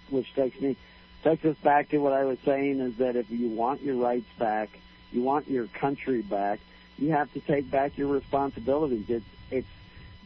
Which 0.09 0.33
takes 0.33 0.59
me 0.59 0.75
takes 1.23 1.43
us 1.45 1.57
back 1.57 1.89
to 1.89 1.97
what 1.97 2.13
I 2.13 2.23
was 2.23 2.37
saying 2.45 2.79
is 2.79 2.95
that 2.97 3.15
if 3.15 3.29
you 3.29 3.49
want 3.49 3.81
your 3.81 3.95
rights 3.95 4.29
back, 4.37 4.79
you 5.11 5.21
want 5.21 5.49
your 5.49 5.67
country 5.67 6.21
back, 6.21 6.59
you 6.97 7.11
have 7.11 7.31
to 7.33 7.39
take 7.39 7.69
back 7.69 7.97
your 7.97 8.07
responsibilities. 8.07 9.05
It's 9.09 9.25
it's 9.51 9.67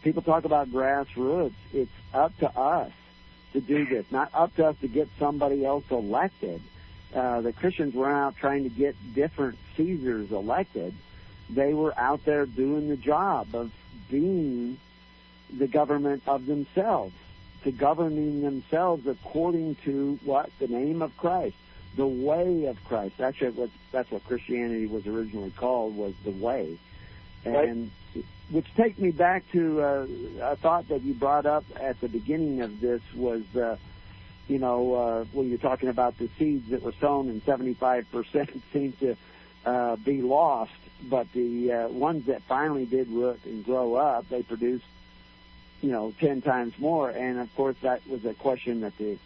people 0.04 0.22
talk 0.22 0.46
about 0.46 0.70
grassroots. 0.70 1.54
It's 1.74 1.92
up 2.14 2.38
to 2.40 2.58
us 2.58 2.92
to 3.54 3.62
do 3.62 3.86
this, 3.86 4.06
not 4.12 4.30
up 4.34 4.56
to 4.56 4.68
us 4.68 4.76
to 4.82 4.88
get 4.88 5.10
somebody 5.20 5.66
else 5.66 5.84
elected. 5.92 6.62
Uh, 7.14 7.42
the 7.42 7.52
Christians 7.52 7.94
were 7.94 8.10
out 8.10 8.38
trying 8.38 8.64
to 8.64 8.70
get 8.70 8.96
different 9.14 9.58
Caesars 9.76 10.32
elected. 10.32 10.94
They 11.50 11.74
were 11.74 11.98
out 12.00 12.24
there 12.24 12.46
doing 12.46 12.88
the 12.88 12.96
job 12.96 13.54
of 13.54 13.72
being 14.10 14.80
the 15.56 15.68
government 15.68 16.24
of 16.28 16.46
themselves, 16.46 17.14
to 17.64 17.72
governing 17.72 18.42
themselves 18.42 19.06
according 19.08 19.76
to 19.86 20.20
what 20.24 20.50
the 20.60 20.68
name 20.68 21.02
of 21.02 21.16
Christ, 21.18 21.56
the 21.96 22.08
way 22.08 22.66
of 22.66 22.84
Christ. 22.86 23.20
Actually, 23.20 23.52
what, 23.52 23.70
that's 23.92 24.10
what 24.12 24.26
Christianity 24.26 24.88
was 24.88 25.06
originally 25.08 25.52
called 25.52 25.96
was 25.96 26.14
the 26.24 26.32
way, 26.32 26.78
and 27.46 27.92
right. 28.16 28.26
which 28.50 28.74
takes 28.76 28.98
me 28.98 29.12
back 29.12 29.50
to 29.52 29.82
uh, 29.82 30.08
a 30.42 30.56
thought 30.56 30.88
that 30.90 31.02
you 31.04 31.14
brought 31.14 31.46
up 31.46 31.66
at 31.80 32.00
the 32.02 32.08
beginning 32.08 32.62
of 32.62 32.80
this 32.82 33.02
was. 33.16 33.44
Uh, 33.56 33.78
you 34.48 34.60
know, 34.60 34.94
uh, 34.96 35.24
when 35.32 35.48
you're 35.48 35.58
talking 35.58 35.88
about 35.88 36.18
the 36.18 36.30
seeds 36.38 36.72
that 36.72 36.82
were 36.82 36.94
sown 37.00 37.30
and 37.30 37.46
75% 37.46 38.62
seem 38.74 38.92
to 39.00 39.16
uh, 39.66 39.96
be 39.96 40.22
lost, 40.22 40.72
but 41.10 41.32
the 41.34 41.72
uh, 41.72 41.88
ones 41.88 42.26
that 42.26 42.42
finally 42.44 42.86
did 42.86 43.08
root 43.08 43.40
and 43.46 43.64
grow 43.64 43.96
up, 43.96 44.28
they 44.30 44.44
produced, 44.44 44.86
you 45.82 45.92
know, 45.92 46.14
10 46.20 46.42
times 46.42 46.74
more. 46.78 47.10
And 47.10 47.40
of 47.40 47.54
course, 47.56 47.76
that 47.82 48.08
was 48.08 48.24
a 48.26 48.34
question 48.34 48.82
that 48.82 48.98
the, 48.98 49.18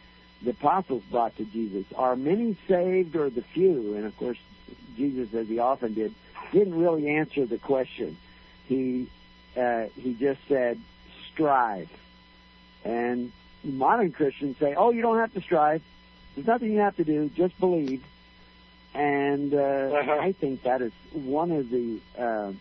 the 0.42 0.52
apostles 0.52 1.04
brought 1.12 1.36
to 1.38 1.46
Jesus. 1.46 1.86
Are 1.96 2.16
many 2.16 2.56
saved 2.68 3.16
or 3.16 3.30
the 3.30 3.42
few? 3.42 3.96
And 3.96 4.06
of 4.06 4.18
course, 4.18 4.38
Jesus, 4.96 5.34
as 5.34 5.48
he 5.48 5.60
often 5.60 5.94
did, 5.94 6.14
didn't 6.52 6.76
really 6.76 7.10
answer 7.10 7.46
the 7.46 7.58
question. 7.58 8.18
He, 8.68 9.08
uh, 9.58 9.86
he 9.96 10.14
just 10.14 10.40
said, 10.48 10.80
strive. 11.32 11.90
And 12.84 13.32
modern 13.64 14.12
Christians 14.12 14.58
say, 14.60 14.76
"Oh, 14.76 14.92
you 14.92 15.02
don't 15.02 15.18
have 15.18 15.34
to 15.34 15.42
strive. 15.42 15.82
There's 16.36 16.48
nothing 16.48 16.72
you 16.72 16.80
have 16.80 16.96
to 16.98 17.04
do. 17.04 17.30
Just 17.36 17.60
believe." 17.60 18.04
And 18.94 19.54
uh, 19.54 19.58
uh-huh. 19.58 20.18
I 20.22 20.32
think 20.32 20.64
that 20.64 20.82
is 20.82 20.94
one 21.12 21.52
of 21.52 21.70
the 21.70 22.00
uh, 22.18 22.54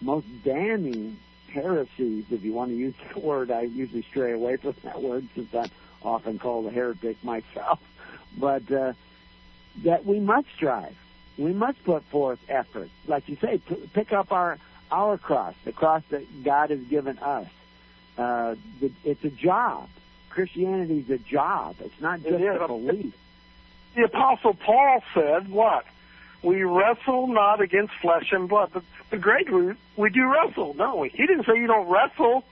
most 0.00 0.26
damning 0.42 1.18
heresies, 1.54 2.24
if 2.30 2.42
you 2.44 2.52
want 2.52 2.70
to 2.70 2.76
use 2.76 2.94
the 3.12 3.20
word. 3.20 3.50
I 3.50 3.62
usually 3.62 4.02
stray 4.02 4.32
away 4.32 4.56
from 4.56 4.74
that 4.82 5.00
word 5.00 5.28
since 5.34 5.54
I'm 5.54 5.70
often 6.02 6.38
called 6.38 6.66
a 6.66 6.70
heretic 6.70 7.22
myself. 7.24 7.80
But 8.36 8.68
uh, 8.72 8.94
that 9.84 10.04
we 10.04 10.18
must 10.18 10.48
strive. 10.56 10.96
We 11.38 11.52
must 11.52 11.84
put 11.84 12.02
forth 12.06 12.40
effort. 12.48 12.90
Like 13.06 13.28
you 13.28 13.36
say, 13.36 13.58
p- 13.58 13.88
pick 13.92 14.12
up 14.12 14.32
our 14.32 14.58
our 14.90 15.18
cross, 15.18 15.54
the 15.64 15.70
cross 15.70 16.02
that 16.10 16.42
God 16.42 16.70
has 16.70 16.80
given 16.80 17.20
us. 17.20 17.46
Uh, 18.18 18.56
the, 18.80 18.90
it's 19.04 19.22
a 19.22 19.30
job. 19.30 19.88
Christianity 20.30 20.98
is 20.98 21.10
a 21.10 21.18
job. 21.18 21.76
It's 21.78 22.00
not 22.00 22.22
just 22.22 22.34
it 22.34 22.60
a 22.60 22.66
belief. 22.66 23.14
The 23.94 24.02
Apostle 24.06 24.54
Paul 24.54 25.00
said, 25.14 25.48
what? 25.48 25.84
We 26.44 26.62
wrestle 26.62 27.26
not 27.26 27.62
against 27.62 27.94
flesh 28.02 28.30
and 28.30 28.48
blood. 28.48 28.70
But, 28.74 28.82
but 29.10 29.20
Gregory, 29.22 29.76
we 29.96 30.10
do 30.10 30.30
wrestle, 30.30 30.74
don't 30.74 31.00
we? 31.00 31.08
He 31.08 31.26
didn't 31.26 31.46
say 31.46 31.56
you 31.56 31.66
don't 31.66 31.88
wrestle. 31.88 32.44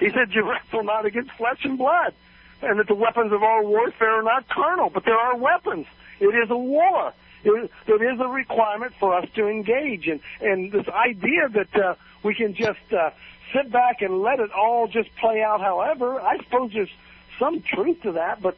He 0.00 0.10
said 0.10 0.32
you 0.32 0.42
wrestle 0.50 0.82
not 0.82 1.06
against 1.06 1.30
flesh 1.32 1.64
and 1.64 1.78
blood. 1.78 2.14
And 2.62 2.80
that 2.80 2.88
the 2.88 2.96
weapons 2.96 3.32
of 3.32 3.44
our 3.44 3.62
warfare 3.62 4.18
are 4.18 4.22
not 4.24 4.48
carnal, 4.48 4.90
but 4.90 5.04
there 5.04 5.16
are 5.16 5.36
weapons. 5.36 5.86
It 6.18 6.34
is 6.34 6.50
a 6.50 6.56
war. 6.56 7.12
It, 7.44 7.70
it 7.86 8.02
is 8.02 8.18
a 8.18 8.26
requirement 8.26 8.94
for 8.98 9.14
us 9.14 9.28
to 9.36 9.46
engage. 9.46 10.08
And, 10.08 10.20
and 10.40 10.72
this 10.72 10.88
idea 10.88 11.48
that 11.50 11.76
uh, 11.76 11.94
we 12.24 12.34
can 12.34 12.54
just 12.54 12.92
uh, 12.92 13.10
sit 13.52 13.70
back 13.70 14.02
and 14.02 14.20
let 14.20 14.40
it 14.40 14.50
all 14.50 14.88
just 14.88 15.14
play 15.14 15.42
out 15.42 15.60
however, 15.60 16.20
I 16.20 16.38
suppose 16.38 16.72
there's 16.72 16.90
some 17.38 17.62
truth 17.62 18.02
to 18.02 18.12
that, 18.12 18.42
but 18.42 18.56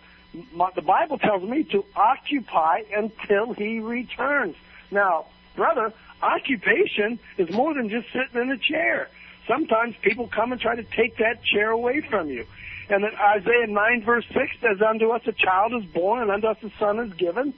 my, 0.55 0.71
the 0.75 0.81
Bible 0.81 1.19
tells 1.19 1.43
me 1.43 1.65
to 1.65 1.85
occupy 1.95 2.83
until 2.97 3.53
he 3.53 3.81
returns. 3.81 4.57
Now, 4.91 5.27
brother, 5.57 5.93
occupation 6.23 7.19
is 7.39 7.51
more 7.51 7.75
than 7.75 7.89
just 7.89 8.07
sitting 8.13 8.41
in 8.41 8.51
a 8.51 8.59
chair. 8.59 9.09
Sometimes 9.47 9.95
people 10.03 10.29
come 10.29 10.53
and 10.53 10.61
try 10.61 10.77
to 10.77 10.83
take 10.83 11.17
that 11.19 11.43
chair 11.45 11.71
away 11.71 12.03
from 12.03 12.29
you. 12.29 12.47
And 12.89 13.05
then 13.05 13.13
Isaiah 13.15 13.67
9 13.69 14.05
verse 14.05 14.27
6 14.33 14.39
says, 14.61 14.83
Unto 14.83 15.11
us 15.11 15.23
a 15.27 15.33
child 15.33 15.73
is 15.75 15.85
born, 15.91 16.23
and 16.23 16.31
unto 16.31 16.49
us 16.49 16.57
a 16.63 16.71
son 16.79 16.99
is 16.99 17.13
given, 17.15 17.55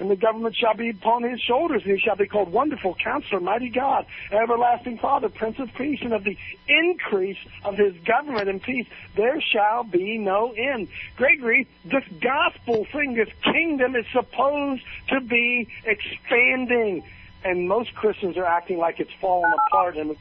and 0.00 0.10
the 0.10 0.16
government 0.16 0.56
shall 0.56 0.74
be 0.74 0.88
upon 0.88 1.22
his 1.22 1.38
shoulders, 1.40 1.82
and 1.84 1.92
he 1.92 2.00
shall 2.00 2.16
be 2.16 2.26
called 2.26 2.50
Wonderful 2.50 2.94
Counselor, 2.94 3.40
Mighty 3.40 3.68
God, 3.68 4.06
Everlasting 4.32 4.98
Father, 4.98 5.28
Prince 5.28 5.58
of 5.58 5.72
Peace, 5.74 6.00
and 6.00 6.14
of 6.14 6.24
the 6.24 6.36
increase 6.66 7.36
of 7.64 7.76
his 7.76 7.94
government 8.04 8.48
and 8.48 8.62
peace 8.62 8.86
there 9.14 9.40
shall 9.40 9.84
be 9.84 10.16
no 10.16 10.52
end. 10.52 10.88
Gregory, 11.16 11.68
this 11.84 12.04
gospel 12.20 12.86
thing, 12.90 13.14
this 13.14 13.28
kingdom 13.44 13.94
is 13.94 14.06
supposed 14.10 14.82
to 15.08 15.20
be 15.20 15.68
expanding, 15.84 17.04
and 17.44 17.68
most 17.68 17.94
Christians 17.94 18.38
are 18.38 18.46
acting 18.46 18.78
like 18.78 19.00
it's 19.00 19.12
falling 19.20 19.52
apart 19.66 19.98
and 19.98 20.16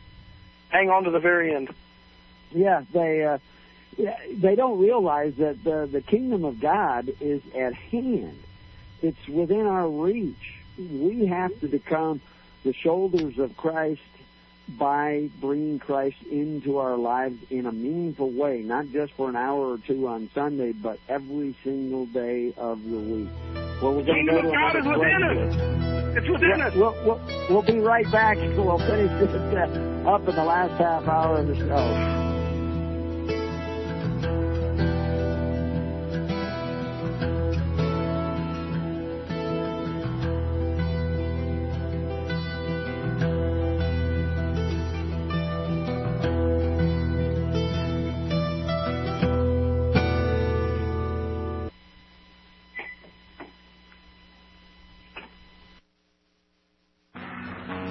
hang 0.67 0.89
on 0.89 1.05
to 1.05 1.11
the 1.11 1.19
very 1.19 1.55
end. 1.55 1.69
Yeah, 2.51 2.83
they. 2.93 3.23
Uh 3.23 3.37
they 4.31 4.55
don't 4.55 4.79
realize 4.79 5.33
that 5.39 5.61
the, 5.65 5.89
the 5.91 5.99
kingdom 5.99 6.45
of 6.45 6.61
God 6.61 7.11
is 7.19 7.41
at 7.53 7.73
hand 7.73 8.39
it's 9.01 9.27
within 9.27 9.65
our 9.65 9.87
reach. 9.87 10.55
We 10.77 11.25
have 11.27 11.57
to 11.61 11.67
become 11.67 12.21
the 12.63 12.73
shoulders 12.73 13.37
of 13.37 13.55
Christ 13.57 14.01
by 14.77 15.29
bringing 15.41 15.79
Christ 15.79 16.21
into 16.29 16.77
our 16.77 16.97
lives 16.97 17.37
in 17.49 17.65
a 17.65 17.71
meaningful 17.71 18.31
way, 18.31 18.59
not 18.59 18.87
just 18.89 19.13
for 19.13 19.29
an 19.29 19.35
hour 19.35 19.73
or 19.73 19.77
two 19.79 20.07
on 20.07 20.29
Sunday, 20.33 20.73
but 20.73 20.99
every 21.07 21.55
single 21.63 22.05
day 22.05 22.53
of 22.55 22.83
the 22.83 22.97
week. 22.97 23.29
Well, 23.81 23.95
we're 23.95 24.03
going 24.03 24.25
to 24.25 24.31
go 24.31 24.41
to 24.41 24.51
God 24.51 24.75
is 24.75 24.85
within 24.85 25.23
us. 25.23 26.17
It's 26.17 26.29
within 26.29 26.61
us. 26.61 26.75
We'll, 26.75 26.93
we'll, 27.05 27.21
we'll 27.49 27.61
be 27.61 27.79
right 27.79 28.09
back. 28.11 28.37
We'll 28.59 28.77
finish 28.77 29.09
this 29.19 29.29
uh, 29.31 30.09
up 30.09 30.27
in 30.27 30.35
the 30.35 30.43
last 30.43 30.79
half 30.79 31.07
hour 31.07 31.37
of 31.37 31.47
the 31.47 31.55
show. 31.55 32.28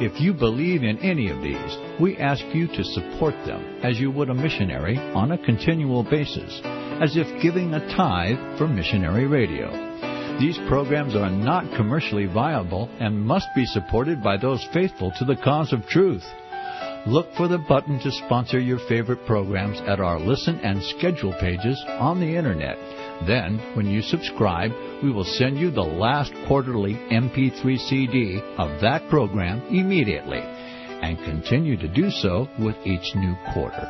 If 0.00 0.20
you 0.20 0.32
believe 0.32 0.84
in 0.84 0.98
any 0.98 1.30
of 1.30 1.42
these, 1.42 2.00
we 2.00 2.16
ask 2.18 2.44
you 2.54 2.68
to 2.68 2.84
support 2.84 3.34
them 3.46 3.80
as 3.82 3.98
you 3.98 4.10
would 4.10 4.30
a 4.30 4.34
missionary 4.34 4.96
on 4.96 5.32
a 5.32 5.44
continual 5.44 6.04
basis, 6.04 6.60
as 7.02 7.16
if 7.16 7.42
giving 7.42 7.74
a 7.74 7.96
tithe 7.96 8.58
for 8.58 8.68
missionary 8.68 9.26
radio. 9.26 9.70
These 10.38 10.58
programs 10.68 11.16
are 11.16 11.30
not 11.30 11.76
commercially 11.76 12.26
viable 12.26 12.88
and 13.00 13.20
must 13.20 13.48
be 13.56 13.66
supported 13.66 14.22
by 14.22 14.36
those 14.36 14.64
faithful 14.72 15.12
to 15.18 15.24
the 15.24 15.34
cause 15.34 15.72
of 15.72 15.84
truth. 15.86 16.24
Look 17.06 17.34
for 17.34 17.48
the 17.48 17.58
button 17.58 17.98
to 18.00 18.12
sponsor 18.12 18.60
your 18.60 18.78
favorite 18.88 19.26
programs 19.26 19.80
at 19.80 19.98
our 19.98 20.20
listen 20.20 20.60
and 20.60 20.82
schedule 20.82 21.32
pages 21.40 21.82
on 21.88 22.20
the 22.20 22.36
internet. 22.36 22.78
Then, 23.26 23.58
when 23.74 23.86
you 23.86 24.02
subscribe, 24.02 24.72
we 25.02 25.10
will 25.10 25.24
send 25.24 25.58
you 25.58 25.70
the 25.70 25.82
last 25.82 26.32
quarterly 26.46 26.94
MP3 26.94 27.78
CD 27.78 28.40
of 28.56 28.80
that 28.80 29.08
program 29.08 29.62
immediately 29.68 30.38
and 30.38 31.18
continue 31.24 31.76
to 31.76 31.88
do 31.88 32.10
so 32.10 32.48
with 32.58 32.76
each 32.84 33.14
new 33.14 33.36
quarter. 33.52 33.86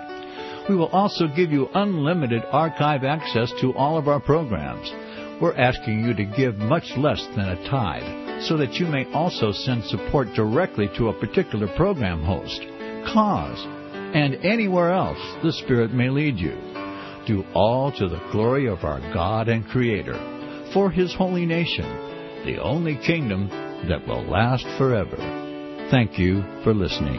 We 0.69 0.77
will 0.77 0.89
also 0.89 1.29
give 1.29 1.51
you 1.51 1.69
unlimited 1.75 2.43
archive 2.51 3.05
access 3.05 3.53
to 3.61 3.73
all 3.75 3.97
of 3.97 4.09
our 4.09 4.21
programs. 4.21 4.93
We're 5.41 5.57
asking 5.57 6.05
you 6.05 6.15
to 6.15 6.25
give 6.25 6.57
much 6.57 6.97
less 6.97 7.27
than 7.37 7.49
a 7.49 7.69
tithe 7.69 8.43
so 8.43 8.57
that 8.57 8.75
you 8.75 8.87
may 8.87 9.11
also 9.13 9.53
send 9.53 9.85
support 9.85 10.29
directly 10.35 10.89
to 10.97 11.09
a 11.09 11.19
particular 11.19 11.69
program 11.77 12.23
host 12.23 12.61
cause, 13.13 13.65
and 14.15 14.35
anywhere 14.45 14.93
else 14.93 15.19
the 15.43 15.53
Spirit 15.53 15.93
may 15.93 16.11
lead 16.11 16.37
you. 16.39 16.78
Do 17.29 17.45
all 17.53 17.93
to 17.93 18.09
the 18.09 18.27
glory 18.33 18.69
of 18.69 18.85
our 18.85 19.01
God 19.13 19.49
and 19.49 19.69
Creator, 19.69 20.71
for 20.73 20.91
His 20.91 21.15
holy 21.15 21.45
nation, 21.45 21.85
the 22.47 22.57
only 22.57 22.97
kingdom 22.97 23.51
that 23.87 24.07
will 24.09 24.25
last 24.25 24.65
forever. 24.79 25.19
Thank 25.91 26.19
you 26.19 26.41
for 26.65 26.73
listening. 26.73 27.17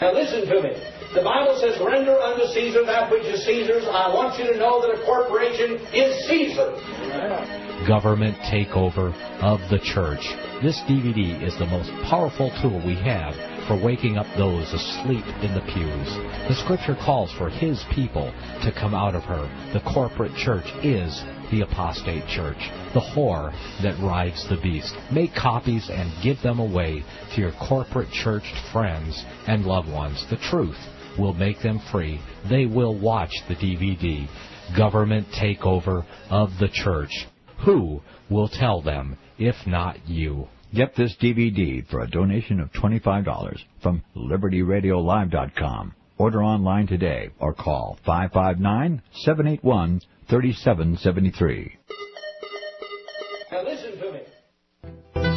Now 0.00 0.14
listen 0.14 0.46
to 0.46 0.62
me. 0.62 0.70
The 1.14 1.22
Bible 1.24 1.58
says, 1.60 1.80
render 1.84 2.16
unto 2.16 2.46
Caesar 2.54 2.86
that 2.86 3.10
which 3.10 3.24
is 3.24 3.44
Caesar's. 3.44 3.86
I 3.88 4.14
want 4.14 4.38
you 4.38 4.52
to 4.52 4.56
know 4.56 4.80
that 4.82 5.02
a 5.02 5.04
corporation 5.04 5.84
is 5.92 6.28
Caesar. 6.28 7.67
Government 7.86 8.36
takeover 8.38 9.14
of 9.40 9.60
the 9.70 9.78
church. 9.78 10.20
This 10.62 10.80
DVD 10.88 11.40
is 11.42 11.56
the 11.58 11.66
most 11.66 11.90
powerful 12.10 12.50
tool 12.60 12.82
we 12.84 12.96
have 12.96 13.34
for 13.68 13.80
waking 13.82 14.18
up 14.18 14.26
those 14.36 14.72
asleep 14.72 15.24
in 15.42 15.54
the 15.54 15.62
pews. 15.72 16.10
The 16.48 16.56
scripture 16.64 16.96
calls 16.96 17.30
for 17.38 17.48
his 17.48 17.84
people 17.94 18.32
to 18.64 18.72
come 18.72 18.94
out 18.94 19.14
of 19.14 19.22
her. 19.24 19.46
The 19.72 19.92
corporate 19.92 20.34
church 20.34 20.66
is 20.82 21.22
the 21.50 21.60
apostate 21.62 22.26
church, 22.26 22.58
the 22.94 23.00
whore 23.00 23.52
that 23.82 23.98
rides 24.02 24.48
the 24.48 24.60
beast. 24.60 24.94
Make 25.12 25.34
copies 25.34 25.88
and 25.88 26.10
give 26.22 26.42
them 26.42 26.58
away 26.58 27.04
to 27.34 27.40
your 27.40 27.52
corporate 27.52 28.10
church 28.10 28.44
friends 28.72 29.24
and 29.46 29.64
loved 29.64 29.88
ones. 29.88 30.26
The 30.30 30.36
truth 30.36 30.78
will 31.18 31.34
make 31.34 31.62
them 31.62 31.80
free. 31.92 32.20
They 32.50 32.66
will 32.66 32.98
watch 32.98 33.32
the 33.48 33.54
DVD, 33.54 34.28
Government 34.76 35.28
Takeover 35.28 36.04
of 36.30 36.50
the 36.58 36.68
Church. 36.68 37.26
Who 37.64 38.00
will 38.30 38.48
tell 38.48 38.82
them 38.82 39.16
if 39.38 39.54
not 39.66 40.08
you? 40.08 40.48
Get 40.74 40.94
this 40.96 41.16
DVD 41.20 41.86
for 41.88 42.00
a 42.00 42.10
donation 42.10 42.60
of 42.60 42.70
$25 42.72 43.58
from 43.82 44.02
LibertyRadioLive.com. 44.16 45.94
Order 46.18 46.42
online 46.42 46.86
today 46.86 47.30
or 47.38 47.54
call 47.54 47.98
559 48.04 49.02
781 49.12 50.00
3773. 50.28 51.78
Now 53.50 53.62
listen 53.62 53.98
to 53.98 54.12
me. 54.12 55.27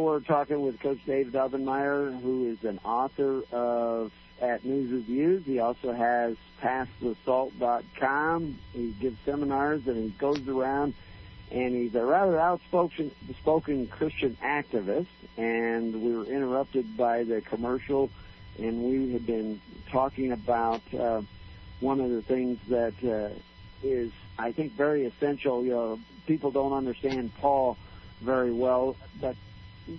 We're 0.00 0.20
talking 0.20 0.62
with 0.62 0.80
Coach 0.80 0.98
Dave 1.04 1.26
Daubenmire, 1.28 2.18
who 2.22 2.50
is 2.50 2.64
an 2.64 2.80
author 2.84 3.42
of 3.52 4.12
At 4.40 4.64
News 4.64 4.90
Reviews. 4.90 5.44
He 5.44 5.58
also 5.58 5.92
has 5.92 6.36
PassTheSalt.com. 6.62 8.58
He 8.72 8.94
gives 8.98 9.18
seminars 9.26 9.86
and 9.86 9.96
he 10.04 10.08
goes 10.10 10.48
around 10.48 10.94
and 11.50 11.74
he's 11.74 11.94
a 11.94 12.04
rather 12.04 12.38
outspoken 12.38 13.10
spoken 13.40 13.88
Christian 13.88 14.38
activist. 14.42 15.06
And 15.36 16.02
we 16.02 16.16
were 16.16 16.24
interrupted 16.24 16.96
by 16.96 17.24
the 17.24 17.42
commercial, 17.42 18.10
and 18.58 18.82
we 18.84 19.12
had 19.12 19.26
been 19.26 19.60
talking 19.90 20.32
about 20.32 20.82
uh, 20.94 21.20
one 21.80 22.00
of 22.00 22.10
the 22.10 22.22
things 22.22 22.58
that 22.68 22.94
uh, 23.04 23.28
is, 23.82 24.12
I 24.38 24.52
think, 24.52 24.72
very 24.72 25.04
essential. 25.04 25.62
You 25.62 25.70
know, 25.70 26.00
people 26.26 26.50
don't 26.50 26.72
understand 26.72 27.32
Paul 27.36 27.76
very 28.20 28.52
well, 28.52 28.96
but 29.20 29.36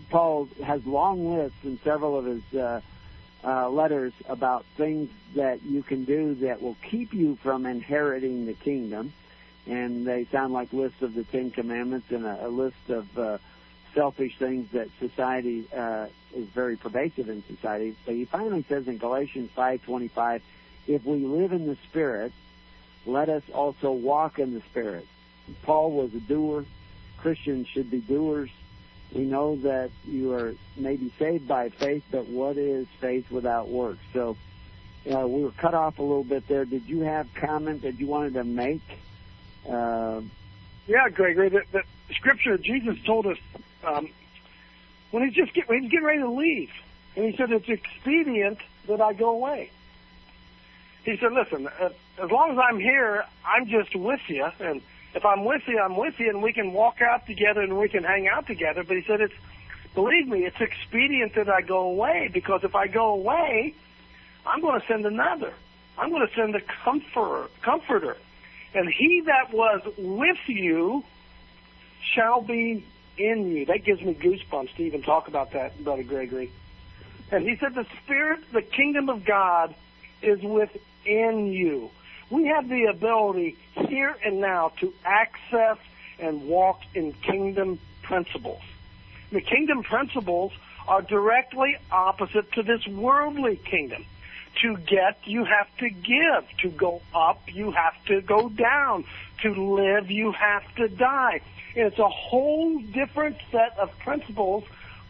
Paul 0.10 0.48
has 0.64 0.86
long 0.86 1.36
lists 1.36 1.58
in 1.64 1.80
several 1.84 2.18
of 2.18 2.26
his 2.26 2.54
uh, 2.54 2.82
uh, 3.44 3.70
letters 3.70 4.14
about 4.28 4.66
things 4.78 5.10
that 5.36 5.64
you 5.64 5.84
can 5.84 6.06
do 6.06 6.36
that 6.36 6.62
will 6.62 6.78
keep 6.90 7.14
you 7.14 7.38
from 7.38 7.66
inheriting 7.66 8.46
the 8.46 8.54
kingdom. 8.54 9.14
And 9.68 10.06
they 10.08 10.26
sound 10.26 10.54
like 10.54 10.74
lists 10.74 11.02
of 11.02 11.14
the 11.14 11.24
Ten 11.24 11.52
Commandments 11.52 12.12
and 12.12 12.26
a, 12.26 12.48
a 12.48 12.50
list 12.50 12.90
of 12.90 13.18
uh, 13.18 13.38
selfish 13.94 14.38
things 14.38 14.70
that 14.72 14.90
society 15.00 15.66
uh, 15.76 16.08
is 16.36 16.48
very 16.48 16.78
pervasive 16.78 17.30
in 17.30 17.44
society. 17.48 17.96
But 18.06 18.16
he 18.16 18.26
finally 18.26 18.66
says 18.68 18.88
in 18.88 18.98
Galatians 18.98 19.52
5:25, 19.56 20.42
"If 20.88 21.06
we 21.06 21.20
live 21.20 21.52
in 21.52 21.68
the 21.68 21.78
Spirit, 21.90 22.32
let 23.06 23.30
us 23.30 23.44
also 23.54 23.92
walk 23.92 24.40
in 24.40 24.54
the 24.54 24.62
Spirit." 24.62 25.06
Paul 25.64 25.92
was 25.92 26.14
a 26.14 26.20
doer. 26.20 26.66
Christians 27.18 27.68
should 27.68 27.92
be 27.92 28.00
doers. 28.00 28.50
We 29.14 29.22
know 29.24 29.58
that 29.58 29.92
you 30.06 30.34
are 30.34 30.54
maybe 30.78 31.12
saved 31.20 31.48
by 31.48 31.70
faith, 31.70 32.04
but 32.12 32.28
what 32.28 32.58
is 32.58 32.88
faith 33.00 33.30
without 33.30 33.68
works? 33.68 34.00
So 34.14 34.38
uh, 35.12 35.28
we 35.28 35.44
were 35.44 35.52
cut 35.52 35.74
off 35.74 36.00
a 36.00 36.02
little 36.04 36.24
bit 36.24 36.48
there. 36.48 36.64
Did 36.66 36.86
you 36.88 37.02
have 37.02 37.28
comment 37.34 37.82
that 37.82 38.00
you 38.00 38.08
wanted 38.08 38.36
to 38.36 38.44
make? 38.44 38.82
Uh, 39.70 40.22
Yeah, 40.88 41.10
Gregory. 41.10 41.50
The, 41.50 41.64
the 41.72 41.84
scripture 42.16 42.58
Jesus 42.58 42.98
told 43.06 43.28
us 43.28 43.38
um, 43.84 44.08
when 45.12 45.24
he's 45.26 45.34
just 45.34 45.54
get, 45.54 45.68
when 45.68 45.82
he's 45.84 45.92
getting 45.92 46.06
ready 46.06 46.20
to 46.22 46.30
leave, 46.32 46.72
and 47.16 47.26
he 47.26 47.36
said 47.36 47.52
it's 47.52 47.68
expedient 47.68 48.60
that 48.88 49.02
I 49.02 49.12
go 49.14 49.32
away. 49.32 49.72
He 51.04 51.18
said, 51.18 51.34
"Listen, 51.34 51.68
as 51.80 52.32
long 52.32 52.52
as 52.52 52.58
I'm 52.60 52.80
here, 52.80 53.26
I'm 53.46 53.68
just 53.68 53.96
with 53.96 54.22
you, 54.28 54.48
and 54.60 54.82
if 55.14 55.26
I'm 55.26 55.44
with 55.46 55.68
you, 55.68 55.80
I'm 55.80 55.98
with 55.98 56.20
you, 56.20 56.30
and 56.30 56.42
we 56.42 56.54
can 56.54 56.74
walk 56.74 57.02
out 57.02 57.26
together 57.28 57.62
and 57.62 57.78
we 57.78 57.90
can 57.90 58.04
hang 58.04 58.28
out 58.28 58.48
together." 58.48 58.84
But 58.84 58.98
he 58.98 59.04
said, 59.04 59.22
"It's 59.22 59.34
believe 59.94 60.28
me, 60.28 60.46
it's 60.46 60.62
expedient 60.62 61.36
that 61.36 61.50
I 61.50 61.62
go 61.62 61.80
away 61.80 62.30
because 62.32 62.64
if 62.64 62.76
I 62.76 62.88
go 62.88 63.08
away, 63.10 63.74
I'm 64.46 64.62
going 64.62 64.80
to 64.80 64.88
send 64.88 65.06
another. 65.06 65.54
I'm 65.98 66.10
going 66.10 66.26
to 66.26 66.34
send 66.34 66.56
a 66.56 66.62
comforter, 66.62 67.50
comforter, 67.62 68.18
and 68.74 68.90
he 68.90 69.22
that 69.26 69.54
was 69.54 69.82
with 69.98 70.40
you 70.48 71.04
shall 72.14 72.42
be 72.42 72.86
in 73.18 73.52
you." 73.52 73.66
That 73.66 73.84
gives 73.84 74.02
me 74.02 74.14
goosebumps 74.14 74.76
to 74.76 74.84
even 74.84 75.02
talk 75.02 75.28
about 75.28 75.52
that, 75.52 75.84
Brother 75.84 76.04
Gregory. 76.04 76.52
And 77.32 77.48
he 77.48 77.56
said, 77.58 77.76
"The 77.76 77.86
Spirit, 78.04 78.52
the 78.52 78.62
kingdom 78.62 79.10
of 79.10 79.26
God, 79.26 79.76
is 80.22 80.42
within 80.42 81.48
you." 81.48 81.92
We 82.32 82.46
have 82.48 82.70
the 82.70 82.86
ability 82.86 83.58
here 83.88 84.16
and 84.24 84.40
now 84.40 84.72
to 84.80 84.94
access 85.06 85.78
and 86.18 86.48
walk 86.48 86.80
in 86.96 87.12
kingdom 87.12 87.78
principles. 88.02 88.62
The 89.32 89.42
kingdom 89.42 89.84
principles 89.84 90.54
are 90.88 91.02
directly 91.02 91.76
opposite 91.92 92.52
to 92.54 92.64
this 92.64 92.88
worldly 92.88 93.58
kingdom. 93.58 94.06
To 94.62 94.78
get, 94.78 95.20
you 95.26 95.44
have 95.44 95.68
to 95.78 95.90
give. 95.90 96.58
To 96.60 96.70
go 96.70 97.02
up, 97.14 97.42
you 97.54 97.72
have 97.72 97.94
to 98.06 98.22
go 98.22 98.50
down. 98.50 99.06
To 99.44 99.76
live, 99.76 100.10
you 100.10 100.32
have 100.32 100.64
to 100.76 100.88
die. 100.88 101.42
It's 101.76 102.00
a 102.00 102.10
whole 102.10 102.80
different 102.80 103.38
set 103.52 103.78
of 103.78 103.98
principles 104.00 104.64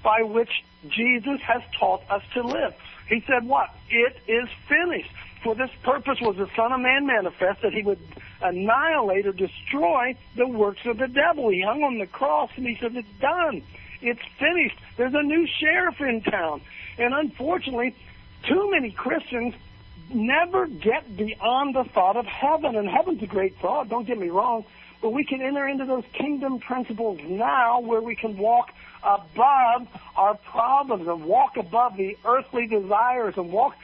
by 0.03 0.23
which 0.23 0.63
Jesus 0.87 1.41
has 1.41 1.61
taught 1.77 2.01
us 2.09 2.23
to 2.33 2.41
live. 2.41 2.73
He 3.07 3.23
said 3.27 3.47
what? 3.47 3.69
It 3.89 4.17
is 4.27 4.47
finished. 4.67 5.11
For 5.43 5.55
this 5.55 5.71
purpose 5.83 6.19
was 6.21 6.37
the 6.37 6.49
Son 6.55 6.71
of 6.71 6.79
Man 6.79 7.07
manifest 7.07 7.61
that 7.63 7.73
he 7.73 7.81
would 7.81 7.99
annihilate 8.41 9.25
or 9.25 9.31
destroy 9.31 10.15
the 10.35 10.47
works 10.47 10.85
of 10.85 10.97
the 10.97 11.07
devil. 11.07 11.49
He 11.49 11.61
hung 11.61 11.83
on 11.83 11.97
the 11.97 12.07
cross 12.07 12.51
and 12.55 12.65
he 12.65 12.77
said, 12.79 12.95
It's 12.95 13.07
done. 13.19 13.63
It's 14.01 14.21
finished. 14.39 14.77
There's 14.97 15.13
a 15.13 15.23
new 15.23 15.47
sheriff 15.59 15.99
in 16.01 16.21
town. 16.21 16.61
And 16.97 17.13
unfortunately, 17.13 17.95
too 18.43 18.71
many 18.71 18.91
Christians 18.91 19.53
never 20.13 20.67
get 20.67 21.15
beyond 21.15 21.75
the 21.75 21.83
thought 21.85 22.17
of 22.17 22.25
heaven. 22.25 22.75
And 22.75 22.89
heaven's 22.89 23.23
a 23.23 23.27
great 23.27 23.57
thought, 23.57 23.89
don't 23.89 24.05
get 24.05 24.17
me 24.17 24.29
wrong. 24.29 24.65
But 25.01 25.11
we 25.11 25.23
can 25.23 25.41
enter 25.41 25.67
into 25.67 25.85
those 25.85 26.03
kingdom 26.13 26.59
principles 26.59 27.19
now 27.23 27.79
where 27.79 28.01
we 28.01 28.15
can 28.15 28.37
walk 28.37 28.71
above 29.03 29.87
our 30.15 30.35
problems 30.35 31.07
and 31.07 31.25
walk 31.25 31.57
above 31.57 31.97
the 31.97 32.17
earthly 32.23 32.67
desires 32.67 33.33
and 33.37 33.51
walk 33.51 33.75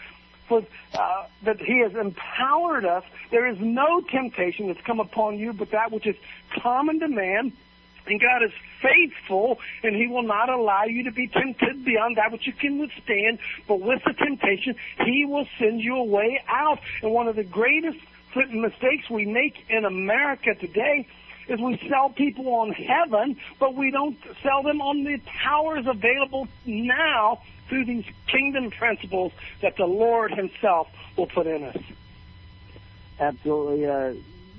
for 0.47 0.63
uh, 0.93 1.25
that 1.43 1.59
He 1.59 1.79
has 1.79 1.93
empowered 1.95 2.85
us. 2.85 3.03
There 3.31 3.47
is 3.47 3.57
no 3.59 4.01
temptation 4.01 4.67
that's 4.67 4.81
come 4.81 4.99
upon 4.99 5.37
you 5.37 5.53
but 5.53 5.71
that 5.71 5.91
which 5.91 6.07
is 6.07 6.15
common 6.61 6.99
to 6.99 7.07
man. 7.07 7.53
And 8.05 8.21
God 8.21 8.41
is 8.41 8.53
faithful, 8.81 9.59
and 9.83 9.93
He 9.93 10.07
will 10.07 10.23
not 10.23 10.49
allow 10.49 10.85
you 10.85 11.03
to 11.03 11.11
be 11.11 11.27
tempted 11.27 11.83
beyond 11.83 12.15
that 12.15 12.31
which 12.31 12.47
you 12.47 12.53
can 12.53 12.79
withstand. 12.79 13.39
But 13.67 13.81
with 13.81 14.01
the 14.05 14.13
temptation, 14.13 14.75
He 15.05 15.25
will 15.25 15.45
send 15.59 15.81
you 15.81 15.97
a 15.97 16.03
way 16.03 16.41
out. 16.47 16.79
And 17.01 17.11
one 17.11 17.27
of 17.27 17.35
the 17.35 17.43
greatest 17.43 17.99
mistakes 18.49 19.09
we 19.09 19.25
make 19.25 19.65
in 19.69 19.83
America 19.83 20.55
today 20.55 21.05
is 21.49 21.59
we 21.59 21.81
sell 21.89 22.09
people 22.09 22.47
on 22.55 22.71
heaven, 22.71 23.37
but 23.59 23.75
we 23.75 23.91
don't 23.91 24.17
sell 24.43 24.63
them 24.63 24.81
on 24.81 25.03
the 25.03 25.17
powers 25.25 25.85
available 25.87 26.47
now 26.65 27.41
through 27.67 27.85
these 27.85 28.05
kingdom 28.27 28.71
principles 28.71 29.31
that 29.61 29.75
the 29.77 29.85
Lord 29.85 30.31
Himself 30.31 30.87
will 31.15 31.27
put 31.27 31.47
in 31.47 31.63
us. 31.63 31.77
Absolutely. 33.19 33.85
Uh, 33.85 34.13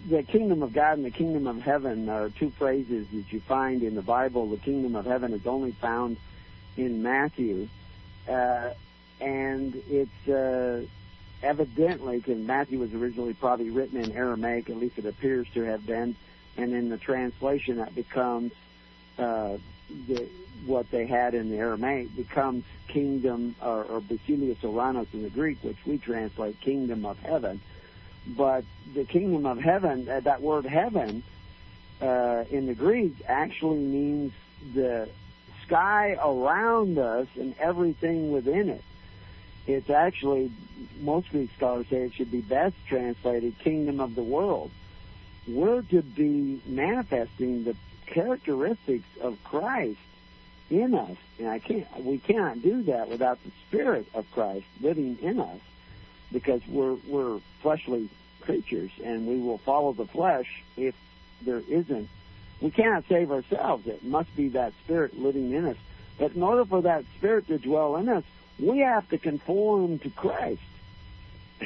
the 0.08 0.22
kingdom 0.22 0.62
of 0.62 0.72
God 0.72 0.98
and 0.98 1.04
the 1.04 1.10
kingdom 1.10 1.46
of 1.46 1.60
heaven 1.60 2.08
are 2.08 2.30
two 2.30 2.50
phrases 2.50 3.06
that 3.12 3.32
you 3.32 3.40
find 3.40 3.82
in 3.82 3.94
the 3.94 4.02
Bible. 4.02 4.48
The 4.48 4.56
kingdom 4.56 4.96
of 4.96 5.04
heaven 5.04 5.32
is 5.32 5.46
only 5.46 5.72
found 5.72 6.16
in 6.76 7.02
Matthew. 7.02 7.68
Uh, 8.28 8.70
and 9.20 9.74
it's 9.88 10.28
uh, 10.28 10.84
evidently, 11.42 12.18
because 12.18 12.38
Matthew 12.38 12.78
was 12.78 12.92
originally 12.94 13.34
probably 13.34 13.70
written 13.70 14.00
in 14.00 14.12
Aramaic, 14.12 14.70
at 14.70 14.76
least 14.76 14.98
it 14.98 15.06
appears 15.06 15.46
to 15.54 15.62
have 15.62 15.86
been, 15.86 16.14
and 16.56 16.72
in 16.72 16.88
the 16.88 16.98
translation 16.98 17.76
that 17.78 17.94
becomes 17.94 18.52
uh, 19.18 19.56
the, 20.06 20.28
what 20.66 20.90
they 20.90 21.06
had 21.06 21.34
in 21.34 21.50
the 21.50 21.56
Aramaic 21.56 22.14
becomes 22.16 22.64
kingdom 22.88 23.54
or, 23.62 23.84
or 23.84 24.00
Basileus 24.00 24.58
Oranos 24.58 25.06
in 25.12 25.22
the 25.22 25.30
Greek, 25.30 25.58
which 25.62 25.78
we 25.86 25.98
translate 25.98 26.60
kingdom 26.60 27.06
of 27.06 27.18
heaven. 27.18 27.60
But 28.26 28.64
the 28.94 29.04
kingdom 29.04 29.46
of 29.46 29.58
heaven, 29.58 30.08
uh, 30.08 30.20
that 30.20 30.42
word 30.42 30.66
heaven 30.66 31.22
uh, 32.00 32.44
in 32.50 32.66
the 32.66 32.74
Greek 32.74 33.14
actually 33.26 33.78
means 33.78 34.32
the 34.74 35.08
sky 35.66 36.18
around 36.22 36.98
us 36.98 37.26
and 37.36 37.54
everything 37.58 38.32
within 38.32 38.68
it. 38.68 38.84
It's 39.66 39.90
actually, 39.90 40.50
most 41.00 41.30
Greek 41.30 41.50
scholars 41.56 41.86
say 41.90 41.98
it 41.98 42.14
should 42.14 42.30
be 42.30 42.40
best 42.40 42.74
translated 42.86 43.58
kingdom 43.58 44.00
of 44.00 44.14
the 44.14 44.22
world. 44.22 44.70
We're 45.46 45.82
to 45.82 46.02
be 46.02 46.60
manifesting 46.66 47.64
the 47.64 47.76
characteristics 48.08 49.08
of 49.20 49.42
Christ 49.44 49.98
in 50.70 50.94
us, 50.94 51.16
and 51.38 51.48
I 51.48 51.58
can't. 51.58 51.86
We 52.04 52.18
cannot 52.18 52.62
do 52.62 52.82
that 52.84 53.08
without 53.08 53.42
the 53.44 53.50
Spirit 53.66 54.06
of 54.14 54.30
Christ 54.32 54.66
living 54.80 55.18
in 55.22 55.40
us, 55.40 55.60
because 56.32 56.60
we're 56.68 56.96
we're 57.06 57.40
fleshly 57.62 58.08
creatures, 58.40 58.90
and 59.04 59.26
we 59.26 59.38
will 59.38 59.58
follow 59.58 59.92
the 59.92 60.06
flesh 60.06 60.62
if 60.76 60.94
there 61.42 61.62
isn't. 61.68 62.08
We 62.60 62.70
cannot 62.70 63.04
save 63.08 63.30
ourselves. 63.30 63.86
It 63.86 64.02
must 64.02 64.34
be 64.34 64.48
that 64.48 64.72
Spirit 64.84 65.18
living 65.18 65.52
in 65.52 65.64
us. 65.66 65.76
But 66.18 66.32
in 66.34 66.42
order 66.42 66.64
for 66.64 66.82
that 66.82 67.04
Spirit 67.16 67.46
to 67.48 67.58
dwell 67.58 67.96
in 67.96 68.08
us, 68.08 68.24
we 68.58 68.78
have 68.78 69.08
to 69.10 69.18
conform 69.18 70.00
to 70.00 70.10
Christ. 70.10 70.60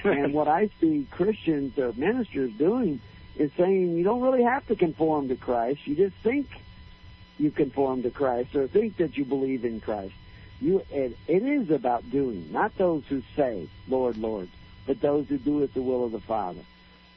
and 0.04 0.32
what 0.32 0.48
I 0.48 0.70
see 0.80 1.06
Christians 1.10 1.78
or 1.78 1.92
ministers 1.94 2.52
doing 2.52 3.00
is 3.36 3.50
saying 3.56 3.96
you 3.96 4.04
don't 4.04 4.20
really 4.20 4.42
have 4.42 4.66
to 4.68 4.76
conform 4.76 5.28
to 5.28 5.36
Christ. 5.36 5.86
You 5.86 5.94
just 5.96 6.16
think 6.16 6.46
you 7.38 7.50
conform 7.50 8.02
to 8.02 8.10
Christ 8.10 8.54
or 8.54 8.66
think 8.66 8.96
that 8.98 9.16
you 9.16 9.24
believe 9.24 9.64
in 9.64 9.80
Christ. 9.80 10.14
You, 10.60 10.82
it, 10.90 11.16
it 11.26 11.42
is 11.42 11.70
about 11.70 12.08
doing, 12.10 12.52
not 12.52 12.76
those 12.78 13.02
who 13.08 13.22
say, 13.34 13.68
Lord, 13.88 14.16
Lord, 14.16 14.48
but 14.86 15.00
those 15.00 15.26
who 15.28 15.38
do 15.38 15.62
it 15.62 15.74
the 15.74 15.82
will 15.82 16.04
of 16.04 16.12
the 16.12 16.20
Father. 16.20 16.60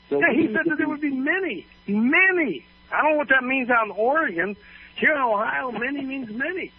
So 0.10 0.20
yeah, 0.20 0.34
he 0.34 0.48
said 0.48 0.66
that 0.66 0.78
there 0.78 0.88
would 0.88 1.02
be 1.02 1.12
many, 1.12 1.66
many. 1.88 2.66
I 2.92 3.02
don't 3.02 3.12
know 3.12 3.18
what 3.18 3.30
that 3.30 3.44
means 3.44 3.70
out 3.70 3.86
in 3.86 3.92
Oregon. 3.92 4.56
Here 4.96 5.14
in 5.14 5.22
Ohio, 5.22 5.72
many 5.72 6.02
means 6.02 6.30
many. 6.30 6.72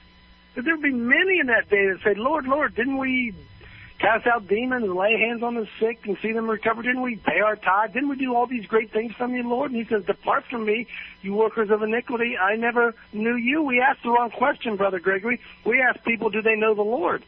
But 0.55 0.65
there 0.65 0.75
would 0.75 0.83
be 0.83 0.93
many 0.93 1.39
in 1.41 1.47
that 1.49 1.69
day 1.69 1.89
that 1.89 2.01
say, 2.03 2.15
Lord, 2.15 2.47
Lord, 2.47 2.75
didn't 2.75 2.97
we 2.97 3.35
cast 3.99 4.27
out 4.27 4.47
demons, 4.49 4.85
and 4.85 4.95
lay 4.95 5.19
hands 5.19 5.43
on 5.43 5.55
the 5.55 5.67
sick, 5.81 6.01
and 6.05 6.17
see 6.23 6.33
them 6.33 6.49
recover? 6.49 6.83
Didn't 6.83 7.03
we 7.03 7.17
pay 7.17 7.41
our 7.41 7.57
tithe? 7.57 7.93
Didn't 7.93 8.09
we 8.09 8.17
do 8.17 8.35
all 8.35 8.47
these 8.47 8.67
great 8.67 8.93
things 8.93 9.13
from 9.15 9.35
you, 9.35 9.49
Lord? 9.49 9.73
And 9.73 9.81
he 9.81 9.89
says, 9.89 10.05
Depart 10.05 10.45
from 10.51 10.65
me, 10.65 10.87
you 11.23 11.35
workers 11.35 11.71
of 11.71 11.83
iniquity. 11.83 12.37
I 12.37 12.57
never 12.57 12.95
knew 13.13 13.37
you. 13.37 13.63
We 13.63 13.81
asked 13.81 14.03
the 14.03 14.11
wrong 14.11 14.31
question, 14.31 14.77
Brother 14.77 15.01
Gregory. 15.01 15.41
We 15.65 15.81
asked 15.81 16.05
people, 16.05 16.31
do 16.31 16.43
they 16.43 16.57
know 16.57 16.75
the 16.75 16.83
Lord? 16.83 17.25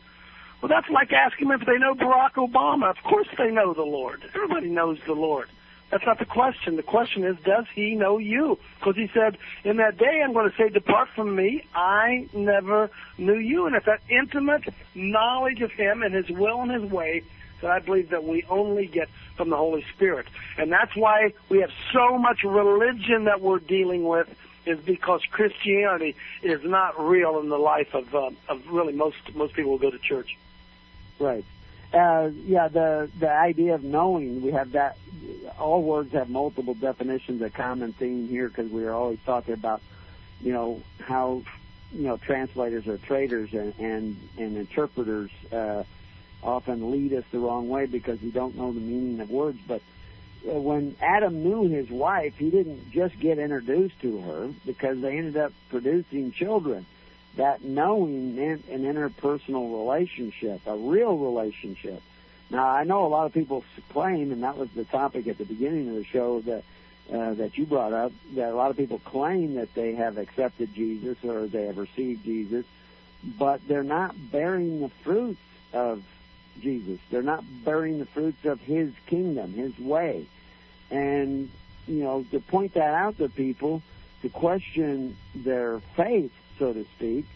Well, 0.60 0.68
that's 0.68 0.88
like 0.90 1.12
asking 1.12 1.48
them 1.48 1.60
if 1.60 1.66
they 1.66 1.78
know 1.78 1.94
Barack 1.94 2.34
Obama. 2.34 2.90
Of 2.90 3.02
course 3.04 3.28
they 3.36 3.50
know 3.50 3.74
the 3.74 3.82
Lord. 3.82 4.22
Everybody 4.34 4.68
knows 4.68 4.98
the 5.06 5.14
Lord. 5.14 5.48
That's 5.90 6.04
not 6.04 6.18
the 6.18 6.26
question. 6.26 6.76
The 6.76 6.82
question 6.82 7.24
is, 7.24 7.36
does 7.44 7.64
he 7.74 7.94
know 7.94 8.18
you? 8.18 8.58
Because 8.78 8.96
he 8.96 9.10
said, 9.14 9.38
in 9.64 9.78
that 9.78 9.96
day 9.96 10.20
I'm 10.22 10.34
going 10.34 10.50
to 10.50 10.56
say, 10.56 10.68
depart 10.68 11.08
from 11.14 11.34
me. 11.34 11.64
I 11.74 12.28
never 12.34 12.90
knew 13.16 13.38
you. 13.38 13.66
And 13.66 13.74
it's 13.74 13.86
that 13.86 14.00
intimate 14.08 14.64
knowledge 14.94 15.62
of 15.62 15.72
him 15.72 16.02
and 16.02 16.14
his 16.14 16.28
will 16.28 16.60
and 16.60 16.70
his 16.70 16.90
way 16.90 17.22
that 17.62 17.70
I 17.70 17.78
believe 17.78 18.10
that 18.10 18.24
we 18.24 18.44
only 18.48 18.86
get 18.86 19.08
from 19.36 19.50
the 19.50 19.56
Holy 19.56 19.84
Spirit. 19.94 20.26
And 20.58 20.70
that's 20.70 20.94
why 20.94 21.32
we 21.48 21.60
have 21.60 21.70
so 21.92 22.18
much 22.18 22.44
religion 22.44 23.24
that 23.24 23.40
we're 23.40 23.58
dealing 23.58 24.04
with 24.04 24.28
is 24.66 24.78
because 24.80 25.22
Christianity 25.30 26.14
is 26.42 26.62
not 26.62 27.00
real 27.00 27.38
in 27.38 27.48
the 27.48 27.56
life 27.56 27.94
of, 27.94 28.14
uh, 28.14 28.30
of 28.48 28.66
really 28.68 28.92
most, 28.92 29.16
most 29.34 29.54
people 29.54 29.72
who 29.72 29.78
go 29.78 29.90
to 29.90 29.98
church. 29.98 30.36
Right. 31.18 31.44
Uh, 31.92 32.30
yeah, 32.44 32.68
the 32.68 33.10
the 33.18 33.30
idea 33.30 33.74
of 33.74 33.82
knowing, 33.82 34.42
we 34.42 34.52
have 34.52 34.72
that. 34.72 34.98
All 35.58 35.82
words 35.82 36.12
have 36.12 36.28
multiple 36.28 36.74
definitions. 36.74 37.40
A 37.40 37.50
common 37.50 37.92
theme 37.94 38.28
here 38.28 38.48
because 38.48 38.70
we 38.70 38.84
are 38.84 38.92
always 38.92 39.18
talking 39.24 39.54
about, 39.54 39.80
you 40.40 40.52
know, 40.52 40.82
how, 41.00 41.42
you 41.92 42.02
know, 42.02 42.18
translators 42.18 42.86
are 42.86 42.98
traders 42.98 43.54
and 43.54 43.74
and, 43.78 44.16
and 44.36 44.58
interpreters 44.58 45.30
uh, 45.50 45.84
often 46.42 46.90
lead 46.90 47.14
us 47.14 47.24
the 47.32 47.38
wrong 47.38 47.68
way 47.70 47.86
because 47.86 48.20
we 48.20 48.30
don't 48.30 48.54
know 48.56 48.70
the 48.70 48.80
meaning 48.80 49.20
of 49.20 49.30
words. 49.30 49.58
But 49.66 49.80
uh, 50.46 50.52
when 50.60 50.94
Adam 51.00 51.42
knew 51.42 51.68
his 51.68 51.88
wife, 51.88 52.36
he 52.36 52.50
didn't 52.50 52.90
just 52.90 53.18
get 53.18 53.38
introduced 53.38 53.98
to 54.02 54.20
her 54.20 54.50
because 54.66 55.00
they 55.00 55.16
ended 55.16 55.38
up 55.38 55.52
producing 55.70 56.32
children 56.32 56.84
that 57.38 57.62
knowing 57.62 58.34
meant 58.34 58.66
an 58.66 58.82
interpersonal 58.82 59.78
relationship, 59.78 60.60
a 60.66 60.76
real 60.76 61.16
relationship. 61.16 62.02
Now, 62.50 62.68
I 62.68 62.82
know 62.82 63.06
a 63.06 63.08
lot 63.08 63.26
of 63.26 63.32
people 63.32 63.64
claim, 63.90 64.32
and 64.32 64.42
that 64.42 64.56
was 64.56 64.68
the 64.70 64.84
topic 64.84 65.28
at 65.28 65.38
the 65.38 65.44
beginning 65.44 65.88
of 65.88 65.94
the 65.94 66.04
show 66.04 66.40
that 66.40 66.64
uh, 67.12 67.32
that 67.34 67.56
you 67.56 67.64
brought 67.64 67.94
up, 67.94 68.12
that 68.34 68.52
a 68.52 68.54
lot 68.54 68.70
of 68.70 68.76
people 68.76 68.98
claim 68.98 69.54
that 69.54 69.72
they 69.74 69.94
have 69.94 70.18
accepted 70.18 70.74
Jesus 70.74 71.16
or 71.24 71.46
they 71.46 71.66
have 71.66 71.78
received 71.78 72.22
Jesus, 72.22 72.66
but 73.38 73.66
they're 73.66 73.82
not 73.82 74.14
bearing 74.30 74.80
the 74.80 74.90
fruits 75.04 75.40
of 75.72 76.02
Jesus. 76.60 76.98
They're 77.10 77.22
not 77.22 77.44
bearing 77.64 77.98
the 77.98 78.06
fruits 78.06 78.44
of 78.44 78.60
His 78.60 78.92
kingdom, 79.06 79.54
His 79.54 79.78
way. 79.78 80.26
And, 80.90 81.50
you 81.86 82.02
know, 82.02 82.26
to 82.30 82.40
point 82.40 82.74
that 82.74 82.92
out 82.92 83.16
to 83.18 83.30
people, 83.30 83.80
to 84.22 84.28
question 84.28 85.16
their 85.34 85.80
faith 85.96 86.32
so 86.58 86.72
to 86.72 86.84
speak, 86.96 87.26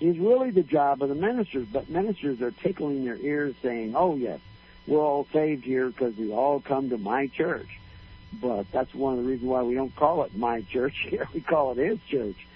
is 0.00 0.18
really 0.18 0.50
the 0.50 0.62
job 0.62 1.02
of 1.02 1.08
the 1.08 1.14
ministers. 1.14 1.66
But 1.72 1.88
ministers 1.88 2.40
are 2.42 2.50
tickling 2.50 3.04
their 3.04 3.16
ears 3.16 3.54
saying, 3.62 3.94
oh, 3.96 4.16
yes, 4.16 4.40
we're 4.86 5.00
all 5.00 5.26
saved 5.32 5.64
here 5.64 5.88
because 5.88 6.16
we 6.16 6.32
all 6.32 6.60
come 6.60 6.90
to 6.90 6.98
my 6.98 7.26
church. 7.28 7.68
But 8.40 8.70
that's 8.72 8.92
one 8.94 9.18
of 9.18 9.24
the 9.24 9.28
reasons 9.28 9.48
why 9.48 9.62
we 9.62 9.74
don't 9.74 9.94
call 9.94 10.22
it 10.24 10.36
my 10.36 10.62
church 10.62 11.06
here. 11.08 11.28
We 11.32 11.40
call 11.40 11.72
it 11.72 11.78
his 11.78 11.98
church. 12.08 12.46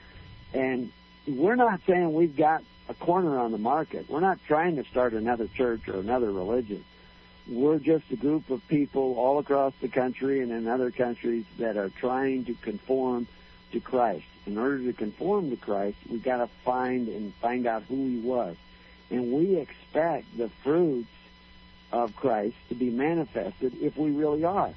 And 0.52 0.92
we're 1.26 1.56
not 1.56 1.80
saying 1.86 2.12
we've 2.12 2.36
got 2.36 2.62
a 2.88 2.94
corner 2.94 3.38
on 3.38 3.52
the 3.52 3.58
market. 3.58 4.10
We're 4.10 4.20
not 4.20 4.38
trying 4.46 4.76
to 4.76 4.84
start 4.84 5.12
another 5.12 5.46
church 5.46 5.88
or 5.88 6.00
another 6.00 6.30
religion. 6.32 6.84
We're 7.48 7.78
just 7.78 8.04
a 8.10 8.16
group 8.16 8.50
of 8.50 8.66
people 8.68 9.14
all 9.16 9.38
across 9.38 9.72
the 9.80 9.88
country 9.88 10.40
and 10.40 10.52
in 10.52 10.68
other 10.68 10.90
countries 10.90 11.44
that 11.58 11.76
are 11.76 11.88
trying 11.88 12.44
to 12.46 12.54
conform 12.54 13.26
to 13.72 13.80
Christ. 13.80 14.24
In 14.50 14.58
order 14.58 14.78
to 14.78 14.92
conform 14.92 15.50
to 15.50 15.56
Christ, 15.56 15.96
we 16.10 16.18
got 16.18 16.38
to 16.38 16.48
find 16.64 17.06
and 17.06 17.32
find 17.36 17.68
out 17.68 17.84
who 17.84 18.08
He 18.08 18.18
was, 18.18 18.56
and 19.08 19.30
we 19.30 19.54
expect 19.54 20.36
the 20.36 20.48
fruits 20.64 21.06
of 21.92 22.16
Christ 22.16 22.56
to 22.68 22.74
be 22.74 22.90
manifested 22.90 23.74
if 23.80 23.96
we 23.96 24.10
really 24.10 24.42
are. 24.44 24.74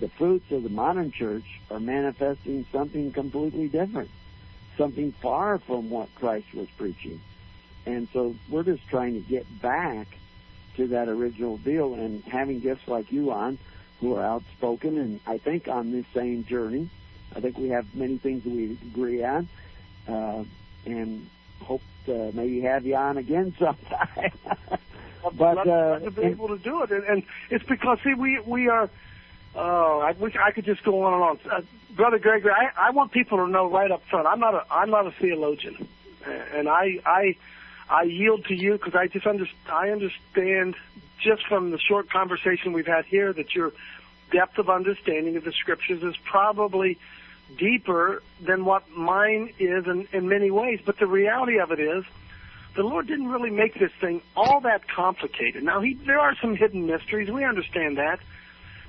The 0.00 0.08
fruits 0.08 0.50
of 0.50 0.64
the 0.64 0.70
modern 0.70 1.12
church 1.12 1.44
are 1.70 1.78
manifesting 1.78 2.66
something 2.72 3.12
completely 3.12 3.68
different. 3.68 4.10
something 4.76 5.12
far 5.12 5.58
from 5.58 5.90
what 5.90 6.08
Christ 6.14 6.52
was 6.54 6.68
preaching. 6.76 7.20
And 7.86 8.08
so 8.12 8.34
we're 8.48 8.62
just 8.62 8.86
trying 8.88 9.14
to 9.14 9.20
get 9.20 9.46
back 9.60 10.08
to 10.76 10.88
that 10.88 11.08
original 11.08 11.58
deal 11.58 11.94
and 11.94 12.24
having 12.24 12.60
guests 12.60 12.88
like 12.88 13.12
you 13.12 13.32
on 13.32 13.58
who 14.00 14.16
are 14.16 14.24
outspoken 14.24 14.98
and 14.98 15.20
I 15.26 15.38
think 15.38 15.68
on 15.68 15.92
this 15.92 16.06
same 16.14 16.44
journey. 16.44 16.88
I 17.34 17.40
think 17.40 17.58
we 17.58 17.68
have 17.70 17.94
many 17.94 18.18
things 18.18 18.44
that 18.44 18.50
we 18.50 18.78
agree 18.82 19.24
on. 19.24 19.48
Uh, 20.06 20.44
and 20.84 21.28
hope 21.62 21.82
to 22.06 22.32
maybe 22.32 22.60
have 22.62 22.84
you 22.84 22.96
on 22.96 23.16
again 23.16 23.54
sometime. 23.58 24.32
but 25.34 25.58
I'd 25.58 25.68
uh, 25.68 25.98
to 26.00 26.10
be 26.10 26.22
able 26.22 26.48
to 26.48 26.58
do 26.58 26.82
it, 26.82 26.90
and, 26.90 27.04
and 27.04 27.22
it's 27.50 27.64
because 27.64 27.98
see 28.04 28.14
we 28.14 28.40
we 28.40 28.68
are. 28.68 28.90
Oh, 29.54 30.00
I 30.00 30.12
wish 30.12 30.34
I 30.36 30.50
could 30.50 30.64
just 30.64 30.82
go 30.82 31.02
on 31.02 31.12
and 31.12 31.22
on, 31.22 31.38
uh, 31.50 31.60
brother 31.94 32.18
Gregory. 32.18 32.52
I 32.52 32.88
I 32.88 32.90
want 32.90 33.12
people 33.12 33.38
to 33.38 33.46
know 33.46 33.70
right 33.70 33.90
up 33.90 34.02
front. 34.06 34.26
I'm 34.26 34.40
not 34.40 34.54
a 34.54 34.64
I'm 34.70 34.90
not 34.90 35.06
a 35.06 35.12
theologian, 35.12 35.88
and 36.54 36.68
I 36.68 36.98
I 37.06 37.36
I 37.88 38.02
yield 38.04 38.46
to 38.46 38.54
you 38.54 38.72
because 38.72 38.94
I 38.94 39.06
just 39.06 39.26
under, 39.26 39.46
I 39.70 39.90
understand 39.90 40.76
just 41.20 41.46
from 41.46 41.70
the 41.70 41.78
short 41.78 42.10
conversation 42.10 42.72
we've 42.72 42.86
had 42.86 43.04
here 43.04 43.32
that 43.32 43.54
your 43.54 43.72
depth 44.32 44.58
of 44.58 44.68
understanding 44.70 45.36
of 45.36 45.44
the 45.44 45.52
scriptures 45.52 46.02
is 46.02 46.16
probably 46.24 46.98
deeper 47.56 48.22
than 48.40 48.64
what 48.64 48.90
mine 48.90 49.52
is 49.58 49.86
in, 49.86 50.08
in 50.12 50.28
many 50.28 50.50
ways. 50.50 50.80
But 50.84 50.98
the 50.98 51.06
reality 51.06 51.58
of 51.58 51.70
it 51.70 51.80
is, 51.80 52.04
the 52.74 52.82
Lord 52.82 53.06
didn't 53.06 53.28
really 53.28 53.50
make 53.50 53.78
this 53.78 53.92
thing 54.00 54.22
all 54.34 54.60
that 54.62 54.88
complicated. 54.88 55.62
Now, 55.62 55.80
he, 55.80 55.94
there 55.94 56.18
are 56.18 56.34
some 56.40 56.56
hidden 56.56 56.86
mysteries. 56.86 57.30
We 57.30 57.44
understand 57.44 57.98
that. 57.98 58.20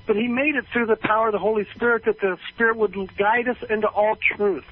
But 0.06 0.16
He 0.16 0.28
made 0.28 0.54
it 0.56 0.66
through 0.72 0.86
the 0.86 0.96
power 0.96 1.28
of 1.28 1.32
the 1.32 1.38
Holy 1.38 1.66
Spirit 1.74 2.04
that 2.04 2.20
the 2.20 2.38
Spirit 2.48 2.76
would 2.76 3.16
guide 3.16 3.48
us 3.48 3.58
into 3.68 3.88
all 3.88 4.16
truth. 4.16 4.64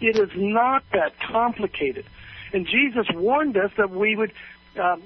It 0.00 0.16
is 0.16 0.30
not 0.34 0.84
that 0.92 1.18
complicated. 1.18 2.06
And 2.52 2.66
Jesus 2.66 3.06
warned 3.12 3.56
us 3.56 3.70
that 3.76 3.90
we 3.90 4.16
would 4.16 4.32
um, 4.78 5.02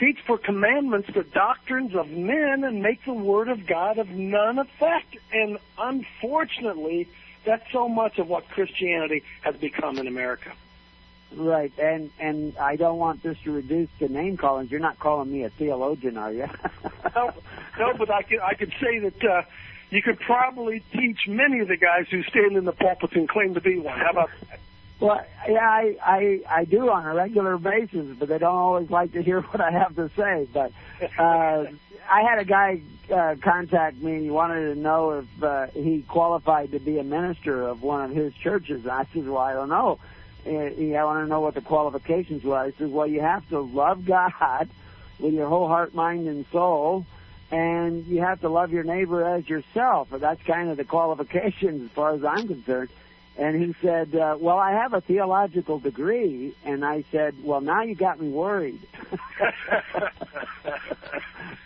teach 0.00 0.18
for 0.26 0.38
commandments 0.38 1.10
the 1.14 1.22
doctrines 1.22 1.94
of 1.94 2.10
men 2.10 2.64
and 2.64 2.82
make 2.82 3.04
the 3.04 3.12
Word 3.12 3.48
of 3.48 3.66
God 3.66 3.98
of 3.98 4.08
none 4.10 4.58
effect. 4.58 5.18
And 5.32 5.58
unfortunately, 5.78 7.08
that's 7.44 7.70
so 7.70 7.88
much 7.88 8.18
of 8.18 8.28
what 8.28 8.48
Christianity 8.48 9.22
has 9.42 9.54
become 9.56 9.98
in 9.98 10.06
America. 10.06 10.52
Right, 11.32 11.72
and 11.78 12.10
and 12.18 12.56
I 12.58 12.74
don't 12.74 12.98
want 12.98 13.22
this 13.22 13.38
to 13.44 13.52
reduce 13.52 13.88
to 14.00 14.08
name 14.08 14.36
calling. 14.36 14.66
You're 14.68 14.80
not 14.80 14.98
calling 14.98 15.30
me 15.30 15.44
a 15.44 15.50
theologian, 15.50 16.16
are 16.16 16.32
you? 16.32 16.48
no, 17.14 17.32
no, 17.78 17.94
but 17.96 18.10
I 18.10 18.22
could 18.22 18.40
I 18.40 18.54
could 18.54 18.72
say 18.80 18.98
that 18.98 19.24
uh, 19.24 19.42
you 19.90 20.02
could 20.02 20.18
probably 20.18 20.82
teach 20.92 21.28
many 21.28 21.60
of 21.60 21.68
the 21.68 21.76
guys 21.76 22.06
who 22.10 22.24
stand 22.24 22.56
in 22.56 22.64
the 22.64 22.72
pulpit 22.72 23.12
and 23.12 23.28
claim 23.28 23.54
to 23.54 23.60
be 23.60 23.78
one. 23.78 23.96
How 23.96 24.10
about 24.10 24.30
that? 24.48 24.58
Well, 25.00 25.24
yeah, 25.48 25.66
I, 25.66 25.96
I 26.04 26.40
I 26.48 26.64
do 26.66 26.90
on 26.90 27.06
a 27.06 27.14
regular 27.14 27.56
basis, 27.56 28.16
but 28.18 28.28
they 28.28 28.38
don't 28.38 28.54
always 28.54 28.90
like 28.90 29.12
to 29.12 29.22
hear 29.22 29.40
what 29.50 29.60
I 29.60 29.70
have 29.70 29.96
to 29.96 30.10
say. 30.16 30.46
But 30.52 30.72
uh, 31.18 31.66
I 32.08 32.22
had 32.22 32.38
a 32.38 32.44
guy 32.44 32.82
uh, 33.10 33.36
contact 33.40 33.96
me. 33.96 34.12
And 34.12 34.22
he 34.22 34.30
wanted 34.30 34.74
to 34.74 34.80
know 34.80 35.20
if 35.20 35.42
uh, 35.42 35.66
he 35.68 36.02
qualified 36.02 36.72
to 36.72 36.78
be 36.78 36.98
a 36.98 37.04
minister 37.04 37.62
of 37.62 37.82
one 37.82 38.10
of 38.10 38.16
his 38.16 38.34
churches. 38.34 38.82
And 38.82 38.92
I 38.92 39.06
said, 39.12 39.26
"Well, 39.26 39.38
I 39.38 39.54
don't 39.54 39.70
know." 39.70 39.98
He, 40.44 40.96
I 40.96 41.04
want 41.04 41.24
to 41.24 41.28
know 41.28 41.40
what 41.40 41.54
the 41.54 41.60
qualifications 41.60 42.44
were. 42.44 42.56
I 42.56 42.72
said, 42.72 42.92
"Well, 42.92 43.06
you 43.06 43.20
have 43.20 43.48
to 43.48 43.60
love 43.60 44.04
God 44.04 44.68
with 45.18 45.32
your 45.32 45.48
whole 45.48 45.68
heart, 45.68 45.94
mind, 45.94 46.28
and 46.28 46.44
soul." 46.52 47.06
And 47.52 48.06
you 48.06 48.20
have 48.20 48.42
to 48.42 48.48
love 48.48 48.70
your 48.70 48.84
neighbor 48.84 49.24
as 49.24 49.48
yourself. 49.48 50.08
That's 50.12 50.40
kind 50.44 50.70
of 50.70 50.76
the 50.76 50.84
qualifications 50.84 51.82
as 51.82 51.90
far 51.90 52.14
as 52.14 52.24
I'm 52.24 52.46
concerned. 52.46 52.90
And 53.38 53.62
he 53.62 53.74
said, 53.80 54.14
uh, 54.14 54.36
well, 54.38 54.58
I 54.58 54.72
have 54.72 54.92
a 54.92 55.00
theological 55.00 55.78
degree. 55.78 56.54
And 56.64 56.84
I 56.84 57.04
said, 57.10 57.34
well, 57.42 57.60
now 57.60 57.82
you 57.82 57.94
got 57.94 58.20
me 58.20 58.28
worried. 58.28 58.80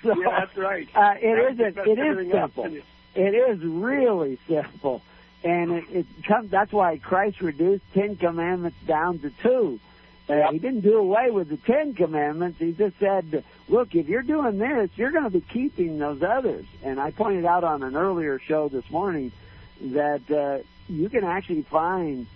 So, 0.03 0.15
yeah, 0.20 0.41
that's 0.41 0.57
right. 0.59 0.86
Uh, 0.95 1.15
it 1.19 1.57
That's- 1.57 1.73
isn't, 1.77 1.99
it 1.99 1.99
is 1.99 2.35
else, 2.35 2.53
simple. 2.55 2.65
it? 2.66 2.85
It 3.15 3.35
is 3.35 3.61
really 3.65 4.39
simple. 4.47 5.01
And 5.43 5.73
it, 5.73 5.85
it 5.91 6.07
comes, 6.27 6.51
that's 6.51 6.73
why 6.73 6.99
Christ 6.99 7.41
reduced 7.41 7.85
Ten 7.95 8.16
Commandments 8.16 8.77
down 8.86 9.20
to 9.20 9.31
two. 9.43 9.81
Uh, 10.28 10.51
He 10.53 10.59
didn't 10.59 10.81
do 10.82 10.99
away 10.99 11.31
with 11.31 11.49
the 11.49 11.57
Ten 11.57 11.95
Commandments. 11.95 12.59
He 12.59 12.73
just 12.73 12.99
said, 12.99 13.45
look, 13.69 13.95
if 13.95 14.07
you're 14.09 14.23
doing 14.23 14.59
this, 14.59 14.91
you're 14.97 15.11
going 15.11 15.24
to 15.24 15.31
be 15.31 15.41
keeping 15.41 15.99
those 15.99 16.23
others. 16.23 16.66
And 16.82 17.01
I 17.01 17.11
pointed 17.11 17.47
out 17.47 17.65
on 17.65 17.82
an 17.82 17.97
earlier 17.97 18.39
show 18.39 18.69
this 18.69 18.89
morning 18.91 19.32
that 19.81 20.31
uh, 20.31 20.59
you 20.89 21.09
can 21.09 21.24
actually 21.24 21.62
find 21.62 22.27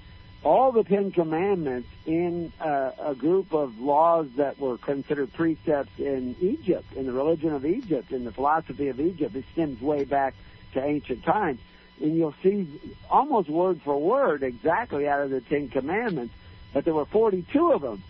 all 0.45 0.73
the 0.73 0.85
Ten 0.85 1.11
Commandments 1.11 1.89
in 2.07 2.53
uh, 2.61 2.93
a 2.99 3.15
group 3.15 3.53
of 3.53 3.79
laws 3.79 4.29
that 4.37 4.59
were 4.59 4.79
considered 4.79 5.33
precepts 5.33 5.99
in 5.99 6.37
Egypt, 6.41 6.93
in 6.95 7.07
the 7.07 7.12
religion 7.12 7.53
of 7.53 7.66
Egypt, 7.66 8.12
in 8.12 8.25
the 8.25 8.33
philosophy 8.33 8.89
of 8.89 9.01
Egypt. 9.01 9.35
It 9.35 9.45
stems 9.53 9.81
way 9.81 10.05
back 10.05 10.35
to 10.75 10.85
ancient 10.85 11.25
times. 11.25 11.61
And 12.01 12.16
you'll 12.16 12.35
see 12.43 12.81
almost 13.11 13.49
word 13.49 13.81
for 13.83 14.01
word 14.01 14.45
exactly 14.45 15.09
out 15.09 15.23
of 15.23 15.31
the 15.31 15.41
Ten 15.41 15.69
Commandments, 15.69 16.33
but 16.73 16.85
there 16.85 16.95
were 16.95 17.07
42 17.07 17.73
of 17.73 17.83
them. 17.83 18.03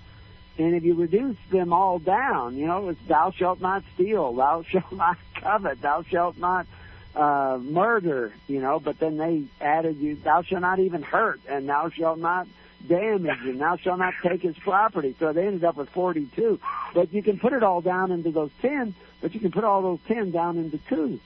And 0.58 0.74
if 0.74 0.82
you 0.82 0.94
reduce 0.94 1.36
them 1.50 1.72
all 1.72 1.98
down, 1.98 2.56
you 2.56 2.66
know, 2.66 2.88
it's 2.88 3.00
thou 3.06 3.30
shalt 3.30 3.60
not 3.60 3.84
steal, 3.94 4.34
thou 4.34 4.62
shalt 4.68 4.92
not 4.92 5.16
covet, 5.34 5.80
thou 5.80 6.02
shalt 6.02 6.36
not 6.36 6.66
uh, 7.14 7.58
murder, 7.60 8.32
you 8.46 8.60
know, 8.60 8.80
but 8.80 8.98
then 8.98 9.16
they 9.16 9.44
added 9.60 9.96
you, 9.98 10.16
thou 10.16 10.42
shalt 10.42 10.62
not 10.62 10.78
even 10.78 11.02
hurt, 11.02 11.40
and 11.48 11.68
thou 11.68 11.90
shalt 11.90 12.18
not 12.18 12.46
damage, 12.86 13.40
and 13.42 13.60
thou 13.60 13.76
shalt 13.76 13.98
not 13.98 14.14
take 14.22 14.42
his 14.42 14.56
property. 14.58 15.14
So 15.18 15.32
they 15.32 15.46
ended 15.46 15.64
up 15.64 15.76
with 15.76 15.88
42. 15.90 16.60
But 16.94 17.12
you 17.12 17.22
can 17.22 17.38
put 17.38 17.52
it 17.52 17.62
all 17.62 17.80
down 17.80 18.12
into 18.12 18.30
those 18.30 18.50
10, 18.62 18.94
but 19.20 19.34
you 19.34 19.40
can 19.40 19.50
put 19.50 19.64
all 19.64 19.82
those 19.82 19.98
10 20.06 20.30
down 20.30 20.58
into 20.58 20.78
two. 20.88 21.20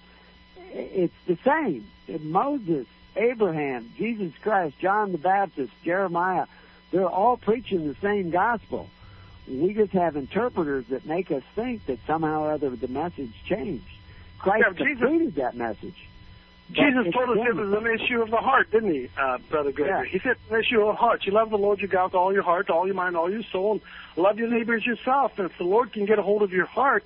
It's 0.73 1.15
the 1.27 1.37
same. 1.45 1.87
Moses, 2.21 2.87
Abraham, 3.17 3.93
Jesus 3.97 4.33
Christ, 4.43 4.79
John 4.79 5.13
the 5.13 5.19
Baptist, 5.19 5.73
Jeremiah, 5.85 6.47
they're 6.91 7.07
all 7.09 7.37
preaching 7.37 7.87
the 7.87 7.97
same 8.01 8.31
gospel. 8.31 8.89
We 9.49 9.75
just 9.75 9.93
have 9.93 10.17
interpreters 10.17 10.87
that 10.87 11.05
make 11.05 11.31
us 11.31 11.43
think 11.55 11.87
that 11.87 11.99
somehow 12.07 12.45
or 12.45 12.53
other 12.53 12.71
the 12.71 12.89
message 12.89 13.33
changed. 13.45 13.85
Christ 14.43 14.65
Yeah, 14.67 14.85
Jesus- 14.87 15.01
completed 15.01 15.35
that 15.37 15.57
message. 15.57 16.09
Jesus 16.73 17.13
told 17.13 17.37
us 17.37 17.47
it 17.47 17.55
was 17.55 17.73
an 17.73 17.87
issue 17.87 18.23
of 18.23 18.31
the 18.31 18.39
heart, 18.39 18.71
didn't 18.71 18.93
he, 18.93 19.09
uh, 19.19 19.39
Brother 19.51 19.73
Gregory? 19.73 20.07
Yeah. 20.07 20.13
He 20.13 20.19
said 20.21 20.33
it's 20.33 20.51
an 20.51 20.61
issue 20.61 20.81
of 20.81 20.87
the 20.87 20.95
heart. 20.95 21.27
You 21.27 21.33
love 21.33 21.51
the 21.51 21.59
Lord 21.59 21.81
your 21.81 21.89
God 21.89 22.07
with 22.07 22.15
all 22.15 22.33
your 22.33 22.43
heart, 22.43 22.71
all 22.71 22.87
your 22.87 22.95
mind, 22.95 23.17
all 23.17 23.31
your 23.31 23.43
soul, 23.43 23.73
and 23.73 23.81
love 24.17 24.39
your 24.39 24.49
neighbor 24.49 24.75
as 24.75 24.87
yourself. 24.87 25.39
And 25.39 25.51
if 25.51 25.59
the 25.59 25.65
Lord 25.65 25.93
can 25.93 26.07
get 26.07 26.19
a 26.19 26.23
hold 26.23 26.43
of 26.43 26.53
your 26.53 26.65
heart, 26.67 27.05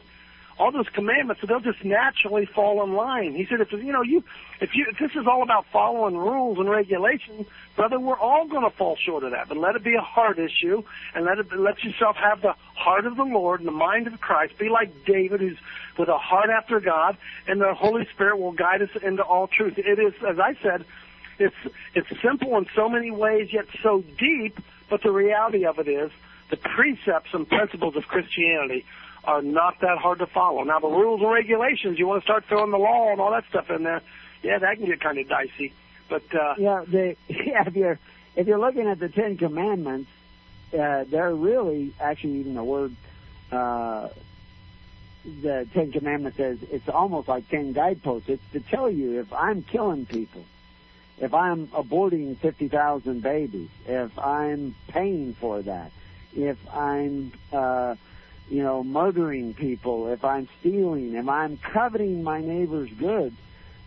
all 0.59 0.73
those 0.73 0.89
commandments, 0.89 1.43
so 1.43 1.47
they'll 1.47 1.61
just 1.61 1.85
naturally 1.85 2.47
fall 2.47 2.83
in 2.83 2.95
line. 2.95 3.35
He 3.35 3.47
said, 3.47 3.61
if 3.61 3.73
you 3.73 3.93
know 3.93 4.03
you, 4.03 4.25
if 4.61 4.75
you, 4.75 4.87
if 4.91 4.99
this 4.99 5.11
is 5.21 5.27
all 5.27 5.43
about 5.43 5.67
following 5.71 6.17
rules 6.17 6.59
and 6.59 6.69
regulations, 6.69 7.47
brother, 7.77 8.01
we're 8.01 8.19
all 8.19 8.47
going 8.47 8.63
to 8.63 8.75
fall 8.75 8.97
short 8.97 9.23
of 9.25 9.33
that. 9.33 9.49
But 9.49 9.59
let 9.59 9.77
it 9.77 9.85
be 9.85 9.95
a 9.95 10.01
heart 10.01 10.39
issue, 10.39 10.83
and 11.15 11.27
let 11.27 11.39
it 11.39 11.53
let 11.53 11.85
yourself 11.85 12.17
have 12.17 12.41
the 12.41 12.55
heart 12.75 13.07
of 13.07 13.17
the 13.17 13.25
Lord 13.25 13.61
and 13.61 13.69
the 13.69 13.73
mind 13.73 14.07
of 14.07 14.19
Christ. 14.21 14.57
Be 14.59 14.71
like 14.71 15.05
David, 15.05 15.41
who's 15.41 15.59
with 15.99 16.09
a 16.09 16.19
heart 16.19 16.49
after 16.49 16.81
God, 16.81 17.19
and 17.47 17.61
the 17.61 17.75
Holy 17.75 18.07
Spirit 18.15 18.39
will 18.39 18.53
guide 18.53 18.81
us 18.81 18.91
into 19.03 19.23
all 19.23 19.49
truth. 19.49 19.75
It 19.77 19.99
is, 19.99 20.15
as 20.27 20.39
I 20.39 20.57
said, 20.63 20.87
it's 21.39 21.55
it's 21.95 22.09
simple 22.23 22.57
in 22.57 22.67
so 22.75 22.89
many 22.89 23.11
ways, 23.11 23.53
yet 23.53 23.67
so 23.83 24.03
deep. 24.19 24.59
But 24.89 25.03
the 25.03 25.11
reality 25.11 25.67
of 25.67 25.79
it 25.79 25.89
is, 25.89 26.11
the 26.49 26.57
precepts 26.57 27.35
and 27.35 27.47
principles 27.47 27.97
of 27.97 28.05
Christianity 28.05 28.87
are 29.27 29.43
not 29.43 29.81
that 29.81 29.99
hard 29.99 30.21
to 30.21 30.27
follow. 30.27 30.63
Now, 30.63 30.79
the 30.79 30.89
rules 30.89 31.21
and 31.21 31.31
regulations, 31.31 31.99
you 31.99 32.07
want 32.07 32.23
to 32.23 32.27
start 32.27 32.45
throwing 32.49 32.71
the 32.71 32.79
law 32.79 33.11
and 33.11 33.21
all 33.21 33.33
that 33.33 33.45
stuff 33.49 33.71
in 33.71 33.83
there, 33.83 34.03
yeah, 34.43 34.59
that 34.59 34.77
can 34.77 34.87
get 34.87 35.01
kind 35.01 35.19
of 35.19 35.29
dicey. 35.29 35.73
But 36.09 36.23
uh, 36.35 36.55
yeah, 36.59 36.85
the 36.87 37.17
yeah, 37.29 37.65
if 37.67 37.75
you're 37.75 37.99
if 38.37 38.47
you're 38.47 38.59
looking 38.59 38.87
at 38.87 38.99
the 38.99 39.09
Ten 39.09 39.37
Commandments, 39.37 40.11
uh, 40.73 41.05
they're 41.09 41.35
really 41.35 41.93
actually 42.01 42.41
even 42.41 42.55
the 42.55 42.65
word 42.65 42.95
uh, 43.51 44.09
the 45.43 45.67
Ten 45.75 45.91
Commandments 45.91 46.37
says 46.37 46.59
it's 46.71 46.89
almost 46.89 47.29
like 47.29 47.49
ten 47.49 47.73
guideposts. 47.73 48.29
It's 48.29 48.43
to 48.53 48.61
tell 48.61 48.91
you 48.91 49.21
if 49.21 49.33
I'm 49.33 49.63
killing 49.63 50.07
people, 50.07 50.45
if 51.19 51.35
I'm 51.35 51.67
aborting 51.69 52.37
fifty 52.39 52.69
thousand 52.69 53.23
babies, 53.23 53.71
if 53.87 54.17
I'm 54.19 54.77
paying 54.89 55.35
for 55.35 55.63
that, 55.63 55.91
if 56.37 56.59
I'm 56.73 57.33
uh, 57.53 57.97
you 58.49 58.63
know 58.63 58.85
murdering 58.85 59.55
people, 59.55 60.09
if 60.09 60.25
I'm 60.25 60.49
stealing, 60.61 61.15
if 61.15 61.29
I'm 61.29 61.57
coveting 61.59 62.23
my 62.23 62.41
neighbor's 62.41 62.91
goods, 62.91 63.37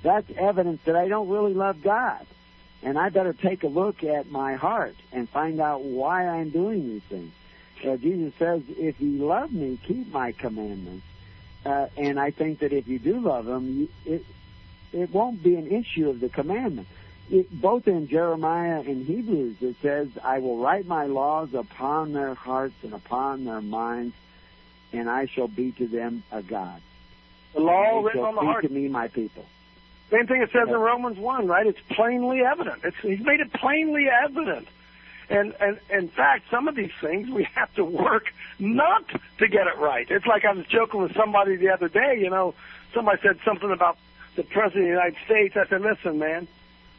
that's 0.04 0.30
evidence 0.38 0.82
that 0.86 0.96
I 0.96 1.08
don't 1.08 1.30
really 1.30 1.54
love 1.54 1.82
God. 1.82 2.26
And 2.82 2.98
I 2.98 3.10
better 3.10 3.34
take 3.34 3.64
a 3.64 3.68
look 3.68 4.04
at 4.04 4.32
my 4.32 4.56
heart 4.56 4.96
and 5.12 5.28
find 5.30 5.60
out 5.60 5.82
why 5.84 6.28
I'm 6.28 6.50
doing 6.50 6.88
these 6.88 7.04
things. 7.10 7.34
Uh, 7.86 7.98
Jesus 7.98 8.34
says, 8.40 8.62
if 8.70 9.02
you 9.02 9.26
love 9.26 9.52
me, 9.52 9.78
keep 9.86 10.12
my 10.12 10.32
commandments. 10.32 11.06
Uh, 11.66 11.88
and 11.98 12.20
I 12.20 12.32
think 12.32 12.60
that 12.60 12.72
if 12.72 12.88
you 12.88 13.00
do 13.00 13.20
love 13.20 13.48
him, 13.48 13.80
you, 13.80 13.90
it, 14.06 14.26
it 14.94 15.14
won't 15.14 15.44
be 15.44 15.56
an 15.56 15.68
issue 15.68 16.10
of 16.10 16.22
the 16.22 16.30
commandment. 16.30 16.88
it, 17.30 17.52
both 17.52 17.88
in 17.88 18.08
Jeremiah 18.08 18.80
and 18.80 19.06
Hebrews, 19.06 19.58
it 19.62 19.76
says, 19.82 20.08
"I 20.24 20.40
will 20.40 20.58
write 20.58 20.86
my 20.86 21.06
laws 21.06 21.54
upon 21.54 22.14
their 22.14 22.34
hearts 22.34 22.76
and 22.84 22.94
upon 22.94 23.46
their 23.46 23.62
minds, 23.62 24.16
and 24.94 25.10
I 25.10 25.26
shall 25.28 25.48
be 25.48 25.72
to 25.74 25.88
them 25.88 26.24
a 26.32 26.42
God." 26.42 26.82
The 27.54 27.62
law 27.62 28.02
written 28.02 28.22
on 28.22 28.36
the 28.36 28.42
be 28.42 28.48
heart. 28.48 28.64
to 28.64 28.70
me, 28.70 28.88
my 28.88 29.08
people. 29.08 29.46
Same 30.12 30.26
thing 30.26 30.42
it 30.42 30.50
says 30.52 30.68
in 30.68 30.76
Romans 30.76 31.18
one, 31.18 31.48
right? 31.48 31.68
It's 31.68 31.80
plainly 31.92 32.42
evident. 32.42 32.82
It's 32.84 32.98
he's 33.02 33.20
made 33.20 33.40
it 33.40 33.54
plainly 33.54 34.08
evident. 34.10 34.68
And 35.30 35.54
and 35.60 35.80
in 35.90 36.10
fact, 36.10 36.46
some 36.50 36.68
of 36.68 36.76
these 36.76 36.92
things 37.00 37.30
we 37.30 37.44
have 37.56 37.74
to 37.76 37.86
work 37.86 38.34
not 38.58 39.08
to 39.38 39.48
get 39.48 39.68
it 39.68 39.78
right. 39.78 40.10
It's 40.10 40.26
like 40.26 40.46
I 40.46 40.54
was 40.54 40.66
joking 40.66 41.02
with 41.02 41.16
somebody 41.16 41.56
the 41.56 41.70
other 41.70 41.90
day. 41.90 42.18
You 42.20 42.30
know, 42.30 42.56
somebody 42.94 43.20
said 43.22 43.40
something 43.46 43.72
about 43.72 43.98
the 44.36 44.44
president 44.44 44.84
of 44.84 44.88
the 44.88 44.96
United 44.96 45.18
States. 45.26 45.56
I 45.56 45.68
said, 45.68 45.82
listen, 45.82 46.18
man, 46.18 46.48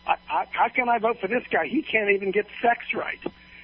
I, 0.07 0.17
I, 0.29 0.47
how 0.51 0.69
can 0.69 0.89
I 0.89 0.99
vote 0.99 1.19
for 1.21 1.27
this 1.27 1.45
guy? 1.51 1.67
He 1.67 1.83
can't 1.83 2.11
even 2.11 2.31
get 2.31 2.47
sex 2.62 2.95
right. 2.95 3.19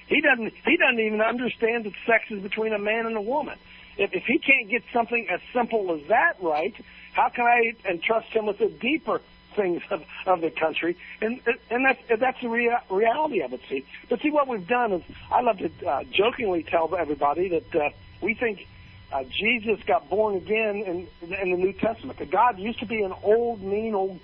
He 0.07 0.21
doesn't. 0.21 0.53
He 0.65 0.77
doesn't 0.77 0.99
even 0.99 1.21
understand 1.21 1.85
that 1.85 1.93
sex 2.05 2.25
is 2.29 2.41
between 2.41 2.73
a 2.73 2.79
man 2.79 3.05
and 3.05 3.15
a 3.15 3.21
woman. 3.21 3.57
If, 3.97 4.13
if 4.13 4.23
he 4.25 4.39
can't 4.39 4.69
get 4.69 4.83
something 4.93 5.27
as 5.29 5.39
simple 5.53 5.93
as 5.93 6.07
that 6.07 6.37
right, 6.41 6.75
how 7.13 7.29
can 7.29 7.45
I 7.45 7.73
entrust 7.89 8.27
him 8.27 8.45
with 8.45 8.59
the 8.59 8.69
deeper 8.69 9.21
things 9.55 9.81
of, 9.89 10.03
of 10.25 10.41
the 10.41 10.51
country? 10.51 10.97
And 11.21 11.41
and 11.69 11.85
that's 11.85 11.99
that's 12.19 12.41
the 12.41 12.49
rea- 12.49 12.77
reality 12.89 13.41
of 13.41 13.53
it. 13.53 13.61
See, 13.69 13.85
but 14.09 14.21
see 14.21 14.29
what 14.29 14.47
we've 14.47 14.67
done 14.67 14.93
is 14.93 15.03
I 15.31 15.41
love 15.41 15.57
to 15.57 15.71
uh, 15.87 16.03
jokingly 16.11 16.63
tell 16.63 16.93
everybody 16.95 17.49
that 17.49 17.75
uh, 17.75 17.89
we 18.21 18.35
think 18.35 18.67
uh, 19.11 19.23
Jesus 19.23 19.79
got 19.85 20.09
born 20.09 20.35
again 20.35 20.83
in 20.83 21.07
in 21.21 21.51
the 21.51 21.57
New 21.57 21.73
Testament. 21.73 22.19
That 22.19 22.29
God 22.29 22.59
used 22.59 22.79
to 22.79 22.85
be 22.85 23.01
an 23.01 23.13
old, 23.23 23.61
mean, 23.61 23.95
old 23.95 24.19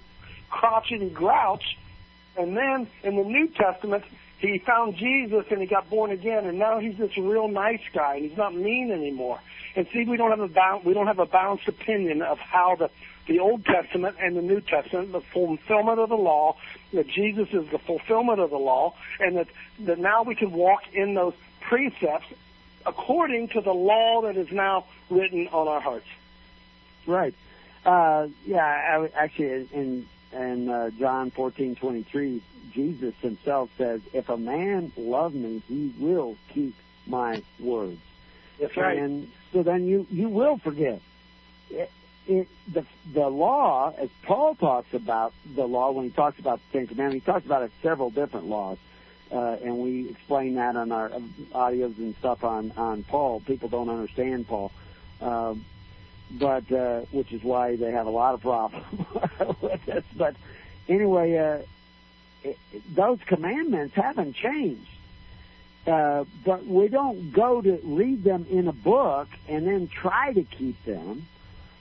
crotchety 0.50 1.10
grouch, 1.10 1.78
and 2.38 2.56
then 2.56 2.88
in 3.04 3.16
the 3.16 3.24
New 3.24 3.48
Testament 3.48 4.04
he 4.38 4.60
found 4.60 4.98
Jesus 4.98 5.46
and 5.50 5.62
he 5.62 5.66
got 5.66 5.90
born 5.90 6.12
again, 6.12 6.46
and 6.46 6.60
now 6.60 6.78
he's 6.78 6.98
this 6.98 7.16
real 7.18 7.48
nice 7.48 7.82
guy, 7.94 8.16
and 8.16 8.30
he's 8.30 8.38
not 8.38 8.54
mean 8.54 8.92
anymore. 8.92 9.40
And 9.76 9.88
see, 9.92 10.06
we 10.06 10.18
don't 10.18 10.30
have 10.30 10.40
a 10.40 10.48
ba- 10.48 10.82
we 10.84 10.94
don't 10.94 11.08
have 11.08 11.20
a 11.20 11.26
balanced 11.26 11.68
opinion 11.68 12.22
of 12.22 12.40
how 12.40 12.76
the 12.76 12.90
the 13.26 13.40
Old 13.40 13.66
Testament 13.66 14.18
and 14.20 14.36
the 14.36 14.42
New 14.42 14.60
Testament, 14.62 15.14
the 15.14 15.22
fulfillment 15.22 16.00
of 16.00 16.10
the 16.10 16.18
law, 16.18 16.58
that 16.92 17.08
Jesus 17.08 17.48
is 17.54 17.70
the 17.70 17.80
fulfillment 17.80 18.40
of 18.40 18.50
the 18.50 18.58
law, 18.58 18.94
and 19.20 19.38
that 19.38 19.48
that 19.80 20.00
now 20.00 20.24
we 20.24 20.36
can 20.36 20.52
walk 20.52 20.82
in 20.94 21.14
those 21.14 21.34
precepts 21.62 22.28
according 22.86 23.48
to 23.50 23.62
the 23.62 23.74
law 23.74 24.22
that 24.24 24.36
is 24.36 24.52
now 24.52 24.86
written 25.10 25.48
on 25.48 25.68
our 25.68 25.80
hearts. 25.80 26.08
Right. 27.08 27.34
Uh, 27.86 28.28
yeah. 28.46 28.66
I, 28.66 29.10
actually, 29.16 29.68
in 29.74 30.08
in 30.34 30.70
uh, 30.70 30.90
John 30.92 31.32
fourteen 31.32 31.76
twenty 31.76 32.04
three, 32.04 32.44
Jesus 32.74 33.16
himself 33.22 33.70
says, 33.78 34.02
"If 34.14 34.30
a 34.30 34.38
man 34.38 34.92
love 34.98 35.34
me, 35.34 35.64
he 35.68 35.94
will 35.98 36.36
keep 36.54 36.76
my 37.08 37.42
words." 37.60 38.00
That's 38.60 38.78
right. 38.78 38.98
And 38.98 39.30
so 39.52 39.64
then 39.64 39.88
you 39.88 40.08
you 40.10 40.30
will 40.30 40.58
forgive. 40.58 41.02
It, 41.70 41.92
it, 42.28 42.48
the 42.72 42.86
the 43.14 43.28
law, 43.28 43.94
as 43.98 44.10
Paul 44.24 44.56
talks 44.56 44.94
about 44.94 45.34
the 45.56 45.66
law 45.66 45.92
when 45.92 46.06
he 46.06 46.12
talks 46.12 46.40
about 46.40 46.60
the 46.72 46.80
Ten 46.80 46.88
Commandments, 46.88 47.26
he 47.26 47.32
talks 47.32 47.46
about 47.46 47.64
it 47.64 47.72
several 47.82 48.10
different 48.10 48.48
laws, 48.48 48.78
uh, 49.32 49.58
and 49.64 49.80
we 49.80 50.10
explain 50.10 50.56
that 50.56 50.76
on 50.76 50.92
our 50.92 51.10
audios 51.54 51.98
and 51.98 52.16
stuff 52.18 52.44
on 52.44 52.72
on 52.78 53.04
Paul. 53.04 53.42
People 53.42 53.70
don't 53.70 53.90
understand 53.90 54.48
Paul, 54.48 54.72
um, 55.22 55.66
but 56.32 56.72
uh, 56.72 57.02
which 57.12 57.32
is 57.34 57.44
why 57.44 57.76
they 57.76 57.92
have 57.92 58.08
a 58.08 58.12
lot 58.12 58.34
of 58.34 58.42
problems 58.42 58.86
with 59.62 59.86
this. 59.86 60.04
But 60.16 60.36
anyway, 60.88 61.36
uh, 61.38 61.60
it, 62.44 62.58
those 62.96 63.20
commandments 63.26 63.96
haven't 63.96 64.36
changed. 64.36 64.88
Uh, 65.86 66.24
but 66.46 66.66
we 66.66 66.88
don't 66.88 67.32
go 67.34 67.62
to 67.62 67.80
read 67.84 68.24
them 68.24 68.46
in 68.50 68.68
a 68.68 68.74
book 68.74 69.28
and 69.50 69.68
then 69.68 69.88
try 69.90 70.32
to 70.32 70.44
keep 70.44 70.82
them. 70.86 71.28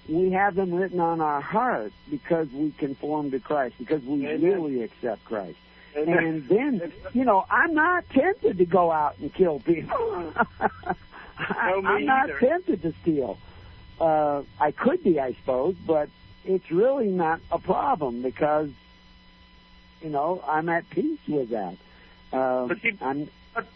We 0.08 0.32
have 0.32 0.56
them 0.56 0.74
written 0.74 0.98
on 0.98 1.20
our 1.20 1.40
heart 1.40 1.92
because 2.10 2.48
we 2.52 2.72
conform 2.72 3.30
to 3.30 3.38
Christ, 3.38 3.76
because 3.78 4.02
we 4.02 4.26
Amen. 4.26 4.42
really 4.42 4.82
accept 4.82 5.24
Christ. 5.24 5.58
Amen. 5.96 6.16
And 6.18 6.48
then, 6.48 6.92
you 7.12 7.24
know, 7.24 7.44
I'm 7.48 7.74
not 7.74 8.08
tempted 8.10 8.58
to 8.58 8.64
go 8.66 8.90
out 8.90 9.18
and 9.18 9.32
kill 9.32 9.60
people. 9.60 10.32
I, 10.36 10.94
No, 11.70 11.82
me 11.82 11.88
I'm 11.88 12.04
not 12.06 12.24
either. 12.30 12.38
tempted 12.40 12.82
to 12.82 12.92
steal. 13.02 13.38
Uh, 14.00 14.42
I 14.58 14.72
could 14.72 15.04
be, 15.04 15.20
I 15.20 15.34
suppose, 15.34 15.76
but 15.86 16.08
it's 16.44 16.70
really 16.72 17.08
not 17.08 17.40
a 17.52 17.58
problem 17.60 18.22
because, 18.22 18.70
you 20.00 20.08
know, 20.10 20.42
I'm 20.46 20.68
at 20.68 20.88
peace 20.90 21.20
with 21.28 21.50
that. 21.50 21.76
Um, 22.32 22.68
But 22.68 22.80
see- 22.80 22.98
I'm, 23.00 23.28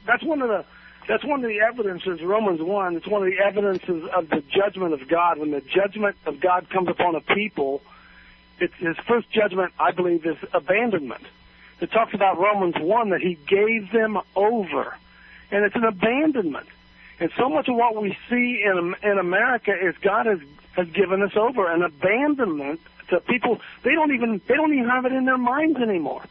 that's 0.06 0.22
one 0.22 0.42
of 0.42 0.48
the 0.48 0.64
that's 1.08 1.24
one 1.24 1.44
of 1.44 1.48
the 1.48 1.60
evidences 1.60 2.20
Romans 2.22 2.60
one. 2.60 2.96
It's 2.96 3.06
one 3.06 3.22
of 3.22 3.30
the 3.30 3.38
evidences 3.38 4.08
of 4.14 4.28
the 4.28 4.42
judgment 4.48 4.92
of 4.92 5.06
God. 5.08 5.38
When 5.38 5.50
the 5.50 5.60
judgment 5.60 6.16
of 6.26 6.40
God 6.40 6.68
comes 6.70 6.88
upon 6.88 7.14
a 7.14 7.20
people, 7.20 7.82
it's 8.58 8.74
his 8.74 8.96
first 9.06 9.30
judgment, 9.30 9.72
I 9.78 9.92
believe, 9.92 10.26
is 10.26 10.36
abandonment. 10.52 11.24
It 11.80 11.92
talks 11.92 12.14
about 12.14 12.38
Romans 12.38 12.74
one 12.78 13.10
that 13.10 13.20
he 13.20 13.38
gave 13.46 13.92
them 13.92 14.18
over, 14.34 14.96
and 15.50 15.64
it's 15.64 15.76
an 15.76 15.84
abandonment. 15.84 16.66
And 17.20 17.30
so 17.36 17.48
much 17.48 17.68
of 17.68 17.76
what 17.76 18.00
we 18.00 18.16
see 18.28 18.62
in 18.64 18.94
in 19.02 19.18
America 19.18 19.72
is 19.72 19.94
God 20.00 20.26
has 20.26 20.40
has 20.72 20.88
given 20.88 21.22
us 21.22 21.36
over 21.36 21.70
an 21.70 21.82
abandonment 21.82 22.80
to 23.08 23.20
people. 23.20 23.60
They 23.82 23.92
don't 23.92 24.12
even 24.12 24.40
they 24.46 24.54
don't 24.54 24.72
even 24.72 24.88
have 24.88 25.06
it 25.06 25.12
in 25.12 25.24
their 25.24 25.38
minds 25.38 25.78
anymore. 25.78 26.22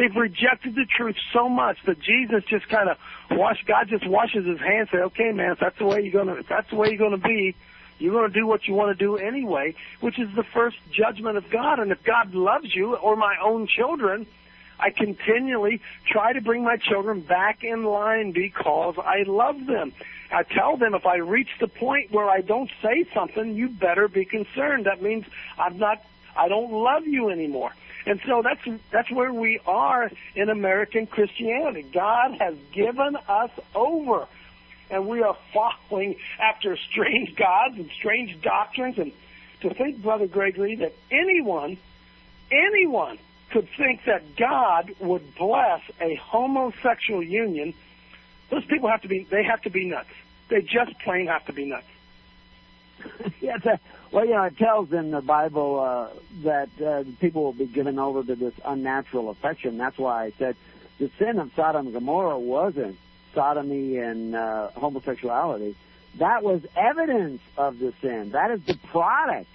They've 0.00 0.16
rejected 0.16 0.76
the 0.76 0.86
truth 0.86 1.16
so 1.30 1.50
much 1.50 1.76
that 1.84 2.00
Jesus 2.00 2.42
just 2.48 2.66
kind 2.70 2.88
of 2.88 2.96
wash. 3.30 3.62
God 3.66 3.86
just 3.90 4.06
washes 4.06 4.46
his 4.46 4.58
hands. 4.58 4.88
Say, 4.90 4.96
okay, 4.96 5.30
man, 5.30 5.52
if 5.52 5.58
that's 5.58 5.76
the 5.76 5.84
way 5.84 6.00
you're 6.00 6.24
gonna, 6.24 6.40
if 6.40 6.48
that's 6.48 6.70
the 6.70 6.76
way 6.76 6.88
you're 6.88 6.96
gonna 6.96 7.18
be, 7.18 7.54
you're 7.98 8.14
gonna 8.14 8.32
do 8.32 8.46
what 8.46 8.66
you 8.66 8.72
want 8.72 8.98
to 8.98 9.04
do 9.04 9.18
anyway, 9.18 9.74
which 10.00 10.18
is 10.18 10.34
the 10.34 10.42
first 10.42 10.78
judgment 10.90 11.36
of 11.36 11.50
God. 11.50 11.80
And 11.80 11.92
if 11.92 12.02
God 12.02 12.34
loves 12.34 12.74
you 12.74 12.96
or 12.96 13.14
my 13.14 13.36
own 13.44 13.66
children, 13.66 14.26
I 14.78 14.88
continually 14.88 15.82
try 16.10 16.32
to 16.32 16.40
bring 16.40 16.64
my 16.64 16.78
children 16.78 17.20
back 17.20 17.62
in 17.62 17.84
line 17.84 18.32
because 18.32 18.94
I 18.96 19.24
love 19.26 19.66
them. 19.66 19.92
I 20.32 20.44
tell 20.44 20.78
them 20.78 20.94
if 20.94 21.04
I 21.04 21.16
reach 21.16 21.50
the 21.60 21.68
point 21.68 22.10
where 22.10 22.26
I 22.26 22.40
don't 22.40 22.70
say 22.80 23.04
something, 23.12 23.54
you 23.54 23.68
better 23.68 24.08
be 24.08 24.24
concerned. 24.24 24.86
That 24.86 25.02
means 25.02 25.26
I'm 25.58 25.76
not, 25.76 26.02
I 26.34 26.48
don't 26.48 26.72
love 26.72 27.06
you 27.06 27.28
anymore. 27.28 27.72
And 28.10 28.20
so 28.26 28.42
that's 28.42 28.80
that's 28.90 29.08
where 29.12 29.32
we 29.32 29.60
are 29.68 30.10
in 30.34 30.48
American 30.48 31.06
Christianity. 31.06 31.86
God 31.94 32.36
has 32.40 32.56
given 32.72 33.16
us 33.28 33.52
over, 33.72 34.26
and 34.90 35.06
we 35.06 35.22
are 35.22 35.36
following 35.54 36.16
after 36.40 36.76
strange 36.76 37.36
gods 37.36 37.76
and 37.76 37.88
strange 37.92 38.42
doctrines. 38.42 38.98
And 38.98 39.12
to 39.60 39.72
think, 39.72 40.02
Brother 40.02 40.26
Gregory, 40.26 40.74
that 40.74 40.92
anyone, 41.12 41.78
anyone 42.50 43.16
could 43.52 43.68
think 43.78 44.02
that 44.06 44.34
God 44.34 44.92
would 44.98 45.36
bless 45.36 45.82
a 46.00 46.16
homosexual 46.16 47.22
union, 47.22 47.74
those 48.50 48.64
people 48.64 48.88
have 48.88 49.02
to 49.02 49.08
be 49.08 49.22
they 49.30 49.44
have 49.44 49.62
to 49.62 49.70
be 49.70 49.88
nuts. 49.88 50.10
They 50.48 50.62
just 50.62 50.98
plain 51.04 51.28
have 51.28 51.46
to 51.46 51.52
be 51.52 51.66
nuts. 51.66 51.86
yeah, 53.40 53.56
a, 53.64 53.78
well, 54.12 54.24
you 54.24 54.32
know, 54.32 54.44
it 54.44 54.56
tells 54.56 54.92
in 54.92 55.10
the 55.10 55.20
Bible 55.20 55.80
uh, 55.80 56.08
that 56.44 56.68
uh, 56.80 57.04
people 57.20 57.44
will 57.44 57.52
be 57.52 57.66
given 57.66 57.98
over 57.98 58.22
to 58.22 58.34
this 58.34 58.54
unnatural 58.64 59.30
affection. 59.30 59.78
That's 59.78 59.98
why 59.98 60.24
I 60.24 60.32
said 60.38 60.56
the 60.98 61.10
sin 61.18 61.38
of 61.38 61.50
Sodom 61.54 61.86
and 61.86 61.94
Gomorrah 61.94 62.38
wasn't 62.38 62.98
sodomy 63.34 63.96
and 63.96 64.34
uh, 64.34 64.70
homosexuality. 64.70 65.76
That 66.18 66.42
was 66.42 66.62
evidence 66.76 67.40
of 67.56 67.78
the 67.78 67.92
sin. 68.00 68.30
That 68.32 68.50
is 68.50 68.60
the 68.66 68.76
product. 68.88 69.48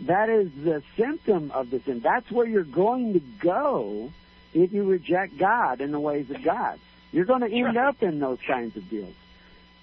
That 0.00 0.28
is 0.28 0.50
the 0.52 0.82
symptom 0.96 1.50
of 1.52 1.70
the 1.70 1.80
sin. 1.80 2.00
That's 2.00 2.30
where 2.30 2.46
you're 2.46 2.62
going 2.62 3.14
to 3.14 3.20
go 3.20 4.12
if 4.52 4.72
you 4.72 4.84
reject 4.84 5.38
God 5.38 5.80
and 5.80 5.94
the 5.94 6.00
ways 6.00 6.30
of 6.30 6.42
God. 6.42 6.78
You're 7.12 7.24
going 7.24 7.40
to 7.40 7.50
end 7.50 7.76
up 7.76 8.02
in 8.02 8.18
those 8.18 8.38
kinds 8.46 8.76
of 8.76 8.88
deals. 8.90 9.14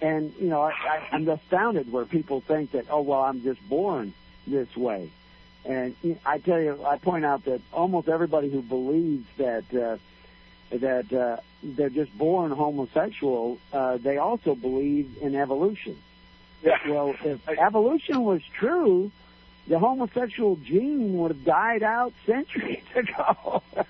And 0.01 0.33
you 0.39 0.47
know, 0.47 0.61
I, 0.61 0.71
I, 0.71 1.07
I'm 1.11 1.27
astounded 1.29 1.91
where 1.91 2.05
people 2.05 2.41
think 2.41 2.71
that, 2.71 2.85
oh 2.89 3.01
well, 3.01 3.21
I'm 3.21 3.43
just 3.43 3.61
born 3.69 4.13
this 4.47 4.75
way. 4.75 5.11
And 5.63 5.95
I 6.25 6.39
tell 6.39 6.59
you, 6.59 6.83
I 6.83 6.97
point 6.97 7.23
out 7.23 7.45
that 7.45 7.61
almost 7.71 8.07
everybody 8.07 8.49
who 8.49 8.63
believes 8.63 9.27
that 9.37 9.63
uh, 9.73 9.97
that 10.75 11.13
uh, 11.13 11.37
they're 11.61 11.89
just 11.89 12.17
born 12.17 12.51
homosexual, 12.51 13.59
uh, 13.71 13.97
they 13.97 14.17
also 14.17 14.55
believe 14.55 15.17
in 15.21 15.35
evolution. 15.35 15.97
Yeah. 16.63 16.77
Well, 16.87 17.15
if 17.23 17.47
evolution 17.47 18.23
was 18.23 18.41
true, 18.57 19.11
the 19.67 19.79
homosexual 19.79 20.55
gene 20.57 21.17
would 21.17 21.31
have 21.31 21.45
died 21.45 21.83
out 21.83 22.13
centuries 22.25 22.83
ago. 22.95 23.61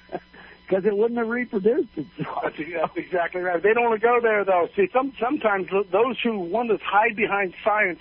Because 0.72 0.86
it 0.86 0.96
wouldn't 0.96 1.18
have 1.18 1.28
reproduced 1.28 1.90
itself. 1.98 2.44
That's, 2.58 2.96
exactly 2.96 3.42
right. 3.42 3.62
They 3.62 3.74
don't 3.74 3.90
want 3.90 4.00
to 4.00 4.08
go 4.08 4.22
there, 4.22 4.46
though. 4.46 4.70
See, 4.74 4.88
some 4.94 5.12
sometimes 5.20 5.68
those 5.92 6.18
who 6.22 6.40
want 6.40 6.70
to 6.70 6.78
hide 6.78 7.18
behind 7.18 7.54
science 7.62 8.00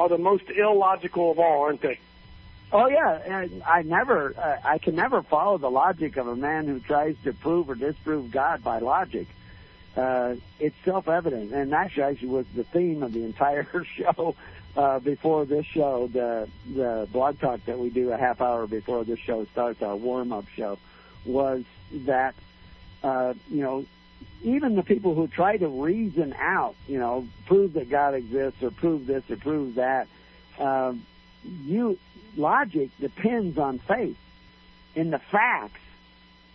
are 0.00 0.08
the 0.08 0.18
most 0.18 0.50
illogical 0.50 1.30
of 1.30 1.38
all, 1.38 1.62
aren't 1.62 1.80
they? 1.80 2.00
Oh 2.72 2.88
yeah, 2.88 3.20
and 3.24 3.62
I 3.62 3.82
never, 3.82 4.34
uh, 4.36 4.56
I 4.64 4.78
can 4.78 4.96
never 4.96 5.22
follow 5.22 5.58
the 5.58 5.70
logic 5.70 6.16
of 6.16 6.26
a 6.26 6.34
man 6.34 6.66
who 6.66 6.80
tries 6.80 7.14
to 7.22 7.32
prove 7.32 7.70
or 7.70 7.76
disprove 7.76 8.32
God 8.32 8.64
by 8.64 8.80
logic. 8.80 9.28
Uh, 9.96 10.34
it's 10.58 10.74
self-evident, 10.84 11.52
and 11.52 11.70
that 11.70 11.96
actually 11.96 12.28
was 12.28 12.46
the 12.56 12.64
theme 12.64 13.04
of 13.04 13.12
the 13.12 13.22
entire 13.22 13.84
show 13.96 14.34
uh, 14.76 14.98
before 14.98 15.44
this 15.44 15.66
show, 15.66 16.08
the 16.12 16.48
the 16.74 17.08
blog 17.12 17.38
talk 17.38 17.64
that 17.66 17.78
we 17.78 17.90
do 17.90 18.10
a 18.10 18.16
half 18.16 18.40
hour 18.40 18.66
before 18.66 19.04
this 19.04 19.20
show 19.20 19.44
starts, 19.52 19.82
our 19.82 19.94
warm-up 19.94 20.48
show, 20.48 20.78
was 21.28 21.64
that 21.92 22.34
uh, 23.02 23.34
you 23.48 23.62
know 23.62 23.84
even 24.42 24.76
the 24.76 24.82
people 24.82 25.14
who 25.14 25.26
try 25.26 25.56
to 25.56 25.68
reason 25.68 26.34
out, 26.38 26.74
you 26.86 26.98
know, 26.98 27.26
prove 27.46 27.72
that 27.74 27.90
God 27.90 28.14
exists 28.14 28.62
or 28.62 28.70
prove 28.70 29.06
this 29.06 29.22
or 29.30 29.36
prove 29.36 29.76
that, 29.76 30.06
uh, 30.58 30.92
you 31.64 31.98
logic 32.36 32.90
depends 33.00 33.58
on 33.58 33.78
faith. 33.78 34.16
And 34.94 35.12
the 35.12 35.18
facts 35.18 35.80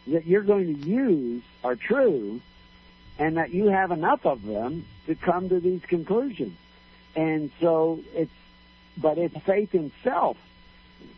that 0.08 0.26
you're 0.26 0.44
going 0.44 0.82
to 0.82 0.88
use 0.88 1.44
are 1.64 1.76
true, 1.76 2.42
and 3.20 3.38
that 3.38 3.52
you 3.54 3.68
have 3.68 3.92
enough 3.92 4.26
of 4.26 4.44
them 4.44 4.86
to 5.06 5.16
come 5.16 5.50
to 5.50 5.60
these 5.60 5.82
conclusions. 5.84 6.58
And 7.16 7.52
so 7.62 8.00
it's, 8.14 8.32
but 8.98 9.18
it's 9.18 9.38
faith 9.46 9.76
in 9.76 9.92
self. 10.04 10.38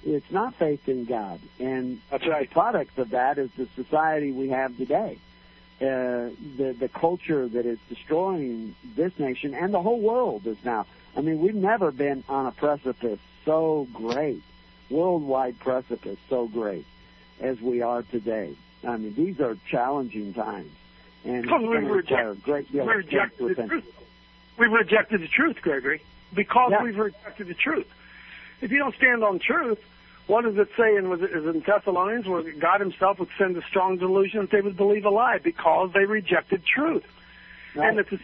It's 0.04 0.30
not 0.32 0.56
faith 0.56 0.88
in 0.88 1.06
God. 1.06 1.40
And 1.60 2.00
That's 2.12 2.28
right. 2.28 2.48
the 2.48 2.54
product 2.54 2.98
of 3.00 3.10
that 3.12 3.38
is 3.38 3.50
the 3.58 3.68
society 3.76 4.32
we 4.32 4.50
have 4.50 4.76
today. 4.78 5.18
Uh, 5.82 6.32
the 6.58 6.74
the 6.80 6.88
culture 6.88 7.48
that 7.50 7.66
is 7.66 7.78
destroying 7.90 8.76
this 8.96 9.12
nation 9.20 9.54
and 9.54 9.74
the 9.74 9.82
whole 9.82 10.00
world 10.00 10.48
is 10.48 10.58
now. 10.64 10.86
I 11.18 11.22
mean, 11.22 11.42
we've 11.42 11.54
never 11.56 11.92
been 11.92 12.24
on 12.30 12.46
a 12.46 12.52
precipice 12.52 13.20
so 13.44 13.86
great, 13.94 14.42
worldwide 14.90 15.60
precipice 15.60 16.18
so 16.30 16.48
great 16.48 16.86
as 17.42 17.60
we 17.60 17.82
are 17.82 18.04
today. 18.04 18.56
I 18.88 18.96
mean, 18.96 19.16
these 19.16 19.42
are 19.42 19.58
challenging 19.70 20.34
times, 20.34 20.72
and 21.26 21.42
we 21.46 21.50
going 21.50 21.86
to 21.86 21.92
require 21.94 22.28
a 22.28 22.30
reject, 22.30 22.44
great 22.44 22.72
we 22.72 22.80
deal 22.80 22.86
rejected 22.88 23.56
the 23.58 23.68
truth. 23.68 23.94
We've 24.58 24.72
rejected 24.72 25.22
the 25.22 25.28
truth, 25.28 25.58
Gregory, 25.62 26.02
because 26.34 26.72
Yeah. 26.72 26.84
we've 26.84 26.98
rejected 26.98 27.48
the 27.48 27.54
truth. 27.54 27.88
If 28.62 28.72
you 28.72 28.80
don't 28.80 28.96
stand 28.96 29.24
on 29.24 29.40
truth, 29.40 29.80
what 30.28 30.44
does 30.44 30.58
it 30.58 30.70
say 30.78 30.96
in 30.96 31.10
was 31.10 31.22
it 31.22 31.32
is 31.32 31.46
it 31.46 31.56
in 31.56 31.62
Thessalonians 31.62 32.28
where 32.28 32.42
God 32.54 32.80
Himself 32.80 33.20
would 33.20 33.30
send 33.38 33.56
a 33.58 33.62
strong 33.64 33.98
delusion 33.98 34.42
that 34.42 34.52
they 34.52 34.62
would 34.62 34.78
believe 34.78 35.06
a 35.06 35.10
lie 35.10 35.38
because 35.38 35.92
they 35.94 36.06
rejected 36.06 36.64
truth. 36.66 37.06
Right. 37.76 37.90
And 37.90 38.00
it's 38.00 38.10
the 38.10 38.20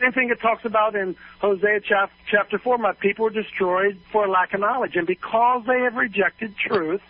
same 0.00 0.12
thing 0.12 0.30
it 0.30 0.40
talks 0.40 0.64
about 0.64 0.96
in 0.96 1.16
Hosea 1.40 1.80
chap- 1.80 2.12
chapter 2.30 2.58
4. 2.58 2.78
My 2.78 2.92
people 2.92 3.26
are 3.26 3.30
destroyed 3.30 4.00
for 4.10 4.26
lack 4.26 4.54
of 4.54 4.60
knowledge. 4.60 4.96
And 4.96 5.06
because 5.06 5.64
they 5.66 5.80
have 5.80 5.96
rejected 5.96 6.56
truth, 6.56 7.02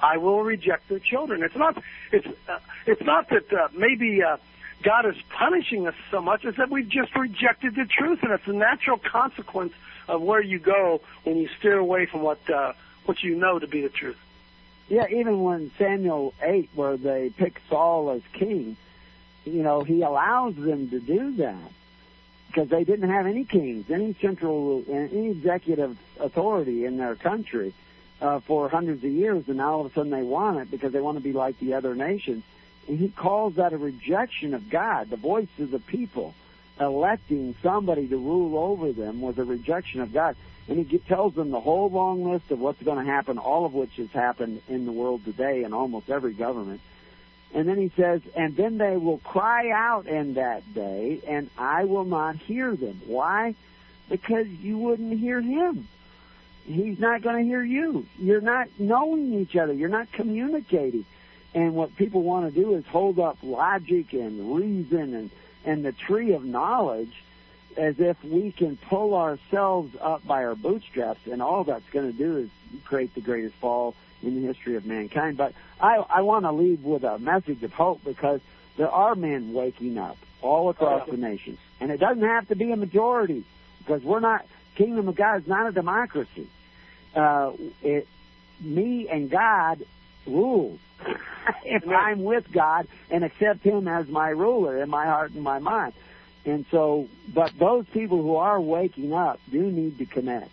I 0.00 0.16
will 0.16 0.42
reject 0.42 0.88
their 0.88 0.98
children. 0.98 1.42
It's 1.42 1.56
not, 1.56 1.82
it's, 2.10 2.26
uh, 2.48 2.58
it's 2.86 3.02
not 3.02 3.28
that 3.30 3.52
uh, 3.52 3.68
maybe 3.74 4.22
uh, 4.22 4.36
God 4.82 5.06
is 5.06 5.16
punishing 5.30 5.86
us 5.86 5.94
so 6.10 6.20
much, 6.20 6.44
it's 6.44 6.58
that 6.58 6.70
we've 6.70 6.88
just 6.88 7.14
rejected 7.14 7.74
the 7.74 7.84
truth. 7.84 8.20
And 8.22 8.32
it's 8.32 8.46
a 8.46 8.52
natural 8.52 8.98
consequence 8.98 9.72
of 10.08 10.22
where 10.22 10.42
you 10.42 10.58
go 10.58 11.00
when 11.24 11.36
you 11.36 11.48
steer 11.58 11.78
away 11.78 12.06
from 12.06 12.22
what, 12.22 12.48
uh, 12.50 12.72
what 13.04 13.22
you 13.22 13.36
know 13.36 13.58
to 13.58 13.66
be 13.66 13.82
the 13.82 13.88
truth. 13.88 14.18
Yeah, 14.88 15.06
even 15.08 15.42
when 15.42 15.70
Samuel 15.78 16.34
8, 16.42 16.70
where 16.74 16.96
they 16.96 17.30
pick 17.30 17.60
Saul 17.68 18.10
as 18.10 18.22
king, 18.32 18.76
you 19.44 19.62
know, 19.62 19.82
he 19.82 20.02
allows 20.02 20.54
them 20.54 20.90
to 20.90 21.00
do 21.00 21.36
that 21.36 21.70
because 22.48 22.68
they 22.68 22.84
didn't 22.84 23.08
have 23.08 23.26
any 23.26 23.44
kings, 23.44 23.90
any 23.90 24.14
central, 24.20 24.84
any 24.88 25.30
executive 25.30 25.96
authority 26.20 26.84
in 26.84 26.98
their 26.98 27.14
country 27.14 27.72
uh, 28.20 28.40
for 28.40 28.68
hundreds 28.68 29.02
of 29.02 29.10
years, 29.10 29.44
and 29.48 29.56
now 29.56 29.72
all 29.72 29.80
of 29.80 29.90
a 29.90 29.94
sudden 29.94 30.10
they 30.10 30.22
want 30.22 30.58
it 30.58 30.70
because 30.70 30.92
they 30.92 31.00
want 31.00 31.16
to 31.16 31.24
be 31.24 31.32
like 31.32 31.58
the 31.58 31.74
other 31.74 31.94
nations. 31.94 32.44
And 32.88 32.98
he 32.98 33.08
calls 33.08 33.56
that 33.56 33.72
a 33.72 33.78
rejection 33.78 34.54
of 34.54 34.68
God. 34.68 35.10
The 35.10 35.16
voice 35.16 35.48
of 35.58 35.70
the 35.70 35.78
people 35.78 36.34
electing 36.80 37.54
somebody 37.62 38.08
to 38.08 38.16
rule 38.16 38.58
over 38.58 38.92
them 38.92 39.20
was 39.20 39.38
a 39.38 39.44
rejection 39.44 40.00
of 40.00 40.12
God. 40.12 40.36
And 40.68 40.84
he 40.86 40.98
tells 40.98 41.34
them 41.34 41.50
the 41.50 41.60
whole 41.60 41.90
long 41.90 42.30
list 42.30 42.50
of 42.50 42.58
what's 42.58 42.82
going 42.82 43.04
to 43.04 43.10
happen, 43.10 43.38
all 43.38 43.64
of 43.64 43.74
which 43.74 43.96
has 43.96 44.10
happened 44.10 44.62
in 44.68 44.86
the 44.86 44.92
world 44.92 45.24
today 45.24 45.64
in 45.64 45.72
almost 45.72 46.08
every 46.08 46.32
government. 46.32 46.80
And 47.54 47.68
then 47.68 47.76
he 47.76 47.92
says, 47.96 48.22
and 48.34 48.56
then 48.56 48.78
they 48.78 48.96
will 48.96 49.18
cry 49.18 49.70
out 49.70 50.06
in 50.06 50.34
that 50.34 50.72
day, 50.72 51.20
and 51.26 51.50
I 51.58 51.84
will 51.84 52.04
not 52.04 52.36
hear 52.36 52.74
them. 52.74 53.02
Why? 53.06 53.54
Because 54.08 54.46
you 54.46 54.78
wouldn't 54.78 55.18
hear 55.18 55.40
him. 55.40 55.88
He's 56.64 56.98
not 56.98 57.22
going 57.22 57.36
to 57.36 57.44
hear 57.44 57.62
you. 57.62 58.06
You're 58.18 58.40
not 58.40 58.68
knowing 58.78 59.34
each 59.34 59.56
other. 59.56 59.72
You're 59.72 59.88
not 59.88 60.12
communicating. 60.12 61.04
And 61.54 61.74
what 61.74 61.94
people 61.96 62.22
want 62.22 62.52
to 62.52 62.60
do 62.60 62.74
is 62.74 62.86
hold 62.86 63.18
up 63.18 63.38
logic 63.42 64.12
and 64.12 64.56
reason 64.56 65.14
and, 65.14 65.30
and 65.64 65.84
the 65.84 65.92
tree 65.92 66.32
of 66.32 66.44
knowledge 66.44 67.12
as 67.76 67.98
if 67.98 68.22
we 68.24 68.52
can 68.52 68.76
pull 68.76 69.14
ourselves 69.14 69.94
up 70.00 70.26
by 70.26 70.44
our 70.44 70.54
bootstraps, 70.54 71.20
and 71.26 71.40
all 71.40 71.64
that's 71.64 71.88
going 71.90 72.10
to 72.10 72.16
do 72.16 72.36
is 72.38 72.50
create 72.84 73.14
the 73.14 73.20
greatest 73.20 73.54
fall 73.56 73.94
in 74.22 74.40
the 74.40 74.46
history 74.46 74.76
of 74.76 74.84
mankind. 74.84 75.36
But 75.36 75.54
I, 75.80 75.96
I 75.96 76.20
want 76.22 76.44
to 76.44 76.52
leave 76.52 76.84
with 76.84 77.04
a 77.04 77.18
message 77.18 77.62
of 77.62 77.72
hope 77.72 78.04
because 78.04 78.40
there 78.76 78.90
are 78.90 79.14
men 79.14 79.52
waking 79.52 79.98
up 79.98 80.16
all 80.40 80.68
across 80.70 81.08
the 81.08 81.16
nation, 81.16 81.58
and 81.80 81.90
it 81.90 81.98
doesn't 81.98 82.22
have 82.22 82.48
to 82.48 82.56
be 82.56 82.72
a 82.72 82.76
majority 82.76 83.44
because 83.78 84.02
we're 84.02 84.20
not. 84.20 84.44
Kingdom 84.74 85.06
of 85.08 85.14
God 85.14 85.42
is 85.42 85.46
not 85.46 85.68
a 85.68 85.72
democracy. 85.72 86.48
Uh, 87.14 87.52
it, 87.82 88.08
me 88.60 89.06
and 89.06 89.30
God 89.30 89.84
rules. 90.26 90.78
if 91.64 91.86
I'm 91.88 92.22
with 92.22 92.50
God 92.52 92.86
and 93.10 93.24
accept 93.24 93.64
Him 93.64 93.88
as 93.88 94.06
my 94.08 94.28
ruler 94.30 94.80
in 94.82 94.88
my 94.88 95.04
heart 95.06 95.32
and 95.32 95.42
my 95.42 95.58
mind. 95.58 95.92
And 96.44 96.64
so, 96.70 97.08
but 97.32 97.52
those 97.58 97.86
people 97.92 98.20
who 98.22 98.36
are 98.36 98.60
waking 98.60 99.12
up 99.12 99.40
do 99.50 99.62
need 99.62 99.98
to 99.98 100.06
connect 100.06 100.50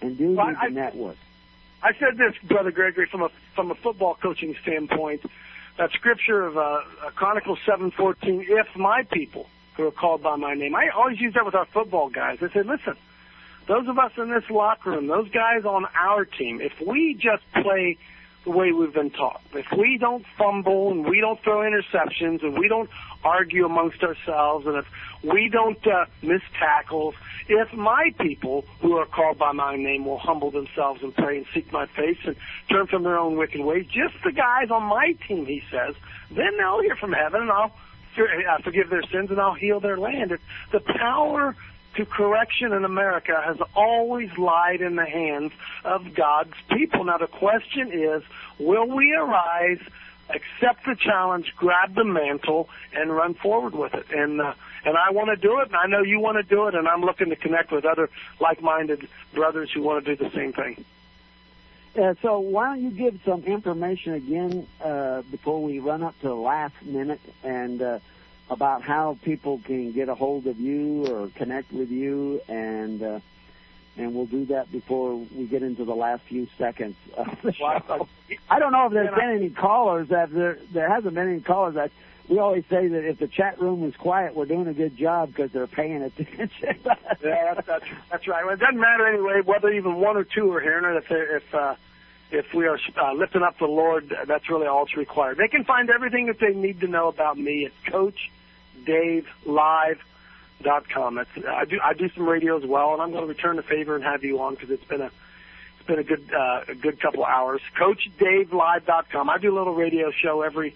and 0.00 0.16
do 0.18 0.32
Well, 0.34 0.48
need 0.48 0.56
I- 0.60 0.68
to 0.68 0.72
network. 0.74 1.16
I 1.84 1.92
said 1.94 2.16
this, 2.16 2.32
Brother 2.44 2.70
Gregory, 2.70 3.06
from 3.06 3.22
a 3.22 3.28
from 3.56 3.72
a 3.72 3.74
football 3.74 4.14
coaching 4.14 4.54
standpoint. 4.62 5.22
That 5.78 5.90
scripture 5.92 6.46
of 6.46 6.56
uh, 6.56 6.60
uh, 6.60 7.10
Chronicles 7.16 7.58
seven 7.66 7.90
fourteen. 7.90 8.44
If 8.48 8.76
my 8.76 9.02
people 9.10 9.48
who 9.76 9.88
are 9.88 9.90
called 9.90 10.22
by 10.22 10.36
my 10.36 10.54
name, 10.54 10.76
I 10.76 10.90
always 10.90 11.18
use 11.20 11.34
that 11.34 11.44
with 11.44 11.56
our 11.56 11.64
football 11.64 12.08
guys. 12.08 12.38
I 12.40 12.50
said, 12.50 12.66
listen, 12.66 12.94
those 13.66 13.88
of 13.88 13.98
us 13.98 14.12
in 14.16 14.30
this 14.30 14.48
locker 14.48 14.90
room, 14.90 15.08
those 15.08 15.28
guys 15.30 15.64
on 15.64 15.86
our 15.98 16.24
team, 16.24 16.60
if 16.60 16.78
we 16.80 17.14
just 17.14 17.42
play 17.52 17.96
the 18.44 18.50
way 18.50 18.72
we've 18.72 18.92
been 18.92 19.10
taught, 19.10 19.40
if 19.54 19.66
we 19.76 19.98
don't 19.98 20.24
fumble 20.36 20.90
and 20.90 21.08
we 21.08 21.20
don't 21.20 21.40
throw 21.42 21.60
interceptions 21.60 22.42
and 22.42 22.58
we 22.58 22.68
don't 22.68 22.90
argue 23.24 23.64
amongst 23.64 24.02
ourselves 24.02 24.66
and 24.66 24.76
if 24.76 24.86
we 25.22 25.48
don't 25.48 25.86
uh, 25.86 26.06
miss 26.22 26.42
tackles, 26.58 27.14
if 27.48 27.72
my 27.72 28.12
people 28.18 28.64
who 28.80 28.96
are 28.96 29.06
called 29.06 29.38
by 29.38 29.52
my 29.52 29.76
name 29.76 30.04
will 30.04 30.18
humble 30.18 30.50
themselves 30.50 31.02
and 31.02 31.14
pray 31.14 31.36
and 31.36 31.46
seek 31.54 31.72
my 31.72 31.86
face 31.86 32.18
and 32.24 32.34
turn 32.68 32.86
from 32.88 33.04
their 33.04 33.18
own 33.18 33.36
wicked 33.36 33.60
ways, 33.60 33.86
just 33.86 34.14
the 34.24 34.32
guys 34.32 34.70
on 34.70 34.82
my 34.82 35.14
team, 35.28 35.46
he 35.46 35.62
says, 35.70 35.94
then 36.30 36.56
they'll 36.58 36.80
hear 36.80 36.96
from 36.96 37.12
heaven 37.12 37.42
and 37.42 37.50
I'll 37.50 37.72
uh, 38.18 38.58
forgive 38.62 38.90
their 38.90 39.02
sins 39.02 39.30
and 39.30 39.40
I'll 39.40 39.54
heal 39.54 39.80
their 39.80 39.98
land. 39.98 40.32
It's 40.32 40.42
the 40.72 40.80
power 40.80 41.54
to 41.96 42.06
correction 42.06 42.72
in 42.72 42.84
America 42.84 43.40
has 43.44 43.58
always 43.74 44.36
lied 44.38 44.80
in 44.80 44.96
the 44.96 45.04
hands 45.04 45.52
of 45.84 46.14
God's 46.14 46.54
people. 46.70 47.04
Now 47.04 47.18
the 47.18 47.26
question 47.26 47.92
is, 47.92 48.22
will 48.58 48.86
we 48.86 49.12
arise, 49.14 49.80
accept 50.30 50.86
the 50.86 50.96
challenge, 50.96 51.54
grab 51.56 51.94
the 51.94 52.04
mantle, 52.04 52.68
and 52.92 53.14
run 53.14 53.34
forward 53.34 53.74
with 53.74 53.94
it? 53.94 54.06
And 54.10 54.40
uh, 54.40 54.54
and 54.84 54.96
I 54.96 55.10
want 55.10 55.28
to 55.28 55.36
do 55.36 55.60
it, 55.60 55.68
and 55.68 55.76
I 55.76 55.86
know 55.86 56.02
you 56.02 56.18
want 56.18 56.38
to 56.38 56.42
do 56.42 56.66
it, 56.66 56.74
and 56.74 56.88
I'm 56.88 57.02
looking 57.02 57.28
to 57.30 57.36
connect 57.36 57.70
with 57.70 57.84
other 57.84 58.10
like-minded 58.40 59.06
brothers 59.32 59.70
who 59.72 59.82
want 59.82 60.04
to 60.04 60.16
do 60.16 60.24
the 60.24 60.30
same 60.34 60.52
thing. 60.52 60.84
Uh, 61.96 62.14
so 62.22 62.40
why 62.40 62.66
don't 62.66 62.82
you 62.82 62.90
give 62.90 63.20
some 63.24 63.44
information 63.44 64.14
again 64.14 64.66
uh, 64.82 65.22
before 65.30 65.62
we 65.62 65.78
run 65.78 66.02
up 66.02 66.18
to 66.20 66.28
the 66.28 66.34
last 66.34 66.74
minute 66.82 67.20
and 67.44 67.82
uh, 67.82 67.98
about 68.52 68.82
how 68.82 69.18
people 69.22 69.60
can 69.64 69.92
get 69.92 70.08
a 70.08 70.14
hold 70.14 70.46
of 70.46 70.58
you 70.58 71.06
or 71.06 71.28
connect 71.36 71.72
with 71.72 71.90
you 71.90 72.40
and 72.48 73.02
uh, 73.02 73.20
and 73.96 74.14
we'll 74.14 74.26
do 74.26 74.46
that 74.46 74.72
before 74.72 75.16
we 75.16 75.46
get 75.46 75.62
into 75.62 75.84
the 75.84 75.94
last 75.94 76.22
few 76.22 76.46
seconds 76.56 76.96
of 77.16 77.26
the 77.42 77.52
show. 77.52 78.08
I 78.48 78.58
don't 78.58 78.72
know 78.72 78.86
if 78.86 78.92
there's 78.92 79.14
been 79.14 79.36
any 79.36 79.50
callers. 79.50 80.08
That 80.08 80.32
there 80.32 80.58
there 80.72 80.88
hasn't 80.88 81.14
been 81.14 81.28
any 81.28 81.40
callers. 81.40 81.74
That 81.74 81.90
we 82.28 82.38
always 82.38 82.64
say 82.70 82.88
that 82.88 83.04
if 83.04 83.18
the 83.18 83.28
chat 83.28 83.60
room 83.60 83.84
is 83.84 83.94
quiet, 83.96 84.34
we're 84.34 84.46
doing 84.46 84.66
a 84.66 84.72
good 84.72 84.96
job 84.96 85.28
because 85.28 85.52
they're 85.52 85.66
paying 85.66 86.02
attention. 86.02 86.50
yeah, 87.22 87.54
that's, 87.54 87.66
that's 87.66 87.84
that's 88.10 88.28
right. 88.28 88.44
Well, 88.44 88.54
it 88.54 88.60
doesn't 88.60 88.80
matter 88.80 89.06
anyway 89.06 89.42
whether 89.44 89.70
even 89.70 89.96
one 89.96 90.16
or 90.16 90.24
two 90.24 90.50
are 90.52 90.60
hearing 90.60 90.96
it. 90.96 91.04
If 91.04 91.10
if 91.10 91.54
uh, 91.54 91.74
if 92.30 92.54
we 92.54 92.66
are 92.66 92.78
uh, 92.96 93.12
lifting 93.12 93.42
up 93.42 93.58
the 93.58 93.66
Lord, 93.66 94.14
that's 94.26 94.48
really 94.48 94.66
all 94.66 94.86
that's 94.86 94.96
required. 94.96 95.36
They 95.36 95.48
can 95.48 95.64
find 95.64 95.90
everything 95.90 96.26
that 96.26 96.40
they 96.40 96.54
need 96.54 96.80
to 96.80 96.86
know 96.86 97.08
about 97.08 97.38
me 97.38 97.66
at 97.66 97.72
CoachDaveLive.com. 98.86 101.14
That's 101.16 101.30
I 101.48 101.64
do 101.64 101.78
I 101.82 101.92
do 101.94 102.08
some 102.14 102.28
radio 102.28 102.56
as 102.56 102.64
well, 102.64 102.92
and 102.92 103.02
I'm 103.02 103.10
going 103.10 103.22
to 103.22 103.28
return 103.28 103.56
the 103.56 103.62
favor 103.62 103.94
and 103.94 104.04
have 104.04 104.24
you 104.24 104.40
on 104.40 104.54
because 104.54 104.70
it's 104.70 104.84
been 104.84 105.00
a 105.00 105.10
It's 105.78 105.86
been 105.86 105.98
a 105.98 106.04
good 106.04 106.30
uh, 106.32 106.62
a 106.68 106.74
good 106.74 107.00
couple 107.00 107.24
of 107.24 107.28
hours. 107.28 107.60
CoachDaveLive.com. 107.78 109.30
I 109.30 109.38
do 109.38 109.54
a 109.54 109.56
little 109.56 109.74
radio 109.74 110.10
show 110.10 110.42
every 110.42 110.74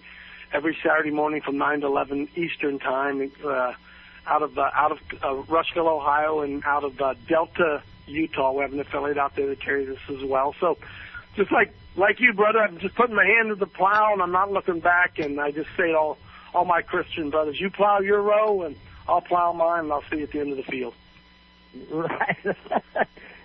every 0.53 0.77
Saturday 0.83 1.11
morning 1.11 1.41
from 1.41 1.57
nine 1.57 1.81
to 1.81 1.87
eleven 1.87 2.27
Eastern 2.35 2.79
time. 2.79 3.31
Uh, 3.43 3.73
out 4.25 4.43
of 4.43 4.57
uh, 4.57 4.69
out 4.73 4.91
of 4.91 4.99
uh, 5.23 5.35
Rushville, 5.51 5.87
Ohio, 5.87 6.41
and 6.41 6.63
out 6.65 6.83
of 6.83 6.99
uh, 7.01 7.13
Delta, 7.27 7.81
Utah. 8.07 8.51
We 8.51 8.61
have 8.61 8.73
an 8.73 8.79
affiliate 8.81 9.17
out 9.17 9.35
there 9.35 9.47
that 9.47 9.61
carries 9.61 9.89
us 9.89 9.99
as 10.09 10.23
well. 10.23 10.53
So, 10.59 10.77
just 11.37 11.51
like 11.51 11.73
like 11.95 12.19
you, 12.19 12.33
brother, 12.33 12.59
I'm 12.59 12.77
just 12.79 12.95
putting 12.95 13.15
my 13.15 13.25
hand 13.25 13.49
to 13.49 13.55
the 13.55 13.67
plow, 13.67 14.11
and 14.11 14.21
I'm 14.21 14.33
not 14.33 14.51
looking 14.51 14.81
back. 14.81 15.19
And 15.19 15.39
I 15.39 15.51
just 15.51 15.69
say 15.77 15.91
to 15.91 15.97
all 15.97 16.17
all 16.53 16.65
my 16.65 16.81
Christian 16.81 17.29
brothers, 17.29 17.59
you 17.59 17.69
plow 17.69 17.99
your 17.99 18.21
row, 18.21 18.63
and 18.63 18.75
I'll 19.07 19.21
plow 19.21 19.53
mine, 19.53 19.85
and 19.85 19.93
I'll 19.93 20.03
see 20.09 20.17
you 20.17 20.23
at 20.23 20.31
the 20.31 20.39
end 20.39 20.51
of 20.51 20.57
the 20.57 20.63
field. 20.63 20.93
Right. 21.91 22.37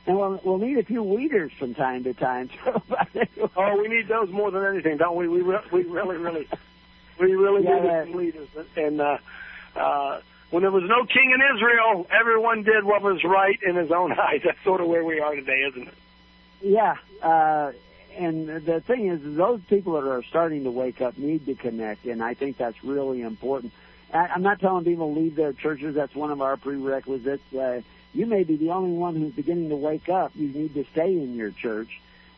and 0.06 0.16
we'll, 0.16 0.40
we'll 0.44 0.58
need 0.58 0.78
a 0.78 0.84
few 0.84 1.02
weeders 1.02 1.52
from 1.58 1.74
time 1.74 2.04
to 2.04 2.14
time. 2.14 2.50
oh, 3.56 3.76
we 3.80 3.88
need 3.88 4.08
those 4.08 4.30
more 4.30 4.50
than 4.50 4.64
anything, 4.64 4.96
don't 4.96 5.16
we? 5.16 5.28
We 5.28 5.42
re- 5.42 5.60
we 5.70 5.82
really 5.82 6.16
really 6.16 6.48
we 7.20 7.34
really 7.34 7.64
Yeah, 7.64 8.04
need 8.04 8.14
leaders, 8.14 8.48
and 8.76 9.00
uh, 9.00 9.18
uh, 9.76 10.20
when 10.50 10.62
there 10.62 10.70
was 10.72 10.84
no 10.86 11.04
king 11.04 11.30
in 11.34 11.56
Israel, 11.56 12.06
everyone 12.10 12.62
did 12.62 12.84
what 12.84 13.02
was 13.02 13.22
right 13.24 13.58
in 13.66 13.76
his 13.76 13.90
own 13.90 14.12
eyes. 14.18 14.40
That's 14.44 14.62
sort 14.64 14.80
of 14.80 14.88
where 14.88 15.04
we 15.04 15.20
are 15.20 15.34
today, 15.34 15.64
isn't 15.68 15.88
it? 15.88 15.94
Yeah, 16.62 16.96
uh, 17.22 17.72
and 18.18 18.48
the 18.66 18.80
thing 18.80 19.08
is, 19.08 19.20
those 19.36 19.60
people 19.68 19.94
that 19.94 20.08
are 20.08 20.22
starting 20.22 20.64
to 20.64 20.70
wake 20.70 21.00
up 21.00 21.16
need 21.18 21.46
to 21.46 21.54
connect, 21.54 22.04
and 22.06 22.22
I 22.22 22.34
think 22.34 22.56
that's 22.58 22.82
really 22.84 23.22
important. 23.22 23.72
I, 24.12 24.26
I'm 24.28 24.42
not 24.42 24.60
telling 24.60 24.84
people 24.84 25.14
to 25.14 25.20
leave 25.20 25.36
their 25.36 25.52
churches. 25.52 25.94
That's 25.94 26.14
one 26.14 26.30
of 26.30 26.40
our 26.42 26.56
prerequisites. 26.56 27.42
Uh, 27.54 27.80
you 28.14 28.26
may 28.26 28.44
be 28.44 28.56
the 28.56 28.70
only 28.70 28.96
one 28.96 29.16
who's 29.16 29.32
beginning 29.32 29.70
to 29.70 29.76
wake 29.76 30.08
up. 30.08 30.32
You 30.34 30.48
need 30.48 30.74
to 30.74 30.84
stay 30.92 31.08
in 31.12 31.34
your 31.34 31.50
church, 31.50 31.88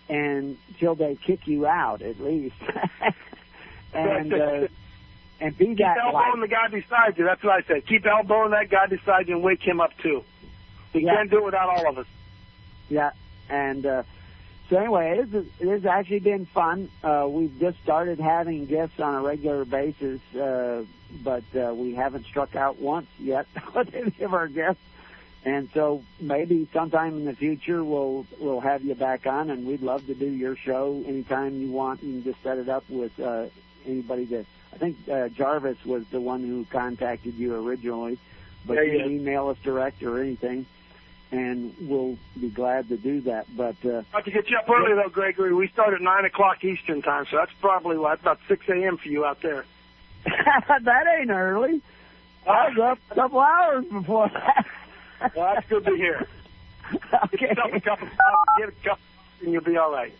and 0.09 0.57
till 0.79 0.95
they 0.95 1.17
kick 1.17 1.47
you 1.47 1.67
out, 1.67 2.01
at 2.03 2.21
least. 2.21 2.57
and 3.93 4.33
uh, 4.33 4.67
and 5.41 5.59
be 5.59 5.67
Keep 5.67 5.79
that 5.79 5.99
elbowing 5.99 6.41
the 6.41 6.49
guy 6.49 6.69
beside 6.69 7.19
you. 7.19 7.25
That's 7.25 7.43
what 7.43 7.53
I 7.55 7.67
said. 7.67 7.87
Keep 7.87 8.07
elbowing 8.07 8.53
that 8.53 8.71
guy 8.71 8.87
beside 8.87 9.29
you 9.29 9.35
and 9.35 9.43
wake 9.43 9.63
him 9.63 9.81
up 9.81 9.91
too. 9.99 10.23
We 10.93 11.05
Yeah. 11.05 11.17
can't 11.17 11.31
do 11.31 11.39
it 11.39 11.45
without 11.45 11.69
all 11.69 11.89
of 11.89 11.99
us. 11.99 12.07
Yeah, 12.89 13.11
and 13.49 13.85
uh, 13.85 14.03
so 14.75 14.81
anyway, 14.81 15.19
it, 15.19 15.33
is, 15.33 15.47
it 15.61 15.69
has 15.69 15.87
actually 15.87 16.19
been 16.19 16.47
fun. 16.47 16.91
Uh, 17.01 17.29
we've 17.31 17.57
just 17.61 17.81
started 17.85 18.19
having 18.19 18.67
guests 18.67 18.99
on 18.99 19.15
a 19.15 19.21
regular 19.21 19.65
basis, 19.65 20.21
uh, 20.35 20.83
but 21.23 21.45
uh, 21.55 21.73
we 21.73 21.95
haven't 21.95 22.27
struck 22.27 22.57
out 22.57 22.81
once 22.81 23.07
yet 23.21 23.47
with 23.75 23.95
any 23.95 24.25
of 24.25 24.35
our 24.35 24.49
guests. 24.49 24.83
And 25.45 25.71
so 25.75 26.03
maybe 26.19 26.69
sometime 26.73 27.19
in 27.19 27.25
the 27.25 27.37
future 27.37 27.85
we'll 27.85 28.27
we'll 28.41 28.63
have 28.63 28.83
you 28.83 28.97
back 28.97 29.29
on, 29.29 29.49
and 29.51 29.65
we'd 29.65 29.83
love 29.83 30.07
to 30.09 30.15
do 30.15 30.27
your 30.27 30.57
show 30.57 31.05
anytime 31.07 31.61
you 31.61 31.71
want. 31.71 32.03
You 32.03 32.15
can 32.15 32.25
just 32.25 32.43
set 32.43 32.59
it 32.59 32.69
up 32.69 32.83
with 32.89 33.21
uh, 33.21 33.47
anybody 33.87 34.25
that 34.25 34.47
I 34.73 34.79
think 34.79 34.97
uh, 35.09 35.29
Jarvis 35.29 35.85
was 35.85 36.05
the 36.11 36.21
one 36.21 36.43
who 36.43 36.65
contacted 36.65 37.35
you 37.35 37.55
originally, 37.55 38.19
but 38.67 38.75
Yeah, 38.75 38.83
you 38.83 38.99
can 38.99 39.13
email 39.13 39.51
us 39.51 39.59
direct 39.63 40.03
or 40.03 40.21
anything 40.21 40.67
and 41.31 41.75
we'll 41.81 42.17
be 42.41 42.49
glad 42.49 42.89
to 42.89 42.97
do 42.97 43.21
that. 43.23 43.47
But 43.57 43.77
uh, 43.85 44.03
Not 44.13 44.25
to 44.25 44.31
get 44.31 44.49
you 44.49 44.59
up 44.59 44.69
early 44.69 44.95
though, 44.95 45.09
Gregory. 45.11 45.55
We 45.55 45.69
start 45.69 45.95
at 45.95 46.01
nine 46.01 46.25
o'clock 46.25 46.65
Eastern 46.65 47.03
time, 47.03 47.27
so 47.31 47.37
that's 47.37 47.53
probably 47.61 47.97
about 47.97 48.39
six 48.49 48.69
a.m. 48.69 48.97
for 48.99 49.09
you 49.09 49.25
out 49.25 49.41
there. 49.43 49.65
that 50.25 51.05
ain't 51.19 51.31
early. 51.31 51.83
I 52.47 52.69
was 52.69 52.79
up 52.79 52.99
a 53.11 53.15
couple 53.15 53.41
hours 53.41 53.85
before 53.87 54.29
that. 54.29 54.67
Well, 55.35 55.55
that's 55.55 55.67
good 55.71 55.87
to 55.87 55.97
hear. 55.97 56.27
okay. 56.93 57.01
Get 57.39 57.41
yourself 57.57 57.71
a 57.73 57.81
cup 57.81 58.03
of 58.03 58.09
coffee, 58.09 58.59
get 58.59 58.69
a 58.69 58.73
cup, 58.85 58.99
and 59.41 59.53
you'll 59.53 59.63
be 59.63 59.79
all 59.79 59.91
right. 59.91 60.13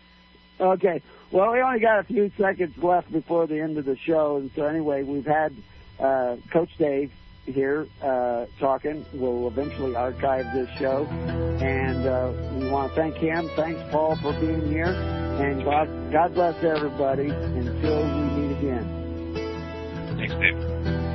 Okay. 0.59 1.03
Well, 1.31 1.51
we 1.51 1.61
only 1.61 1.79
got 1.79 1.99
a 1.99 2.03
few 2.05 2.31
seconds 2.37 2.75
left 2.81 3.11
before 3.11 3.45
the 3.45 3.59
end 3.59 3.77
of 3.77 3.85
the 3.85 3.97
show, 3.97 4.37
and 4.37 4.49
so 4.55 4.65
anyway, 4.65 5.03
we've 5.03 5.25
had 5.25 5.53
uh, 5.99 6.37
Coach 6.49 6.75
Dave 6.79 7.11
here 7.45 7.87
uh, 8.01 8.45
talking. 8.59 9.05
We'll 9.13 9.47
eventually 9.47 9.95
archive 9.95 10.45
this 10.53 10.69
show, 10.79 11.05
and 11.05 12.05
uh, 12.05 12.31
we 12.57 12.69
want 12.69 12.93
to 12.93 12.99
thank 12.99 13.15
him. 13.15 13.49
Thanks, 13.55 13.81
Paul, 13.91 14.17
for 14.21 14.33
being 14.39 14.67
here, 14.67 14.85
and 14.85 15.63
God, 15.63 15.87
God 16.11 16.33
bless 16.33 16.63
everybody 16.63 17.29
until 17.29 18.03
we 18.03 18.21
meet 18.41 18.57
again. 18.57 20.15
Thanks, 20.17 20.35
Dave. 20.35 21.14